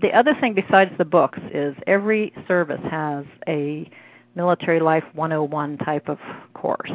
the 0.00 0.10
other 0.12 0.34
thing 0.40 0.54
besides 0.54 0.90
the 0.98 1.04
books 1.04 1.38
is 1.52 1.74
every 1.86 2.32
service 2.48 2.80
has 2.90 3.24
a 3.46 3.88
military 4.34 4.80
life 4.80 5.04
101 5.14 5.78
type 5.78 6.08
of 6.08 6.18
course. 6.54 6.90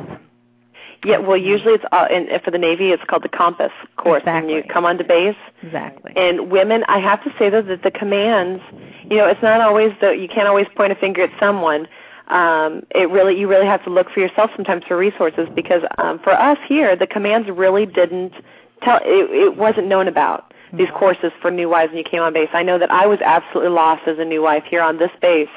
Yeah, 1.06 1.20
well, 1.20 1.38
usually 1.38 1.74
it's 1.74 1.84
uh, 1.92 2.08
in, 2.10 2.28
for 2.44 2.50
the 2.50 2.58
Navy. 2.58 2.90
It's 2.90 3.04
called 3.08 3.24
the 3.24 3.30
Compass 3.30 3.72
course, 3.98 4.22
exactly. 4.22 4.56
and 4.56 4.66
you 4.66 4.74
come 4.74 4.86
onto 4.86 5.04
base. 5.04 5.36
Exactly. 5.62 6.12
And 6.16 6.50
women, 6.50 6.84
I 6.88 7.00
have 7.00 7.24
to 7.24 7.30
say 7.38 7.50
though 7.50 7.62
that 7.62 7.84
the 7.84 7.92
commands, 7.92 8.64
you 9.10 9.18
know, 9.18 9.28
it's 9.28 9.42
not 9.42 9.62
always 9.62 9.92
the 10.02 10.12
you 10.12 10.28
can't 10.28 10.48
always 10.48 10.68
point 10.76 10.92
a 10.92 10.96
finger 10.96 11.22
at 11.22 11.30
someone. 11.40 11.88
Um, 12.30 12.84
it 12.96 13.10
really 13.10 13.40
you 13.40 13.48
really 13.48 13.68
have 13.68 13.84
to 13.84 13.90
look 13.90 14.10
for 14.10 14.20
yourself 14.20 14.50
sometimes 14.56 14.84
for 14.88 14.98
resources 14.98 15.48
because 15.54 15.84
um, 16.00 16.20
for 16.20 16.34
us 16.34 16.58
here, 16.68 16.96
the 16.96 17.08
commands 17.08 17.48
really 17.50 17.86
didn't 17.86 18.34
tell. 18.82 18.98
It, 19.04 19.30
it 19.32 19.56
wasn't 19.56 19.88
known 19.88 20.08
about 20.08 20.52
these 20.78 20.90
courses 20.94 21.32
for 21.42 21.52
new 21.52 21.70
wives 21.70 21.92
when 21.92 21.98
you 21.98 22.04
came 22.04 22.22
on 22.22 22.34
base. 22.34 22.50
I 22.54 22.64
know 22.64 22.78
that 22.80 22.92
I 22.92 23.06
was 23.08 23.20
absolutely 23.22 23.72
lost 23.72 24.08
as 24.08 24.18
a 24.20 24.26
new 24.26 24.42
wife 24.42 24.64
here 24.70 24.82
on 24.82 24.98
this 24.98 25.12
base, 25.22 25.50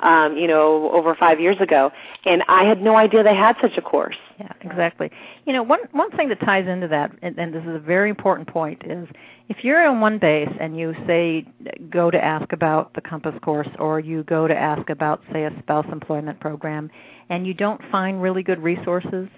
um, 0.00 0.36
you 0.36 0.48
know, 0.48 0.90
over 0.92 1.14
five 1.14 1.40
years 1.40 1.56
ago, 1.60 1.92
and 2.26 2.42
I 2.48 2.64
had 2.64 2.82
no 2.82 2.96
idea 2.96 3.22
they 3.22 3.36
had 3.36 3.56
such 3.60 3.76
a 3.76 3.82
course. 3.82 4.16
Yeah, 4.38 4.52
exactly. 4.62 5.10
You 5.46 5.52
know, 5.52 5.62
one 5.62 5.80
one 5.92 6.10
thing 6.12 6.28
that 6.30 6.40
ties 6.40 6.66
into 6.66 6.88
that, 6.88 7.12
and, 7.22 7.38
and 7.38 7.54
this 7.54 7.62
is 7.62 7.76
a 7.76 7.78
very 7.78 8.10
important 8.10 8.48
point, 8.48 8.82
is 8.84 9.06
if 9.48 9.62
you're 9.62 9.86
on 9.86 10.00
one 10.00 10.18
base 10.18 10.48
and 10.58 10.76
you 10.76 10.94
say 11.06 11.46
go 11.90 12.10
to 12.10 12.22
ask 12.22 12.52
about 12.52 12.94
the 12.94 13.00
Compass 13.00 13.34
course, 13.42 13.68
or 13.78 14.00
you 14.00 14.24
go 14.24 14.48
to 14.48 14.56
ask 14.56 14.90
about, 14.90 15.22
say, 15.32 15.44
a 15.44 15.56
spouse 15.60 15.86
employment 15.92 16.40
program, 16.40 16.90
and 17.28 17.46
you 17.46 17.54
don't 17.54 17.80
find 17.90 18.20
really 18.20 18.42
good 18.42 18.60
resources, 18.60 19.28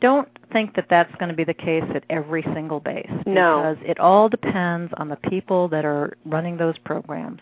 don't 0.00 0.28
think 0.52 0.74
that 0.76 0.86
that's 0.90 1.14
going 1.16 1.28
to 1.28 1.34
be 1.34 1.44
the 1.44 1.54
case 1.54 1.84
at 1.94 2.04
every 2.10 2.42
single 2.54 2.80
base. 2.80 3.10
No. 3.26 3.74
Because 3.74 3.78
it 3.84 4.00
all 4.00 4.28
depends 4.28 4.92
on 4.96 5.08
the 5.08 5.16
people 5.16 5.68
that 5.68 5.84
are 5.84 6.16
running 6.24 6.56
those 6.56 6.76
programs. 6.78 7.40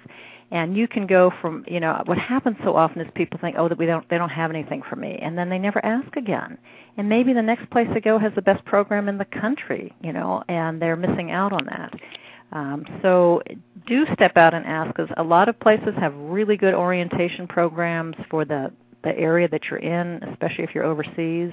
And 0.51 0.77
you 0.77 0.89
can 0.89 1.07
go 1.07 1.31
from, 1.43 1.65
you 1.69 1.79
know, 1.79 2.03
what 2.07 2.17
happens 2.17 2.57
so 2.65 2.75
often 2.75 3.03
is 3.03 3.09
people 3.15 3.39
think, 3.39 3.57
oh, 3.59 3.69
that 3.69 3.77
we 3.77 3.85
don't, 3.85 4.09
they 4.09 4.17
don't 4.17 4.31
have 4.31 4.51
anything 4.51 4.83
for 4.89 4.97
me, 4.97 5.19
and 5.21 5.37
then 5.37 5.51
they 5.51 5.59
never 5.59 5.85
ask 5.85 6.17
again. 6.17 6.57
And 6.97 7.07
maybe 7.07 7.35
the 7.35 7.43
next 7.43 7.69
place 7.71 7.87
they 7.93 8.01
go 8.01 8.19
has 8.19 8.33
the 8.35 8.41
best 8.41 8.65
program 8.65 9.11
in 9.11 9.19
the 9.19 9.27
country, 9.27 9.95
you 10.03 10.13
know, 10.13 10.43
and 10.49 10.81
they're 10.81 10.97
missing 10.97 11.31
out 11.31 11.53
on 11.53 11.67
that. 11.67 11.95
Um, 12.53 12.87
so 13.03 13.43
do 13.87 14.07
step 14.15 14.39
out 14.39 14.55
and 14.55 14.65
ask, 14.65 14.89
because 14.89 15.11
a 15.19 15.23
lot 15.23 15.51
of 15.51 15.61
places 15.61 15.95
have 15.99 16.15
really 16.15 16.57
good 16.57 16.73
orientation 16.73 17.47
programs 17.47 18.17
for 18.31 18.47
the 18.47 18.73
the 19.05 19.17
area 19.17 19.49
that 19.49 19.63
you're 19.71 19.79
in, 19.79 20.23
especially 20.25 20.65
if 20.65 20.75
you're 20.75 20.85
overseas. 20.85 21.53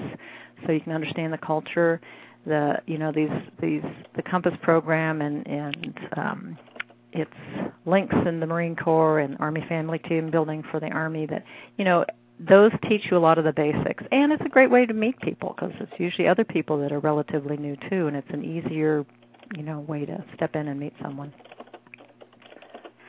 so 0.66 0.72
you 0.72 0.82
can 0.82 0.94
understand 0.94 1.32
the 1.34 1.38
culture, 1.38 2.02
the 2.46 2.76
you 2.86 2.98
know 2.98 3.12
these 3.12 3.30
these 3.62 3.84
the 4.16 4.22
Compass 4.22 4.54
program 4.62 5.22
and 5.22 5.46
and 5.48 6.00
um, 6.18 6.58
its 7.12 7.32
links 7.86 8.16
in 8.26 8.40
the 8.40 8.46
Marine 8.46 8.76
Corps 8.76 9.20
and 9.20 9.38
Army 9.40 9.64
Family 9.68 10.00
Team 10.00 10.30
building 10.30 10.64
for 10.72 10.80
the 10.80 10.88
Army. 10.90 11.26
That 11.26 11.44
you 11.78 11.86
know 11.86 12.06
those 12.40 12.72
teach 12.90 13.04
you 13.10 13.18
a 13.18 13.20
lot 13.20 13.38
of 13.38 13.46
the 13.46 13.54
basics, 13.54 14.04
and 14.12 14.32
it's 14.32 14.44
a 14.46 14.50
great 14.50 14.70
way 14.70 14.86
to 14.86 14.94
meet 14.94 15.20
people 15.22 15.56
because 15.56 15.74
it's 15.80 15.94
usually 15.98 16.28
other 16.28 16.44
people 16.44 16.78
that 16.80 16.92
are 16.92 17.00
relatively 17.00 17.58
new 17.58 17.78
too, 17.90 18.08
and 18.08 18.16
it's 18.16 18.30
an 18.32 18.44
easier 18.44 19.06
you 19.56 19.64
know 19.64 19.80
way 19.82 20.06
to 20.06 20.24
step 20.36 20.56
in 20.56 20.68
and 20.68 20.80
meet 20.80 20.94
someone. 21.02 21.34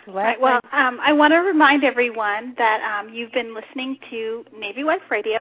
Right. 0.07 0.41
Well, 0.41 0.61
um, 0.73 1.01
I 1.03 1.13
want 1.13 1.33
to 1.33 1.39
remind 1.39 1.83
everyone 1.83 2.55
that 2.59 2.81
um, 2.83 3.13
you've 3.13 3.33
been 3.33 3.53
listening 3.55 3.99
to 4.11 4.45
Navy 4.57 4.85
Wife 4.85 5.03
Radio, 5.11 5.37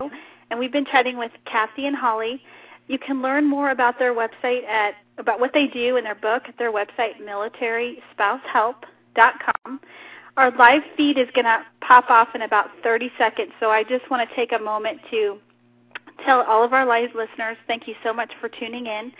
and 0.49 0.59
we've 0.59 0.71
been 0.71 0.85
chatting 0.85 1.17
with 1.17 1.31
Kathie 1.45 1.85
and 1.85 1.95
Holly. 1.95 2.41
You 2.87 2.97
can 2.97 3.21
learn 3.21 3.45
more 3.45 3.69
about 3.69 3.99
their 3.99 4.15
website 4.15 4.65
at 4.65 4.95
about 5.17 5.39
what 5.39 5.53
they 5.53 5.67
do 5.67 5.95
and 5.97 6.05
their 6.05 6.15
book 6.15 6.43
at 6.47 6.57
their 6.57 6.71
website, 6.71 7.21
militaryspousehelp.com. 7.21 9.79
Our 10.37 10.51
live 10.57 10.81
feed 10.97 11.17
is 11.17 11.29
going 11.33 11.45
to 11.45 11.65
pop 11.81 12.09
off 12.09 12.29
in 12.35 12.41
about 12.41 12.69
30 12.83 13.09
seconds, 13.17 13.53
so 13.59 13.69
I 13.69 13.83
just 13.83 14.09
want 14.09 14.27
to 14.27 14.35
take 14.35 14.51
a 14.51 14.59
moment 14.59 14.99
to 15.11 15.39
tell 16.25 16.41
all 16.41 16.63
of 16.63 16.73
our 16.73 16.85
live 16.85 17.09
listeners 17.15 17.57
thank 17.67 17.87
you 17.87 17.95
so 18.03 18.13
much 18.13 18.33
for 18.41 18.49
tuning 18.49 18.87
in. 18.87 19.13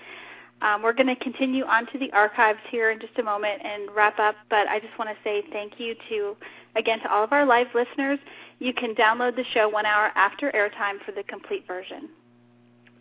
Um, 0.66 0.82
we're 0.82 0.94
going 0.94 1.16
to 1.16 1.16
continue 1.16 1.64
on 1.64 1.86
to 1.92 2.00
the 2.00 2.12
archives 2.12 2.58
here 2.72 2.90
in 2.90 3.00
just 3.00 3.20
a 3.20 3.24
moment 3.24 3.62
and 3.64 3.88
wrap 3.96 4.18
up, 4.18 4.36
but 4.50 4.68
I 4.68 4.80
just 4.80 4.98
want 4.98 5.12
to 5.12 5.16
say 5.24 5.44
thank 5.52 5.80
you 5.80 5.96
to, 6.10 6.36
again, 6.76 7.00
to 7.02 7.12
all 7.12 7.24
of 7.24 7.32
our 7.32 7.46
live 7.46 7.68
listeners. 7.76 8.18
You 8.58 8.74
can 8.74 8.96
download 8.96 9.36
the 9.36 9.44
show 9.54 9.70
one 9.70 9.86
hour 9.86 10.12
after 10.16 10.52
airtime 10.54 11.06
for 11.06 11.12
the 11.12 11.22
complete 11.22 11.68
version. 11.68 12.10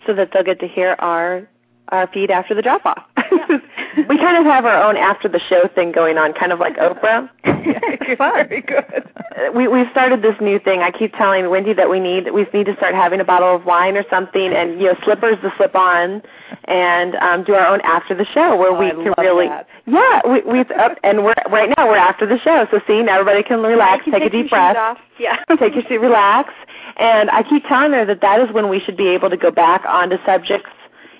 So 0.06 0.12
that 0.12 0.28
they'll 0.34 0.42
get 0.42 0.60
to 0.60 0.68
hear 0.68 0.94
our 0.98 1.48
our 1.88 2.06
feed 2.08 2.30
after 2.30 2.54
the 2.54 2.60
drop 2.60 2.84
off. 2.84 3.04
Yeah. 3.34 3.58
we 4.08 4.18
kind 4.18 4.36
of 4.36 4.44
have 4.44 4.64
our 4.64 4.82
own 4.82 4.96
after 4.96 5.28
the 5.28 5.40
show 5.48 5.68
thing 5.74 5.92
going 5.92 6.18
on, 6.18 6.32
kind 6.32 6.52
of 6.52 6.58
like 6.58 6.76
Oprah. 6.76 7.28
Very 8.18 8.60
good. 8.62 9.04
We 9.54 9.68
we 9.68 9.84
started 9.90 10.22
this 10.22 10.34
new 10.40 10.58
thing. 10.58 10.80
I 10.80 10.90
keep 10.90 11.12
telling 11.14 11.50
Wendy 11.50 11.72
that 11.74 11.88
we 11.88 12.00
need 12.00 12.32
we 12.32 12.46
need 12.52 12.66
to 12.66 12.76
start 12.76 12.94
having 12.94 13.20
a 13.20 13.24
bottle 13.24 13.54
of 13.54 13.64
wine 13.64 13.96
or 13.96 14.04
something, 14.10 14.52
and 14.52 14.80
you 14.80 14.86
know 14.86 14.96
slippers 15.04 15.36
to 15.42 15.52
slip 15.56 15.74
on, 15.74 16.22
and 16.64 17.14
um, 17.16 17.44
do 17.44 17.54
our 17.54 17.66
own 17.66 17.80
after 17.82 18.14
the 18.14 18.24
show 18.26 18.56
where 18.56 18.70
oh, 18.70 18.78
we 18.78 18.86
I 18.86 18.90
can 18.90 19.14
really 19.18 19.48
that. 19.48 19.66
yeah 19.86 20.20
we 20.26 20.42
we 20.42 20.60
up 20.60 20.98
and 21.02 21.24
we're 21.24 21.34
right 21.50 21.72
now 21.76 21.88
we're 21.88 21.96
after 21.96 22.26
the 22.26 22.38
show, 22.40 22.66
so 22.70 22.80
see 22.86 23.02
now 23.02 23.20
everybody 23.20 23.42
can 23.42 23.60
relax, 23.62 24.04
can 24.04 24.12
take, 24.12 24.22
take 24.22 24.32
a 24.32 24.42
deep 24.42 24.50
breath, 24.50 24.76
off. 24.76 24.98
yeah, 25.18 25.36
take 25.58 25.74
your 25.74 25.84
seat, 25.88 25.98
relax, 25.98 26.52
and 26.98 27.30
I 27.30 27.42
keep 27.42 27.64
telling 27.66 27.92
her 27.92 28.04
that 28.04 28.20
that 28.20 28.40
is 28.40 28.52
when 28.52 28.68
we 28.68 28.80
should 28.80 28.96
be 28.96 29.08
able 29.08 29.30
to 29.30 29.36
go 29.36 29.50
back 29.50 29.84
onto 29.86 30.16
subjects 30.24 30.70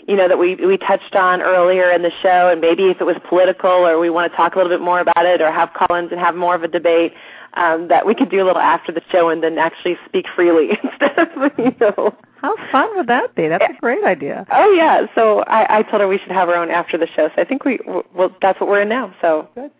you 0.07 0.16
know 0.16 0.28
that 0.28 0.38
we 0.38 0.55
we 0.57 0.76
touched 0.76 1.14
on 1.14 1.40
earlier 1.40 1.90
in 1.90 2.02
the 2.02 2.12
show 2.22 2.48
and 2.50 2.61
maybe 2.61 2.84
if 2.84 3.00
it 3.00 3.05
was 3.05 3.16
political 3.28 3.70
or 3.70 3.98
we 3.98 4.11
want 4.11 4.30
to 4.30 4.36
talk 4.36 4.55
a 4.55 4.59
little 4.59 4.70
bit 4.70 4.80
more 4.82 5.00
about 5.00 5.24
it 5.24 5.40
or 5.40 5.50
have 5.50 5.72
call-ins 5.74 6.11
and 6.11 6.20
have 6.20 6.34
more 6.34 6.55
of 6.55 6.62
a 6.62 6.68
debate 6.68 7.14
um, 7.55 7.88
that 7.88 8.05
we 8.05 8.14
could 8.14 8.30
do 8.30 8.42
a 8.42 8.46
little 8.46 8.61
after 8.61 8.92
the 8.92 9.02
show 9.11 9.28
and 9.28 9.42
then 9.42 9.59
actually 9.59 9.96
speak 10.07 10.26
freely 10.34 10.70
instead 10.82 11.18
of 11.18 11.59
you 11.59 11.74
know. 11.80 12.14
How 12.42 12.57
fun 12.70 12.94
would 12.96 13.07
that 13.07 13.34
be? 13.34 13.48
That's 13.48 13.64
a 13.64 13.80
great 13.80 14.05
idea. 14.05 14.46
Oh 14.52 14.72
yeah. 14.72 15.07
So 15.14 15.40
i 15.46 15.78
i 15.78 15.82
told 15.82 16.00
her 16.00 16.09
we 16.09 16.18
should 16.18 16.32
have 16.32 16.48
our 16.48 16.57
own 16.57 16.70
after 16.70 16.98
the 16.98 17.07
show. 17.07 17.28
So 17.34 17.42
i 17.42 17.44
think 17.44 17.64
we 17.64 17.78
well 18.14 18.34
that's 18.42 18.61
what 18.61 18.68
we're 18.68 18.82
in 18.82 18.88
now. 18.88 19.14
So 19.20 19.48
good. 19.55 19.70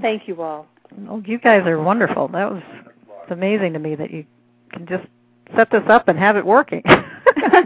Thank 0.00 0.28
you 0.28 0.40
all. 0.42 0.66
Well 0.96 1.22
you 1.24 1.38
guys 1.38 1.66
are 1.66 1.80
wonderful. 1.80 2.28
That 2.28 2.52
was 2.52 2.62
it's 3.22 3.30
amazing 3.30 3.72
to 3.72 3.78
me 3.78 3.94
that 3.96 4.10
you 4.10 4.24
can 4.72 4.86
just 4.86 5.06
set 5.56 5.70
this 5.70 5.82
up 5.88 6.08
and 6.08 6.18
have 6.18 6.36
it 6.36 6.46
working 6.46 6.82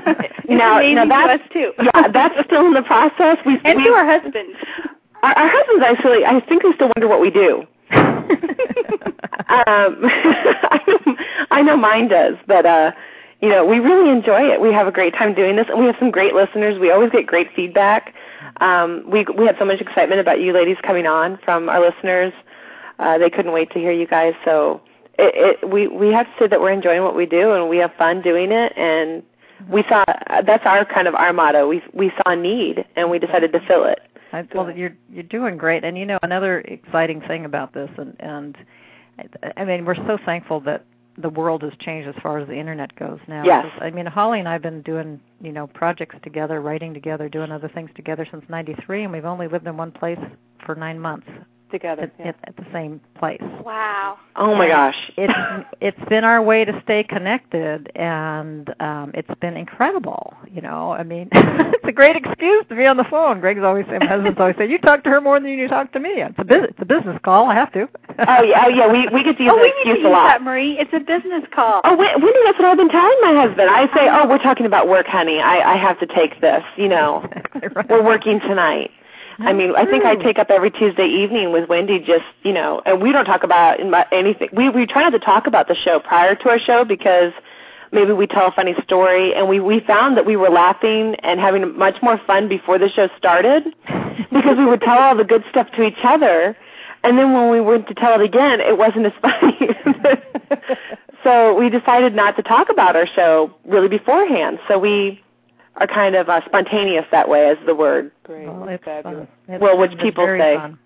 now, 0.49 0.80
now 0.80 1.26
that's, 1.26 1.53
to 1.53 1.72
yeah, 1.82 2.09
that's 2.09 2.34
still 2.47 2.66
in 2.66 2.74
the 2.74 2.82
process. 2.82 3.38
We 3.44 3.59
and 3.64 3.78
we, 3.78 3.84
to 3.84 3.90
our 3.90 4.07
husbands. 4.07 4.59
Our, 5.22 5.32
our 5.32 5.49
husbands 5.49 5.84
actually, 5.86 6.24
I 6.24 6.40
think 6.40 6.62
they 6.62 6.72
still 6.74 6.90
wonder 6.97 7.09
what 7.09 7.20
we 7.20 7.30
do. 7.30 7.66
um, 7.92 8.16
I, 9.49 10.80
know, 10.86 11.16
I 11.51 11.62
know 11.62 11.76
mine 11.76 12.09
does, 12.09 12.34
but 12.47 12.66
uh, 12.66 12.92
you 13.40 13.49
know, 13.49 13.64
we 13.64 13.78
really 13.78 14.11
enjoy 14.11 14.42
it. 14.51 14.61
We 14.61 14.72
have 14.72 14.86
a 14.86 14.92
great 14.92 15.14
time 15.14 15.34
doing 15.34 15.57
this, 15.57 15.66
and 15.68 15.78
we 15.78 15.86
have 15.86 15.97
some 15.99 16.11
great 16.11 16.34
listeners. 16.34 16.78
We 16.78 16.90
always 16.90 17.11
get 17.11 17.26
great 17.26 17.49
feedback. 17.55 18.14
Um, 18.61 19.05
we 19.07 19.24
we 19.24 19.47
had 19.47 19.57
so 19.59 19.64
much 19.64 19.80
excitement 19.80 20.20
about 20.20 20.40
you 20.40 20.53
ladies 20.53 20.78
coming 20.82 21.07
on 21.07 21.38
from 21.44 21.68
our 21.68 21.80
listeners. 21.80 22.32
Uh, 22.99 23.18
they 23.18 23.28
couldn't 23.28 23.53
wait 23.53 23.70
to 23.72 23.78
hear 23.78 23.92
you 23.92 24.07
guys. 24.07 24.34
So 24.44 24.80
it, 25.18 25.61
it, 25.62 25.70
we 25.70 25.86
we 25.88 26.09
have 26.09 26.26
to 26.26 26.32
say 26.38 26.47
that 26.49 26.61
we're 26.61 26.72
enjoying 26.72 27.03
what 27.03 27.14
we 27.14 27.26
do, 27.26 27.53
and 27.53 27.68
we 27.68 27.76
have 27.78 27.92
fun 27.94 28.22
doing 28.22 28.53
it, 28.53 28.72
and 28.76 29.22
we 29.70 29.82
saw 29.88 30.04
that's 30.44 30.64
our 30.66 30.84
kind 30.84 31.09
of 31.09 31.14
our 31.14 31.32
motto. 31.32 31.68
We 31.68 31.82
we 31.92 32.11
saw 32.11 32.32
a 32.32 32.36
need 32.36 32.84
and 32.96 33.11
we 33.11 33.18
decided 33.18 33.52
to 33.52 33.61
fill 33.66 33.84
it. 33.84 34.00
I, 34.32 34.46
well, 34.54 34.70
you're 34.70 34.96
you're 35.11 35.22
doing 35.22 35.57
great, 35.57 35.84
and 35.84 35.96
you 35.96 36.04
know 36.04 36.18
another 36.22 36.61
exciting 36.61 37.20
thing 37.22 37.44
about 37.44 37.72
this, 37.72 37.90
and 37.96 38.16
and 38.20 38.57
I 39.57 39.64
mean 39.64 39.84
we're 39.84 39.94
so 39.94 40.18
thankful 40.24 40.61
that 40.61 40.84
the 41.18 41.30
world 41.30 41.62
has 41.62 41.72
changed 41.80 42.07
as 42.07 42.14
far 42.22 42.38
as 42.38 42.46
the 42.46 42.59
internet 42.59 42.94
goes 42.96 43.18
now. 43.26 43.44
Yes. 43.44 43.66
I 43.80 43.90
mean 43.90 44.07
Holly 44.07 44.38
and 44.38 44.48
I've 44.48 44.62
been 44.62 44.82
doing 44.82 45.20
you 45.40 45.52
know 45.52 45.66
projects 45.68 46.16
together, 46.22 46.61
writing 46.61 46.92
together, 46.92 47.28
doing 47.28 47.50
other 47.50 47.68
things 47.68 47.90
together 47.94 48.26
since 48.30 48.44
'93, 48.48 49.04
and 49.04 49.12
we've 49.12 49.24
only 49.24 49.48
lived 49.48 49.66
in 49.66 49.76
one 49.76 49.92
place 49.92 50.20
for 50.64 50.74
nine 50.74 50.98
months 50.98 51.28
together 51.70 52.02
at, 52.02 52.12
yeah. 52.18 52.28
at, 52.28 52.36
at 52.44 52.56
the 52.56 52.66
same 52.72 53.00
place. 53.18 53.42
Wow. 53.64 54.18
Oh 54.36 54.54
my 54.54 54.68
gosh. 54.68 54.96
It's 55.16 55.66
it's 55.80 56.08
been 56.08 56.24
our 56.24 56.42
way 56.42 56.64
to 56.64 56.80
stay 56.84 57.02
connected 57.04 57.90
and 57.94 58.72
um 58.80 59.10
it's 59.14 59.30
been 59.40 59.56
incredible, 59.56 60.34
you 60.52 60.60
know. 60.60 60.92
I 60.92 61.02
mean 61.02 61.28
it's 61.32 61.84
a 61.84 61.92
great 61.92 62.16
excuse 62.16 62.64
to 62.68 62.76
be 62.76 62.86
on 62.86 62.96
the 62.96 63.04
phone. 63.04 63.40
Greg's 63.40 63.62
always 63.62 63.86
saying 63.86 64.00
my 64.00 64.06
husband's 64.06 64.38
always 64.38 64.56
saying, 64.58 64.70
You 64.70 64.78
talk 64.78 65.04
to 65.04 65.10
her 65.10 65.20
more 65.20 65.40
than 65.40 65.50
you 65.50 65.68
talk 65.68 65.92
to 65.92 66.00
me. 66.00 66.10
It's 66.16 66.34
a 66.38 66.44
business 66.44 66.66
it's 66.76 66.82
a 66.82 66.84
business 66.84 67.18
call, 67.24 67.48
I 67.48 67.54
have 67.54 67.72
to. 67.72 67.88
oh 68.28 68.42
yeah, 68.42 68.64
oh 68.66 68.68
yeah, 68.68 68.90
we 68.90 69.08
we 69.08 69.24
get 69.24 69.38
to 69.38 69.42
use 69.44 69.52
oh, 69.52 69.56
that 69.56 69.62
we 69.62 69.68
excuse 69.68 69.96
need 69.96 70.02
to 70.02 70.08
a 70.08 70.10
use 70.10 70.12
lot. 70.12 70.28
that, 70.28 70.42
Marie. 70.42 70.76
It's 70.78 70.92
a 70.92 71.00
business 71.00 71.44
call. 71.54 71.80
Oh, 71.84 71.96
Wendy, 71.96 72.40
that's 72.44 72.58
what 72.58 72.68
I've 72.68 72.76
been 72.76 72.90
telling 72.90 73.18
my 73.22 73.34
husband. 73.34 73.70
I 73.70 73.86
say, 73.94 74.08
"Oh, 74.10 74.28
we're 74.28 74.42
talking 74.42 74.66
about 74.66 74.88
work, 74.88 75.06
honey. 75.06 75.40
I 75.40 75.74
I 75.74 75.76
have 75.76 75.98
to 76.00 76.06
take 76.06 76.40
this. 76.40 76.62
You 76.76 76.88
know, 76.88 77.24
right. 77.74 77.88
we're 77.88 78.04
working 78.04 78.40
tonight." 78.40 78.90
I 79.39 79.53
mean, 79.53 79.74
I 79.76 79.84
think 79.84 80.05
I 80.05 80.12
oh, 80.12 80.22
take 80.22 80.39
up 80.39 80.51
every 80.51 80.70
Tuesday 80.70 81.07
evening 81.07 81.53
with 81.53 81.68
Wendy. 81.68 81.99
Just 81.99 82.24
you 82.43 82.53
know, 82.53 82.80
and 82.87 83.03
we 83.03 83.12
don't 83.12 83.24
talk 83.24 83.43
about 83.43 83.78
anything. 84.12 84.49
We 84.53 84.70
we 84.70 84.87
try 84.87 85.03
not 85.03 85.11
to 85.11 85.18
talk 85.18 85.47
about 85.47 85.68
the 85.68 85.74
show 85.74 86.01
prior 86.01 86.34
to 86.34 86.49
our 86.49 86.59
show 86.59 86.84
because 86.84 87.32
maybe 87.93 88.12
we 88.12 88.26
tell 88.26 88.47
a 88.47 88.53
funny 88.53 88.74
story, 88.82 89.34
and 89.34 89.49
we 89.49 89.61
we 89.61 89.80
found 89.80 90.16
that 90.16 90.24
we 90.24 90.37
were 90.37 90.49
laughing 90.49 91.16
and 91.16 91.39
having 91.39 91.76
much 91.76 91.97
more 92.03 92.18
fun 92.26 92.49
before 92.49 92.78
the 92.78 92.89
show 92.89 93.09
started 93.18 93.64
because 94.32 94.57
we 94.57 94.64
would 94.64 94.80
tell 94.80 94.99
all 94.99 95.16
the 95.16 95.24
good 95.24 95.45
stuff 95.51 95.70
to 95.72 95.82
each 95.82 96.03
other, 96.03 96.57
and 97.05 97.18
then 97.18 97.34
when 97.34 97.51
we 97.51 97.61
went 97.61 97.89
to 97.89 97.95
tell 97.95 98.18
it 98.18 98.24
again, 98.24 98.61
it 98.61 98.78
wasn't 98.78 99.05
as 99.05 99.12
funny. 99.20 99.68
so 101.22 101.55
we 101.55 101.68
decided 101.68 102.14
not 102.14 102.37
to 102.37 102.43
talk 102.43 102.70
about 102.70 102.97
our 102.97 103.07
show 103.07 103.55
really 103.66 103.89
beforehand. 103.89 104.59
So 104.66 104.78
we 104.78 105.22
are 105.76 105.86
kind 105.86 106.14
of 106.16 106.28
uh, 106.28 106.40
spontaneous 106.46 107.04
that 107.10 107.28
way, 107.28 107.48
as 107.48 107.58
the 107.66 107.74
word. 107.74 108.10
Great. 108.24 108.46
Well, 108.46 108.68
it's 108.68 108.84
Fabulous. 108.84 109.28
fun. 109.46 109.60
Well, 109.60 109.76
which 109.78 109.96
people 109.98 110.26
say. 110.26 110.56
Fun. 110.56 110.78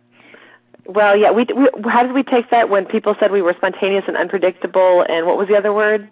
Well, 0.87 1.17
yeah. 1.17 1.31
We, 1.31 1.47
we 1.55 1.69
how 1.89 2.03
did 2.03 2.13
we 2.13 2.23
take 2.23 2.51
that 2.51 2.69
when 2.69 2.87
people 2.87 3.15
said 3.21 3.31
we 3.31 3.43
were 3.43 3.55
spontaneous 3.57 4.05
and 4.09 4.17
unpredictable? 4.17 5.05
And 5.09 5.27
what 5.27 5.37
was 5.37 5.49
the 5.49 5.57
other 5.57 5.73
word? 5.73 6.11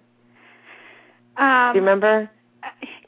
Um, 1.36 1.72
Do 1.72 1.78
you 1.78 1.84
remember? 1.84 2.30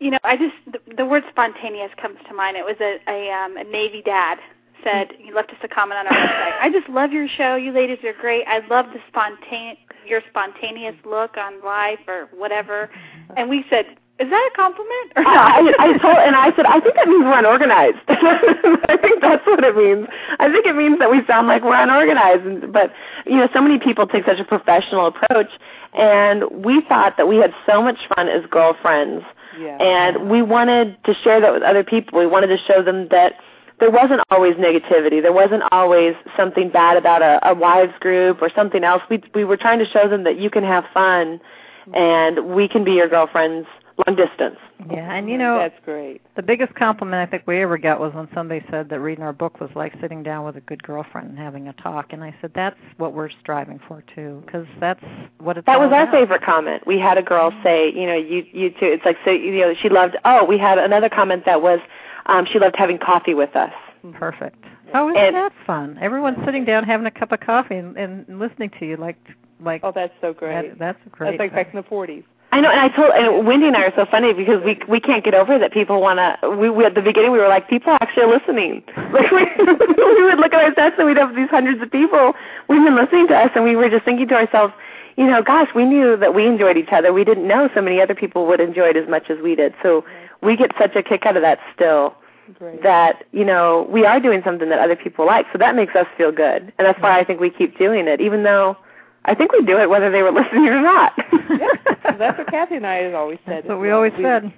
You 0.00 0.12
know, 0.12 0.18
I 0.24 0.36
just 0.36 0.54
the, 0.66 0.94
the 0.96 1.04
word 1.06 1.24
spontaneous 1.30 1.90
comes 2.00 2.18
to 2.28 2.34
mind. 2.34 2.56
It 2.56 2.64
was 2.64 2.76
a 2.80 2.98
a, 3.08 3.30
um, 3.30 3.56
a 3.56 3.64
Navy 3.64 4.02
dad 4.02 4.38
said 4.82 5.08
he 5.18 5.30
left 5.32 5.50
us 5.50 5.58
a 5.62 5.68
comment 5.68 5.98
on 5.98 6.06
our 6.06 6.26
website. 6.26 6.58
I 6.60 6.70
just 6.72 6.88
love 6.88 7.12
your 7.12 7.28
show. 7.28 7.56
You 7.56 7.70
ladies 7.70 7.98
are 8.04 8.14
great. 8.18 8.44
I 8.46 8.66
love 8.68 8.86
the 8.94 9.00
spontane 9.12 9.76
your 10.06 10.22
spontaneous 10.28 10.96
look 11.04 11.36
on 11.36 11.62
life 11.62 12.00
or 12.08 12.28
whatever. 12.36 12.90
And 13.36 13.48
we 13.48 13.64
said, 13.70 13.86
is 14.20 14.28
that 14.28 14.50
a 14.52 14.56
compliment 14.56 15.12
or 15.16 15.22
not? 15.24 15.34
I, 15.34 15.94
I 15.94 15.98
told, 16.02 16.18
and 16.18 16.36
I 16.36 16.54
said, 16.54 16.66
I 16.66 16.78
think 16.78 16.94
that 16.96 17.08
means 17.08 17.24
we're 17.24 17.38
unorganized. 17.38 17.96
I 18.08 18.98
think 19.00 19.22
that's 19.22 19.44
what 19.46 19.64
it 19.64 19.74
means. 19.74 20.06
I 20.38 20.52
think 20.52 20.66
it 20.66 20.76
means 20.76 20.98
that 20.98 21.10
we 21.10 21.24
sound 21.26 21.48
like 21.48 21.62
we're 21.64 21.80
unorganized. 21.80 22.44
And, 22.44 22.72
but 22.72 22.92
you 23.24 23.36
know, 23.36 23.48
so 23.54 23.62
many 23.62 23.78
people 23.78 24.06
take 24.06 24.26
such 24.26 24.38
a 24.38 24.44
professional 24.44 25.06
approach, 25.06 25.48
and 25.94 26.44
we 26.52 26.82
thought 26.82 27.16
that 27.16 27.28
we 27.28 27.36
had 27.38 27.54
so 27.64 27.80
much 27.80 27.96
fun 28.14 28.28
as 28.28 28.44
girlfriends, 28.50 29.24
Yeah. 29.58 29.78
and 29.80 30.30
we 30.30 30.42
wanted 30.42 31.02
to 31.04 31.14
share 31.24 31.40
that 31.40 31.52
with 31.54 31.62
other 31.62 31.82
people. 31.82 32.18
We 32.18 32.26
wanted 32.26 32.48
to 32.48 32.58
show 32.58 32.82
them 32.82 33.08
that 33.08 33.34
there 33.80 33.90
wasn't 33.90 34.20
always 34.30 34.54
negativity. 34.56 35.22
There 35.22 35.32
wasn't 35.32 35.62
always 35.72 36.14
something 36.36 36.68
bad 36.68 36.98
about 36.98 37.22
a, 37.22 37.40
a 37.48 37.54
wives 37.54 37.94
group 38.00 38.42
or 38.42 38.50
something 38.54 38.84
else. 38.84 39.02
We 39.08 39.22
we 39.34 39.44
were 39.44 39.56
trying 39.56 39.78
to 39.78 39.86
show 39.86 40.10
them 40.10 40.24
that 40.24 40.38
you 40.38 40.50
can 40.50 40.62
have 40.62 40.84
fun, 40.92 41.40
mm-hmm. 41.88 41.94
and 41.94 42.54
we 42.54 42.68
can 42.68 42.84
be 42.84 42.92
your 42.92 43.08
girlfriends 43.08 43.66
long 44.06 44.16
distance. 44.16 44.56
Yeah, 44.90 45.12
and 45.14 45.28
you 45.28 45.36
know 45.38 45.58
that's 45.58 45.78
great. 45.84 46.20
The 46.36 46.42
biggest 46.42 46.74
compliment 46.74 47.26
I 47.26 47.30
think 47.30 47.46
we 47.46 47.60
ever 47.62 47.78
got 47.78 48.00
was 48.00 48.12
when 48.14 48.28
somebody 48.34 48.64
said 48.70 48.88
that 48.88 49.00
reading 49.00 49.22
our 49.24 49.32
book 49.32 49.60
was 49.60 49.70
like 49.74 49.92
sitting 50.00 50.22
down 50.22 50.44
with 50.44 50.56
a 50.56 50.60
good 50.62 50.82
girlfriend 50.82 51.28
and 51.30 51.38
having 51.38 51.68
a 51.68 51.72
talk, 51.74 52.12
and 52.12 52.24
I 52.24 52.34
said 52.40 52.52
that's 52.54 52.76
what 52.96 53.12
we're 53.12 53.30
striving 53.40 53.80
for 53.86 54.02
too, 54.14 54.42
because 54.46 54.66
that's 54.80 55.04
what 55.38 55.56
it's. 55.58 55.66
That 55.66 55.76
all 55.76 55.82
was 55.84 55.92
our 55.92 56.02
about. 56.02 56.14
favorite 56.14 56.42
comment. 56.42 56.86
We 56.86 56.98
had 56.98 57.18
a 57.18 57.22
girl 57.22 57.52
say, 57.62 57.92
you 57.92 58.06
know, 58.06 58.16
you 58.16 58.44
you 58.52 58.70
too. 58.70 58.86
It's 58.86 59.04
like 59.04 59.16
so 59.24 59.30
you 59.30 59.60
know 59.60 59.74
she 59.80 59.88
loved. 59.88 60.16
Oh, 60.24 60.44
we 60.44 60.58
had 60.58 60.78
another 60.78 61.08
comment 61.08 61.44
that 61.46 61.62
was 61.62 61.80
um 62.26 62.46
she 62.50 62.58
loved 62.58 62.76
having 62.76 62.98
coffee 62.98 63.34
with 63.34 63.54
us. 63.56 63.72
Perfect. 64.14 64.64
Oh, 64.94 65.08
isn't 65.10 65.22
And- 65.22 65.36
that 65.36 65.52
fun? 65.66 65.98
Everyone's 66.00 66.38
sitting 66.44 66.64
down 66.64 66.84
having 66.84 67.06
a 67.06 67.10
cup 67.10 67.32
of 67.32 67.40
coffee 67.40 67.76
and, 67.76 67.96
and 67.96 68.38
listening 68.40 68.70
to 68.80 68.86
you 68.86 68.96
like 68.96 69.16
like. 69.62 69.82
Oh, 69.84 69.92
that's 69.94 70.14
so 70.20 70.32
great. 70.32 70.70
That, 70.70 70.78
that's 70.78 70.98
great. 71.12 71.32
That's 71.38 71.38
like 71.38 71.52
back 71.52 71.74
in 71.74 71.76
the 71.76 71.86
40s. 71.86 72.24
I 72.52 72.60
know, 72.60 72.68
and 72.68 72.80
I 72.80 72.88
told 72.88 73.12
and 73.14 73.46
Wendy 73.46 73.68
and 73.68 73.76
I 73.76 73.84
are 73.84 73.92
so 73.94 74.06
funny 74.10 74.32
because 74.32 74.62
we 74.64 74.80
we 74.88 74.98
can't 74.98 75.24
get 75.24 75.34
over 75.34 75.56
that 75.58 75.72
people 75.72 76.00
want 76.00 76.18
to. 76.18 76.50
We, 76.50 76.68
we 76.68 76.84
at 76.84 76.96
the 76.96 77.02
beginning 77.02 77.30
we 77.30 77.38
were 77.38 77.48
like 77.48 77.68
people 77.68 77.96
actually 78.00 78.24
are 78.24 78.34
listening. 78.38 78.82
Like 79.10 79.30
we, 79.32 79.42
we 79.58 80.24
would 80.24 80.38
look 80.38 80.54
at 80.54 80.62
our 80.62 80.74
sets 80.74 80.94
and 80.98 81.06
we'd 81.06 81.16
have 81.16 81.34
these 81.34 81.50
hundreds 81.50 81.82
of 81.82 81.90
people 81.90 82.32
women 82.68 82.94
listening 82.94 83.26
to 83.28 83.36
us, 83.36 83.50
and 83.54 83.64
we 83.64 83.74
were 83.74 83.90
just 83.90 84.04
thinking 84.04 84.28
to 84.28 84.34
ourselves, 84.34 84.72
you 85.16 85.26
know, 85.26 85.42
gosh, 85.42 85.68
we 85.74 85.84
knew 85.84 86.16
that 86.16 86.32
we 86.34 86.46
enjoyed 86.46 86.76
each 86.76 86.92
other. 86.92 87.12
We 87.12 87.24
didn't 87.24 87.46
know 87.46 87.68
so 87.74 87.82
many 87.82 88.00
other 88.00 88.14
people 88.14 88.46
would 88.46 88.60
enjoy 88.60 88.90
it 88.90 88.96
as 88.96 89.08
much 89.08 89.28
as 89.30 89.38
we 89.42 89.56
did. 89.56 89.74
So 89.82 90.04
we 90.42 90.56
get 90.56 90.70
such 90.78 90.94
a 90.94 91.02
kick 91.02 91.26
out 91.26 91.36
of 91.36 91.42
that 91.42 91.58
still. 91.74 92.14
Great. 92.58 92.82
That 92.82 93.24
you 93.32 93.44
know 93.44 93.86
we 93.90 94.04
are 94.04 94.18
doing 94.18 94.42
something 94.44 94.68
that 94.70 94.80
other 94.80 94.96
people 94.96 95.26
like, 95.26 95.46
so 95.52 95.58
that 95.58 95.76
makes 95.76 95.94
us 95.94 96.06
feel 96.16 96.32
good, 96.32 96.72
and 96.78 96.86
that's 96.86 97.00
why 97.00 97.18
I 97.18 97.24
think 97.24 97.40
we 97.40 97.50
keep 97.50 97.78
doing 97.78 98.08
it, 98.08 98.20
even 98.20 98.42
though 98.42 98.76
I 99.24 99.34
think 99.34 99.52
we 99.52 99.62
do 99.62 99.78
it 99.78 99.88
whether 99.88 100.10
they 100.10 100.22
were 100.22 100.32
listening 100.40 100.66
or 100.68 100.80
not. 100.80 101.12
So 101.16 102.16
that's 102.18 102.38
what 102.38 102.46
Kathie 102.48 102.76
and 102.76 102.86
I 102.86 102.96
had 102.96 103.14
always 103.14 103.38
said. 103.44 103.58
That's 103.64 103.68
what 103.68 103.80
we 103.80 103.88
well. 103.88 103.96
always 103.98 104.12
said. 104.20 104.52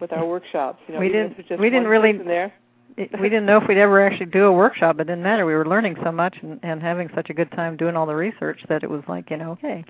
with 0.00 0.12
our 0.12 0.24
workshops. 0.26 0.80
You 0.86 0.94
know, 0.94 1.00
We 1.00 1.08
didn't- 1.08 1.36
just 1.48 1.60
we 1.60 1.70
didn't 1.70 1.88
really- 1.88 2.12
there. 2.12 2.52
It- 2.96 3.12
we 3.20 3.28
didn't 3.28 3.46
know 3.46 3.58
if 3.58 3.68
we'd 3.68 3.78
ever 3.78 4.04
actually 4.04 4.26
do 4.26 4.46
a 4.46 4.52
workshop. 4.52 4.96
It 4.98 5.04
didn't 5.04 5.22
matter. 5.22 5.46
We 5.46 5.54
were 5.54 5.64
learning 5.68 5.96
so 6.02 6.10
much 6.10 6.36
and, 6.42 6.58
and 6.64 6.82
having 6.82 7.08
such 7.14 7.30
a 7.30 7.34
good 7.34 7.48
time 7.52 7.76
doing 7.76 7.94
all 7.96 8.06
the 8.06 8.14
research 8.16 8.60
that 8.68 8.82
it 8.82 8.90
was 8.90 9.02
like, 9.06 9.30
you 9.30 9.36
know, 9.36 9.52
okay. 9.52 9.84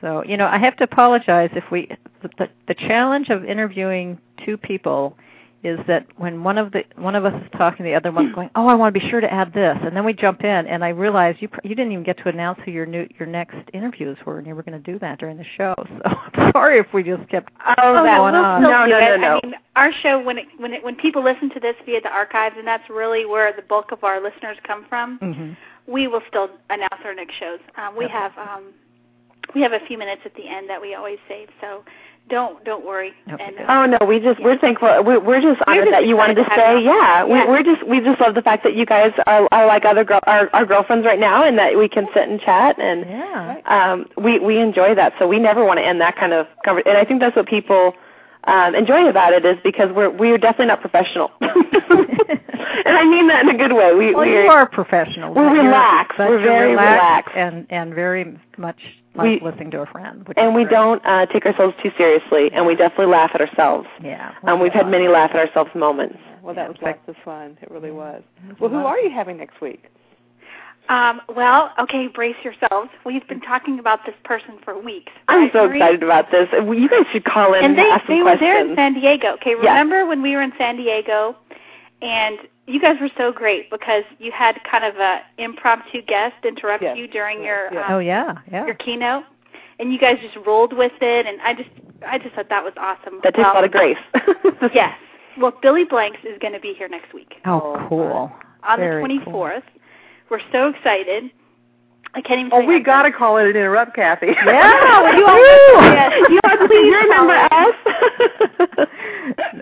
So, 0.00 0.24
you 0.24 0.36
know, 0.36 0.46
I 0.46 0.58
have 0.58 0.76
to 0.78 0.84
apologize 0.84 1.50
if 1.54 1.62
we 1.70 1.88
the, 2.22 2.30
the, 2.38 2.48
the 2.66 2.74
challenge 2.74 3.28
of 3.28 3.44
interviewing 3.44 4.18
two 4.44 4.56
people 4.56 5.16
is 5.64 5.78
that 5.86 6.06
when 6.16 6.42
one 6.42 6.58
of 6.58 6.72
the 6.72 6.82
one 6.96 7.14
of 7.14 7.24
us 7.24 7.34
is 7.42 7.48
talking, 7.56 7.84
the 7.84 7.94
other 7.94 8.10
one's 8.10 8.34
going, 8.34 8.50
"Oh, 8.54 8.66
I 8.66 8.74
want 8.74 8.92
to 8.94 9.00
be 9.00 9.08
sure 9.08 9.20
to 9.20 9.32
add 9.32 9.52
this," 9.52 9.76
and 9.82 9.96
then 9.96 10.04
we 10.04 10.12
jump 10.12 10.42
in, 10.44 10.66
and 10.66 10.84
I 10.84 10.88
realize 10.88 11.36
you 11.40 11.48
pr- 11.48 11.60
you 11.64 11.74
didn't 11.74 11.92
even 11.92 12.04
get 12.04 12.18
to 12.18 12.28
announce 12.28 12.58
who 12.64 12.70
your 12.70 12.86
new 12.86 13.06
your 13.18 13.28
next 13.28 13.56
interviews 13.72 14.16
were, 14.26 14.38
and 14.38 14.46
you 14.46 14.54
were 14.54 14.62
going 14.62 14.80
to 14.82 14.92
do 14.92 14.98
that 14.98 15.18
during 15.18 15.36
the 15.36 15.44
show. 15.56 15.74
So 16.34 16.40
I'm 16.40 16.52
sorry 16.52 16.78
if 16.80 16.86
we 16.92 17.02
just 17.02 17.28
kept 17.28 17.52
Oh, 17.78 18.04
yeah, 18.04 18.16
going 18.16 18.32
we'll 18.34 18.44
on. 18.44 18.62
still 18.62 18.70
No, 18.72 18.84
do 18.86 18.90
no, 18.90 18.98
no, 19.00 19.16
no. 19.16 19.40
I 19.42 19.46
mean, 19.46 19.54
our 19.76 19.92
show 20.02 20.20
when 20.22 20.38
it, 20.38 20.46
when 20.58 20.72
it, 20.72 20.82
when 20.82 20.96
people 20.96 21.22
listen 21.22 21.48
to 21.50 21.60
this 21.60 21.74
via 21.86 22.00
the 22.00 22.08
archives, 22.10 22.56
and 22.58 22.66
that's 22.66 22.88
really 22.90 23.24
where 23.26 23.52
the 23.54 23.62
bulk 23.62 23.92
of 23.92 24.02
our 24.04 24.20
listeners 24.22 24.56
come 24.66 24.84
from. 24.88 25.18
hmm 25.18 25.52
We 25.92 26.08
will 26.08 26.22
still 26.28 26.48
announce 26.70 27.00
our 27.04 27.14
next 27.14 27.34
shows. 27.38 27.60
Um, 27.76 27.96
we 27.96 28.08
have 28.08 28.32
um, 28.38 28.72
we 29.54 29.60
have 29.62 29.72
a 29.72 29.80
few 29.86 29.98
minutes 29.98 30.22
at 30.24 30.34
the 30.34 30.48
end 30.48 30.68
that 30.70 30.80
we 30.80 30.94
always 30.94 31.18
save, 31.28 31.48
so 31.60 31.84
don't 32.30 32.64
don't 32.64 32.84
worry. 32.86 33.12
Okay, 33.30 33.44
and 33.44 33.56
good. 33.56 33.66
Oh 33.68 33.84
no, 33.86 33.98
we 34.06 34.18
just 34.20 34.40
we're 34.42 34.58
thankful. 34.58 34.88
We're, 35.04 35.20
we're 35.20 35.40
just 35.40 35.60
We're 35.66 35.74
honored 35.74 35.84
just 35.86 35.92
that 35.92 36.06
you 36.06 36.16
wanted 36.16 36.34
to 36.36 36.40
excited 36.42 36.62
to 36.62 36.78
stay. 36.80 36.84
Yeah, 36.84 37.26
Yeah. 37.26 37.44
We, 37.44 37.50
we're 37.50 37.62
just 37.62 37.86
we 37.86 38.00
just 38.00 38.20
love 38.20 38.34
the 38.34 38.42
fact 38.42 38.62
that 38.64 38.74
you 38.74 38.86
guys 38.86 39.12
are, 39.26 39.48
are 39.52 39.66
like 39.66 39.84
other 39.84 40.04
girl, 40.04 40.20
our, 40.24 40.48
our 40.54 40.64
girlfriends 40.64 41.04
right 41.04 41.18
now, 41.20 41.44
and 41.44 41.58
that 41.58 41.76
we 41.76 41.88
can 41.88 42.06
sit 42.14 42.28
and 42.28 42.40
chat, 42.40 42.78
and 42.80 43.00
Yeah. 43.06 43.60
um, 43.66 44.06
we 44.22 44.38
we 44.38 44.58
enjoy 44.58 44.94
that. 44.94 45.12
So 45.18 45.26
we 45.28 45.38
never 45.38 45.64
want 45.64 45.78
to 45.78 45.84
end 45.84 46.00
that 46.00 46.16
kind 46.16 46.32
of 46.32 46.46
conversation. 46.64 46.90
And 46.96 46.98
I 46.98 47.04
think 47.04 47.20
that's 47.20 47.36
what 47.36 47.46
people 47.46 47.92
um, 48.44 48.74
enjoy 48.74 49.06
about 49.08 49.32
it 49.34 49.44
is 49.44 49.56
because 49.62 49.90
we're 49.94 50.10
we're 50.10 50.38
definitely 50.38 50.66
not 50.66 50.80
professional, 50.80 51.30
and 51.40 52.96
I 52.96 53.04
mean 53.04 53.28
that 53.28 53.42
in 53.42 53.50
a 53.50 53.58
good 53.58 53.72
way. 53.72 53.94
We 53.94 54.14
Well, 54.14 54.26
we're, 54.26 54.44
you 54.44 54.50
are 54.50 54.68
professional. 54.68 55.34
we're 55.34 55.52
relaxed. 55.52 56.18
We're 56.18 56.38
you're 56.40 56.48
very 56.48 56.70
relaxed, 56.70 57.34
relaxed. 57.34 57.36
and 57.36 57.66
and 57.70 57.94
very 57.94 58.38
much 58.56 58.80
like 59.14 59.40
We- 59.42 59.46
listening 59.50 59.70
to 59.72 59.82
a 59.82 59.86
friend. 59.86 60.26
Which 60.26 60.38
and 60.38 60.54
we 60.54 60.64
great. 60.64 60.72
don't 60.72 61.02
uh, 61.06 61.26
take 61.26 61.44
ourselves 61.46 61.74
too 61.82 61.90
seriously, 61.98 62.50
and 62.52 62.66
we 62.66 62.74
definitely 62.74 63.06
laugh 63.12 63.30
at 63.34 63.40
ourselves. 63.40 63.88
Yeah. 64.02 64.32
Um, 64.44 64.60
we've 64.60 64.72
had 64.72 64.88
many 64.88 65.08
laugh 65.08 65.30
at 65.34 65.36
ourselves 65.48 65.70
moments. 65.74 66.16
Well, 66.42 66.54
that 66.54 66.68
was 66.68 66.76
lots 66.82 66.98
of 67.06 67.14
fun. 67.24 67.56
It 67.62 67.70
really 67.70 67.90
was. 67.92 68.22
Well, 68.58 68.70
who 68.70 68.78
are 68.84 68.98
you 68.98 69.10
having 69.10 69.36
next 69.38 69.60
week? 69.60 69.84
Um, 70.88 71.20
well, 71.36 71.70
okay, 71.78 72.08
brace 72.08 72.34
yourselves. 72.42 72.90
We've 73.06 73.26
been 73.28 73.40
talking 73.40 73.78
about 73.78 74.00
this 74.04 74.16
person 74.24 74.58
for 74.64 74.76
weeks. 74.76 75.12
I'm 75.28 75.48
so 75.52 75.68
Marie? 75.68 75.76
excited 75.78 76.02
about 76.02 76.32
this. 76.32 76.48
You 76.52 76.88
guys 76.88 77.04
should 77.12 77.24
call 77.24 77.54
in 77.54 77.64
And 77.64 77.78
they 77.78 77.82
ask 77.88 78.04
some 78.06 78.16
they 78.16 78.22
were 78.22 78.36
there 78.36 78.58
in. 78.68 78.74
San 78.74 78.94
Diego. 78.94 79.34
Okay, 79.34 79.50
Yeah. 79.50 79.56
remember 79.58 80.06
when 80.06 80.22
we 80.22 80.34
were 80.34 80.42
in 80.42 80.52
San 80.58 80.76
Diego, 80.76 81.36
and 82.02 82.38
you 82.66 82.80
guys 82.80 82.96
were 83.00 83.10
so 83.16 83.32
great 83.32 83.70
because 83.70 84.04
you 84.18 84.30
had 84.32 84.58
kind 84.70 84.84
of 84.84 84.96
a 84.96 85.20
impromptu 85.38 86.02
guest 86.02 86.34
interrupt 86.44 86.82
Yes. 86.82 86.96
you 86.96 87.08
during 87.08 87.38
Yes, 87.38 87.46
your 87.46 87.72
yes. 87.74 87.84
um, 87.88 87.94
Oh 87.94 87.98
yeah, 87.98 88.38
yeah. 88.50 88.66
your 88.66 88.74
keynote, 88.74 89.24
and 89.78 89.92
you 89.92 89.98
guys 89.98 90.18
just 90.22 90.36
rolled 90.46 90.72
with 90.72 90.92
it, 91.00 91.26
and 91.26 91.40
I 91.42 91.54
just 91.54 91.70
I 92.06 92.18
just 92.18 92.34
thought 92.34 92.48
that 92.48 92.64
was 92.64 92.72
awesome. 92.76 93.20
that 93.24 93.34
takes 93.34 93.44
well, 93.44 93.52
a 93.52 93.54
lot 93.54 93.64
of 93.64 93.70
grace. 93.72 93.96
Yes. 94.74 94.96
Well, 95.38 95.52
Billy 95.62 95.84
Blanks 95.84 96.18
is 96.24 96.38
going 96.40 96.52
to 96.52 96.60
be 96.60 96.74
here 96.74 96.88
next 96.88 97.14
week 97.14 97.34
Oh, 97.46 97.84
cool. 97.88 98.30
on 98.64 98.78
Very 98.78 99.02
the 99.18 99.24
cool. 99.24 99.32
24th. 99.34 99.62
We're 100.30 100.40
so 100.52 100.68
excited. 100.68 101.30
I 102.14 102.20
can't 102.20 102.40
even. 102.40 102.52
Oh, 102.52 102.64
we 102.64 102.80
got 102.80 103.02
to 103.04 103.12
call 103.12 103.38
it 103.38 103.46
and 103.46 103.56
interrupt 103.56 103.96
Kathie. 103.96 104.34
Yeah, 104.44 105.00
well, 105.02 105.14
you 105.16 105.26
all- 105.26 105.34
Woo! 105.80 105.94
yes, 105.94 106.12
you 106.28 106.40
know, 106.44 106.56
please 106.58 106.68
Please 106.68 106.94
remember 106.94 107.48
call 107.48 107.68
us. 107.68 108.88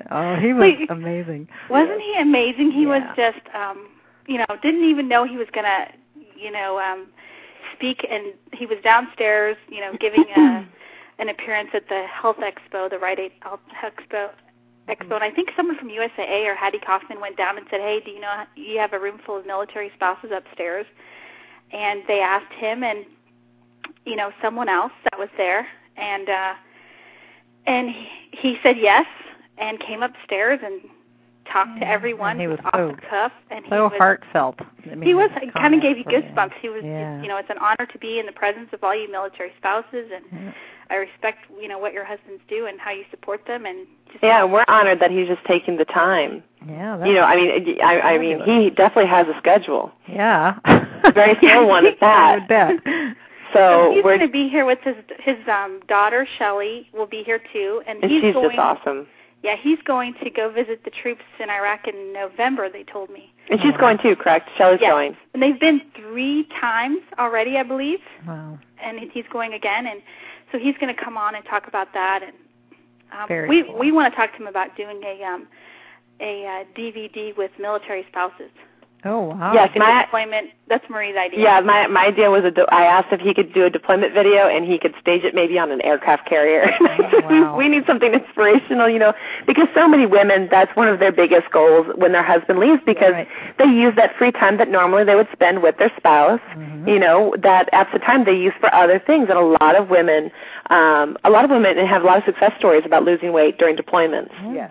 oh, 0.11 0.37
he 0.37 0.53
was 0.53 0.75
Please. 0.77 0.87
amazing. 0.91 1.49
Wasn't 1.69 2.01
he 2.01 2.15
amazing? 2.21 2.73
He 2.73 2.87
was 2.87 3.03
just, 3.17 3.39
um, 3.55 3.89
you 4.27 4.39
know, 4.39 4.47
didn't 4.63 4.85
even 4.85 5.07
know 5.09 5.25
he 5.25 5.37
was 5.37 5.47
gonna, 5.53 5.89
you 6.37 6.51
know, 6.51 6.79
um, 6.81 7.07
speak. 7.77 8.05
And 8.11 8.35
he 8.53 8.67
was 8.67 8.79
downstairs, 8.83 9.57
you 9.69 9.81
know, 9.81 9.93
giving 10.01 10.25
a, 10.37 10.67
an 11.21 11.29
appearance 11.29 11.71
at 11.73 11.89
the 11.89 12.07
Health 12.07 12.39
Expo, 12.39 12.91
the 12.91 12.99
Rite 12.99 13.21
Aid 13.21 13.33
Health 13.41 13.61
Expo. 13.85 14.31
Expo, 14.89 15.15
and 15.15 15.23
I 15.23 15.31
think 15.31 15.51
someone 15.57 15.79
from 15.79 15.89
USAA 15.89 16.47
or 16.47 16.57
Hattie 16.57 16.81
Kaufman 16.85 17.21
went 17.21 17.37
down 17.37 17.57
and 17.57 17.65
said, 17.71 17.81
"Hey, 17.81 18.01
do 18.05 18.11
you 18.11 18.19
know 18.21 18.43
you 18.57 18.79
have 18.81 18.93
a 18.93 18.99
room 18.99 19.21
full 19.25 19.37
of 19.37 19.47
military 19.47 19.93
spouses 19.95 20.33
upstairs?" 20.35 20.85
And 21.73 22.03
they 22.09 22.21
asked 22.21 22.53
him 22.55 22.83
and 22.83 23.05
you 24.07 24.17
know 24.17 24.31
someone 24.43 24.69
else 24.69 24.93
that 25.05 25.19
was 25.19 25.29
there, 25.37 25.67
and 25.97 26.29
uh, 26.29 26.55
and 27.67 27.91
he, 27.91 28.09
he 28.33 28.59
said 28.63 28.77
yes, 28.79 29.07
and 29.59 29.79
came 29.81 30.03
upstairs 30.03 30.61
and 30.65 30.81
talked 31.51 31.81
to 31.81 31.87
everyone 31.89 32.33
And 32.33 32.41
he 32.41 32.47
was 32.47 32.59
off 32.65 32.71
so- 32.75 32.89
the 32.95 33.03
cuff, 33.09 33.33
and 33.51 33.65
he 33.65 33.71
So 33.71 33.85
was 33.85 33.93
heartfelt. 33.99 34.57
I 34.91 34.95
mean, 34.95 35.03
he 35.03 35.15
was 35.15 35.31
it 35.43 35.53
kind 35.55 35.75
of 35.75 35.83
gave 35.83 35.99
you 35.99 36.05
comments 36.05 36.29
were- 36.29 36.33
goosebumps. 36.43 36.53
He 36.61 36.69
was, 36.69 36.83
Yeah. 36.85 37.21
you 37.23 37.29
know, 37.29 37.37
it's 37.37 37.51
an 37.51 37.59
honor 37.59 37.87
to 37.87 37.99
be 37.99 38.19
in 38.19 38.27
the 38.27 38.33
presence 38.33 38.69
of 38.73 38.83
all 38.85 38.95
you 38.95 39.11
military 39.11 39.53
spouses, 39.59 40.11
and 40.15 40.25
Yeah. 40.33 40.53
I 40.91 40.95
respect, 40.97 41.39
you 41.61 41.69
know, 41.69 41.79
what 41.79 41.93
your 41.93 42.05
husbands 42.05 42.43
do 42.49 42.67
and 42.67 42.81
how 42.81 42.91
you 42.91 43.05
support 43.11 43.47
them, 43.47 43.67
and 43.67 43.87
just 44.11 44.23
yeah, 44.25 44.43
we're 44.45 44.65
honored 44.69 44.99
that 45.01 45.11
he's 45.11 45.29
just 45.29 45.45
taking 45.45 45.77
the 45.77 45.85
time. 45.85 46.43
Yeah. 46.67 47.05
You 47.05 47.15
know, 47.15 47.23
I 47.23 47.37
mean, 47.37 47.79
I, 47.83 48.01
I 48.01 48.19
mean, 48.19 48.41
he 48.45 48.71
definitely 48.71 49.11
has 49.11 49.27
a 49.29 49.37
schedule. 49.39 49.93
Yeah. 50.09 50.55
Very 51.15 51.35
full 51.41 51.69
one 51.69 51.87
at 51.87 52.03
I 52.03 52.35
would 52.35 52.49
that. 52.49 52.79
bet. 52.83 53.17
So 53.53 53.93
he's 53.95 54.05
we're 54.05 54.17
going 54.17 54.27
to 54.27 54.33
be 54.33 54.49
here 54.49 54.65
with 54.65 54.79
his 54.83 54.97
his 55.19 55.37
um 55.49 55.81
daughter 55.89 56.27
Shelly 56.39 56.89
will 56.93 57.07
be 57.07 57.23
here 57.25 57.41
too, 57.53 57.83
and, 57.87 58.03
and 58.03 58.11
he's 58.11 58.23
she's 58.23 58.35
going. 58.35 58.51
just 58.51 58.59
awesome. 58.59 59.07
Yeah, 59.43 59.57
he's 59.61 59.79
going 59.87 60.15
to 60.23 60.29
go 60.29 60.51
visit 60.51 60.85
the 60.85 60.91
troops 60.91 61.23
in 61.43 61.49
Iraq 61.49 61.89
in 61.89 62.13
November. 62.13 62.69
They 62.69 62.83
told 62.85 63.09
me. 63.09 63.33
And 63.49 63.59
she's 63.63 63.75
going 63.79 63.97
too, 63.97 64.15
correct? 64.15 64.51
Shelley's 64.59 64.81
Yes. 64.83 64.91
going. 64.93 65.17
And 65.33 65.43
they've 65.43 65.59
been 65.59 65.81
three 65.97 66.47
times 66.61 66.99
already, 67.19 67.57
I 67.57 67.63
believe. 67.63 68.01
Wow. 68.29 68.59
and 68.83 69.01
he's 69.13 69.25
going 69.33 69.55
again 69.55 69.87
and 69.87 70.03
so 70.53 70.59
he's 70.59 70.75
going 70.81 70.95
to 70.95 71.01
come 71.03 71.17
on 71.17 71.35
and 71.37 71.45
talk 71.47 71.67
about 71.69 71.89
that 71.95 72.23
and 72.23 72.33
um, 73.19 73.29
Very 73.29 73.49
we 73.49 73.63
cool. 73.65 73.79
we 73.79 73.93
want 73.93 74.13
to 74.13 74.17
talk 74.17 74.31
to 74.33 74.37
him 74.43 74.47
about 74.47 74.77
doing 74.77 75.01
a 75.05 75.25
um 75.25 75.49
a 76.21 76.45
uh, 76.47 76.65
DVD 76.79 77.35
with 77.37 77.51
military 77.59 78.05
spouses. 78.11 78.51
Oh 79.05 79.21
wow. 79.21 79.55
Yes, 79.55 79.71
my 79.77 80.03
deployment. 80.03 80.51
That's 80.69 80.85
Marie's 80.91 81.17
idea. 81.17 81.41
yeah, 81.41 81.61
my 81.61 81.87
my 81.87 82.07
idea 82.07 82.31
was 82.31 82.45
a 82.45 82.51
de- 82.51 82.67
I 82.73 82.85
asked 82.85 83.09
if 83.13 83.21
he 83.21 83.33
could 83.35 83.53
do 83.55 83.65
a 83.65 83.71
deployment 83.71 84.13
video 84.13 84.47
and 84.47 84.65
he 84.65 84.79
could 84.79 84.95
stage 85.01 85.25
it 85.25 85.35
maybe 85.35 85.59
on 85.59 85.71
an 85.73 85.81
aircraft 85.83 86.29
carrier. 86.29 86.71
wow. 86.81 87.57
we 87.57 87.67
need 87.69 87.85
something 87.87 88.13
inspirational, 88.13 88.89
you 88.89 88.99
know, 88.99 89.13
because 89.47 89.69
so 89.75 89.89
many 89.89 90.05
women 90.07 90.49
that's 90.51 90.75
one 90.77 90.87
of 90.87 90.99
their 91.01 91.13
biggest 91.13 91.51
goals 91.51 91.87
when 91.97 92.13
their 92.13 92.23
husband 92.23 92.59
leaves 92.59 92.81
because 92.85 93.13
Right. 93.15 93.29
they 93.59 93.65
use 93.65 93.95
that 93.97 94.15
free 94.17 94.33
time 94.33 94.59
that 94.59 94.69
normally 94.69 95.05
they 95.05 95.15
would 95.17 95.29
spend 95.33 95.63
with 95.63 95.77
their 95.79 95.91
spouse, 95.97 96.41
Mhm. 96.57 96.87
you 96.87 96.99
know, 96.99 97.35
that 97.39 97.69
at 97.73 97.89
the 97.93 97.99
time 97.99 98.25
they 98.25 98.35
use 98.37 98.53
for 98.61 98.73
other 98.75 98.99
things 98.99 99.29
and 99.31 99.39
a 99.39 99.65
lot 99.65 99.77
of 99.77 99.89
women 99.91 100.31
um 100.69 101.17
a 101.25 101.31
lot 101.31 101.45
of 101.45 101.51
women 101.51 101.77
have 101.85 102.03
a 102.03 102.07
lot 102.07 102.19
of 102.19 102.25
success 102.25 102.53
stories 102.59 102.85
about 102.87 103.03
losing 103.03 103.33
weight 103.33 103.59
during 103.59 103.77
deployments. 103.77 104.31
Yes. 104.53 104.71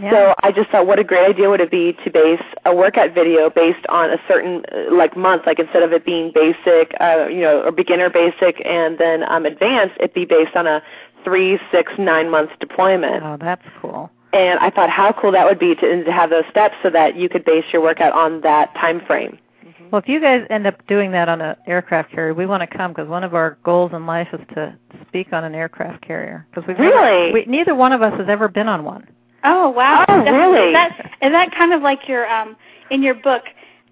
Yeah. 0.00 0.10
So 0.10 0.34
I 0.42 0.50
just 0.50 0.70
thought, 0.70 0.86
what 0.86 0.98
a 0.98 1.04
great 1.04 1.28
idea 1.28 1.50
would 1.50 1.60
it 1.60 1.70
be 1.70 1.94
to 2.04 2.10
base 2.10 2.42
a 2.64 2.74
workout 2.74 3.14
video 3.14 3.50
based 3.50 3.84
on 3.88 4.10
a 4.10 4.16
certain 4.26 4.64
uh, 4.72 4.94
like 4.94 5.16
month, 5.16 5.42
like 5.46 5.58
instead 5.58 5.82
of 5.82 5.92
it 5.92 6.06
being 6.06 6.32
basic, 6.34 6.94
uh, 7.00 7.26
you 7.28 7.40
know, 7.40 7.62
or 7.62 7.70
beginner 7.70 8.08
basic 8.08 8.62
and 8.64 8.98
then 8.98 9.24
um, 9.24 9.44
advanced, 9.44 9.96
it 10.00 10.14
be 10.14 10.24
based 10.24 10.56
on 10.56 10.66
a 10.66 10.82
three, 11.22 11.58
six, 11.70 11.92
nine 11.98 12.30
months 12.30 12.52
deployment. 12.60 13.22
Oh, 13.22 13.36
that's 13.38 13.64
cool. 13.82 14.10
And 14.32 14.58
I 14.60 14.70
thought 14.70 14.88
how 14.88 15.12
cool 15.12 15.32
that 15.32 15.44
would 15.44 15.58
be 15.58 15.74
to, 15.74 16.04
to 16.04 16.12
have 16.12 16.30
those 16.30 16.44
steps 16.50 16.76
so 16.82 16.88
that 16.90 17.16
you 17.16 17.28
could 17.28 17.44
base 17.44 17.64
your 17.72 17.82
workout 17.82 18.12
on 18.12 18.40
that 18.42 18.72
time 18.74 19.00
frame. 19.04 19.38
Well, 19.90 20.00
if 20.00 20.08
you 20.08 20.20
guys 20.20 20.46
end 20.50 20.66
up 20.66 20.86
doing 20.86 21.10
that 21.12 21.28
on 21.28 21.40
an 21.40 21.56
aircraft 21.66 22.12
carrier, 22.12 22.32
we 22.32 22.46
want 22.46 22.60
to 22.62 22.66
come 22.66 22.92
because 22.92 23.08
one 23.08 23.24
of 23.24 23.34
our 23.34 23.58
goals 23.64 23.90
in 23.92 24.06
life 24.06 24.28
is 24.32 24.40
to 24.54 24.76
speak 25.08 25.32
on 25.32 25.42
an 25.42 25.54
aircraft 25.54 26.06
carrier. 26.06 26.46
Because 26.50 26.66
we 26.68 26.74
really, 26.74 27.32
we, 27.32 27.44
neither 27.46 27.74
one 27.74 27.92
of 27.92 28.00
us 28.00 28.16
has 28.16 28.28
ever 28.28 28.48
been 28.48 28.68
on 28.68 28.84
one. 28.84 29.08
Oh 29.44 29.70
wow! 29.70 30.04
Oh 30.08 30.22
really? 30.22 30.68
Is 30.68 30.74
that 30.74 31.12
is 31.22 31.32
that 31.32 31.54
kind 31.54 31.72
of 31.72 31.82
like 31.82 32.08
your 32.08 32.28
um 32.30 32.56
in 32.90 33.02
your 33.02 33.14
book? 33.14 33.42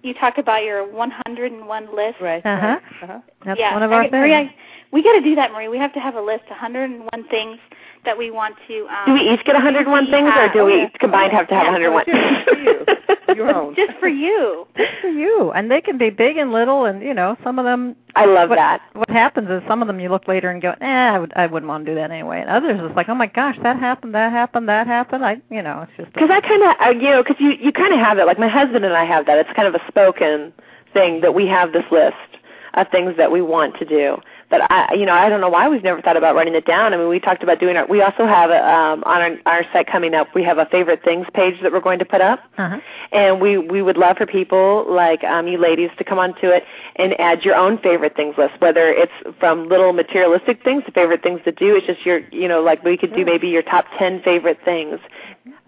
You 0.01 0.13
talk 0.13 0.37
about 0.37 0.63
your 0.63 0.89
101 0.89 1.95
list. 1.95 2.21
Right. 2.21 2.45
Uh 2.45 2.59
huh. 2.59 2.79
Uh-huh. 3.03 3.19
That's 3.45 3.59
yeah. 3.59 3.73
one 3.73 3.83
of 3.83 3.91
our 3.91 4.01
I, 4.01 4.03
things. 4.03 4.13
Marie, 4.13 4.33
I, 4.33 4.55
we 4.93 5.03
got 5.03 5.13
to 5.13 5.21
do 5.21 5.35
that, 5.35 5.51
Marie. 5.51 5.67
We 5.67 5.77
have 5.77 5.93
to 5.93 5.99
have 5.99 6.15
a 6.15 6.21
list, 6.21 6.43
101 6.49 7.09
things 7.29 7.57
that 8.05 8.17
we 8.17 8.31
want 8.31 8.55
to. 8.67 8.87
Um, 8.87 9.05
do 9.07 9.13
we 9.13 9.29
each 9.29 9.43
get 9.45 9.53
101 9.53 10.07
things, 10.07 10.31
or 10.35 10.49
do 10.53 10.65
we 10.65 10.83
each 10.83 10.93
combined 10.99 11.31
have 11.33 11.47
to 11.49 11.55
have 11.55 11.73
101? 11.73 12.05
Your 13.35 13.53
own. 13.53 13.75
Just 13.75 13.97
for 13.99 14.07
you. 14.07 14.67
Just 14.75 14.91
for 15.01 15.07
you, 15.07 15.51
and 15.51 15.69
they 15.69 15.81
can 15.81 15.97
be 15.97 16.09
big 16.09 16.37
and 16.37 16.51
little, 16.51 16.85
and 16.85 17.01
you 17.01 17.13
know, 17.13 17.37
some 17.43 17.59
of 17.59 17.65
them. 17.65 17.95
I 18.15 18.25
love 18.25 18.49
what, 18.49 18.55
that. 18.55 18.81
What 18.93 19.09
happens 19.09 19.49
is 19.49 19.61
some 19.67 19.81
of 19.81 19.87
them 19.87 19.99
you 19.99 20.09
look 20.09 20.27
later 20.27 20.49
and 20.49 20.61
go, 20.61 20.73
eh, 20.81 20.85
I, 20.85 21.19
would, 21.19 21.31
I 21.35 21.45
wouldn't 21.45 21.69
want 21.69 21.85
to 21.85 21.91
do 21.91 21.95
that 21.95 22.09
anyway. 22.09 22.41
And 22.41 22.49
others 22.49 22.79
it's 22.81 22.95
like, 22.95 23.07
oh 23.07 23.15
my 23.15 23.27
gosh, 23.27 23.55
that 23.61 23.77
happened, 23.77 24.15
that 24.15 24.31
happened, 24.31 24.67
that 24.67 24.87
happened. 24.87 25.23
I, 25.23 25.37
you 25.51 25.61
know, 25.61 25.85
it's 25.87 25.91
just. 25.95 26.13
Because 26.13 26.29
I 26.31 26.41
kind 26.41 26.63
of, 26.63 26.75
uh, 26.81 26.99
you 26.99 27.11
know, 27.11 27.23
because 27.23 27.39
you 27.39 27.51
you 27.51 27.71
kind 27.71 27.93
of 27.93 27.99
have 27.99 28.17
it. 28.17 28.25
Like 28.25 28.39
my 28.39 28.47
husband 28.49 28.83
and 28.83 28.95
I 28.95 29.05
have 29.05 29.25
that. 29.27 29.37
It's 29.37 29.51
kind 29.55 29.67
of 29.67 29.75
a 29.75 29.87
spoken 29.87 30.51
thing 30.93 31.21
that 31.21 31.35
we 31.35 31.45
have 31.47 31.71
this 31.71 31.85
list 31.91 32.38
of 32.73 32.87
things 32.89 33.15
that 33.17 33.31
we 33.31 33.41
want 33.41 33.77
to 33.79 33.85
do. 33.85 34.17
But 34.49 34.61
I, 34.71 34.93
you 34.95 35.05
know, 35.05 35.13
I 35.13 35.29
don't 35.29 35.41
know 35.41 35.49
why 35.49 35.69
we've 35.69 35.83
never 35.83 36.01
thought 36.01 36.17
about 36.17 36.35
writing 36.35 36.55
it 36.55 36.65
down. 36.65 36.93
I 36.93 36.97
mean, 36.97 37.07
we 37.07 37.19
talked 37.19 37.43
about 37.43 37.59
doing 37.59 37.75
it. 37.75 37.87
We 37.87 38.01
also 38.01 38.25
have 38.25 38.49
a, 38.49 38.67
um, 38.67 39.03
on 39.05 39.21
our, 39.21 39.37
our 39.45 39.63
site 39.71 39.87
coming 39.87 40.15
up. 40.15 40.33
We 40.33 40.43
have 40.43 40.57
a 40.57 40.65
favorite 40.65 41.03
things 41.03 41.27
page 41.33 41.61
that 41.61 41.71
we're 41.71 41.81
going 41.81 41.99
to 41.99 42.05
put 42.05 42.21
up, 42.21 42.39
uh-huh. 42.57 42.79
and 43.11 43.39
we 43.39 43.57
we 43.57 43.81
would 43.81 43.97
love 43.97 44.17
for 44.17 44.25
people 44.25 44.85
like 44.89 45.23
um, 45.23 45.47
you 45.47 45.59
ladies 45.59 45.91
to 45.99 46.03
come 46.03 46.17
onto 46.17 46.47
it 46.47 46.63
and 46.95 47.19
add 47.19 47.45
your 47.45 47.55
own 47.55 47.77
favorite 47.77 48.15
things 48.15 48.35
list. 48.37 48.53
Whether 48.59 48.89
it's 48.89 49.11
from 49.39 49.69
little 49.69 49.93
materialistic 49.93 50.63
things 50.63 50.83
to 50.85 50.91
favorite 50.91 51.21
things 51.21 51.41
to 51.45 51.51
do. 51.51 51.75
It's 51.75 51.85
just 51.85 52.05
your, 52.05 52.19
you 52.31 52.47
know, 52.47 52.61
like 52.61 52.83
we 52.83 52.97
could 52.97 53.13
do 53.15 53.23
maybe 53.25 53.47
your 53.49 53.63
top 53.63 53.85
ten 53.97 54.21
favorite 54.23 54.59
things. 54.65 54.99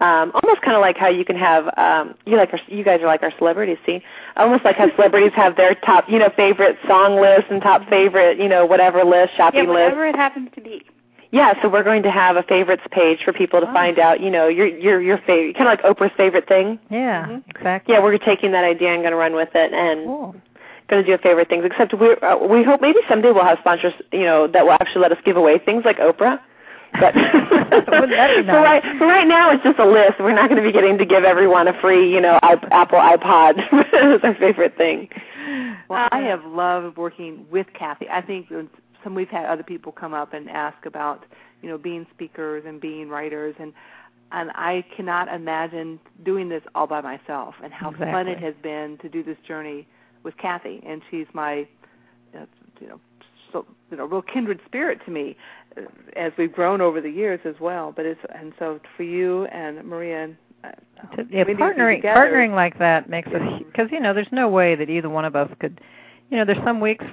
Um, 0.00 0.32
almost 0.34 0.62
kind 0.62 0.74
of 0.76 0.80
like 0.80 0.96
how 0.96 1.08
you 1.08 1.24
can 1.24 1.36
have 1.36 1.66
um, 1.78 2.14
you 2.26 2.36
like 2.36 2.52
our, 2.52 2.60
you 2.68 2.82
guys 2.84 3.00
are 3.00 3.06
like 3.06 3.22
our 3.22 3.32
celebrities. 3.38 3.78
See, 3.86 4.02
almost 4.36 4.64
like 4.64 4.76
how 4.76 4.90
celebrities 4.96 5.32
have 5.36 5.56
their 5.56 5.74
top, 5.74 6.04
you 6.08 6.18
know, 6.18 6.30
favorite 6.36 6.76
song 6.88 7.20
list 7.20 7.44
and 7.50 7.62
top 7.62 7.88
favorite, 7.88 8.38
you 8.38 8.48
know, 8.48 8.66
whatever 8.66 9.04
list, 9.04 9.32
shopping 9.36 9.64
yeah, 9.64 9.70
list. 9.70 9.82
whatever 9.84 10.06
it 10.06 10.16
happens 10.16 10.48
to 10.54 10.60
be. 10.60 10.84
Yeah, 11.30 11.54
so 11.62 11.68
we're 11.70 11.82
going 11.84 12.02
to 12.02 12.10
have 12.10 12.36
a 12.36 12.42
favorites 12.42 12.82
page 12.90 13.20
for 13.24 13.32
people 13.32 13.60
to 13.62 13.68
Oh. 13.70 13.72
find 13.72 13.98
out, 13.98 14.20
you 14.20 14.30
know, 14.30 14.48
your 14.48 14.66
your 14.66 15.00
your 15.00 15.18
favorite, 15.18 15.56
kind 15.56 15.68
of 15.68 15.78
like 15.78 15.96
Oprah's 15.96 16.12
favorite 16.16 16.46
thing. 16.46 16.78
Yeah, 16.90 17.38
exactly. 17.48 17.94
Yeah, 17.94 18.02
we're 18.02 18.18
taking 18.18 18.52
that 18.52 18.64
idea 18.64 18.92
and 18.92 19.02
going 19.02 19.12
to 19.12 19.16
run 19.16 19.34
with 19.34 19.48
it 19.54 19.72
and 19.72 20.04
Cool. 20.04 20.34
going 20.88 21.02
to 21.02 21.06
do 21.06 21.14
a 21.14 21.18
favorite 21.18 21.48
things. 21.48 21.64
Except 21.64 21.94
we 21.94 22.16
uh, 22.16 22.36
we 22.36 22.62
hope 22.64 22.82
maybe 22.82 22.98
someday 23.08 23.30
we'll 23.32 23.44
have 23.44 23.58
sponsors, 23.60 23.94
you 24.12 24.24
know, 24.24 24.46
that 24.48 24.64
will 24.64 24.72
actually 24.72 25.00
let 25.02 25.12
us 25.12 25.18
give 25.24 25.36
away 25.38 25.58
things 25.58 25.84
like 25.86 25.98
Oprah. 25.98 26.38
But 27.00 27.14
Wouldn't 27.88 28.10
that 28.10 28.36
be 28.36 28.42
for 28.46 28.60
right 28.60 28.82
for 28.98 29.06
right 29.06 29.26
now, 29.26 29.50
it's 29.50 29.62
just 29.62 29.78
a 29.78 29.86
list. 29.86 30.14
We're 30.20 30.34
not 30.34 30.48
going 30.48 30.62
to 30.62 30.66
be 30.66 30.72
getting 30.72 30.98
to 30.98 31.04
give 31.04 31.24
everyone 31.24 31.68
a 31.68 31.80
free, 31.80 32.12
you 32.12 32.20
know, 32.20 32.38
iP- 32.42 32.70
Apple 32.70 32.98
iPod 32.98 33.58
as 33.94 34.20
our 34.22 34.34
favorite 34.34 34.76
thing. 34.76 35.08
Well, 35.88 36.08
I 36.12 36.20
have 36.20 36.44
loved 36.44 36.96
working 36.96 37.46
with 37.50 37.66
Kathie. 37.78 38.08
I 38.10 38.20
think 38.20 38.50
when 38.50 38.68
some 39.02 39.14
we've 39.14 39.28
had 39.28 39.46
other 39.46 39.62
people 39.62 39.92
come 39.92 40.14
up 40.14 40.32
and 40.32 40.48
ask 40.48 40.86
about, 40.86 41.24
you 41.60 41.68
know, 41.68 41.78
being 41.78 42.06
speakers 42.14 42.64
and 42.66 42.80
being 42.80 43.08
writers 43.08 43.54
and 43.58 43.72
and 44.34 44.50
I 44.54 44.84
cannot 44.96 45.28
imagine 45.28 46.00
doing 46.24 46.48
this 46.48 46.62
all 46.74 46.86
by 46.86 47.02
myself 47.02 47.54
and 47.62 47.72
how 47.72 47.92
fun 47.92 48.28
it 48.28 48.38
has 48.38 48.54
been 48.62 48.96
to 49.02 49.08
do 49.08 49.22
this 49.22 49.36
journey 49.46 49.86
with 50.22 50.36
Kathie 50.38 50.82
and 50.86 51.02
she's 51.10 51.26
my 51.34 51.66
uh, 52.34 52.46
you 52.80 52.88
know 52.88 53.00
so 53.52 53.66
you 53.90 53.96
know 53.96 54.06
real 54.06 54.22
kindred 54.22 54.60
spirit 54.64 55.00
to 55.04 55.10
me 55.10 55.36
uh, 55.36 55.61
as 56.16 56.32
we've 56.38 56.52
grown 56.52 56.80
over 56.80 57.00
the 57.00 57.10
years 57.10 57.40
as 57.44 57.54
well 57.60 57.92
but 57.94 58.04
it's 58.06 58.20
and 58.38 58.52
so 58.58 58.78
for 58.96 59.02
you 59.02 59.44
and 59.46 59.82
Maria 59.84 60.24
and 60.24 60.36
uh, 60.64 60.70
yeah, 61.30 61.44
partnering 61.44 61.96
together- 61.96 62.20
partnering 62.20 62.54
like 62.54 62.78
that 62.78 63.08
makes 63.10 63.28
us 63.28 63.42
because 63.66 63.90
you 63.90 63.98
know 64.00 64.14
there's 64.14 64.28
no 64.32 64.48
way 64.48 64.74
that 64.76 64.88
either 64.88 65.08
one 65.08 65.24
of 65.24 65.34
us 65.36 65.50
could. 65.60 65.80
You 66.30 66.38
know, 66.38 66.46
there's 66.46 66.64
some 66.64 66.80
weeks, 66.80 67.04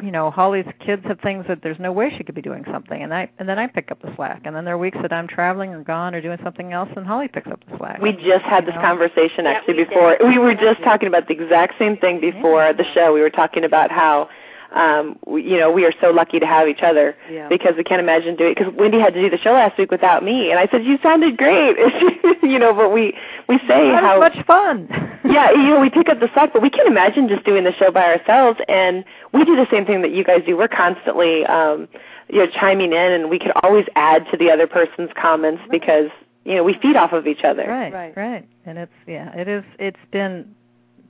you 0.00 0.12
know, 0.12 0.30
Holly's 0.30 0.66
kids 0.78 1.02
have 1.06 1.18
things 1.18 1.46
that 1.48 1.62
there's 1.64 1.80
no 1.80 1.90
way 1.90 2.14
she 2.16 2.22
could 2.22 2.36
be 2.36 2.42
doing 2.42 2.64
something, 2.70 3.02
and 3.02 3.12
I 3.12 3.28
and 3.40 3.48
then 3.48 3.58
I 3.58 3.66
pick 3.66 3.90
up 3.90 4.00
the 4.02 4.14
slack, 4.14 4.42
and 4.44 4.54
then 4.54 4.64
there 4.64 4.74
are 4.74 4.78
weeks 4.78 4.98
that 5.02 5.12
I'm 5.12 5.26
traveling 5.26 5.70
or 5.70 5.82
gone 5.82 6.14
or 6.14 6.20
doing 6.20 6.38
something 6.44 6.72
else, 6.72 6.88
and 6.94 7.04
Holly 7.04 7.26
picks 7.26 7.48
up 7.50 7.60
the 7.68 7.76
slack. 7.76 8.00
We 8.00 8.12
just 8.12 8.44
had 8.44 8.64
this 8.64 8.76
know? 8.76 8.82
conversation 8.82 9.46
Yeah, 9.46 9.50
actually 9.52 9.74
we 9.78 9.84
before. 9.86 10.16
did. 10.16 10.28
We 10.28 10.38
were 10.38 10.54
just 10.54 10.80
talking 10.84 11.08
about 11.08 11.26
the 11.26 11.34
exact 11.34 11.74
same 11.76 11.96
thing 11.96 12.20
before 12.20 12.72
the 12.72 12.84
show. 12.94 13.12
We 13.12 13.20
were 13.20 13.30
talking 13.30 13.64
about 13.64 13.90
how 13.90 14.28
um 14.72 15.18
we, 15.26 15.42
you 15.42 15.56
know, 15.58 15.70
we 15.70 15.84
are 15.84 15.92
so 16.00 16.10
lucky 16.10 16.38
to 16.40 16.46
have 16.46 16.68
each 16.68 16.82
other 16.82 17.16
Yeah. 17.30 17.48
because 17.48 17.74
we 17.76 17.84
can't 17.84 18.00
imagine 18.00 18.36
doing 18.36 18.54
because 18.54 18.72
Wendy 18.74 18.98
had 18.98 19.14
to 19.14 19.20
do 19.20 19.30
the 19.30 19.38
show 19.38 19.52
last 19.52 19.78
week 19.78 19.90
without 19.90 20.24
me 20.24 20.50
and 20.50 20.58
I 20.58 20.66
said 20.68 20.84
you 20.84 20.98
sounded 21.02 21.36
great. 21.36 21.76
you 22.42 22.58
know, 22.58 22.72
but 22.74 22.90
we 22.92 23.16
we 23.48 23.58
say 23.60 23.90
That 23.90 24.02
how 24.02 24.18
much 24.18 24.36
fun. 24.46 24.88
yeah, 25.24 25.50
you 25.52 25.68
know, 25.68 25.80
we 25.80 25.90
pick 25.90 26.08
up 26.08 26.20
the 26.20 26.28
slack, 26.34 26.52
but 26.52 26.62
we 26.62 26.70
can't 26.70 26.88
imagine 26.88 27.28
just 27.28 27.44
doing 27.44 27.64
the 27.64 27.72
show 27.72 27.90
by 27.90 28.04
ourselves. 28.04 28.58
And 28.68 29.04
we 29.32 29.44
do 29.44 29.56
the 29.56 29.66
same 29.70 29.84
thing 29.86 30.02
that 30.02 30.12
you 30.12 30.24
guys 30.24 30.42
do. 30.46 30.56
We're 30.56 30.68
constantly, 30.68 31.44
um, 31.46 31.88
you 32.28 32.38
know, 32.40 32.46
chiming 32.46 32.92
in, 32.92 33.12
and 33.12 33.30
we 33.30 33.38
can 33.38 33.52
always 33.62 33.86
add 33.94 34.26
to 34.30 34.36
the 34.36 34.50
other 34.50 34.66
person's 34.66 35.10
comments 35.14 35.62
because 35.70 36.10
you 36.44 36.54
know 36.54 36.64
we 36.64 36.74
feed 36.74 36.96
off 36.96 37.12
of 37.12 37.26
each 37.26 37.44
other. 37.44 37.64
Right, 37.68 37.92
Right. 37.92 38.16
right, 38.16 38.48
And 38.64 38.78
it's 38.78 38.92
yeah, 39.06 39.34
it 39.36 39.48
is. 39.48 39.64
It's 39.78 39.98
been 40.10 40.54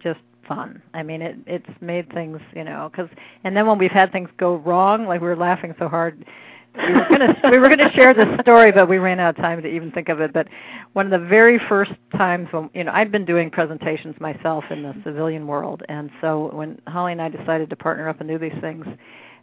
just 0.00 0.20
fun. 0.46 0.82
I 0.94 1.02
mean, 1.02 1.22
it 1.22 1.36
it's 1.46 1.80
made 1.80 2.12
things 2.12 2.40
you 2.54 2.64
know 2.64 2.90
because 2.90 3.08
and 3.44 3.56
then 3.56 3.66
when 3.66 3.78
we've 3.78 3.90
had 3.90 4.12
things 4.12 4.28
go 4.38 4.56
wrong, 4.56 5.06
like 5.06 5.20
we 5.20 5.28
were 5.28 5.36
laughing 5.36 5.74
so 5.78 5.88
hard. 5.88 6.24
We 6.76 6.92
were 6.92 7.06
gonna 7.08 7.34
we 7.50 7.58
were 7.58 7.68
gonna 7.68 7.92
share 7.92 8.12
this 8.14 8.28
story, 8.42 8.70
but 8.72 8.88
we 8.88 8.98
ran 8.98 9.18
out 9.20 9.30
of 9.30 9.36
time 9.36 9.62
to 9.62 9.68
even 9.68 9.90
think 9.92 10.08
of 10.08 10.20
it. 10.20 10.32
But 10.32 10.48
one 10.92 11.10
of 11.10 11.20
the 11.20 11.26
very 11.26 11.58
first 11.68 11.92
times 12.16 12.48
when 12.50 12.70
you 12.74 12.84
know 12.84 12.92
I'd 12.92 13.10
been 13.10 13.24
doing 13.24 13.50
presentations 13.50 14.14
myself 14.20 14.64
in 14.70 14.82
the 14.82 14.94
civilian 15.04 15.46
world, 15.46 15.82
and 15.88 16.10
so 16.20 16.50
when 16.52 16.80
Holly 16.86 17.12
and 17.12 17.22
I 17.22 17.28
decided 17.28 17.70
to 17.70 17.76
partner 17.76 18.08
up 18.08 18.20
and 18.20 18.28
do 18.28 18.38
these 18.38 18.58
things, 18.60 18.86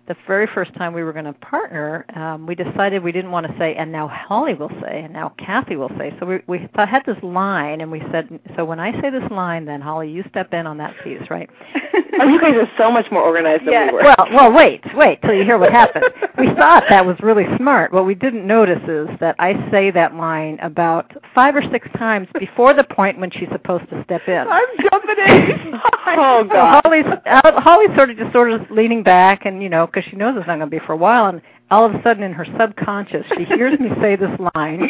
the 0.07 0.15
very 0.27 0.47
first 0.53 0.73
time 0.75 0.93
we 0.93 1.03
were 1.03 1.13
going 1.13 1.25
to 1.25 1.33
partner, 1.33 2.05
um, 2.15 2.45
we 2.45 2.55
decided 2.55 3.01
we 3.03 3.11
didn't 3.13 3.31
want 3.31 3.47
to 3.47 3.53
say, 3.57 3.73
and 3.75 3.91
now 3.91 4.07
Holly 4.07 4.53
will 4.53 4.71
say, 4.81 5.01
and 5.03 5.13
now 5.13 5.33
Kathie 5.39 5.75
will 5.77 5.91
say. 5.97 6.13
So 6.19 6.25
we 6.25 6.39
we 6.47 6.57
th- 6.59 6.69
had 6.75 7.03
this 7.05 7.17
line, 7.23 7.81
and 7.81 7.89
we 7.91 8.01
said, 8.11 8.27
so 8.55 8.65
when 8.65 8.79
I 8.79 8.91
say 9.01 9.09
this 9.09 9.29
line, 9.31 9.65
then 9.65 9.79
Holly, 9.81 10.09
you 10.11 10.23
step 10.29 10.53
in 10.53 10.67
on 10.67 10.77
that 10.77 10.93
piece, 11.03 11.21
right? 11.29 11.49
Oh, 12.19 12.27
you 12.27 12.39
guys 12.39 12.53
are 12.53 12.69
so 12.77 12.91
much 12.91 13.07
more 13.11 13.23
organized 13.23 13.65
than 13.65 13.73
Yeah. 13.73 13.87
we 13.87 13.93
were. 13.93 14.03
Well, 14.03 14.27
well, 14.31 14.53
wait, 14.53 14.81
wait 14.93 15.19
till 15.23 15.33
you 15.33 15.43
hear 15.43 15.57
what 15.57 15.71
happened. 15.71 16.05
We 16.37 16.45
thought 16.53 16.83
that 16.89 17.03
was 17.03 17.17
really 17.23 17.45
smart. 17.57 17.91
What 17.91 18.05
we 18.05 18.13
didn't 18.13 18.45
notice 18.45 18.83
is 18.87 19.07
that 19.19 19.35
I 19.39 19.53
say 19.71 19.89
that 19.89 20.13
line 20.13 20.59
about 20.61 21.11
five 21.33 21.55
or 21.55 21.63
six 21.71 21.87
times 21.97 22.27
before 22.37 22.75
the 22.75 22.83
point 22.83 23.17
when 23.17 23.31
she's 23.31 23.49
supposed 23.51 23.89
to 23.89 24.03
step 24.03 24.21
in. 24.27 24.45
I'm 24.47 24.63
jumping 24.91 25.15
in. 25.27 25.73
oh 26.07 26.43
God. 26.43 26.81
Holly's 26.85 27.05
Holly's 27.25 27.95
sort 27.97 28.11
of 28.11 28.17
just 28.17 28.31
sort 28.31 28.51
of 28.51 28.69
leaning 28.69 29.01
back, 29.01 29.45
and 29.45 29.63
you 29.63 29.69
know, 29.69 29.87
because 29.93 30.09
she 30.09 30.15
knows 30.15 30.35
it's 30.37 30.47
not 30.47 30.57
going 30.57 30.69
to 30.69 30.79
be 30.79 30.83
for 30.85 30.93
a 30.93 30.97
while, 30.97 31.27
and 31.27 31.41
all 31.69 31.85
of 31.85 31.93
a 31.93 32.01
sudden, 32.03 32.23
in 32.23 32.33
her 32.33 32.45
subconscious, 32.59 33.25
she 33.37 33.45
hears 33.45 33.79
me 33.79 33.89
say 34.01 34.15
this 34.15 34.31
line, 34.55 34.89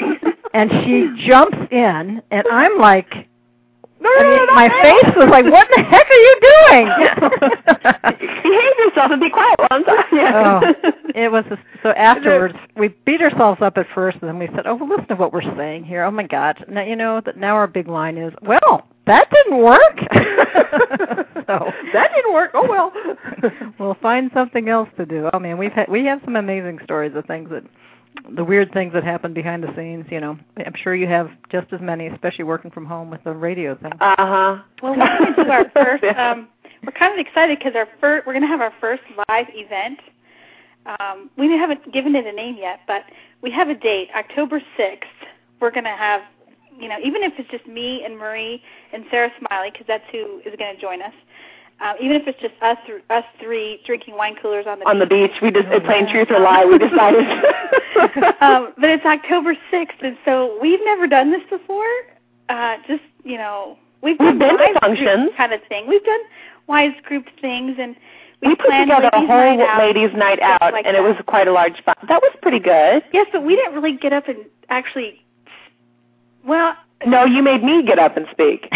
and 0.53 0.71
she 0.83 1.27
jumps 1.27 1.57
in, 1.71 2.21
and 2.31 2.47
I'm 2.51 2.77
like, 2.77 3.27
I 4.05 4.23
mean, 4.23 4.55
my 4.55 4.67
face 4.81 5.15
was 5.15 5.29
like, 5.29 5.45
"What 5.45 5.67
the 5.73 5.81
heck 5.81 6.09
are 6.09 6.13
you 6.13 6.39
doing?" 6.41 6.87
Behave 8.43 8.77
yourself 8.79 9.11
and 9.11 9.21
be 9.21 9.29
quiet 9.29 9.57
while 9.57 9.67
I'm 9.71 9.83
talking. 9.85 10.19
oh, 10.19 10.91
it 11.15 11.31
was 11.31 11.45
a, 11.51 11.57
so. 11.81 11.91
Afterwards, 11.91 12.55
we 12.75 12.89
beat 13.05 13.21
ourselves 13.21 13.61
up 13.61 13.77
at 13.77 13.87
first, 13.95 14.17
and 14.19 14.27
then 14.27 14.39
we 14.39 14.47
said, 14.47 14.67
"Oh, 14.67 14.75
well, 14.75 14.89
listen 14.89 15.07
to 15.07 15.15
what 15.15 15.31
we're 15.31 15.55
saying 15.55 15.85
here. 15.85 16.03
Oh 16.03 16.11
my 16.11 16.27
God!" 16.27 16.65
Now 16.67 16.83
you 16.83 16.97
know 16.97 17.21
that 17.21 17.37
now 17.37 17.55
our 17.55 17.67
big 17.67 17.87
line 17.87 18.17
is, 18.17 18.33
"Well, 18.41 18.85
that 19.05 19.29
didn't 19.31 19.57
work." 19.63 19.97
so 21.47 21.71
that 21.93 22.09
didn't 22.15 22.33
work. 22.33 22.51
Oh 22.53 22.67
well. 22.67 22.91
we'll 23.79 23.97
find 24.01 24.31
something 24.33 24.69
else 24.69 24.89
to 24.97 25.05
do. 25.05 25.29
Oh 25.33 25.39
man, 25.39 25.57
we've 25.57 25.71
had 25.71 25.89
we 25.89 26.05
have 26.05 26.21
some 26.25 26.35
amazing 26.35 26.79
stories 26.83 27.13
of 27.15 27.25
things 27.25 27.49
that 27.49 27.63
the 28.35 28.43
weird 28.43 28.71
things 28.73 28.93
that 28.93 29.03
happen 29.03 29.33
behind 29.33 29.63
the 29.63 29.73
scenes. 29.75 30.05
You 30.09 30.19
know, 30.19 30.37
I'm 30.57 30.73
sure 30.75 30.95
you 30.95 31.07
have 31.07 31.29
just 31.51 31.71
as 31.73 31.81
many, 31.81 32.07
especially 32.07 32.45
working 32.45 32.71
from 32.71 32.85
home 32.85 33.09
with 33.09 33.23
the 33.23 33.33
radio 33.33 33.75
thing. 33.75 33.91
Uh 33.99 34.15
huh. 34.17 34.57
Well, 34.81 34.95
we're 34.95 35.17
going 35.17 35.35
to 35.35 35.43
do 35.43 35.49
our 35.49 35.69
first. 35.73 36.03
Um, 36.17 36.47
we're 36.83 36.91
kind 36.93 37.13
of 37.13 37.25
excited 37.25 37.59
because 37.59 37.75
our 37.75 37.87
first, 37.99 38.27
we're 38.27 38.33
going 38.33 38.43
to 38.43 38.47
have 38.47 38.61
our 38.61 38.73
first 38.81 39.03
live 39.29 39.47
event. 39.49 39.99
Um, 40.99 41.29
we 41.37 41.49
haven't 41.51 41.93
given 41.93 42.15
it 42.15 42.25
a 42.25 42.33
name 42.33 42.57
yet, 42.57 42.81
but 42.87 43.03
we 43.41 43.51
have 43.51 43.69
a 43.69 43.75
date, 43.75 44.09
October 44.15 44.61
sixth. 44.75 45.09
We're 45.61 45.71
going 45.71 45.85
to 45.85 45.91
have, 45.91 46.21
you 46.83 46.89
know, 46.89 46.97
even 47.03 47.23
if 47.23 47.33
it's 47.39 47.49
just 47.49 47.65
me 47.65 48.03
and 48.05 48.17
Marie 48.17 48.61
and 48.91 49.05
Sarah 49.09 49.31
Smiley, 49.39 49.69
because 49.71 49.87
that's 49.87 50.03
who 50.11 50.39
is 50.45 50.53
going 50.59 50.75
to 50.75 50.81
join 50.81 51.01
us. 51.01 51.13
Um, 51.81 51.95
even 51.99 52.15
if 52.15 52.27
it's 52.27 52.39
just 52.39 52.53
us, 52.61 52.77
us 53.09 53.23
three 53.41 53.81
drinking 53.85 54.15
wine 54.15 54.35
coolers 54.41 54.65
on 54.67 54.79
the 54.79 54.87
On 54.87 54.99
the 54.99 55.05
beach. 55.07 55.31
we 55.41 55.49
just 55.51 55.67
uh, 55.67 55.79
playing 55.81 56.07
truth 56.07 56.27
or 56.29 56.39
lie. 56.49 56.63
We 56.65 56.77
decided. 56.77 57.25
um, 58.41 58.73
but 58.77 58.89
it's 58.89 59.05
October 59.05 59.55
6th, 59.71 60.01
and 60.01 60.17
so 60.23 60.57
we've 60.61 60.79
never 60.83 61.07
done 61.07 61.31
this 61.31 61.41
before. 61.49 61.87
Uh, 62.49 62.75
just, 62.87 63.01
you 63.23 63.37
know, 63.37 63.77
we've, 64.01 64.17
We've 64.19 64.37
done 64.37 64.57
been 64.57 64.73
to 64.75 64.79
functions. 64.81 65.31
kind 65.35 65.51
of 65.53 65.61
thing. 65.67 65.87
We've 65.87 66.03
done 66.03 66.19
wise 66.67 66.93
group 67.03 67.25
things, 67.41 67.75
and 67.79 67.95
we, 68.41 68.49
We 68.49 68.55
put 68.55 68.67
planned 68.67 68.89
together 68.89 69.09
a 69.13 69.19
whole 69.25 69.57
night 69.57 69.77
ladies' 69.79 70.15
night 70.15 70.39
out, 70.41 70.73
like 70.73 70.85
and 70.85 70.95
it 70.95 71.01
was 71.01 71.15
quite 71.27 71.47
a 71.47 71.51
large 71.51 71.81
fun. 71.83 71.95
That 72.07 72.21
was 72.21 72.35
pretty 72.41 72.59
good. 72.59 73.03
Yes, 73.13 73.27
but 73.31 73.43
we 73.43 73.55
didn't 73.55 73.73
really 73.73 73.97
get 73.97 74.13
up 74.13 74.27
and 74.27 74.45
actually. 74.69 75.22
Well, 76.45 76.75
No, 77.05 77.25
you 77.25 77.43
made 77.43 77.63
me 77.63 77.83
get 77.83 77.99
up 77.99 78.15
and 78.15 78.25
speak. 78.31 78.67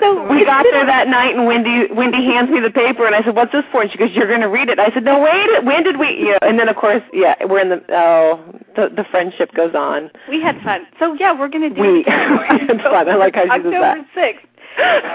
so 0.00 0.26
we 0.32 0.44
got 0.46 0.64
there 0.72 0.86
that 0.86 1.08
night, 1.08 1.34
and 1.36 1.44
Wendy 1.46 1.92
Wendy 1.92 2.24
hands 2.24 2.48
me 2.50 2.58
the 2.60 2.70
paper, 2.70 3.04
and 3.06 3.14
I 3.14 3.22
said, 3.22 3.34
"What's 3.36 3.52
this 3.52 3.64
for?" 3.70 3.82
And 3.82 3.90
she 3.92 3.98
goes, 3.98 4.10
"You're 4.12 4.26
going 4.28 4.40
to 4.40 4.48
read 4.48 4.68
it." 4.70 4.78
I 4.78 4.90
said, 4.94 5.04
"No, 5.04 5.20
wait. 5.20 5.64
When 5.64 5.82
did 5.82 5.98
we?" 5.98 6.26
Yeah, 6.28 6.38
and 6.42 6.58
then 6.58 6.68
of 6.68 6.76
course, 6.76 7.02
yeah, 7.12 7.34
we're 7.44 7.60
in 7.60 7.68
the 7.68 7.82
oh, 7.90 8.40
the 8.76 8.88
the 8.96 9.04
friendship 9.10 9.52
goes 9.54 9.74
on. 9.74 10.10
we 10.28 10.40
had 10.40 10.60
fun. 10.62 10.86
So 10.98 11.14
yeah, 11.20 11.38
we're 11.38 11.48
gonna 11.48 11.68
do 11.70 11.80
We 11.82 12.00
it 12.00 12.06
again. 12.08 12.70
it's 12.70 12.82
fun. 12.82 13.08
I 13.08 13.14
like 13.14 13.34
how 13.34 13.42
she 13.42 13.48
does 13.48 13.56
October 13.58 13.80
that. 13.80 14.06
sixth. 14.14 14.46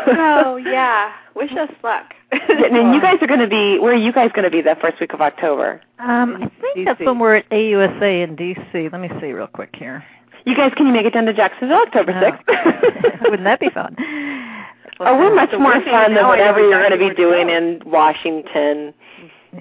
So 0.05 0.57
yeah, 0.57 1.13
wish 1.33 1.51
us 1.53 1.69
luck. 1.83 2.13
and 2.31 2.75
then 2.75 2.93
you 2.93 3.01
guys 3.01 3.17
are 3.21 3.27
going 3.27 3.39
to 3.39 3.47
be. 3.47 3.79
Where 3.79 3.93
are 3.93 3.97
you 3.97 4.11
guys 4.11 4.29
going 4.33 4.43
to 4.43 4.51
be 4.51 4.61
that 4.61 4.81
first 4.81 4.99
week 4.99 5.13
of 5.13 5.21
October? 5.21 5.81
Um, 5.99 6.35
I 6.43 6.51
think 6.61 6.85
that's 6.85 6.99
when 6.99 7.17
we're 7.19 7.37
at 7.37 7.49
AUSA 7.49 8.23
in 8.23 8.35
DC. 8.35 8.91
Let 8.91 8.99
me 9.01 9.09
see 9.21 9.31
real 9.31 9.47
quick 9.47 9.73
here. 9.75 10.03
You 10.45 10.55
guys, 10.55 10.71
can 10.75 10.87
you 10.87 10.93
make 10.93 11.05
it 11.05 11.13
down 11.13 11.25
to 11.25 11.33
Jacksonville 11.33 11.77
October 11.81 12.13
Oh. 12.15 12.21
sixth? 12.21 13.21
Wouldn't 13.23 13.43
that 13.43 13.59
be 13.59 13.69
fun? 13.69 13.95
Oh, 14.97 15.17
we're 15.17 15.35
much 15.35 15.51
So 15.51 15.59
more 15.59 15.73
we're 15.75 15.83
fun 15.83 16.13
than 16.13 16.13
now 16.13 16.19
I 16.19 16.21
know 16.21 16.27
whatever 16.29 16.59
you're 16.61 16.87
going 16.87 16.97
to 16.97 17.09
be 17.09 17.13
doing 17.13 17.49
in 17.49 17.81
Washington, 17.85 18.93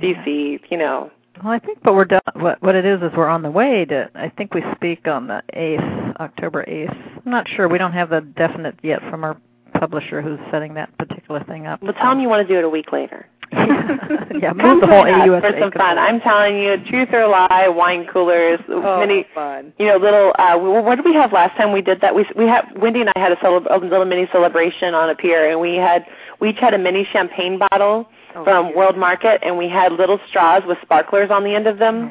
D.C. 0.00 0.60
You 0.70 0.76
know. 0.78 1.10
Well, 1.42 1.52
I 1.52 1.58
think, 1.58 1.78
but 1.82 1.94
we're 1.94 2.04
done. 2.04 2.20
What 2.34 2.62
what 2.62 2.76
it 2.76 2.84
is 2.84 3.02
is 3.02 3.10
we're 3.16 3.26
on 3.28 3.42
the 3.42 3.50
way 3.50 3.84
to. 3.86 4.08
I 4.14 4.28
think 4.28 4.54
we 4.54 4.62
speak 4.76 5.08
on 5.08 5.26
the 5.26 5.42
eighth, 5.54 5.82
October 6.20 6.64
eighth. 6.68 6.92
I'm 7.26 7.32
not 7.32 7.48
sure. 7.48 7.66
We 7.68 7.78
don't 7.78 7.92
have 7.94 8.10
the 8.10 8.20
definite 8.20 8.76
yet 8.84 9.00
from 9.10 9.24
our 9.24 9.36
publisher 9.76 10.22
who's 10.22 10.38
setting 10.52 10.74
that 10.74 10.96
particular 10.98 11.42
thing 11.42 11.66
up. 11.66 11.82
Well, 11.82 11.94
tell 11.94 12.10
them 12.10 12.18
um, 12.18 12.20
you 12.20 12.28
want 12.28 12.46
to 12.46 12.54
do 12.54 12.56
it 12.58 12.64
a 12.64 12.68
week 12.68 12.92
later. 12.92 13.26
yeah, 14.40 14.52
move 14.52 14.80
the 14.80 14.86
whole 14.86 15.04
AUSA 15.04 15.40
for 15.40 15.58
some 15.60 15.72
fun. 15.72 15.98
I'm 15.98 16.20
telling 16.20 16.56
you, 16.58 16.76
truth 16.88 17.08
or 17.12 17.26
lie, 17.28 17.68
wine 17.68 18.06
coolers, 18.12 18.60
Oh, 18.68 18.98
many, 19.00 19.26
fun. 19.34 19.72
you 19.78 19.86
know, 19.86 19.96
little. 19.96 20.32
Uh, 20.38 20.58
we- 20.58 20.68
what 20.68 20.96
did 20.96 21.04
we 21.04 21.14
have 21.14 21.32
last 21.32 21.56
time 21.56 21.72
we 21.72 21.80
did 21.82 22.00
that? 22.00 22.14
We 22.14 22.26
we 22.36 22.46
had 22.46 22.64
Wendy 22.76 23.00
and 23.00 23.10
I 23.14 23.18
had 23.18 23.32
a, 23.32 23.36
celeb- 23.36 23.70
a 23.70 23.76
little 23.84 24.04
mini 24.04 24.26
celebration 24.32 24.94
on 24.94 25.08
a 25.10 25.14
pier, 25.14 25.50
and 25.50 25.60
we 25.60 25.76
had 25.76 26.04
we 26.40 26.50
each 26.50 26.58
had 26.58 26.74
a 26.74 26.78
mini 26.78 27.06
champagne 27.12 27.58
bottle 27.58 28.08
Oh, 28.36 28.42
from 28.44 28.74
World 28.74 28.98
Market, 28.98 29.40
and 29.44 29.56
we 29.56 29.68
had 29.68 29.92
little 29.92 30.18
straws 30.28 30.62
with 30.66 30.76
sparklers 30.82 31.30
on 31.30 31.44
the 31.44 31.54
end 31.54 31.68
of 31.68 31.78
them, 31.78 32.10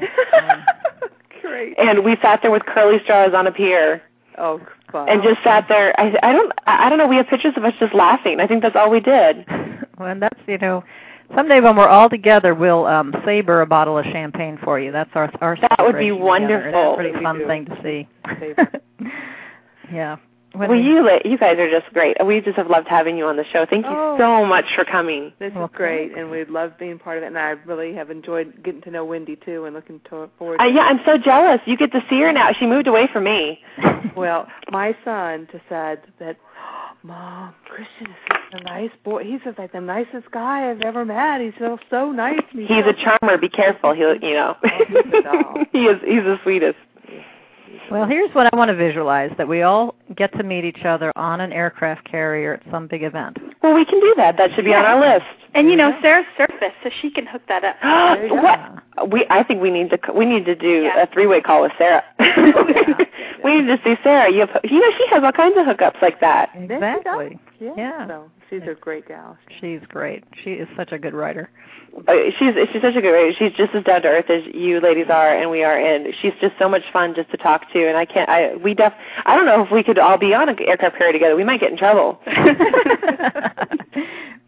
Great. 1.41 1.77
and 1.77 2.03
we 2.05 2.15
sat 2.21 2.41
there 2.41 2.51
with 2.51 2.65
curly 2.65 2.99
straws 3.03 3.33
on 3.35 3.47
a 3.47 3.51
pier. 3.51 4.01
Oh, 4.37 4.59
fun. 4.91 5.09
and 5.09 5.21
just 5.21 5.43
sat 5.43 5.65
there. 5.67 5.93
I 5.99 6.15
I 6.23 6.31
don't 6.31 6.51
I 6.65 6.85
I 6.85 6.89
don't 6.89 6.97
know. 6.97 7.07
We 7.07 7.17
have 7.17 7.27
pictures 7.27 7.53
of 7.57 7.63
us 7.65 7.73
just 7.79 7.93
laughing. 7.93 8.39
I 8.39 8.47
think 8.47 8.61
that's 8.63 8.75
all 8.75 8.89
we 8.89 8.99
did. 8.99 9.45
Well, 9.99 10.09
and 10.09 10.19
that's 10.23 10.39
you 10.47 10.57
know, 10.57 10.83
someday 11.35 11.59
when 11.59 11.75
we're 11.75 11.87
all 11.87 12.09
together, 12.09 12.53
we'll 12.55 12.85
um 12.85 13.13
saber 13.25 13.61
a 13.61 13.65
bottle 13.65 13.97
of 13.97 14.05
champagne 14.05 14.57
for 14.63 14.79
you. 14.79 14.91
That's 14.91 15.09
our 15.15 15.31
our. 15.41 15.57
That 15.59 15.77
would 15.79 15.97
be 15.97 16.09
celebration 16.09 16.13
together. 16.13 16.23
wonderful. 16.25 16.81
It's 16.81 16.93
a 16.93 16.95
pretty 17.11 17.23
fun 17.23 17.37
do. 17.39 17.47
thing 17.47 17.65
to 17.65 17.81
see. 17.83 18.07
yeah. 19.93 20.17
When 20.55 20.69
well, 20.69 20.77
we- 20.77 20.85
you 20.85 21.09
you 21.25 21.35
guys 21.39 21.57
are 21.57 21.69
just 21.69 21.91
great. 21.93 22.15
We 22.23 22.39
just 22.39 22.57
have 22.57 22.69
loved 22.69 22.87
having 22.87 23.17
you 23.17 23.25
on 23.25 23.37
the 23.37 23.45
show. 23.45 23.65
Thank 23.67 23.85
you 23.87 23.91
Oh. 23.91 24.15
so 24.19 24.45
much 24.45 24.65
for 24.75 24.85
coming. 24.85 25.33
This 25.39 25.51
Well, 25.55 25.65
is 25.65 25.71
great, 25.73 26.15
and 26.15 26.29
we 26.29 26.45
love 26.45 26.77
being 26.77 26.99
part 26.99 27.17
of 27.17 27.23
it. 27.23 27.27
And 27.27 27.39
I 27.39 27.55
really 27.65 27.95
have 27.95 28.11
enjoyed 28.11 28.61
getting 28.63 28.81
to 28.83 28.91
know 28.91 29.03
Wendy 29.03 29.35
too, 29.35 29.65
and 29.65 29.73
looking 29.73 29.99
to, 30.11 30.29
forward. 30.37 30.61
Uh, 30.61 30.65
to 30.65 30.69
yeah, 30.71 30.81
I'm 30.83 30.99
so 31.05 31.17
jealous. 31.17 31.59
You 31.65 31.75
get 31.75 31.91
to 31.93 32.01
see 32.07 32.21
her 32.21 32.31
now. 32.31 32.51
She 32.53 32.67
moved 32.67 32.85
away 32.85 33.07
from 33.11 33.23
me. 33.23 33.61
Well, 34.15 34.45
my 34.71 34.95
son 35.03 35.47
just 35.51 35.63
said 35.67 36.03
that, 36.19 36.37
Mom, 37.05 37.53
Christian 37.65 38.07
is 38.07 38.15
such 38.29 38.61
a 38.61 38.63
nice 38.63 38.89
boy. 39.03 39.25
He's 39.25 39.41
just 39.43 39.59
like 39.59 39.73
the 39.73 39.81
nicest 39.81 40.31
guy 40.31 40.69
I've 40.69 40.79
ever 40.81 41.03
met. 41.03 41.41
He's 41.41 41.51
so 41.59 41.77
so 41.89 42.13
nice. 42.13 42.39
and 42.53 42.61
He's 42.61 42.85
a 42.85 42.93
charmer. 42.93 43.37
Be 43.37 43.49
careful. 43.49 43.93
He'll 43.93 44.15
you 44.15 44.33
know. 44.33 44.55
Oh, 44.63 45.55
he's 45.57 45.67
he 45.73 45.79
is. 45.85 45.99
He's 46.01 46.23
the 46.23 46.39
sweetest. 46.43 46.77
Well, 47.91 48.05
here's 48.05 48.33
what 48.33 48.51
I 48.53 48.55
want 48.55 48.69
to 48.69 48.75
visualize: 48.75 49.31
that 49.37 49.47
we 49.47 49.63
all 49.63 49.95
get 50.15 50.31
to 50.37 50.43
meet 50.43 50.63
each 50.63 50.85
other 50.85 51.11
on 51.17 51.41
an 51.41 51.51
aircraft 51.51 52.09
carrier 52.09 52.53
at 52.53 52.71
some 52.71 52.87
big 52.87 53.03
event. 53.03 53.37
Well, 53.61 53.73
we 53.73 53.83
can 53.83 53.99
do 53.99 54.13
that. 54.15 54.37
That 54.37 54.51
should 54.55 54.63
be 54.65 54.73
on 54.73 54.85
our 54.85 55.01
list. 55.01 55.25
And 55.55 55.69
you 55.69 55.75
know, 55.75 55.95
Sarah's 56.01 56.25
surface, 56.37 56.73
so 56.83 56.89
she 57.01 57.11
can 57.11 57.25
hook 57.27 57.43
that 57.47 57.63
up. 57.63 57.75
what? 58.31 59.11
We 59.11 59.25
I 59.29 59.43
think 59.43 59.61
we 59.61 59.69
need 59.71 59.89
to 59.89 59.99
we 60.13 60.25
need 60.25 60.45
to 60.45 60.55
do 60.55 60.83
Yeah. 60.83 61.03
a 61.03 61.07
three 61.07 61.27
way 61.27 61.41
call 61.41 61.61
with 61.61 61.71
Sarah. 61.77 62.03
we 63.43 63.61
need 63.61 63.67
to 63.67 63.79
see 63.83 63.95
Sarah. 64.03 64.31
You 64.31 64.41
have, 64.41 64.59
you 64.63 64.79
know 64.79 64.91
she 64.97 65.07
has 65.09 65.23
all 65.23 65.31
kinds 65.31 65.55
of 65.57 65.65
hookups 65.65 66.01
like 66.01 66.19
that. 66.21 66.49
Exactly. 66.55 67.39
Yeah. 67.59 67.73
Yeah. 67.77 68.07
So 68.07 68.31
she's 68.49 68.61
a 68.63 68.75
great 68.75 69.07
gal. 69.07 69.37
She's 69.59 69.81
great. 69.87 70.23
She 70.43 70.51
is 70.53 70.67
such 70.75 70.91
a 70.91 70.97
good 70.97 71.13
writer. 71.13 71.49
Uh, 72.07 72.13
she's 72.39 72.53
she's 72.71 72.81
such 72.81 72.95
a 72.95 73.01
good 73.01 73.11
writer. 73.13 73.33
She's 73.37 73.51
just 73.53 73.75
as 73.75 73.83
down 73.83 74.01
to 74.01 74.07
earth 74.07 74.29
as 74.29 74.43
you 74.53 74.79
ladies 74.79 75.07
are, 75.09 75.35
and 75.37 75.51
we 75.51 75.63
are. 75.63 75.77
And 75.77 76.13
she's 76.21 76.33
just 76.41 76.55
so 76.57 76.67
much 76.67 76.81
fun 76.91 77.13
just 77.15 77.29
to 77.31 77.37
talk 77.37 77.71
to. 77.73 77.87
And 77.87 77.95
I 77.97 78.05
can't. 78.05 78.29
I 78.29 78.55
we 78.55 78.73
def. 78.73 78.93
I 79.25 79.35
don't 79.35 79.45
know 79.45 79.63
if 79.63 79.71
we 79.71 79.83
could 79.83 79.99
all 79.99 80.17
be 80.17 80.33
on 80.33 80.49
an 80.49 80.57
aircraft 80.59 80.97
carrier 80.97 81.13
together. 81.13 81.35
We 81.35 81.43
might 81.43 81.59
get 81.59 81.71
in 81.71 81.77
trouble. 81.77 82.19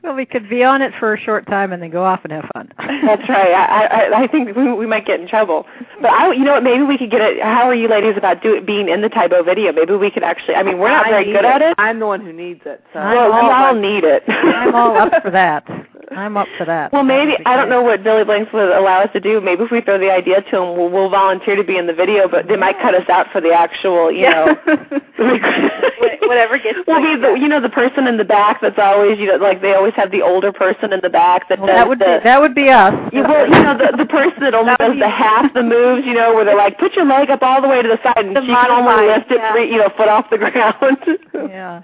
well, 0.04 0.16
we 0.16 0.26
could 0.26 0.50
be 0.50 0.64
on 0.64 0.82
it 0.82 0.92
for 1.00 1.14
a 1.14 1.20
short 1.20 1.46
time 1.48 1.72
and 1.74 1.82
then 1.82 1.90
go 1.90 2.04
off 2.04 2.22
and 2.24 2.32
have 2.34 2.50
fun. 2.54 2.72
That's 2.78 3.28
right. 3.30 3.54
I 3.54 3.86
I, 3.86 4.24
I 4.24 4.28
think 4.28 4.56
we, 4.56 4.74
we 4.74 4.86
might 4.86 5.06
get 5.06 5.20
in 5.20 5.28
trouble. 5.28 5.66
But 6.02 6.12
I, 6.12 6.34
you 6.34 6.44
know 6.44 6.54
what? 6.54 6.64
Maybe 6.64 6.84
we 6.84 6.98
could 6.98 7.12
get 7.12 7.22
it. 7.22 7.42
How 7.42 7.64
are 7.64 7.76
you 7.76 7.88
ladies 7.88 8.16
about 8.18 8.42
do 8.42 8.56
it, 8.56 8.66
being 8.66 8.90
in 8.90 9.02
the 9.02 9.10
Tae 9.10 9.28
Bo 9.28 9.44
video? 9.44 9.72
Maybe 9.72 9.96
we 9.96 10.12
could 10.12 10.24
actually. 10.24 10.56
I 10.56 10.64
mean, 10.64 10.78
we're 10.80 10.90
not 10.90 11.08
I 11.08 11.10
very 11.10 11.26
need 11.26 11.34
good 11.34 11.46
at 11.46 11.62
it. 11.62 11.76
I'm 11.78 12.00
the 12.00 12.08
one 12.08 12.22
who 12.22 12.34
needs 12.34 12.62
it. 12.66 12.84
So 12.94 13.00
Well, 13.00 13.30
we 13.30 13.40
all 13.40 13.52
all 13.52 13.76
need 13.76 14.04
it. 14.04 14.24
I'm 14.28 14.76
all 14.76 14.98
up 14.98 15.22
for 15.22 15.32
that. 15.32 15.66
I'm 16.12 16.38
up 16.38 16.48
for 16.58 16.66
that. 16.66 16.92
Well, 16.94 17.04
maybe 17.04 17.34
I 17.46 17.56
don't 17.56 17.70
know 17.70 17.82
what 17.82 18.04
Billy 18.04 18.24
Blanks 18.24 18.52
would 18.54 18.70
allow 18.70 19.02
us 19.02 19.10
to 19.14 19.20
do. 19.20 19.42
Maybe 19.42 19.64
if 19.64 19.72
we 19.72 19.82
throw 19.82 19.98
the 19.98 20.12
idea 20.12 20.42
to 20.42 20.58
him, 20.58 20.78
we'll, 20.78 20.90
we'll 20.90 21.10
volunteer 21.10 21.56
to 21.56 21.64
be 21.64 21.78
in 21.78 21.88
the 21.88 21.94
video, 21.94 22.28
but 22.28 22.48
they 22.48 22.56
might 22.58 22.80
cut 22.82 22.94
us 22.94 23.08
out 23.10 23.28
for 23.32 23.42
the 23.42 23.52
actual, 23.52 24.12
you 24.12 24.30
know. 24.30 24.46
Whatever 26.26 26.58
gets. 26.58 26.80
We'll 26.88 27.02
be 27.02 27.20
the, 27.22 27.34
you 27.40 27.48
know, 27.48 27.62
the 27.62 27.70
person 27.70 28.08
in 28.08 28.18
the 28.18 28.24
back 28.26 28.62
that's 28.62 28.78
always, 28.80 29.18
you 29.20 29.28
know, 29.28 29.36
like 29.38 29.62
they 29.62 29.74
always 29.74 29.94
have 29.96 30.12
the 30.12 30.22
older 30.22 30.52
person 30.52 30.92
in 30.94 31.00
the 31.02 31.10
back 31.10 31.48
that 31.50 31.60
Well, 31.60 31.68
does 31.68 31.76
that 31.78 31.88
would 31.88 32.00
the. 32.00 32.20
be 32.20 32.24
that 32.24 32.42
would 32.42 32.56
be 32.56 32.70
us. 32.70 32.94
you, 33.14 33.22
well, 33.22 33.46
you 33.46 33.64
know, 33.64 33.78
the, 33.78 33.98
the 33.98 34.06
person 34.06 34.40
that 34.42 34.54
only 34.54 34.74
does 34.80 34.98
the 35.00 35.10
half 35.10 35.54
the 35.54 35.64
moves, 35.64 36.06
you 36.06 36.14
know, 36.14 36.34
where 36.34 36.46
they're 36.46 36.58
like, 36.58 36.78
put 36.80 36.94
your 36.94 37.06
leg 37.06 37.30
up 37.30 37.42
all 37.42 37.62
the 37.62 37.68
way 37.68 37.82
to 37.82 37.88
the 37.88 38.00
side, 38.04 38.26
and 38.26 38.36
The 38.36 38.42
she 38.42 38.48
can 38.48 38.72
only 38.72 39.06
lift 39.08 39.32
it 39.32 39.38
yeah. 39.38 39.52
three, 39.52 39.72
you 39.72 39.78
know, 39.78 39.90
foot 39.98 40.08
off 40.10 40.30
the 40.30 40.38
ground. 40.42 40.98
Yeah. 41.34 41.82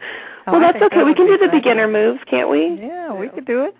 Oh, 0.47 0.53
well, 0.53 0.61
that's 0.61 0.81
okay. 0.81 0.97
that 0.97 1.05
We 1.05 1.13
can 1.13 1.27
do 1.27 1.37
the 1.37 1.49
beginner 1.49 1.87
moves, 1.87 2.19
can't 2.29 2.49
we? 2.49 2.79
Yeah, 2.81 3.13
we 3.13 3.29
could 3.29 3.45
do 3.45 3.65
it. 3.65 3.75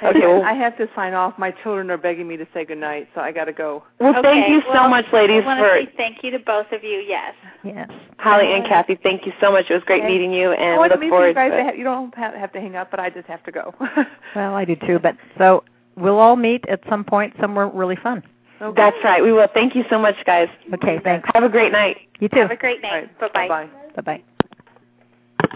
Okay, 0.04 0.20
well- 0.20 0.42
I 0.44 0.52
have 0.54 0.76
to 0.78 0.88
sign 0.94 1.12
off. 1.14 1.36
My 1.38 1.50
children 1.50 1.90
are 1.90 1.96
begging 1.98 2.28
me 2.28 2.36
to 2.36 2.46
say 2.54 2.64
goodnight, 2.64 3.08
so 3.14 3.20
I 3.20 3.32
got 3.32 3.46
to 3.46 3.52
go. 3.52 3.82
Well, 3.98 4.12
thank 4.14 4.26
Okay, 4.44 4.52
you 4.52 4.60
so 4.62 4.70
well, 4.74 4.88
much, 4.88 5.06
ladies, 5.12 5.42
I 5.42 5.46
want 5.46 5.60
for 5.60 5.76
to 5.80 5.86
say 5.86 5.92
thank 5.96 6.22
you 6.22 6.30
to 6.30 6.38
both 6.38 6.70
of 6.72 6.84
you. 6.84 6.98
Yes. 6.98 7.34
Yes. 7.64 7.90
Holly 8.18 8.52
and 8.54 8.64
Kathie. 8.64 8.98
Thank 9.02 9.26
you 9.26 9.32
so 9.40 9.50
much. 9.50 9.66
It 9.70 9.74
was 9.74 9.82
great 9.84 10.02
Okay. 10.04 10.12
meeting 10.12 10.32
you, 10.32 10.52
and 10.52 10.78
oh, 10.78 10.82
look 10.86 11.00
forward 11.08 11.28
you 11.28 11.34
guys 11.34 11.50
to 11.50 11.58
it. 11.58 11.64
have, 11.66 11.76
you 11.76 11.84
don't 11.84 12.14
have, 12.16 12.34
have 12.34 12.52
to 12.52 12.60
hang 12.60 12.76
up, 12.76 12.90
but 12.92 13.00
I 13.00 13.10
just 13.10 13.26
have 13.26 13.42
to 13.44 13.50
go. 13.52 13.74
Well, 14.36 14.54
I 14.54 14.64
do 14.64 14.76
too. 14.76 14.98
But 15.00 15.16
so 15.36 15.64
we'll 15.96 16.18
all 16.20 16.36
meet 16.36 16.64
at 16.68 16.80
some 16.88 17.02
point 17.02 17.34
somewhere 17.40 17.66
really 17.68 17.96
fun. 17.96 18.22
okay. 18.62 18.74
That's 18.80 18.96
right. 19.02 19.22
We 19.22 19.32
will. 19.32 19.48
Thank 19.52 19.74
you 19.74 19.84
so 19.90 19.98
much, 19.98 20.16
guys. 20.24 20.48
Okay. 20.74 21.00
Thanks. 21.02 21.28
Have 21.34 21.42
a 21.42 21.48
great 21.48 21.72
night. 21.72 21.96
You 22.20 22.28
too. 22.28 22.40
Have 22.40 22.50
a 22.52 22.56
great 22.56 22.82
night. 22.82 23.08
right. 23.20 23.32
Bye 23.32 23.48
bye. 23.48 23.48
Bye. 23.48 24.02
Bye 24.02 24.22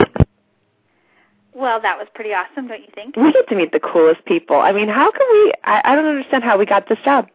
bye. 0.06 0.12
Well, 1.54 1.80
that 1.82 1.98
was 1.98 2.08
pretty 2.14 2.32
awesome, 2.32 2.66
don't 2.68 2.80
you 2.80 2.88
think? 2.94 3.16
We 3.16 3.32
get 3.32 3.48
to 3.48 3.54
meet 3.54 3.72
the 3.72 3.80
coolest 3.80 4.24
people. 4.24 4.56
I 4.56 4.72
mean, 4.72 4.88
how 4.88 5.10
can 5.10 5.26
we? 5.32 5.52
I, 5.64 5.82
I 5.84 5.94
don't 5.94 6.06
understand 6.06 6.44
how 6.44 6.56
we 6.58 6.64
got 6.66 6.88
this 6.88 6.98
job. 7.04 7.28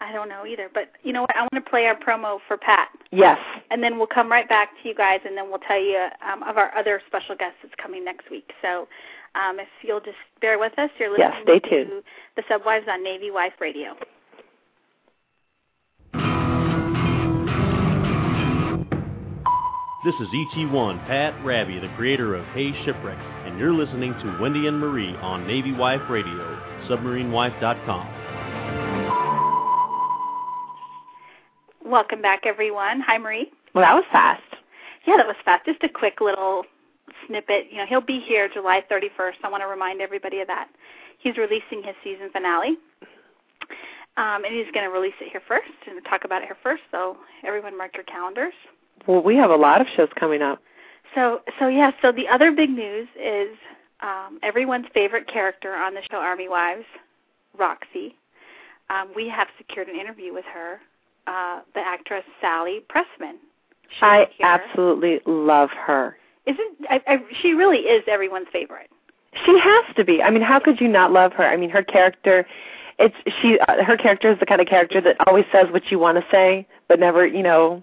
I 0.00 0.10
don't 0.10 0.28
know 0.28 0.44
either, 0.46 0.68
but 0.72 0.90
you 1.04 1.12
know 1.12 1.20
what? 1.22 1.36
I 1.36 1.42
want 1.42 1.54
to 1.64 1.70
play 1.70 1.86
our 1.86 1.94
promo 1.96 2.38
for 2.48 2.56
Pat, 2.56 2.88
Yes. 3.12 3.38
and 3.70 3.82
then 3.82 3.98
we'll 3.98 4.08
come 4.08 4.28
right 4.32 4.48
back 4.48 4.70
to 4.82 4.88
you 4.88 4.94
guys, 4.96 5.20
and 5.24 5.36
then 5.36 5.48
we'll 5.48 5.60
tell 5.60 5.80
you 5.80 6.08
um, 6.28 6.42
of 6.42 6.56
our 6.56 6.74
other 6.76 7.00
special 7.06 7.36
guests 7.36 7.58
that's 7.62 7.74
coming 7.80 8.04
next 8.04 8.28
week. 8.28 8.50
So, 8.62 8.88
um, 9.36 9.60
if 9.60 9.68
you'll 9.82 10.00
just 10.00 10.16
bear 10.40 10.58
with 10.58 10.76
us, 10.78 10.90
you're 10.98 11.10
listening 11.10 11.30
Yes, 11.34 11.42
stay 11.44 11.58
tuned. 11.60 11.90
to 11.90 12.02
the 12.36 12.42
Subwives 12.48 12.88
on 12.88 13.04
Navy 13.04 13.30
Wife 13.30 13.52
Radio. 13.60 13.94
This 20.04 20.14
is 20.16 20.26
ET1 20.34 21.06
Pat 21.06 21.32
Rabby, 21.44 21.78
the 21.78 21.88
creator 21.96 22.34
of 22.34 22.44
Hey 22.46 22.72
Shipwreck, 22.84 23.18
and 23.52 23.60
you're 23.60 23.74
listening 23.74 24.14
to 24.14 24.38
Wendy 24.40 24.66
and 24.66 24.80
Marie 24.80 25.14
on 25.16 25.46
Navy 25.46 25.72
Wife 25.72 26.00
Radio, 26.08 26.58
submarinewife.com. 26.88 28.08
Welcome 31.84 32.22
back, 32.22 32.46
everyone. 32.46 33.02
Hi, 33.02 33.18
Marie. 33.18 33.52
Well, 33.74 33.84
that 33.84 33.92
was 33.92 34.04
fast. 34.10 34.42
Yeah, 35.06 35.18
that 35.18 35.26
was 35.26 35.36
fast. 35.44 35.66
Just 35.66 35.82
a 35.82 35.88
quick 35.90 36.22
little 36.22 36.62
snippet. 37.26 37.66
You 37.70 37.76
know, 37.76 37.86
he'll 37.86 38.00
be 38.00 38.20
here 38.26 38.48
July 38.48 38.82
31st. 38.90 39.34
I 39.44 39.50
want 39.50 39.62
to 39.62 39.66
remind 39.66 40.00
everybody 40.00 40.40
of 40.40 40.46
that. 40.46 40.68
He's 41.18 41.36
releasing 41.36 41.82
his 41.82 41.94
season 42.02 42.30
finale. 42.32 42.78
Um, 44.16 44.44
and 44.46 44.54
he's 44.54 44.72
going 44.72 44.86
to 44.86 44.90
release 44.90 45.14
it 45.20 45.30
here 45.30 45.42
first 45.46 45.68
and 45.86 46.02
talk 46.08 46.24
about 46.24 46.40
it 46.40 46.46
here 46.46 46.56
first. 46.62 46.82
So 46.90 47.18
everyone 47.44 47.76
mark 47.76 47.96
your 47.96 48.04
calendars. 48.04 48.54
Well, 49.06 49.22
we 49.22 49.36
have 49.36 49.50
a 49.50 49.56
lot 49.56 49.82
of 49.82 49.86
shows 49.94 50.08
coming 50.18 50.40
up. 50.40 50.62
So, 51.14 51.40
so 51.58 51.68
yeah. 51.68 51.92
So 52.00 52.12
the 52.12 52.28
other 52.28 52.52
big 52.52 52.70
news 52.70 53.08
is 53.20 53.56
um, 54.00 54.38
everyone's 54.42 54.86
favorite 54.94 55.26
character 55.26 55.74
on 55.74 55.94
the 55.94 56.00
show, 56.10 56.18
Army 56.18 56.48
Wives, 56.48 56.84
Roxy. 57.58 58.16
Um, 58.90 59.10
we 59.14 59.28
have 59.28 59.48
secured 59.58 59.88
an 59.88 59.98
interview 59.98 60.32
with 60.32 60.44
her, 60.52 60.80
uh, 61.26 61.60
the 61.74 61.80
actress 61.80 62.24
Sally 62.40 62.80
Pressman. 62.88 63.36
She's 63.88 64.02
I 64.02 64.26
here. 64.36 64.46
absolutely 64.46 65.20
love 65.26 65.70
her. 65.70 66.16
Isn't 66.46 66.76
I, 66.88 67.00
I, 67.06 67.18
she 67.40 67.52
really 67.52 67.78
is 67.78 68.02
everyone's 68.08 68.48
favorite? 68.52 68.90
She 69.46 69.58
has 69.58 69.84
to 69.96 70.04
be. 70.04 70.22
I 70.22 70.30
mean, 70.30 70.42
how 70.42 70.58
could 70.58 70.80
you 70.80 70.88
not 70.88 71.12
love 71.12 71.32
her? 71.34 71.46
I 71.46 71.56
mean, 71.56 71.70
her 71.70 71.82
character 71.82 72.46
it's 72.98 73.14
she 73.40 73.58
uh, 73.58 73.82
her 73.84 73.96
character 73.96 74.30
is 74.30 74.38
the 74.38 74.46
kind 74.46 74.60
of 74.60 74.66
character 74.66 75.00
that 75.00 75.16
always 75.26 75.44
says 75.50 75.66
what 75.70 75.90
you 75.90 75.98
want 75.98 76.18
to 76.18 76.24
say 76.30 76.66
but 76.88 77.00
never, 77.00 77.26
you 77.26 77.42
know, 77.42 77.82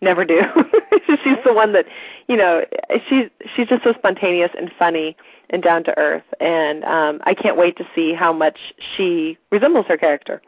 never 0.00 0.24
do. 0.24 0.40
she's 1.06 1.38
the 1.44 1.52
one 1.52 1.72
that, 1.72 1.86
you 2.28 2.36
know, 2.36 2.64
she's 3.08 3.26
she's 3.54 3.68
just 3.68 3.84
so 3.84 3.92
spontaneous 3.92 4.50
and 4.58 4.70
funny 4.78 5.16
and 5.50 5.62
down 5.62 5.84
to 5.84 5.98
earth 5.98 6.24
and 6.40 6.84
um 6.84 7.20
I 7.24 7.34
can't 7.34 7.56
wait 7.56 7.76
to 7.78 7.84
see 7.94 8.14
how 8.14 8.32
much 8.32 8.58
she 8.96 9.38
resembles 9.50 9.86
her 9.86 9.96
character. 9.96 10.40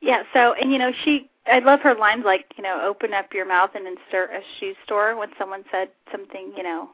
Yeah, 0.00 0.22
so 0.32 0.54
and 0.60 0.72
you 0.72 0.78
know, 0.78 0.92
she 1.04 1.28
I 1.46 1.58
love 1.58 1.80
her 1.80 1.94
lines 1.94 2.24
like, 2.24 2.46
you 2.56 2.62
know, 2.62 2.80
open 2.84 3.12
up 3.14 3.32
your 3.34 3.46
mouth 3.46 3.70
and 3.74 3.86
insert 3.86 4.30
a 4.30 4.40
shoe 4.58 4.74
store 4.84 5.16
when 5.16 5.30
someone 5.38 5.64
said 5.70 5.88
something, 6.10 6.52
you 6.56 6.62
know, 6.62 6.88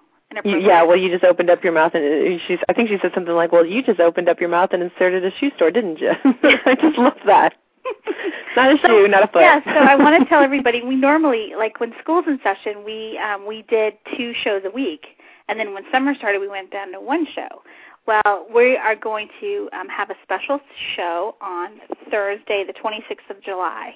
you, 0.44 0.58
yeah, 0.58 0.82
well, 0.82 0.96
you 0.96 1.10
just 1.10 1.24
opened 1.24 1.48
up 1.48 1.64
your 1.64 1.72
mouth 1.72 1.92
and 1.94 2.04
uh, 2.04 2.42
she's. 2.46 2.58
I 2.68 2.74
think 2.74 2.90
she 2.90 2.98
said 3.00 3.12
something 3.14 3.32
like, 3.34 3.50
"Well, 3.50 3.64
you 3.64 3.82
just 3.82 3.98
opened 3.98 4.28
up 4.28 4.40
your 4.40 4.50
mouth 4.50 4.70
and 4.72 4.82
inserted 4.82 5.24
a 5.24 5.30
shoe 5.38 5.50
store, 5.56 5.70
didn't 5.70 6.00
you?" 6.00 6.10
I 6.24 6.76
just 6.78 6.98
love 6.98 7.16
that. 7.24 7.54
not 8.56 8.72
a 8.72 8.78
so, 8.82 8.88
shoe, 8.88 9.08
not 9.08 9.24
a 9.24 9.28
foot. 9.28 9.42
Yeah, 9.42 9.60
so 9.64 9.70
I 9.70 9.96
want 9.96 10.20
to 10.20 10.28
tell 10.28 10.42
everybody 10.42 10.82
we 10.82 10.96
normally 10.96 11.52
like 11.56 11.80
when 11.80 11.92
school's 12.00 12.24
in 12.26 12.38
session, 12.42 12.84
we 12.84 13.18
um 13.18 13.46
we 13.46 13.62
did 13.68 13.94
two 14.16 14.32
shows 14.42 14.62
a 14.64 14.70
week, 14.70 15.06
and 15.48 15.58
then 15.58 15.74
when 15.74 15.84
summer 15.92 16.14
started, 16.14 16.40
we 16.40 16.48
went 16.48 16.70
down 16.70 16.92
to 16.92 17.00
one 17.00 17.26
show. 17.34 17.62
Well, 18.06 18.46
we 18.54 18.76
are 18.76 18.96
going 18.96 19.28
to 19.40 19.68
um, 19.78 19.86
have 19.88 20.08
a 20.08 20.14
special 20.22 20.60
show 20.96 21.36
on 21.42 21.72
Thursday, 22.10 22.64
the 22.66 22.72
26th 22.72 23.28
of 23.28 23.42
July, 23.42 23.94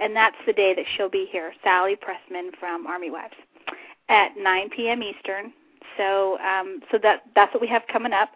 and 0.00 0.14
that's 0.14 0.36
the 0.46 0.52
day 0.52 0.74
that 0.74 0.84
she'll 0.94 1.08
be 1.08 1.26
here, 1.32 1.54
Sally 1.64 1.96
Pressman 1.96 2.50
from 2.60 2.86
Army 2.86 3.10
Wives 3.10 3.32
at 4.10 4.36
9 4.36 4.68
p.m. 4.76 5.02
Eastern. 5.02 5.52
So 5.96 6.38
um, 6.38 6.80
so 6.90 6.98
that 7.02 7.22
that's 7.34 7.52
what 7.54 7.60
we 7.60 7.68
have 7.68 7.82
coming 7.90 8.12
up. 8.12 8.30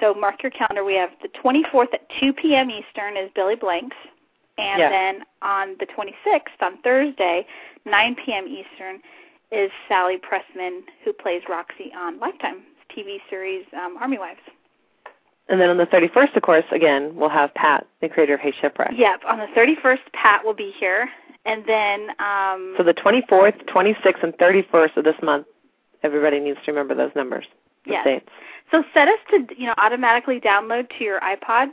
So 0.00 0.14
mark 0.14 0.42
your 0.42 0.50
calendar. 0.50 0.84
We 0.84 0.94
have 0.94 1.10
the 1.22 1.28
24th 1.28 1.94
at 1.94 2.06
2 2.20 2.32
p.m. 2.34 2.70
Eastern 2.70 3.16
is 3.16 3.30
Billy 3.34 3.56
Blanks, 3.56 3.96
and 4.58 4.80
yeah. 4.80 4.88
then 4.88 5.22
on 5.42 5.76
the 5.78 5.86
26th 5.86 6.62
on 6.62 6.78
Thursday, 6.82 7.46
9 7.84 8.16
p.m. 8.24 8.46
Eastern, 8.46 9.00
is 9.52 9.70
Sally 9.88 10.16
Pressman 10.18 10.80
who 11.04 11.12
plays 11.12 11.42
Roxy 11.48 11.92
on 11.96 12.18
Lifetime 12.18 12.62
TV 12.96 13.18
series 13.30 13.64
um, 13.74 13.96
Army 14.00 14.18
Wives. 14.18 14.40
And 15.48 15.60
then 15.60 15.70
on 15.70 15.76
the 15.76 15.86
31st, 15.86 16.34
of 16.34 16.42
course, 16.42 16.64
again, 16.72 17.14
we'll 17.14 17.28
have 17.28 17.54
Pat, 17.54 17.86
the 18.00 18.08
creator 18.08 18.34
of 18.34 18.40
Hey 18.40 18.52
Shipwreck. 18.60 18.92
Yep, 18.96 19.20
on 19.28 19.38
the 19.38 19.46
31st, 19.56 19.98
Pat 20.12 20.44
will 20.44 20.54
be 20.54 20.72
here. 20.78 21.08
And 21.44 21.64
then. 21.66 22.10
Um, 22.18 22.74
so 22.76 22.82
the 22.82 22.94
24th, 22.94 23.64
26th, 23.66 24.24
and 24.24 24.32
31st 24.38 24.96
of 24.96 25.04
this 25.04 25.14
month, 25.22 25.46
everybody 26.02 26.40
needs 26.40 26.58
to 26.64 26.72
remember 26.72 26.96
those 26.96 27.12
numbers. 27.14 27.46
Yes. 27.86 28.04
dates. 28.04 28.28
So 28.72 28.82
set 28.92 29.08
us 29.08 29.18
to 29.30 29.46
you 29.56 29.66
know 29.66 29.74
automatically 29.78 30.40
download 30.40 30.88
to 30.98 31.04
your 31.04 31.20
iPod. 31.20 31.68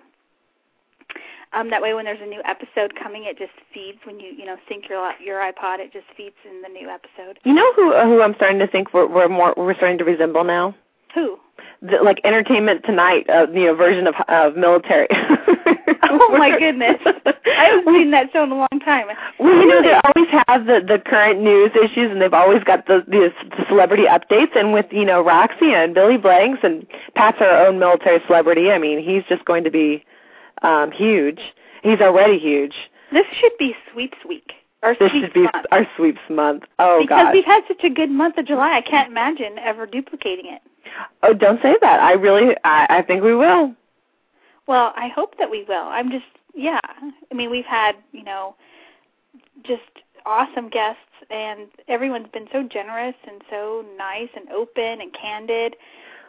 Um, 1.53 1.69
that 1.69 1.81
way, 1.81 1.93
when 1.93 2.05
there's 2.05 2.21
a 2.21 2.25
new 2.25 2.41
episode 2.45 2.93
coming, 3.01 3.25
it 3.25 3.37
just 3.37 3.51
feeds 3.73 3.99
when 4.05 4.19
you 4.19 4.31
you 4.35 4.45
know 4.45 4.57
sync 4.67 4.89
your 4.89 5.13
your 5.23 5.39
iPod. 5.39 5.79
It 5.79 5.93
just 5.93 6.05
feeds 6.17 6.35
in 6.49 6.61
the 6.61 6.69
new 6.69 6.89
episode. 6.89 7.39
You 7.43 7.53
know 7.53 7.73
who 7.73 7.93
who 7.93 8.21
I'm 8.21 8.33
starting 8.35 8.59
to 8.59 8.67
think 8.67 8.93
we're, 8.93 9.07
we're 9.07 9.29
more 9.29 9.53
we're 9.55 9.75
starting 9.75 9.97
to 9.99 10.03
resemble 10.03 10.43
now. 10.43 10.75
Who? 11.13 11.37
The, 11.83 11.97
like 12.01 12.19
Entertainment 12.23 12.83
Tonight, 12.85 13.29
uh, 13.29 13.45
you 13.53 13.65
know, 13.65 13.75
version 13.75 14.07
of 14.07 14.15
of 14.29 14.55
military. 14.55 15.07
oh 15.11 16.37
my 16.37 16.57
goodness! 16.57 16.97
I 17.05 17.65
haven't 17.65 17.93
seen 17.93 18.09
that 18.11 18.31
show 18.33 18.43
in 18.43 18.51
a 18.51 18.55
long 18.55 18.79
time. 18.83 19.07
Well, 19.37 19.55
you 19.55 19.67
know, 19.67 19.83
they 19.83 19.93
always 19.93 20.29
have 20.47 20.65
the 20.65 20.81
the 20.85 20.97
current 21.05 21.39
news 21.39 21.71
issues, 21.75 22.09
and 22.09 22.19
they've 22.19 22.33
always 22.33 22.63
got 22.63 22.87
the, 22.87 23.03
the 23.07 23.31
the 23.55 23.65
celebrity 23.67 24.03
updates. 24.03 24.55
And 24.55 24.73
with 24.73 24.87
you 24.91 25.05
know 25.05 25.23
Roxy 25.23 25.73
and 25.73 25.93
Billy 25.93 26.17
Blanks 26.17 26.59
and 26.63 26.87
Pat's 27.15 27.37
our 27.41 27.67
own 27.67 27.77
military 27.77 28.21
celebrity. 28.25 28.71
I 28.71 28.79
mean, 28.79 29.03
he's 29.03 29.23
just 29.29 29.45
going 29.45 29.63
to 29.65 29.71
be 29.71 30.03
um 30.63 30.91
huge. 30.91 31.39
He's 31.83 31.99
already 31.99 32.39
huge. 32.39 32.73
This 33.11 33.25
should 33.39 33.51
be 33.59 33.75
Sweeps 33.91 34.17
Week. 34.27 34.53
Or 34.81 34.95
this 34.99 35.11
should 35.11 35.33
be 35.33 35.43
month. 35.43 35.65
our 35.71 35.87
sweeps 35.95 36.19
month. 36.29 36.63
Oh 36.77 36.99
because 37.01 37.23
God! 37.23 37.33
we've 37.33 37.45
had 37.45 37.61
such 37.69 37.83
a 37.85 37.89
good 37.89 38.11
month 38.11 38.37
of 38.37 38.45
July, 38.45 38.75
I 38.75 38.81
can't 38.81 39.09
imagine 39.09 39.57
ever 39.59 39.85
duplicating 39.85 40.47
it. 40.47 40.61
Oh, 41.23 41.33
don't 41.33 41.61
say 41.61 41.77
that. 41.79 41.99
I 42.01 42.13
really, 42.13 42.53
I, 42.65 42.85
I 42.89 43.01
think 43.01 43.23
we 43.23 43.33
will. 43.33 43.73
Well, 44.67 44.93
I 44.95 45.07
hope 45.07 45.37
that 45.39 45.49
we 45.49 45.63
will. 45.63 45.87
I'm 45.87 46.11
just, 46.11 46.25
yeah. 46.53 46.79
I 46.83 47.33
mean, 47.33 47.49
we've 47.49 47.65
had, 47.65 47.93
you 48.11 48.23
know, 48.23 48.55
just 49.63 49.81
awesome 50.25 50.69
guests, 50.69 50.99
and 51.29 51.67
everyone's 51.87 52.29
been 52.33 52.47
so 52.51 52.63
generous 52.63 53.15
and 53.27 53.41
so 53.49 53.85
nice 53.97 54.29
and 54.35 54.49
open 54.49 55.01
and 55.01 55.13
candid. 55.13 55.75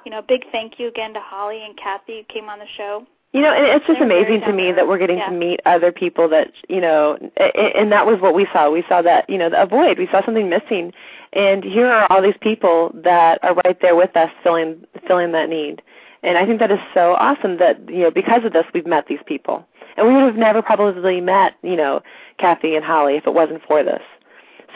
You 0.04 0.12
know, 0.12 0.22
big 0.22 0.44
thank 0.52 0.78
you 0.78 0.88
again 0.88 1.12
to 1.14 1.20
Holly 1.20 1.64
and 1.64 1.76
Kathie 1.76 2.18
who 2.18 2.32
came 2.32 2.48
on 2.48 2.58
the 2.58 2.66
show. 2.76 3.06
You 3.34 3.40
know, 3.40 3.52
and 3.52 3.66
it's 3.66 3.84
just 3.84 3.98
They're 3.98 4.06
amazing 4.06 4.42
to 4.42 4.52
me 4.52 4.70
that 4.70 4.86
we're 4.86 4.96
getting 4.96 5.18
yeah. 5.18 5.28
to 5.28 5.34
meet 5.34 5.58
other 5.66 5.90
people 5.90 6.28
that 6.28 6.52
you 6.68 6.80
know, 6.80 7.18
and, 7.36 7.56
and 7.56 7.92
that 7.92 8.06
was 8.06 8.20
what 8.20 8.32
we 8.32 8.46
saw. 8.52 8.70
We 8.70 8.84
saw 8.88 9.02
that 9.02 9.28
you 9.28 9.36
know, 9.36 9.50
a 9.52 9.66
void. 9.66 9.98
We 9.98 10.06
saw 10.06 10.24
something 10.24 10.48
missing, 10.48 10.92
and 11.32 11.64
here 11.64 11.88
are 11.88 12.06
all 12.12 12.22
these 12.22 12.38
people 12.40 12.92
that 12.94 13.42
are 13.42 13.54
right 13.64 13.76
there 13.82 13.96
with 13.96 14.16
us, 14.16 14.30
filling 14.44 14.84
filling 15.08 15.32
that 15.32 15.48
need. 15.48 15.82
And 16.22 16.38
I 16.38 16.46
think 16.46 16.60
that 16.60 16.70
is 16.70 16.78
so 16.94 17.14
awesome 17.14 17.58
that 17.58 17.80
you 17.88 18.04
know, 18.04 18.10
because 18.12 18.44
of 18.44 18.52
this, 18.52 18.66
we've 18.72 18.86
met 18.86 19.08
these 19.08 19.18
people, 19.26 19.66
and 19.96 20.06
we 20.06 20.14
would 20.14 20.22
have 20.22 20.36
never 20.36 20.62
probably 20.62 21.20
met 21.20 21.54
you 21.64 21.74
know, 21.76 22.02
Kathie 22.38 22.76
and 22.76 22.84
Holly 22.84 23.16
if 23.16 23.26
it 23.26 23.34
wasn't 23.34 23.62
for 23.66 23.82
this. 23.82 24.02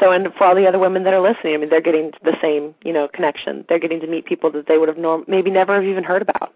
So, 0.00 0.10
and 0.10 0.34
for 0.34 0.46
all 0.46 0.56
the 0.56 0.66
other 0.66 0.80
women 0.80 1.04
that 1.04 1.14
are 1.14 1.20
listening, 1.20 1.54
I 1.54 1.58
mean, 1.58 1.70
they're 1.70 1.80
getting 1.80 2.10
the 2.24 2.36
same 2.42 2.74
you 2.84 2.92
know 2.92 3.06
connection. 3.06 3.64
They're 3.68 3.78
getting 3.78 4.00
to 4.00 4.08
meet 4.08 4.24
people 4.24 4.50
that 4.50 4.66
they 4.66 4.78
would 4.78 4.88
have 4.88 4.98
norm- 4.98 5.26
maybe 5.28 5.48
never 5.48 5.76
have 5.76 5.84
even 5.84 6.02
heard 6.02 6.22
about. 6.22 6.54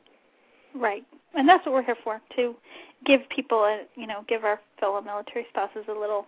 Right. 0.74 1.04
And 1.34 1.48
that's 1.48 1.64
what 1.64 1.72
we're 1.74 1.82
here 1.82 1.96
for, 2.04 2.20
to 2.36 2.54
give 3.04 3.20
people 3.28 3.60
a, 3.64 3.82
you 3.96 4.06
know, 4.06 4.24
give 4.28 4.44
our 4.44 4.60
fellow 4.78 5.00
military 5.00 5.46
spouses 5.50 5.84
a 5.88 5.92
little 5.92 6.26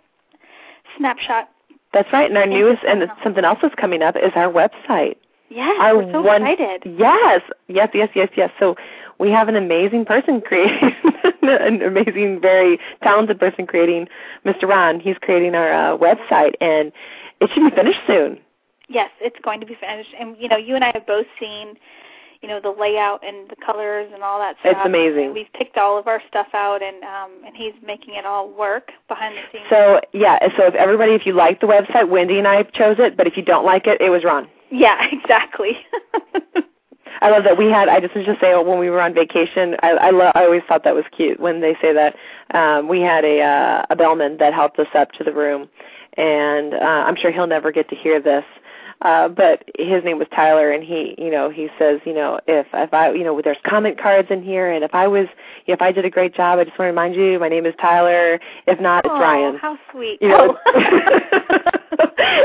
snapshot. 0.98 1.51
That's 1.93 2.09
right. 2.12 2.28
And 2.28 2.36
our 2.39 2.47
newest 2.47 2.82
and 2.86 3.02
something 3.22 3.44
else 3.44 3.59
that's 3.62 3.74
coming 3.76 4.02
up 4.02 4.16
is 4.16 4.32
our 4.35 4.51
website. 4.52 5.16
Yes, 5.51 5.76
Our 5.78 5.97
we're 5.98 6.12
so 6.12 6.22
one- 6.22 6.43
excited. 6.44 6.82
Yes, 6.98 7.43
yes, 7.68 7.89
yes, 7.94 8.09
yes, 8.14 8.28
yes. 8.36 8.51
So 8.59 8.74
we 9.20 9.31
have 9.31 9.47
an 9.48 9.55
amazing 9.56 10.05
person 10.05 10.40
creating, 10.40 10.90
an 11.43 11.82
amazing, 11.82 12.40
very 12.40 12.81
talented 13.02 13.39
person 13.39 13.66
creating, 13.66 14.09
Mr. 14.44 14.64
Ron. 14.68 14.98
He's 14.98 15.16
creating 15.20 15.55
our 15.55 15.72
uh, 15.72 15.97
website, 15.98 16.55
and 16.60 16.90
it 17.40 17.51
should 17.55 17.68
be 17.70 17.76
finished 17.76 18.01
soon. 18.06 18.39
Yes, 18.89 19.10
it's 19.20 19.36
going 19.44 19.60
to 19.60 19.66
be 19.66 19.76
finished. 19.81 20.10
And 20.18 20.36
you 20.40 20.48
know, 20.48 20.56
you 20.56 20.74
and 20.74 20.82
I 20.82 20.90
have 20.94 21.06
both 21.06 21.26
seen, 21.39 21.74
you 22.45 22.51
know, 22.51 22.61
the 22.61 22.79
layout 22.79 23.25
and 23.25 23.49
the 23.49 23.57
colors 23.57 24.11
and 24.12 24.23
all 24.23 24.39
that 24.39 24.57
stuff. 24.61 24.75
It's 24.77 24.87
amazing. 24.87 25.33
We've 25.33 25.51
picked 25.55 25.79
all 25.79 25.99
of 25.99 26.07
our 26.07 26.21
stuff 26.29 26.49
out, 26.53 26.83
and 26.83 27.03
um, 27.03 27.31
and 27.47 27.57
he's 27.57 27.73
making 27.83 28.16
it 28.16 28.27
all 28.27 28.51
work 28.51 28.91
behind 29.09 29.35
the 29.35 29.41
scenes. 29.51 29.65
So 29.71 29.99
yeah, 30.12 30.39
so 30.59 30.66
if 30.66 30.75
everybody, 30.75 31.12
if 31.12 31.25
you 31.25 31.33
like 31.33 31.62
the 31.62 31.66
website, 31.66 32.07
Wendy 32.11 32.37
and 32.39 32.47
I 32.47 32.65
chose 32.65 32.97
it, 32.99 33.16
but 33.16 33.27
if 33.27 33.39
you 33.39 33.43
don't 33.43 33.65
like 33.65 33.87
it, 33.87 33.99
it 34.03 34.11
was 34.11 34.25
Ron. 34.25 34.47
yeah, 34.71 35.07
exactly. 35.12 35.79
I 37.23 37.31
love 37.31 37.45
that 37.45 37.57
we 37.57 37.71
had. 37.71 37.89
I 37.89 38.01
just 38.01 38.15
was 38.15 38.27
just 38.27 38.41
saying 38.43 38.66
when 38.66 38.79
we 38.79 38.91
were 38.91 39.01
on 39.01 39.15
vacation. 39.15 39.77
I 39.83 39.93
I, 39.93 40.11
lo- 40.11 40.33
I 40.35 40.45
always 40.45 40.62
thought 40.69 40.85
that 40.85 40.95
was 40.95 41.05
cute 41.16 41.41
when 41.41 41.62
they 41.62 41.75
say 41.81 41.95
that. 41.95 42.15
Um, 42.53 42.89
we 42.89 43.01
had 43.01 43.25
a 43.25 43.41
uh, 43.41 43.87
a 43.89 43.97
bellman 43.97 44.37
that 44.37 44.53
helped 44.53 44.79
us 44.79 44.89
up 44.95 45.12
to 45.12 45.25
the 45.25 45.33
room, 45.33 45.66
and 46.19 46.75
uh, 46.75 47.05
I'm 47.07 47.16
sure 47.16 47.33
he'll 47.33 47.47
never 47.47 47.73
get 47.73 47.89
to 47.89 47.97
hear 47.97 48.21
this. 48.21 48.45
Uh, 49.03 49.29
but 49.29 49.65
his 49.79 50.03
name 50.05 50.19
was 50.19 50.29
Tyler, 50.35 50.71
and 50.71 50.83
he, 50.83 51.15
you 51.19 51.31
know, 51.31 51.51
he 51.51 51.69
says, 51.79 52.01
you 52.05 52.15
know, 52.15 52.41
if 52.47 52.66
if 52.73 52.95
I, 52.95 53.12
you 53.12 53.25
know, 53.25 53.41
there's 53.43 53.59
comment 53.65 54.01
cards 54.01 54.29
in 54.31 54.43
here, 54.43 54.71
and 54.71 54.85
if 54.85 54.95
I 54.95 55.07
was, 55.07 55.27
you 55.66 55.73
know, 55.73 55.75
if 55.75 55.83
I 55.83 55.93
did 55.93 56.05
a 56.05 56.11
great 56.11 56.35
job, 56.35 56.59
I 56.59 56.65
just 56.65 56.79
want 56.79 56.87
to 56.89 56.93
remind 56.93 57.15
you, 57.15 57.39
my 57.39 57.49
name 57.49 57.66
is 57.66 57.75
Tyler. 57.81 58.41
If 58.66 58.81
not, 58.81 59.05
it's 59.05 59.12
oh, 59.15 59.21
Ryan. 59.21 59.59
how 59.59 59.79
sweet. 59.93 60.23
You 60.23 60.29
know, 60.29 60.59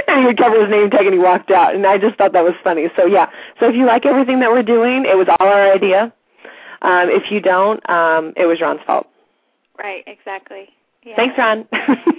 and 0.08 0.20
he 0.20 0.26
would 0.26 0.38
cover 0.38 0.62
his 0.62 0.70
name 0.70 0.90
tag 0.90 1.06
and 1.06 1.14
he 1.14 1.20
walked 1.20 1.52
out 1.52 1.76
and 1.76 1.86
I 1.86 1.98
just 1.98 2.18
thought 2.18 2.34
that 2.34 2.44
was 2.44 2.56
funny. 2.64 2.88
So 2.96 3.06
yeah. 3.06 3.30
So 3.60 3.70
if 3.70 3.76
you 3.76 3.86
like 3.86 4.06
everything 4.06 4.40
that 4.42 4.52
we're 4.52 4.64
doing, 4.64 5.06
it 5.06 5.18
was 5.18 5.28
all 5.28 5.48
our 5.48 5.72
idea. 5.72 6.14
Um, 6.82 7.10
if 7.10 7.32
you 7.32 7.42
don't, 7.42 7.88
um, 7.90 8.34
it 8.38 8.46
was 8.46 8.62
Ron's 8.62 8.80
fault. 8.86 9.08
right, 9.78 10.04
exactly. 10.08 10.70
Yeah. 11.04 11.16
Thanks, 11.16 11.38
Ron. 11.38 11.68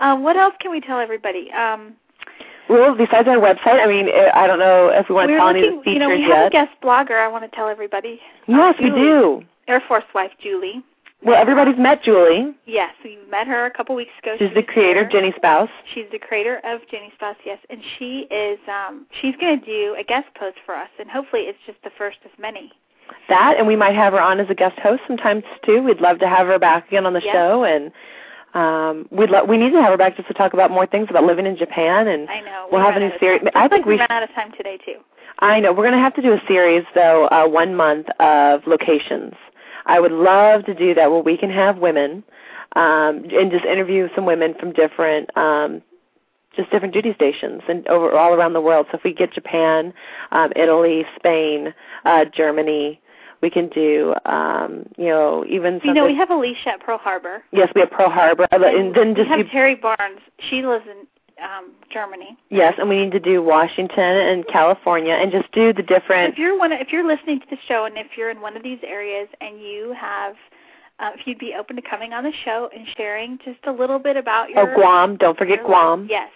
Um, 0.00 0.22
what 0.22 0.36
else 0.36 0.54
can 0.60 0.70
we 0.70 0.80
tell 0.80 0.98
everybody? 0.98 1.50
Um, 1.52 1.94
well, 2.68 2.94
besides 2.96 3.28
our 3.28 3.36
website, 3.36 3.82
I 3.82 3.86
mean, 3.86 4.08
eh, 4.08 4.30
I 4.34 4.46
don't 4.46 4.58
know 4.58 4.88
if 4.88 5.08
we 5.08 5.14
want 5.14 5.28
to 5.28 5.32
we're 5.34 5.38
tell 5.38 5.48
any 5.48 5.66
of 5.66 5.74
looking, 5.74 5.78
the 5.78 5.84
features 5.84 5.94
you 5.94 5.98
know, 6.00 6.08
we 6.08 6.20
yet. 6.20 6.36
have 6.36 6.46
a 6.46 6.50
guest 6.50 6.70
blogger. 6.82 7.18
I 7.18 7.28
want 7.28 7.44
to 7.50 7.54
tell 7.56 7.68
everybody. 7.68 8.20
yes, 8.46 8.74
uh, 8.78 8.82
we 8.82 8.90
do. 8.90 9.42
Air 9.68 9.82
Force 9.88 10.04
wife 10.14 10.30
Julie. 10.42 10.82
Well, 11.22 11.40
everybody's 11.40 11.78
met 11.78 12.02
Julie. 12.02 12.54
Yes, 12.66 12.90
we 13.02 13.18
met 13.30 13.46
her 13.46 13.64
a 13.64 13.70
couple 13.70 13.94
weeks 13.94 14.10
ago. 14.22 14.34
She's 14.38 14.48
She 14.50 14.54
the 14.54 14.62
creator 14.62 15.00
here. 15.00 15.04
of 15.06 15.10
Jenny 15.12 15.32
Spouse. 15.36 15.70
She's 15.94 16.04
the 16.12 16.18
creator 16.18 16.60
of 16.64 16.80
Jenny 16.90 17.10
Spouse, 17.14 17.36
yes, 17.46 17.58
and 17.70 17.80
she 17.98 18.26
is 18.30 18.58
um 18.68 19.06
she's 19.22 19.34
going 19.40 19.58
to 19.58 19.64
do 19.64 19.96
a 19.98 20.04
guest 20.04 20.26
post 20.38 20.56
for 20.66 20.74
us, 20.74 20.90
and 20.98 21.08
hopefully 21.10 21.42
it's 21.42 21.58
just 21.66 21.78
the 21.82 21.90
first 21.96 22.18
of 22.26 22.30
many. 22.38 22.70
That, 23.30 23.54
and 23.58 23.66
we 23.66 23.76
might 23.76 23.94
have 23.94 24.12
her 24.12 24.20
on 24.20 24.38
as 24.40 24.48
a 24.50 24.54
guest 24.54 24.78
host 24.80 25.02
sometimes 25.06 25.44
too. 25.64 25.82
We'd 25.82 26.00
love 26.00 26.18
to 26.18 26.28
have 26.28 26.46
her 26.46 26.58
back 26.58 26.88
again 26.88 27.06
on 27.06 27.12
the 27.14 27.22
Yes. 27.22 27.32
show, 27.34 27.64
and 27.64 27.90
um, 28.54 29.08
we'd 29.10 29.30
lo- 29.30 29.44
we 29.44 29.56
need 29.56 29.70
to 29.70 29.80
have 29.80 29.90
her 29.90 29.96
back 29.96 30.16
just 30.16 30.28
to 30.28 30.34
talk 30.34 30.54
about 30.54 30.70
more 30.70 30.86
things 30.86 31.08
about 31.10 31.24
living 31.24 31.46
in 31.46 31.56
Japan. 31.56 32.08
And 32.08 32.28
I 32.28 32.40
know. 32.40 32.68
we'll 32.70 32.82
have 32.82 32.96
a 32.96 33.00
new 33.00 33.10
series. 33.18 33.42
I 33.54 33.68
think 33.68 33.84
we 33.84 33.94
we 33.94 33.98
ran 33.98 34.10
out 34.10 34.22
of 34.22 34.30
time 34.34 34.52
today 34.56 34.78
too. 34.84 35.00
I 35.40 35.60
know. 35.60 35.72
We're 35.72 35.82
going 35.82 35.94
to 35.94 35.98
have 35.98 36.14
to 36.14 36.22
do 36.22 36.32
a 36.32 36.40
series, 36.46 36.84
though, 36.94 37.26
uh, 37.28 37.46
one 37.46 37.74
month 37.74 38.06
of 38.20 38.60
locations. 38.66 39.34
I 39.86 40.00
would 40.00 40.12
love 40.12 40.64
to 40.66 40.74
do 40.74 40.94
that 40.94 41.10
where 41.10 41.20
we 41.20 41.36
can 41.36 41.50
have 41.50 41.78
women 41.78 42.24
um, 42.76 43.24
and 43.32 43.50
just 43.50 43.64
interview 43.64 44.08
some 44.14 44.26
women 44.26 44.54
from 44.58 44.72
different, 44.72 45.36
um, 45.36 45.82
just 46.56 46.70
different 46.70 46.94
duty 46.94 47.12
stations 47.14 47.62
and 47.68 47.86
over 47.88 48.16
all 48.16 48.32
around 48.32 48.52
the 48.52 48.60
world. 48.60 48.86
So 48.90 48.98
if 48.98 49.04
we 49.04 49.12
get 49.12 49.32
Japan, 49.32 49.92
um, 50.30 50.52
Italy, 50.56 51.04
Spain, 51.16 51.74
uh, 52.04 52.24
Germany, 52.26 53.00
we 53.44 53.50
can 53.50 53.68
do, 53.68 54.14
um, 54.24 54.86
you 54.96 55.10
know, 55.14 55.44
even 55.56 55.78
You 55.84 55.92
know, 55.92 56.06
we 56.06 56.16
have 56.16 56.30
Alicia 56.30 56.70
at 56.70 56.80
Pearl 56.80 56.96
Harbor. 56.98 57.42
yes, 57.52 57.68
we 57.74 57.82
have 57.82 57.90
Pearl 57.90 58.08
Harbor, 58.08 58.46
and, 58.50 58.64
And 58.64 58.94
then 58.94 59.14
just 59.14 59.28
we 59.30 59.36
have 59.36 59.46
do- 59.46 59.52
Terri 59.52 59.76
Barnes. 59.80 60.20
She 60.48 60.62
lives 60.62 60.86
in 60.90 61.06
um 61.44 61.72
Germany. 61.92 62.36
yes, 62.48 62.74
and 62.78 62.88
we 62.88 62.96
need 63.02 63.12
to 63.12 63.20
do 63.20 63.42
Washington 63.42 63.98
and 64.30 64.46
California, 64.48 65.12
and 65.14 65.30
just 65.30 65.50
do 65.52 65.72
the 65.74 65.82
different. 65.82 66.32
If 66.32 66.38
you're 66.38 66.56
one, 66.58 66.72
if 66.72 66.88
you're 66.92 67.06
listening 67.06 67.40
to 67.40 67.46
the 67.50 67.58
show, 67.68 67.84
and 67.84 67.98
if 67.98 68.16
you're 68.16 68.30
in 68.30 68.40
one 68.40 68.56
of 68.56 68.62
these 68.62 68.78
areas, 68.96 69.28
and 69.42 69.60
you 69.60 69.92
have, 69.98 70.36
uh, 71.00 71.10
if 71.14 71.26
you'd 71.26 71.38
be 71.48 71.52
open 71.58 71.74
to 71.76 71.82
coming 71.82 72.12
on 72.14 72.22
the 72.24 72.32
show 72.44 72.70
and 72.74 72.86
sharing 72.96 73.38
just 73.44 73.58
a 73.66 73.72
little 73.72 73.98
bit 73.98 74.16
about 74.16 74.48
your 74.50 74.60
Oh, 74.60 74.64
your 74.66 74.74
Guam! 74.76 75.16
Don't 75.16 75.36
forget 75.36 75.58
Guam. 75.64 76.02
life, 76.02 76.10
yes, 76.10 76.30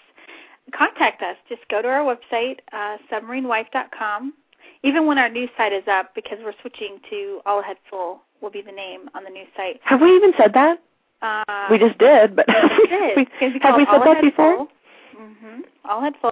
contact 0.77 1.23
us. 1.23 1.37
Just 1.49 1.63
go 1.71 1.81
to 1.81 1.89
our 1.89 2.03
website, 2.05 2.59
uh, 2.73 2.99
submarinewife.com. 3.11 4.35
Even 4.83 5.07
when 5.07 5.19
our 5.19 5.29
new 5.29 5.49
site 5.57 5.73
is 5.73 5.83
up, 5.91 6.15
because 6.15 6.39
we're 6.43 6.55
switching 6.61 6.99
to 7.11 7.41
All 7.47 7.61
Ahead 7.61 7.77
Full, 7.91 8.23
will 8.41 8.51
be 8.51 8.63
the 8.63 8.73
name 8.73 9.11
on 9.15 9.25
the 9.25 9.31
new 9.31 9.45
site. 9.57 9.81
Have 9.83 10.01
we 10.01 10.15
even 10.15 10.33
said 10.39 10.53
that? 10.55 10.81
Uh, 11.21 11.67
we 11.71 11.79
just 11.79 11.99
did, 11.99 12.37
but 12.37 12.47
we 12.49 12.87
did. 12.87 13.19
It's 13.19 13.31
gonna 13.41 13.53
be 13.55 13.59
have 13.61 13.77
we 13.77 13.85
said 13.87 13.95
All 13.95 14.05
that 14.15 14.23
before? 14.23 14.69
Mhm. 15.17 15.63
All 15.85 15.99
Ahead 16.01 16.15
Full. 16.21 16.31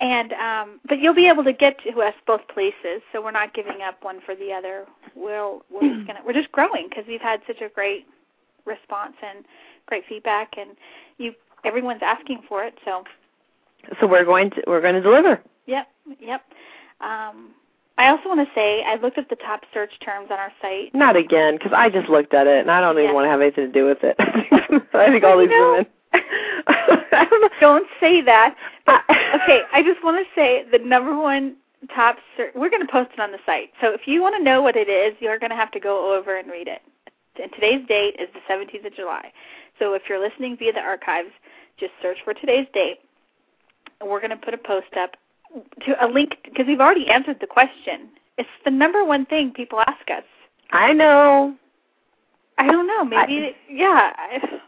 And 0.00 0.32
um 0.34 0.80
but 0.88 0.98
you'll 0.98 1.14
be 1.14 1.28
able 1.28 1.44
to 1.44 1.52
get 1.52 1.78
to 1.84 2.02
us 2.02 2.14
both 2.26 2.46
places, 2.48 3.00
so 3.12 3.22
we're 3.22 3.30
not 3.30 3.54
giving 3.54 3.80
up 3.80 4.02
one 4.04 4.20
for 4.26 4.34
the 4.34 4.52
other. 4.52 4.84
We'll 5.14 5.64
we're 5.70 5.94
just 5.94 6.06
gonna 6.06 6.20
we're 6.26 6.34
just 6.34 6.52
growing 6.52 6.88
because 6.90 7.04
we've 7.06 7.20
had 7.22 7.40
such 7.46 7.60
a 7.62 7.68
great 7.70 8.06
response 8.66 9.14
and 9.22 9.44
great 9.86 10.04
feedback, 10.06 10.58
and 10.58 10.70
you 11.16 11.32
everyone's 11.64 12.02
asking 12.02 12.42
for 12.48 12.62
it. 12.64 12.74
So 12.84 13.04
So 14.00 14.06
we're 14.06 14.24
going 14.24 14.50
to 14.50 14.62
we're 14.66 14.82
going 14.82 14.94
to 14.96 15.00
deliver. 15.00 15.40
yep, 15.66 15.88
yep. 16.20 16.42
Um, 17.00 17.50
I 17.96 18.08
also 18.08 18.28
want 18.28 18.46
to 18.46 18.54
say 18.54 18.82
I 18.84 18.96
looked 18.96 19.18
at 19.18 19.28
the 19.28 19.36
top 19.36 19.62
search 19.72 19.92
terms 20.00 20.28
on 20.30 20.38
our 20.38 20.52
site. 20.60 20.94
Not 20.94 21.16
again, 21.16 21.56
because 21.56 21.72
I 21.74 21.90
just 21.90 22.08
looked 22.08 22.34
at 22.34 22.46
it 22.46 22.60
and 22.60 22.70
I 22.70 22.80
don't 22.80 22.96
even 22.96 23.06
Yeah. 23.10 23.12
want 23.12 23.24
to 23.26 23.28
have 23.30 23.40
anything 23.40 23.66
to 23.66 23.72
do 23.72 23.86
with 23.86 23.98
it. 24.02 24.16
I 24.94 25.06
think 25.10 25.22
all 25.24 25.38
these 25.38 25.50
know- 25.50 25.72
women. 25.72 25.86
I 26.66 27.26
don't. 27.28 27.52
Don't 27.60 27.86
say 28.00 28.20
that. 28.22 28.56
But, 28.86 29.02
okay, 29.10 29.62
I 29.72 29.82
just 29.82 30.02
want 30.04 30.24
to 30.24 30.34
say 30.34 30.64
the 30.70 30.78
number 30.78 31.16
one 31.16 31.56
top 31.94 32.16
search. 32.36 32.52
We're 32.54 32.70
going 32.70 32.86
to 32.86 32.90
post 32.90 33.10
it 33.14 33.20
on 33.20 33.32
the 33.32 33.38
site. 33.44 33.70
So 33.80 33.92
if 33.92 34.02
you 34.06 34.22
want 34.22 34.36
to 34.36 34.42
know 34.42 34.62
what 34.62 34.76
it 34.76 34.88
is, 34.88 35.14
you're 35.20 35.38
going 35.38 35.50
to 35.50 35.56
have 35.56 35.70
to 35.72 35.80
go 35.80 36.14
over 36.16 36.36
and 36.36 36.48
read 36.50 36.68
it. 36.68 36.82
And 37.40 37.52
today's 37.52 37.86
date 37.88 38.16
is 38.20 38.28
the 38.32 38.40
17th 38.52 38.86
of 38.86 38.94
July. 38.94 39.32
So 39.78 39.94
if 39.94 40.02
you're 40.08 40.20
listening 40.20 40.56
via 40.56 40.72
the 40.72 40.80
archives, 40.80 41.30
just 41.78 41.92
search 42.00 42.18
for 42.24 42.32
today's 42.32 42.66
date. 42.72 42.98
And 44.00 44.08
we're 44.08 44.20
going 44.20 44.30
to 44.30 44.36
put 44.36 44.54
a 44.54 44.58
post 44.58 44.94
up 44.98 45.16
to 45.86 46.04
a 46.04 46.08
link 46.08 46.36
because 46.44 46.66
we've 46.66 46.80
already 46.80 47.08
answered 47.08 47.38
the 47.40 47.46
question. 47.46 48.08
It's 48.38 48.48
the 48.64 48.70
number 48.70 49.04
one 49.04 49.26
thing 49.26 49.52
people 49.52 49.80
ask 49.80 50.10
us. 50.10 50.24
I 50.72 50.92
know. 50.92 51.54
I 52.58 52.66
don't 52.66 52.86
know. 52.86 53.04
Maybe 53.04 53.54
yeah. 53.68 54.12
I, 54.16 54.60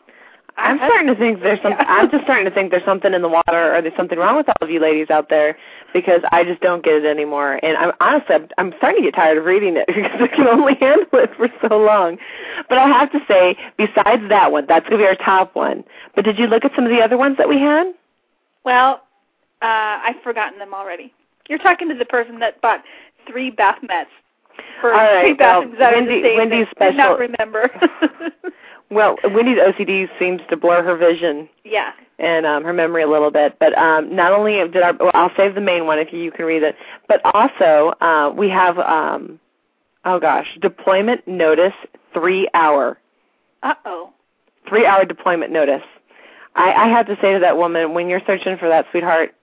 I'm 0.59 0.79
starting 0.79 1.07
to 1.09 1.15
think 1.15 1.43
there's 1.43 1.61
some. 1.63 1.75
I'm 1.79 2.11
just 2.11 2.25
starting 2.25 2.47
to 2.47 2.51
think 2.51 2.71
there's 2.71 2.85
something 2.85 3.13
in 3.13 3.23
the 3.23 3.29
water, 3.29 3.75
or 3.75 3.83
there's 3.83 3.97
something 3.97 4.19
wrong 4.19 4.37
with 4.37 4.49
all 4.49 4.57
of 4.61 4.71
you 4.71 4.81
ladies 4.81 5.11
out 5.11 5.29
there, 5.29 5.57
because 5.93 6.21
I 6.33 6.45
just 6.45 6.61
don't 6.63 6.83
get 6.83 6.95
it 6.95 7.05
anymore. 7.05 7.61
And 7.63 7.77
I'm 7.77 7.93
honestly, 8.01 8.35
I'm, 8.35 8.49
I'm 8.59 8.75
starting 8.79 9.03
to 9.03 9.11
get 9.11 9.15
tired 9.15 9.39
of 9.39 9.45
reading 9.45 9.77
it 9.77 9.87
because 9.95 10.21
I 10.21 10.29
can 10.29 10.47
only 10.47 10.75
handle 10.77 11.09
it 11.13 11.31
for 11.37 11.49
so 11.69 11.79
long. 11.79 12.19
But 12.69 12.79
I 12.79 12.89
have 12.89 13.13
to 13.13 13.21
say, 13.29 13.57
besides 13.77 14.23
that 14.29 14.51
one, 14.51 14.67
that's 14.67 14.89
going 14.89 14.99
to 14.99 15.05
be 15.05 15.09
our 15.09 15.17
top 15.17 15.55
one. 15.55 15.85
But 16.15 16.25
did 16.25 16.39
you 16.39 16.47
look 16.47 16.65
at 16.65 16.73
some 16.75 16.85
of 16.85 16.91
the 16.91 17.01
other 17.01 17.19
ones 17.19 17.37
that 17.37 17.49
we 17.49 17.61
had? 17.61 17.93
Well, 18.65 19.03
uh, 19.63 20.01
I've 20.05 20.21
forgotten 20.23 20.59
them 20.59 20.75
already. 20.75 21.13
You're 21.49 21.59
talking 21.59 21.89
to 21.89 21.95
the 21.95 22.05
person 22.05 22.39
that 22.41 22.61
bought 22.61 22.83
three 23.31 23.51
bath 23.51 23.79
mats 23.83 24.11
for 24.81 24.93
All 24.93 24.99
right, 25.01 25.23
three 25.23 25.37
well, 25.39 25.63
bathrooms 25.63 25.79
Wendy- 25.81 26.23
the 26.23 26.29
same. 26.29 26.37
Wendy's 26.39 26.67
that 26.79 26.91
did 26.91 26.97
not 26.97 27.17
special- 27.17 27.19
remember. 27.19 27.71
Well, 28.89 29.17
Wendy's 29.25 29.59
OCD 29.59 30.09
seems 30.17 30.41
to 30.49 30.57
blur 30.57 30.81
her 30.85 30.97
vision 30.97 31.49
yeah. 31.65 31.91
and 32.21 32.47
um, 32.47 32.63
her 32.63 32.73
memory 32.73 33.03
a 33.03 33.09
little 33.09 33.33
bit. 33.33 33.59
But 33.59 33.77
um, 33.77 34.15
not 34.15 34.31
only 34.31 34.59
did 34.69 34.77
our, 34.77 34.93
well, 34.95 35.11
I'll 35.13 35.33
save 35.37 35.57
the 35.57 35.61
main 35.61 35.87
one 35.87 35.99
if 35.99 36.13
you 36.13 36.31
can 36.31 36.45
read 36.45 36.63
it, 36.63 36.77
but 37.09 37.21
also 37.35 37.95
uh, 38.01 38.33
we 38.37 38.49
have, 38.49 38.79
um, 38.79 39.41
oh 40.05 40.21
gosh, 40.21 40.47
deployment 40.63 41.27
notice 41.27 41.73
three 42.15 42.49
hour, 42.55 42.97
Uh 43.65 43.75
oh. 43.87 44.11
three 44.69 44.87
hour 44.87 45.05
deployment 45.05 45.51
notice. 45.51 45.83
I, 46.55 46.73
I 46.73 46.87
have 46.89 47.07
to 47.09 47.17
say 47.21 47.33
to 47.35 47.41
that 47.41 47.57
woman, 47.57 47.93
when 47.93 48.09
you're 48.09 48.23
searching 48.25 48.57
for 48.57 48.69
that, 48.69 48.87
sweetheart, 48.93 49.35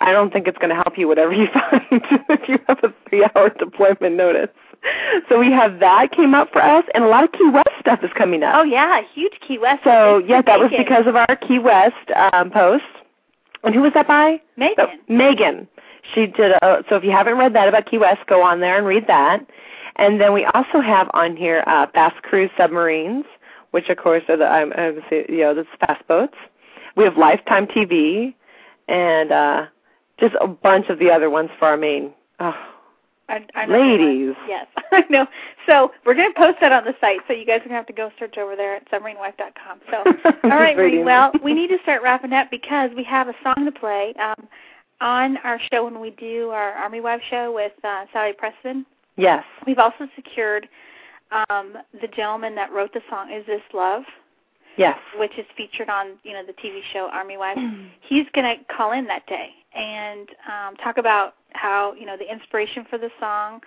I 0.00 0.12
don't 0.12 0.32
think 0.32 0.48
it's 0.48 0.58
going 0.58 0.70
to 0.70 0.74
help 0.74 0.96
you 0.96 1.06
whatever 1.06 1.32
you 1.32 1.46
find 1.52 1.82
if 1.90 2.48
you 2.48 2.58
have 2.68 2.78
a 2.82 2.92
three 3.08 3.26
hour 3.34 3.50
deployment 3.50 4.16
notice. 4.16 4.48
So 5.28 5.38
we 5.38 5.52
have 5.52 5.78
that 5.80 6.10
came 6.12 6.34
up 6.34 6.50
for 6.52 6.62
us, 6.62 6.84
and 6.94 7.04
a 7.04 7.08
lot 7.08 7.22
of 7.24 7.32
Key 7.32 7.50
West 7.50 7.68
stuff 7.78 8.00
is 8.02 8.10
coming 8.16 8.42
up. 8.42 8.54
Oh 8.56 8.62
yeah, 8.62 9.02
huge 9.14 9.34
Key 9.46 9.58
West. 9.58 9.84
So 9.84 10.18
yeah, 10.18 10.40
that 10.42 10.58
was 10.58 10.70
because 10.76 11.06
of 11.06 11.16
our 11.16 11.36
Key 11.36 11.58
West 11.58 12.10
um, 12.32 12.50
post. 12.50 12.84
And 13.62 13.74
who 13.74 13.82
was 13.82 13.92
that 13.92 14.08
by? 14.08 14.40
Megan. 14.56 14.86
Oh, 14.88 15.14
Megan. 15.14 15.68
She 16.14 16.26
did. 16.26 16.52
A, 16.62 16.82
so 16.88 16.96
if 16.96 17.04
you 17.04 17.10
haven't 17.10 17.36
read 17.36 17.54
that 17.54 17.68
about 17.68 17.90
Key 17.90 17.98
West, 17.98 18.20
go 18.26 18.42
on 18.42 18.60
there 18.60 18.78
and 18.78 18.86
read 18.86 19.06
that. 19.06 19.44
And 19.96 20.18
then 20.18 20.32
we 20.32 20.46
also 20.46 20.80
have 20.80 21.10
on 21.12 21.36
here 21.36 21.62
uh, 21.66 21.86
fast 21.92 22.22
cruise 22.22 22.50
submarines, 22.56 23.26
which 23.72 23.90
of 23.90 23.98
course 23.98 24.22
are 24.28 24.36
the 24.38 24.46
I'm, 24.46 24.72
I'm 24.72 25.02
you 25.10 25.40
know 25.40 25.54
the 25.54 25.66
fast 25.80 26.06
boats. 26.08 26.36
We 26.96 27.04
have 27.04 27.18
Lifetime 27.18 27.66
TV, 27.66 28.34
and 28.88 29.30
uh, 29.30 29.66
just 30.20 30.34
a 30.40 30.46
bunch 30.46 30.88
of 30.88 30.98
the 30.98 31.10
other 31.10 31.30
ones 31.30 31.50
for 31.58 31.68
our 31.68 31.76
main. 31.76 32.12
Oh, 32.38 32.54
I, 33.28 33.46
I 33.54 33.66
ladies. 33.66 34.34
Yes, 34.48 34.66
I 34.92 35.04
know. 35.08 35.26
So 35.68 35.92
we're 36.04 36.14
going 36.14 36.32
to 36.32 36.38
post 36.38 36.58
that 36.60 36.72
on 36.72 36.84
the 36.84 36.94
site, 37.00 37.20
so 37.26 37.32
you 37.32 37.46
guys 37.46 37.56
are 37.56 37.68
going 37.68 37.70
to 37.70 37.76
have 37.76 37.86
to 37.86 37.92
go 37.92 38.10
search 38.18 38.36
over 38.38 38.56
there 38.56 38.76
at 38.76 38.90
submarinewife.com. 38.90 39.80
So, 39.90 40.30
all 40.44 40.50
right, 40.50 40.76
Marie. 40.76 41.02
Well, 41.02 41.32
we 41.42 41.54
need 41.54 41.68
to 41.68 41.78
start 41.82 42.02
wrapping 42.02 42.32
up 42.32 42.50
because 42.50 42.90
we 42.96 43.04
have 43.04 43.28
a 43.28 43.34
song 43.42 43.64
to 43.64 43.72
play 43.72 44.14
um, 44.20 44.48
on 45.00 45.36
our 45.38 45.60
show 45.72 45.84
when 45.84 46.00
we 46.00 46.10
do 46.10 46.50
our 46.50 46.72
Army 46.72 47.00
Wife 47.00 47.20
show 47.30 47.52
with 47.52 47.72
uh, 47.84 48.04
Sally 48.12 48.32
Pressman. 48.32 48.84
Yes. 49.16 49.44
We've 49.66 49.78
also 49.78 50.08
secured 50.16 50.68
um, 51.30 51.74
the 52.00 52.08
gentleman 52.08 52.54
that 52.56 52.72
wrote 52.72 52.92
the 52.92 53.00
song 53.08 53.30
"Is 53.32 53.46
This 53.46 53.62
Love," 53.72 54.02
Yes. 54.76 54.98
which 55.18 55.36
is 55.36 55.44
featured 55.56 55.90
on 55.90 56.18
you 56.22 56.32
know 56.32 56.44
the 56.46 56.52
TV 56.52 56.80
show 56.92 57.08
Army 57.12 57.36
Wife. 57.36 57.58
He's 58.00 58.26
going 58.34 58.46
to 58.46 58.74
call 58.74 58.92
in 58.92 59.06
that 59.06 59.26
day 59.26 59.50
and 59.74 60.28
um, 60.50 60.76
talk 60.76 60.96
about 60.98 61.34
how 61.52 61.94
you 61.94 62.06
know 62.06 62.16
the 62.16 62.30
inspiration 62.30 62.86
for 62.88 62.98
the 62.98 63.10
song 63.18 63.60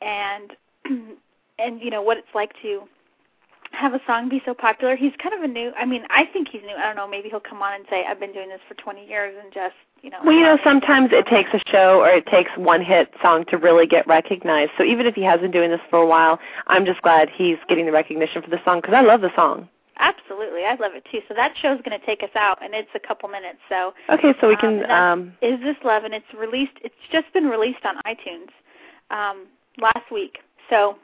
and 0.00 0.52
and 1.58 1.80
you 1.80 1.90
know 1.90 2.02
what 2.02 2.16
it's 2.16 2.34
like 2.34 2.52
to 2.62 2.82
have 3.72 3.94
a 3.94 4.00
song 4.06 4.28
be 4.28 4.40
so 4.44 4.54
popular. 4.54 4.96
He's 4.96 5.12
kind 5.22 5.34
of 5.34 5.42
a 5.42 5.48
new. 5.48 5.72
I 5.76 5.84
mean, 5.84 6.04
I 6.10 6.24
think 6.32 6.48
he's 6.50 6.62
new. 6.62 6.74
I 6.76 6.86
don't 6.86 6.96
know. 6.96 7.06
Maybe 7.06 7.28
he'll 7.28 7.40
come 7.40 7.62
on 7.62 7.74
and 7.74 7.84
say, 7.90 8.04
"I've 8.08 8.20
been 8.20 8.32
doing 8.32 8.48
this 8.48 8.60
for 8.68 8.74
20 8.74 9.06
years," 9.06 9.34
and 9.42 9.52
just 9.52 9.74
you 10.02 10.10
know. 10.10 10.18
Well, 10.24 10.34
you 10.34 10.42
know, 10.42 10.58
sometimes 10.64 11.10
it 11.12 11.26
takes 11.26 11.50
a 11.52 11.60
show 11.70 12.00
or 12.00 12.10
it 12.10 12.26
takes 12.26 12.50
one 12.56 12.82
hit 12.82 13.12
song 13.22 13.44
to 13.50 13.58
really 13.58 13.86
get 13.86 14.06
recognized. 14.06 14.72
So 14.78 14.84
even 14.84 15.06
if 15.06 15.14
he 15.14 15.22
has 15.24 15.40
been 15.40 15.50
doing 15.50 15.70
this 15.70 15.80
for 15.90 15.98
a 15.98 16.06
while, 16.06 16.38
I'm 16.68 16.86
just 16.86 17.02
glad 17.02 17.28
he's 17.28 17.58
getting 17.68 17.86
the 17.86 17.92
recognition 17.92 18.42
for 18.42 18.50
the 18.50 18.60
song 18.64 18.80
because 18.80 18.94
I 18.94 19.02
love 19.02 19.20
the 19.20 19.34
song. 19.34 19.68
Absolutely, 19.98 20.64
I 20.64 20.74
love 20.74 20.92
it 20.94 21.04
too. 21.10 21.20
So 21.28 21.34
that 21.34 21.54
show's 21.60 21.80
going 21.82 21.98
to 21.98 22.04
take 22.04 22.22
us 22.22 22.34
out, 22.36 22.62
and 22.62 22.74
it's 22.74 22.90
a 22.94 22.98
couple 23.00 23.28
minutes. 23.28 23.58
So 23.68 23.94
Okay, 24.10 24.34
so 24.40 24.48
we 24.48 24.54
Um, 24.54 24.60
can. 24.60 24.78
that's- 24.80 25.12
Um, 25.12 25.36
is 25.40 25.58
this 25.60 25.76
love? 25.84 26.04
And 26.04 26.12
it's 26.14 26.32
released. 26.34 26.76
It's 26.82 26.94
just 27.10 27.32
been 27.32 27.48
released 27.48 27.84
on 27.86 27.96
iTunes 28.06 28.48
um, 29.10 29.46
last 29.78 30.10
week. 30.10 30.42
So, 30.68 30.98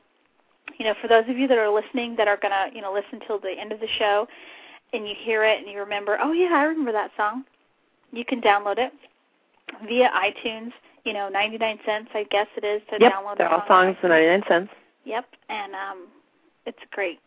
you 0.78 0.84
know, 0.84 0.94
for 1.00 1.08
those 1.08 1.28
of 1.28 1.38
you 1.38 1.46
that 1.48 1.56
are 1.58 1.70
listening, 1.70 2.16
that 2.16 2.28
are 2.28 2.36
going 2.36 2.52
to, 2.52 2.74
you 2.74 2.82
know, 2.82 2.92
listen 2.92 3.20
till 3.26 3.38
the 3.38 3.52
end 3.52 3.72
of 3.72 3.80
the 3.80 3.88
show, 3.88 4.28
and 4.92 5.08
you 5.08 5.14
hear 5.14 5.42
it 5.44 5.58
and 5.58 5.68
you 5.68 5.78
remember, 5.80 6.18
oh 6.20 6.32
yeah, 6.32 6.50
I 6.52 6.64
remember 6.64 6.92
that 6.92 7.12
song. 7.16 7.44
You 8.12 8.24
can 8.26 8.40
download 8.42 8.78
it 8.78 8.92
via 9.88 10.10
iTunes. 10.10 10.72
You 11.04 11.14
know, 11.14 11.28
99 11.28 11.80
cents, 11.86 12.10
I 12.14 12.24
guess 12.24 12.46
it 12.56 12.64
is 12.64 12.82
to 12.90 12.98
yep, 13.00 13.12
download. 13.14 13.38
they're 13.38 13.48
the 13.48 13.54
all 13.54 13.66
song. 13.66 13.86
songs 13.94 13.96
for 14.00 14.08
99 14.08 14.42
cents. 14.46 14.70
Yep, 15.04 15.24
and 15.48 15.74
um, 15.74 16.06
it's 16.66 16.78
great, 16.92 17.18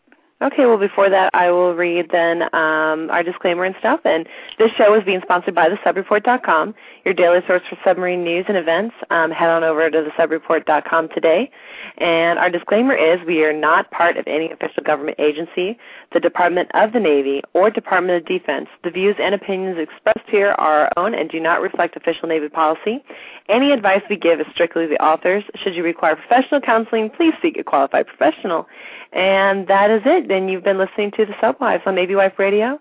Okay, 0.42 0.66
well, 0.66 0.76
before 0.76 1.08
that, 1.08 1.30
I 1.32 1.50
will 1.50 1.74
read 1.74 2.10
then 2.12 2.42
um, 2.54 3.08
our 3.10 3.22
disclaimer 3.22 3.64
and 3.64 3.74
stuff. 3.78 4.00
And 4.04 4.28
this 4.58 4.70
show 4.72 4.92
is 4.92 5.02
being 5.02 5.22
sponsored 5.22 5.54
by 5.54 5.70
thesubreport.com, 5.70 6.74
your 7.06 7.14
daily 7.14 7.40
source 7.46 7.62
for 7.70 7.78
submarine 7.82 8.22
news 8.22 8.44
and 8.46 8.58
events. 8.58 8.94
Um, 9.08 9.30
head 9.30 9.48
on 9.48 9.64
over 9.64 9.88
to 9.88 10.02
thesubreport.com 10.02 11.08
today. 11.14 11.50
And 11.96 12.38
our 12.38 12.50
disclaimer 12.50 12.94
is 12.94 13.18
we 13.26 13.44
are 13.44 13.52
not 13.54 13.90
part 13.90 14.18
of 14.18 14.26
any 14.26 14.50
official 14.50 14.82
government 14.82 15.18
agency, 15.18 15.78
the 16.12 16.20
Department 16.20 16.70
of 16.74 16.92
the 16.92 17.00
Navy, 17.00 17.40
or 17.54 17.70
Department 17.70 18.18
of 18.20 18.28
Defense. 18.28 18.68
The 18.84 18.90
views 18.90 19.16
and 19.18 19.34
opinions 19.34 19.78
expressed 19.78 20.28
here 20.28 20.48
are 20.58 20.84
our 20.84 20.92
own 20.98 21.14
and 21.14 21.30
do 21.30 21.40
not 21.40 21.62
reflect 21.62 21.96
official 21.96 22.28
Navy 22.28 22.50
policy. 22.50 23.02
Any 23.48 23.72
advice 23.72 24.02
we 24.10 24.16
give 24.16 24.40
is 24.40 24.46
strictly 24.52 24.86
the 24.86 25.02
author's. 25.02 25.44
Should 25.54 25.74
you 25.74 25.82
require 25.82 26.14
professional 26.14 26.60
counseling, 26.60 27.08
please 27.08 27.32
seek 27.40 27.56
a 27.56 27.64
qualified 27.64 28.06
professional. 28.06 28.66
And 29.12 29.66
that 29.68 29.90
is 29.90 30.02
it. 30.04 30.28
Then 30.28 30.48
you've 30.48 30.64
been 30.64 30.78
listening 30.78 31.10
to 31.12 31.24
the 31.24 31.34
Subwives 31.40 31.82
on 31.86 31.94
Navy 31.94 32.14
Wife 32.14 32.38
Radio, 32.38 32.80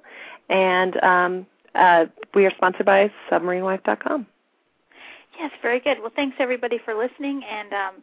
and 0.50 1.02
um, 1.04 1.46
uh, 1.76 2.06
we 2.34 2.46
are 2.46 2.52
sponsored 2.58 2.86
by 2.86 3.12
SubmarineWife.com. 3.30 4.26
Yes, 5.40 5.52
very 5.62 5.80
good. 5.80 6.00
Well, 6.00 6.12
thanks 6.16 6.38
everybody 6.40 6.80
for 6.84 6.96
listening, 6.96 7.44
and 7.44 7.74
um, 7.74 7.94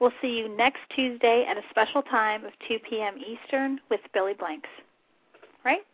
we'll 0.00 0.12
see 0.20 0.38
you 0.38 0.48
next 0.56 0.80
Tuesday 0.94 1.46
at 1.48 1.56
a 1.56 1.62
special 1.70 2.02
time 2.02 2.44
of 2.44 2.52
2 2.66 2.78
p.m. 2.88 3.16
Eastern 3.18 3.80
with 3.90 4.00
Billy 4.12 4.34
Blanks. 4.34 4.68
Right? 5.64 5.84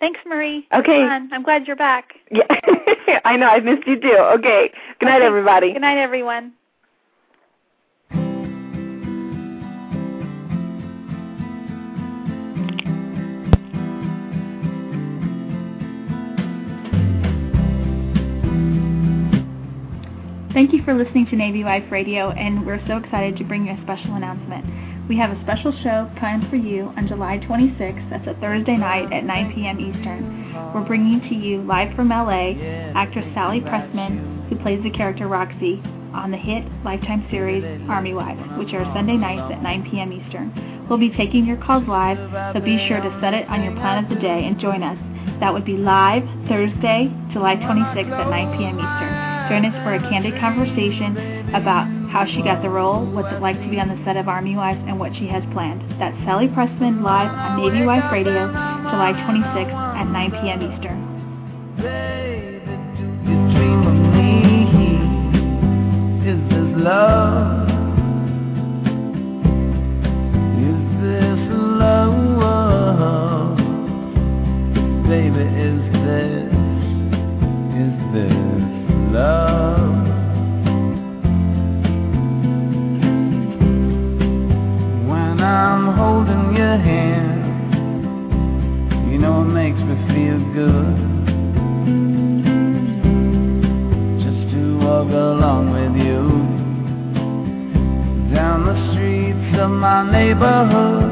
Thanks, 0.00 0.20
Marie. 0.26 0.66
Okay. 0.72 1.02
I'm 1.02 1.42
glad 1.42 1.66
you're 1.66 1.76
back. 1.76 2.14
Yeah, 2.30 2.44
I 3.26 3.36
know. 3.36 3.48
I 3.48 3.60
missed 3.60 3.86
you 3.86 4.00
too. 4.00 4.16
Okay. 4.38 4.72
Good 4.98 5.06
night, 5.06 5.16
okay. 5.16 5.26
everybody. 5.26 5.72
Good 5.74 5.82
night, 5.82 5.98
everyone. 5.98 6.52
Thank 20.52 20.72
you 20.72 20.82
for 20.84 20.94
listening 20.94 21.26
to 21.30 21.36
Navy 21.36 21.62
Wife 21.62 21.84
Radio, 21.92 22.30
and 22.32 22.66
we're 22.66 22.82
so 22.88 22.96
excited 22.96 23.36
to 23.38 23.44
bring 23.44 23.66
you 23.66 23.72
a 23.72 23.80
special 23.82 24.14
announcement. 24.14 24.66
We 25.08 25.16
have 25.16 25.30
a 25.30 25.40
special 25.42 25.70
show 25.82 26.10
planned 26.18 26.50
for 26.50 26.56
you 26.56 26.92
on 26.96 27.06
July 27.06 27.38
26th. 27.38 28.10
That's 28.10 28.26
a 28.26 28.34
Thursday 28.40 28.76
night 28.76 29.12
at 29.12 29.22
9 29.22 29.54
p.m. 29.54 29.78
Eastern. 29.78 30.50
We're 30.74 30.82
bringing 30.86 31.20
to 31.30 31.34
you 31.34 31.62
live 31.62 31.94
from 31.94 32.08
LA 32.10 32.58
actress 32.98 33.26
Sally 33.32 33.60
Pressman, 33.60 34.48
who 34.48 34.58
plays 34.58 34.82
the 34.82 34.90
character 34.90 35.28
Roxy 35.28 35.78
on 36.14 36.32
the 36.32 36.36
hit 36.36 36.66
Lifetime 36.82 37.26
series 37.30 37.62
Army 37.88 38.14
Wives, 38.14 38.42
which 38.58 38.74
are 38.74 38.82
Sunday 38.92 39.16
nights 39.16 39.54
at 39.54 39.62
9 39.62 39.86
p.m. 39.90 40.12
Eastern. 40.12 40.50
We'll 40.90 40.98
be 40.98 41.14
taking 41.14 41.46
your 41.46 41.62
calls 41.62 41.86
live, 41.86 42.18
so 42.54 42.58
be 42.60 42.74
sure 42.90 42.98
to 42.98 43.10
set 43.22 43.34
it 43.34 43.46
on 43.46 43.62
your 43.62 43.74
plan 43.78 44.02
of 44.02 44.10
the 44.10 44.18
day 44.18 44.46
and 44.50 44.58
join 44.58 44.82
us. 44.82 44.98
That 45.38 45.54
would 45.54 45.64
be 45.64 45.78
live 45.78 46.26
Thursday, 46.50 47.06
July 47.30 47.54
26th 47.54 48.10
at 48.10 48.30
9 48.30 48.58
p.m. 48.58 48.78
Eastern. 48.82 49.09
Join 49.50 49.66
us 49.66 49.74
for 49.82 49.94
a 49.94 50.00
candid 50.06 50.38
conversation 50.38 51.50
about 51.58 51.90
how 52.14 52.24
she 52.24 52.40
got 52.40 52.62
the 52.62 52.70
role, 52.70 53.04
what's 53.10 53.34
it 53.34 53.42
like 53.42 53.58
to 53.58 53.68
be 53.68 53.80
on 53.80 53.88
the 53.88 53.98
set 54.06 54.16
of 54.16 54.28
Army 54.28 54.54
Wives, 54.54 54.78
and 54.86 54.96
what 54.96 55.10
she 55.18 55.26
has 55.26 55.42
planned. 55.52 55.82
That's 55.98 56.14
Sally 56.22 56.46
Pressman 56.46 57.02
live 57.02 57.34
on 57.34 57.58
Navy 57.58 57.84
Wife 57.84 58.06
Radio, 58.12 58.46
July 58.86 59.10
26th 59.26 59.74
at 59.74 60.06
9 60.06 60.30
p.m. 60.38 60.62
Eastern. 60.70 61.10
love? 66.80 67.68
Is 70.62 70.78
this 71.02 71.50
love? 71.50 72.30
Baby, 75.10 75.42
is 75.58 75.82
this, 76.06 76.54
is 77.74 77.94
this 78.14 78.49
neighborhood. 100.30 101.10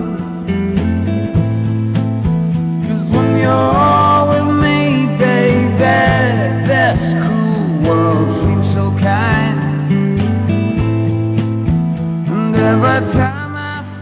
Cause 2.87 3.05
when 3.15 3.39
you're 3.39 3.51
all 3.51 4.29
with 4.29 4.55
me, 4.63 5.07
baby, 5.19 6.18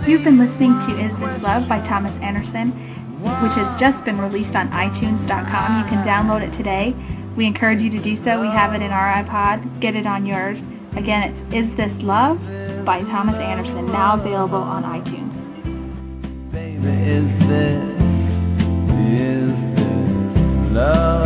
You've 0.09 0.25
been 0.25 0.39
listening 0.39 0.75
to 0.87 0.99
Is 0.99 1.15
This 1.23 1.43
Love 1.43 1.69
by 1.69 1.79
Thomas 1.87 2.15
Anderson, 2.23 2.75
which 3.23 3.55
has 3.55 3.79
just 3.79 4.05
been 4.05 4.19
released 4.19 4.57
on 4.57 4.71
iTunes.com. 4.71 5.83
You 5.83 5.87
can 5.91 6.03
download 6.07 6.43
it 6.43 6.51
today. 6.57 6.95
We 7.37 7.47
encourage 7.47 7.81
you 7.81 7.91
to 7.91 8.03
do 8.03 8.17
so. 8.25 8.41
We 8.41 8.49
have 8.49 8.75
it 8.75 8.83
in 8.83 8.91
our 8.91 9.23
iPod. 9.23 9.81
Get 9.81 9.95
it 9.95 10.07
on 10.07 10.27
yours. 10.27 10.59
Again, 10.97 11.31
it's 11.53 11.71
Is 11.71 11.77
This 11.77 11.93
Love 12.03 12.39
by 12.85 13.03
Thomas 13.03 13.37
Anderson, 13.37 13.87
now 13.93 14.19
available 14.19 14.59
on 14.59 14.83
iTunes. 14.83 15.31
Baby, 16.51 16.91
is 17.07 17.29
this, 17.47 17.87
is 19.15 19.55
this 19.77 20.75
love? 20.75 21.26